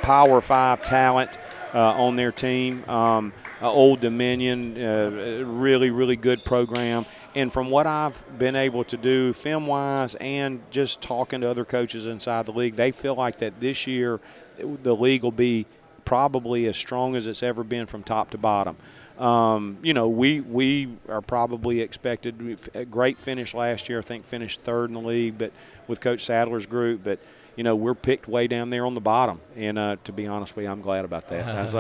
Power 0.03 0.41
Five 0.41 0.83
talent. 0.83 1.37
uh, 1.73 1.91
on 2.01 2.15
their 2.15 2.31
team. 2.31 2.87
Um, 2.89 3.33
uh, 3.61 3.71
Old 3.71 4.01
Dominion, 4.01 4.81
uh, 4.81 5.43
really, 5.45 5.89
really 5.89 6.15
good 6.15 6.43
program. 6.43 7.05
And 7.35 7.51
from 7.51 7.69
what 7.69 7.87
I've 7.87 8.23
been 8.37 8.55
able 8.55 8.83
to 8.85 8.97
do, 8.97 9.33
film 9.33 9.67
wise, 9.67 10.15
and 10.15 10.61
just 10.71 11.01
talking 11.01 11.41
to 11.41 11.49
other 11.49 11.65
coaches 11.65 12.05
inside 12.05 12.45
the 12.45 12.53
league, 12.53 12.75
they 12.75 12.91
feel 12.91 13.15
like 13.15 13.37
that 13.39 13.59
this 13.59 13.87
year 13.87 14.19
the 14.57 14.95
league 14.95 15.23
will 15.23 15.31
be 15.31 15.65
probably 16.05 16.67
as 16.67 16.77
strong 16.77 17.15
as 17.15 17.25
it's 17.27 17.43
ever 17.43 17.63
been 17.63 17.87
from 17.87 18.03
top 18.03 18.29
to 18.29 18.37
bottom. 18.37 18.77
Um, 19.17 19.77
you 19.81 19.93
know, 19.93 20.07
we 20.07 20.41
we 20.41 20.89
are 21.09 21.21
probably 21.21 21.81
expected 21.81 22.59
a 22.73 22.85
great 22.85 23.17
finish 23.17 23.53
last 23.53 23.89
year. 23.89 23.99
I 23.99 24.01
think 24.01 24.25
finished 24.25 24.61
third 24.61 24.89
in 24.89 24.93
the 24.93 25.01
league, 25.01 25.37
but 25.37 25.51
with 25.87 26.01
Coach 26.01 26.21
Sadler's 26.21 26.65
group, 26.65 27.01
but 27.03 27.19
you 27.55 27.63
know, 27.63 27.75
we're 27.75 27.95
picked 27.95 28.27
way 28.27 28.47
down 28.47 28.69
there 28.69 28.85
on 28.85 28.95
the 28.95 29.01
bottom. 29.01 29.39
And 29.55 29.79
uh, 29.79 29.95
to 30.03 30.11
be 30.11 30.27
honest 30.27 30.55
with 30.55 30.65
you, 30.65 30.71
I'm 30.71 30.81
glad 30.81 31.05
about 31.05 31.27
that. 31.29 31.45
That's, 31.45 31.73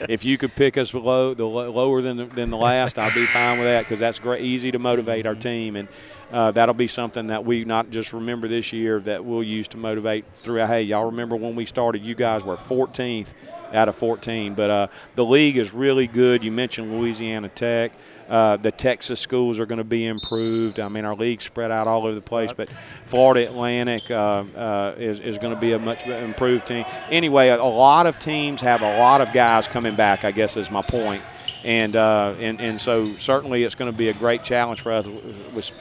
if 0.08 0.24
you 0.24 0.38
could 0.38 0.54
pick 0.54 0.78
us 0.78 0.90
below, 0.92 1.34
the 1.34 1.44
lower 1.44 2.00
than 2.02 2.16
the, 2.16 2.24
than 2.24 2.50
the 2.50 2.56
last, 2.56 2.98
I'd 2.98 3.14
be 3.14 3.26
fine 3.26 3.58
with 3.58 3.66
that 3.66 3.82
because 3.82 4.00
that's 4.00 4.18
great, 4.18 4.42
easy 4.42 4.70
to 4.70 4.78
motivate 4.78 5.26
our 5.26 5.34
team. 5.34 5.76
And 5.76 5.88
uh, 6.32 6.50
that'll 6.52 6.74
be 6.74 6.88
something 6.88 7.28
that 7.28 7.44
we 7.44 7.64
not 7.64 7.90
just 7.90 8.12
remember 8.12 8.48
this 8.48 8.72
year 8.72 9.00
that 9.00 9.24
we'll 9.24 9.42
use 9.42 9.68
to 9.68 9.76
motivate 9.76 10.24
throughout. 10.36 10.68
Hey, 10.68 10.82
y'all 10.82 11.06
remember 11.06 11.36
when 11.36 11.54
we 11.54 11.66
started? 11.66 12.02
You 12.02 12.14
guys 12.14 12.44
were 12.44 12.56
14th 12.56 13.32
out 13.72 13.88
of 13.88 13.96
14. 13.96 14.54
But 14.54 14.70
uh, 14.70 14.86
the 15.14 15.24
league 15.24 15.56
is 15.56 15.72
really 15.72 16.06
good. 16.06 16.44
You 16.44 16.52
mentioned 16.52 16.92
Louisiana 16.92 17.48
Tech. 17.48 17.92
Uh, 18.28 18.56
the 18.56 18.70
Texas 18.70 19.18
schools 19.18 19.58
are 19.58 19.66
going 19.66 19.78
to 19.78 19.84
be 19.84 20.06
improved. 20.06 20.78
I 20.78 20.88
mean, 20.88 21.04
our 21.04 21.16
league 21.16 21.40
spread 21.40 21.72
out 21.72 21.88
all 21.88 22.04
over 22.04 22.14
the 22.14 22.20
place, 22.20 22.52
but 22.52 22.68
Florida 23.04 23.48
Atlantic 23.48 24.08
uh, 24.08 24.44
uh, 24.56 24.94
is, 24.96 25.18
is 25.18 25.36
going 25.38 25.52
to 25.52 25.60
be 25.60 25.72
a 25.72 25.80
much 25.80 26.06
improved 26.06 26.68
team. 26.68 26.84
Anyway, 27.10 27.48
a, 27.48 27.60
a, 27.60 27.62
lot 27.64 28.06
of 28.06 28.20
teams 28.20 28.60
have 28.60 28.82
a 28.82 28.98
lot 28.98 29.20
of 29.20 29.32
guys 29.32 29.66
coming 29.66 29.96
back, 29.96 30.24
I 30.24 30.30
guess 30.30 30.56
is 30.56 30.70
my 30.70 30.82
point. 30.82 31.24
And, 31.64 31.94
uh, 31.94 32.34
and, 32.38 32.60
and 32.60 32.80
so 32.80 33.16
certainly 33.18 33.64
it's 33.64 33.74
going 33.74 33.90
to 33.90 33.96
be 33.96 34.08
a 34.08 34.14
great 34.14 34.42
challenge 34.42 34.80
for 34.80 34.92
us, 34.92 35.06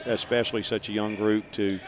especially 0.06 0.62
such 0.64 0.90
a 0.90 0.92
young 0.92 1.16
group, 1.16 1.50
to 1.54 1.80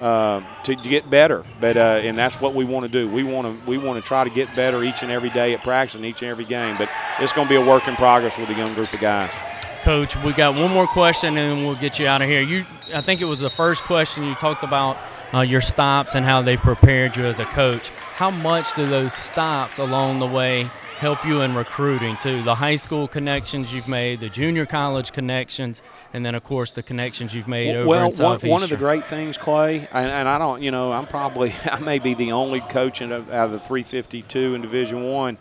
uh, 0.00 0.42
to 0.62 0.76
get 0.76 1.10
better. 1.10 1.44
But 1.60 1.76
uh, 1.76 2.00
and 2.02 2.16
that's 2.16 2.40
what 2.40 2.54
we 2.54 2.64
want 2.64 2.86
to 2.86 2.92
do. 2.92 3.08
We 3.08 3.24
want 3.24 3.46
to 3.46 3.68
we 3.70 3.78
want 3.78 4.02
to 4.02 4.06
try 4.06 4.24
to 4.24 4.30
get 4.30 4.54
better 4.54 4.84
each 4.84 5.02
and 5.02 5.10
every 5.10 5.30
day 5.30 5.54
at 5.54 5.62
practice 5.62 5.94
and 5.96 6.04
each 6.04 6.22
and 6.22 6.30
every 6.30 6.44
game. 6.44 6.76
But 6.76 6.88
it's 7.18 7.32
going 7.32 7.48
to 7.48 7.50
be 7.50 7.60
a 7.60 7.66
work 7.66 7.88
in 7.88 7.96
progress 7.96 8.38
with 8.38 8.48
a 8.50 8.54
young 8.54 8.74
group 8.74 8.92
of 8.92 9.00
guys. 9.00 9.34
Coach, 9.82 10.16
we 10.22 10.32
got 10.32 10.54
one 10.54 10.72
more 10.72 10.86
question 10.86 11.36
and 11.38 11.58
then 11.58 11.66
we'll 11.66 11.76
get 11.76 11.98
you 11.98 12.06
out 12.06 12.20
of 12.20 12.28
here. 12.28 12.42
You, 12.42 12.66
I 12.94 13.00
think 13.00 13.20
it 13.20 13.26
was 13.26 13.40
the 13.40 13.50
first 13.50 13.84
question 13.84 14.24
you 14.24 14.34
talked 14.34 14.64
about 14.64 14.98
uh, 15.32 15.40
your 15.40 15.60
stops 15.60 16.14
and 16.14 16.24
how 16.24 16.42
they 16.42 16.56
prepared 16.56 17.16
you 17.16 17.24
as 17.24 17.38
a 17.38 17.44
coach. 17.44 17.90
How 18.14 18.30
much 18.30 18.74
do 18.74 18.86
those 18.86 19.14
stops 19.14 19.78
along 19.78 20.18
the 20.18 20.26
way 20.26 20.68
help 20.98 21.24
you 21.24 21.40
in 21.42 21.54
recruiting 21.54 22.16
too? 22.18 22.42
The 22.42 22.54
high 22.54 22.76
school 22.76 23.08
connections 23.08 23.72
you've 23.72 23.88
made, 23.88 24.20
the 24.20 24.28
junior 24.28 24.66
college 24.66 25.12
connections, 25.12 25.82
and 26.12 26.24
then 26.24 26.34
of 26.34 26.44
course 26.44 26.72
the 26.72 26.82
connections 26.82 27.34
you've 27.34 27.48
made 27.48 27.74
over 27.74 27.88
well, 27.88 28.06
in 28.06 28.12
Southeastern. 28.12 28.50
One 28.50 28.62
of 28.62 28.70
the 28.70 28.76
great 28.76 29.06
things, 29.06 29.38
Clay, 29.38 29.88
and, 29.92 30.10
and, 30.10 30.28
I 30.28 30.38
don't, 30.38 30.62
you 30.62 30.70
know, 30.70 30.92
I'm 30.92 31.06
probably 31.06 31.54
I 31.64 31.80
may 31.80 31.98
be 31.98 32.14
the 32.14 32.32
only 32.32 32.60
coach 32.60 33.00
in, 33.00 33.12
out 33.12 33.28
of 33.28 33.52
the 33.52 33.60
352 33.60 34.54
in 34.54 34.60
Division 34.60 35.04
One 35.04 35.38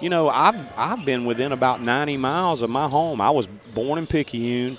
you 0.00 0.10
know, 0.10 0.28
I've 0.28 0.56
I've 0.76 1.04
been 1.04 1.24
within 1.24 1.52
about 1.52 1.80
90 1.80 2.16
miles 2.16 2.62
of 2.62 2.70
my 2.70 2.88
home. 2.88 3.20
I 3.20 3.30
was 3.30 3.46
born 3.46 3.98
in 3.98 4.06
Picayune. 4.06 4.78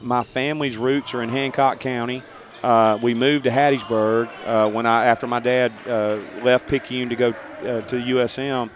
My 0.00 0.22
family's 0.22 0.76
roots 0.76 1.14
are 1.14 1.22
in 1.22 1.28
Hancock 1.28 1.80
County. 1.80 2.22
Uh, 2.62 2.98
we 3.02 3.14
moved 3.14 3.44
to 3.44 3.50
Hattiesburg 3.50 4.28
uh, 4.44 4.70
when 4.70 4.86
I 4.86 5.06
after 5.06 5.26
my 5.26 5.40
dad 5.40 5.72
uh, 5.86 6.18
left 6.42 6.68
Picayune 6.68 7.08
to 7.08 7.16
go 7.16 7.30
uh, 7.30 7.80
to 7.82 7.96
USM, 7.96 8.70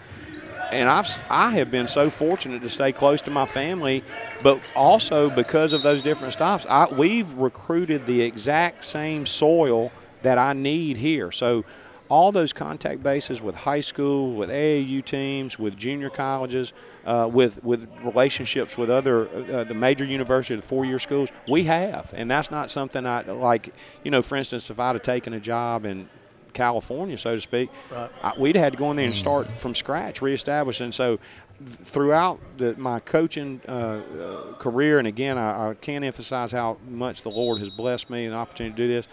and 0.71 0.89
I've 0.89 1.07
I 1.29 1.51
have 1.51 1.71
been 1.71 1.87
so 1.87 2.09
fortunate 2.09 2.61
to 2.61 2.69
stay 2.69 2.91
close 2.91 3.21
to 3.23 3.31
my 3.31 3.45
family, 3.45 4.03
but 4.43 4.59
also 4.75 5.29
because 5.29 5.73
of 5.73 5.83
those 5.83 6.01
different 6.01 6.33
stops, 6.33 6.65
I, 6.69 6.87
we've 6.87 7.31
recruited 7.33 8.05
the 8.05 8.21
exact 8.21 8.85
same 8.85 9.25
soil 9.25 9.91
that 10.21 10.37
I 10.37 10.53
need 10.53 10.97
here. 10.97 11.31
So 11.31 11.65
all 12.09 12.31
those 12.31 12.53
contact 12.53 13.01
bases 13.01 13.41
with 13.41 13.55
high 13.55 13.79
school, 13.79 14.33
with 14.33 14.49
AAU 14.49 15.03
teams, 15.03 15.57
with 15.57 15.75
junior 15.75 16.09
colleges, 16.09 16.73
uh, 17.05 17.29
with 17.31 17.63
with 17.63 17.89
relationships 18.03 18.77
with 18.77 18.89
other 18.89 19.27
uh, 19.27 19.63
the 19.63 19.73
major 19.73 20.05
university, 20.05 20.55
the 20.55 20.61
four-year 20.61 20.99
schools, 20.99 21.29
we 21.47 21.63
have, 21.63 22.13
and 22.15 22.29
that's 22.29 22.51
not 22.51 22.69
something 22.69 23.05
I 23.05 23.21
like. 23.21 23.73
You 24.03 24.11
know, 24.11 24.21
for 24.21 24.35
instance, 24.35 24.69
if 24.69 24.79
I'd 24.79 24.95
have 24.95 25.01
taken 25.01 25.33
a 25.33 25.39
job 25.39 25.85
in 25.85 26.07
California, 26.55 27.17
so 27.17 27.35
to 27.35 27.41
speak, 27.41 27.69
right. 27.91 28.09
I, 28.23 28.33
we'd 28.39 28.55
had 28.55 28.73
to 28.73 28.79
go 28.79 28.89
in 28.89 28.97
there 28.97 29.05
and 29.05 29.15
start 29.15 29.47
from 29.51 29.75
scratch, 29.75 30.21
reestablish. 30.21 30.81
And 30.81 30.93
so, 30.93 31.19
throughout 31.63 32.39
the, 32.57 32.75
my 32.75 32.99
coaching 32.99 33.61
uh, 33.67 33.71
uh, 33.71 34.53
career, 34.53 34.97
and 34.97 35.07
again, 35.07 35.37
I, 35.37 35.69
I 35.69 35.73
can't 35.75 36.03
emphasize 36.03 36.51
how 36.51 36.77
much 36.89 37.21
the 37.21 37.29
Lord 37.29 37.59
has 37.59 37.69
blessed 37.69 38.09
me 38.09 38.25
and 38.25 38.33
the 38.33 38.37
opportunity 38.37 38.75
to 38.75 38.87
do 38.87 38.87
this. 38.87 39.07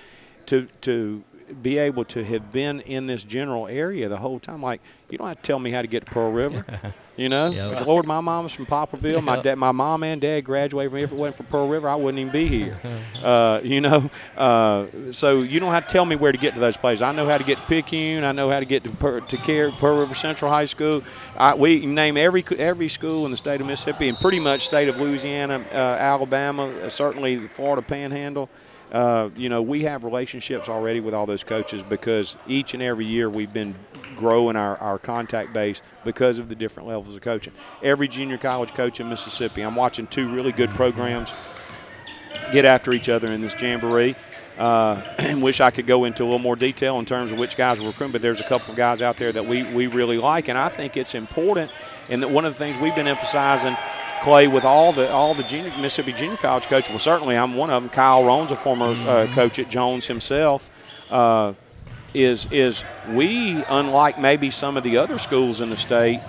To 0.46 0.66
to 0.80 1.22
be 1.60 1.78
able 1.78 2.04
to 2.06 2.24
have 2.24 2.50
been 2.50 2.80
in 2.80 3.06
this 3.06 3.24
general 3.24 3.68
area 3.68 4.08
the 4.08 4.16
whole 4.16 4.40
time. 4.40 4.62
Like, 4.62 4.80
you 5.10 5.18
don't 5.18 5.28
have 5.28 5.36
to 5.36 5.42
tell 5.42 5.58
me 5.58 5.70
how 5.70 5.82
to 5.82 5.88
get 5.88 6.06
to 6.06 6.12
Pearl 6.12 6.32
River. 6.32 6.64
You 7.16 7.28
know, 7.28 7.50
yep. 7.50 7.86
Lord, 7.86 8.06
my 8.06 8.20
mom's 8.20 8.52
from 8.52 8.64
Poplarville. 8.64 9.16
Yep. 9.16 9.24
My 9.24 9.40
dad, 9.40 9.58
my 9.58 9.70
mom 9.70 10.02
and 10.02 10.18
dad 10.18 10.42
graduated 10.42 10.90
from 10.90 10.96
here. 10.98 11.04
If 11.04 11.12
it 11.12 11.18
wasn't 11.18 11.36
for 11.36 11.42
Pearl 11.42 11.68
River, 11.68 11.86
I 11.86 11.94
wouldn't 11.94 12.18
even 12.18 12.32
be 12.32 12.48
here. 12.48 12.74
Uh, 13.22 13.60
you 13.62 13.80
know, 13.80 14.10
uh, 14.36 14.84
so 15.12 15.42
you 15.42 15.60
don't 15.60 15.70
have 15.72 15.86
to 15.86 15.92
tell 15.92 16.04
me 16.04 16.16
where 16.16 16.32
to 16.32 16.38
get 16.38 16.54
to 16.54 16.60
those 16.60 16.76
places. 16.76 17.02
I 17.02 17.12
know 17.12 17.28
how 17.28 17.38
to 17.38 17.44
get 17.44 17.56
to 17.58 17.64
Picayune. 17.64 18.24
I 18.24 18.32
know 18.32 18.50
how 18.50 18.58
to 18.58 18.64
get 18.64 18.82
to 18.82 18.90
per, 18.90 19.20
to 19.20 19.36
Care, 19.36 19.70
Pearl 19.70 20.00
River 20.00 20.14
Central 20.16 20.50
High 20.50 20.64
School. 20.64 21.04
I, 21.36 21.54
we 21.54 21.86
name 21.86 22.16
every 22.16 22.44
every 22.58 22.88
school 22.88 23.24
in 23.24 23.30
the 23.30 23.36
state 23.36 23.60
of 23.60 23.68
Mississippi 23.68 24.08
and 24.08 24.18
pretty 24.18 24.40
much 24.40 24.62
state 24.66 24.88
of 24.88 25.00
Louisiana, 25.00 25.64
uh, 25.72 25.76
Alabama, 25.76 26.66
uh, 26.66 26.88
certainly 26.88 27.36
the 27.36 27.48
Florida 27.48 27.80
Panhandle. 27.82 28.48
Uh, 28.92 29.30
you 29.36 29.48
know, 29.48 29.62
we 29.62 29.84
have 29.84 30.04
relationships 30.04 30.68
already 30.68 31.00
with 31.00 31.14
all 31.14 31.24
those 31.24 31.42
coaches 31.42 31.82
because 31.82 32.36
each 32.46 32.74
and 32.74 32.82
every 32.82 33.06
year 33.06 33.30
we've 33.30 33.52
been 33.52 33.74
growing 34.16 34.54
our, 34.54 34.76
our 34.76 34.98
contact 34.98 35.54
base 35.54 35.80
because 36.04 36.38
of 36.38 36.50
the 36.50 36.54
different 36.54 36.86
levels 36.86 37.16
of 37.16 37.22
coaching. 37.22 37.54
Every 37.82 38.06
junior 38.06 38.36
college 38.36 38.74
coach 38.74 39.00
in 39.00 39.08
Mississippi, 39.08 39.62
I'm 39.62 39.76
watching 39.76 40.06
two 40.06 40.28
really 40.28 40.52
good 40.52 40.68
programs 40.70 41.32
get 42.52 42.66
after 42.66 42.92
each 42.92 43.08
other 43.08 43.32
in 43.32 43.40
this 43.40 43.58
jamboree. 43.60 44.14
Uh, 44.58 45.00
and 45.18 45.42
wish 45.42 45.62
I 45.62 45.70
could 45.70 45.86
go 45.86 46.04
into 46.04 46.22
a 46.22 46.26
little 46.26 46.38
more 46.38 46.56
detail 46.56 46.98
in 46.98 47.06
terms 47.06 47.32
of 47.32 47.38
which 47.38 47.56
guys 47.56 47.80
we're 47.80 47.86
recruiting, 47.86 48.12
but 48.12 48.20
there's 48.20 48.40
a 48.40 48.44
couple 48.44 48.72
of 48.72 48.76
guys 48.76 49.00
out 49.00 49.16
there 49.16 49.32
that 49.32 49.46
we, 49.46 49.62
we 49.72 49.86
really 49.86 50.18
like, 50.18 50.48
and 50.48 50.58
I 50.58 50.68
think 50.68 50.98
it's 50.98 51.14
important. 51.14 51.72
And 52.10 52.22
that 52.22 52.30
one 52.30 52.44
of 52.44 52.52
the 52.52 52.58
things 52.58 52.78
we've 52.78 52.94
been 52.94 53.08
emphasizing– 53.08 53.74
Clay 54.22 54.46
with 54.46 54.64
all 54.64 54.92
the 54.92 55.10
all 55.10 55.34
the 55.34 55.42
junior, 55.42 55.70
Mississippi 55.78 56.12
Junior 56.12 56.36
College 56.36 56.66
coaches. 56.66 56.90
Well, 56.90 57.00
certainly 57.00 57.36
I'm 57.36 57.56
one 57.56 57.70
of 57.70 57.82
them. 57.82 57.90
Kyle 57.90 58.22
Roane's 58.22 58.52
a 58.52 58.56
former 58.56 58.86
uh, 58.86 58.94
mm-hmm. 58.94 59.34
coach 59.34 59.58
at 59.58 59.68
Jones 59.68 60.06
himself. 60.06 60.70
Uh, 61.10 61.54
is 62.14 62.46
is 62.52 62.84
we 63.10 63.64
unlike 63.68 64.20
maybe 64.20 64.50
some 64.50 64.76
of 64.76 64.84
the 64.84 64.96
other 64.96 65.18
schools 65.18 65.60
in 65.60 65.70
the 65.70 65.76
state, 65.76 66.20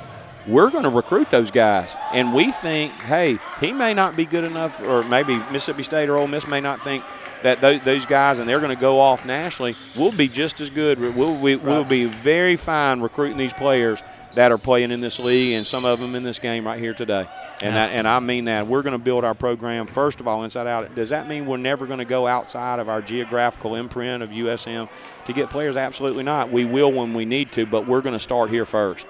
we're 0.47 0.71
going 0.71 0.85
to 0.85 0.89
recruit 0.89 1.29
those 1.29 1.51
guys, 1.51 1.95
and 2.13 2.33
we 2.33 2.51
think, 2.51 2.91
hey, 2.93 3.37
he 3.59 3.71
may 3.71 3.93
not 3.93 4.15
be 4.15 4.25
good 4.25 4.43
enough, 4.43 4.81
or 4.87 5.03
maybe 5.03 5.35
Mississippi 5.51 5.83
State 5.83 6.09
or 6.09 6.17
Ole 6.17 6.27
Miss 6.27 6.47
may 6.47 6.61
not 6.61 6.81
think 6.81 7.03
that 7.43 7.61
those 7.61 8.05
guys, 8.07 8.39
and 8.39 8.49
they're 8.49 8.61
going 8.61 8.75
to 8.75 8.81
go 8.81 8.99
off 8.99 9.25
nationally. 9.25 9.75
We'll 9.97 10.13
be 10.13 10.27
just 10.27 10.61
as 10.61 10.69
good. 10.71 10.99
We'll 10.99 11.37
we, 11.39 11.57
will 11.57 11.65
we'll 11.65 11.83
be 11.83 12.05
very 12.05 12.55
fine 12.55 13.01
recruiting 13.01 13.37
these 13.37 13.53
players 13.53 14.01
that 14.35 14.51
are 14.51 14.57
playing 14.57 14.91
in 14.91 14.99
this 15.01 15.19
league, 15.19 15.53
and 15.53 15.65
some 15.65 15.85
of 15.85 15.99
them 15.99 16.15
in 16.15 16.23
this 16.23 16.39
game 16.39 16.65
right 16.65 16.79
here 16.79 16.93
today. 16.93 17.27
And, 17.61 17.75
yeah. 17.75 17.87
that, 17.87 17.91
and 17.91 18.07
I 18.07 18.19
mean 18.19 18.45
that. 18.45 18.67
We're 18.67 18.81
going 18.81 18.93
to 18.93 19.03
build 19.03 19.23
our 19.23 19.35
program, 19.35 19.85
first 19.85 20.19
of 20.19 20.27
all, 20.27 20.43
inside 20.43 20.67
out. 20.67 20.95
Does 20.95 21.09
that 21.09 21.27
mean 21.27 21.45
we're 21.45 21.57
never 21.57 21.85
going 21.85 21.99
to 21.99 22.05
go 22.05 22.25
outside 22.25 22.79
of 22.79 22.89
our 22.89 23.01
geographical 23.01 23.75
imprint 23.75 24.23
of 24.23 24.31
USM 24.31 24.89
to 25.25 25.33
get 25.33 25.49
players? 25.49 25.77
Absolutely 25.77 26.23
not. 26.23 26.51
We 26.51 26.65
will 26.65 26.91
when 26.91 27.13
we 27.13 27.25
need 27.25 27.51
to, 27.53 27.65
but 27.65 27.87
we're 27.87 28.01
going 28.01 28.13
to 28.13 28.19
start 28.19 28.49
here 28.49 28.65
first. 28.65 29.05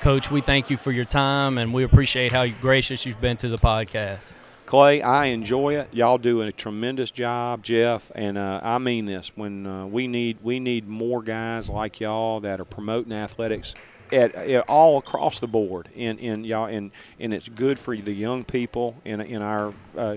Coach, 0.00 0.30
we 0.30 0.40
thank 0.40 0.68
you 0.68 0.76
for 0.76 0.90
your 0.90 1.04
time, 1.04 1.58
and 1.58 1.72
we 1.72 1.84
appreciate 1.84 2.32
how 2.32 2.46
gracious 2.48 3.06
you've 3.06 3.20
been 3.20 3.36
to 3.36 3.48
the 3.48 3.58
podcast. 3.58 4.34
Clay, 4.66 5.02
I 5.02 5.26
enjoy 5.26 5.76
it. 5.76 5.88
Y'all 5.92 6.18
do 6.18 6.40
a 6.40 6.50
tremendous 6.50 7.10
job, 7.10 7.62
Jeff, 7.62 8.10
and 8.14 8.38
uh, 8.38 8.58
I 8.62 8.78
mean 8.78 9.04
this. 9.04 9.30
When 9.36 9.66
uh, 9.66 9.86
we 9.86 10.06
need 10.08 10.38
we 10.42 10.60
need 10.60 10.88
more 10.88 11.22
guys 11.22 11.68
like 11.68 12.00
y'all 12.00 12.40
that 12.40 12.58
are 12.60 12.64
promoting 12.64 13.12
athletics 13.12 13.74
at, 14.12 14.34
at, 14.34 14.68
all 14.68 14.98
across 14.98 15.40
the 15.40 15.46
board, 15.46 15.88
in 15.94 16.18
in 16.18 16.44
y'all, 16.44 16.66
and 16.66 16.90
and 17.18 17.32
it's 17.32 17.48
good 17.48 17.78
for 17.78 17.96
the 17.96 18.12
young 18.12 18.44
people 18.44 18.96
in 19.04 19.20
in 19.20 19.42
our 19.42 19.72
uh, 19.96 20.16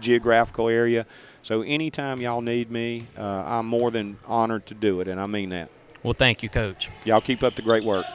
geographical 0.00 0.68
area. 0.68 1.06
So 1.42 1.62
anytime 1.62 2.20
y'all 2.20 2.42
need 2.42 2.70
me, 2.70 3.06
uh, 3.16 3.22
I'm 3.22 3.66
more 3.66 3.90
than 3.90 4.18
honored 4.26 4.66
to 4.66 4.74
do 4.74 5.00
it, 5.00 5.08
and 5.08 5.20
I 5.20 5.26
mean 5.26 5.50
that. 5.50 5.70
Well, 6.02 6.14
thank 6.14 6.42
you, 6.42 6.48
Coach. 6.48 6.90
Y'all 7.04 7.20
keep 7.20 7.42
up 7.42 7.54
the 7.54 7.62
great 7.62 7.84
work. 7.84 8.06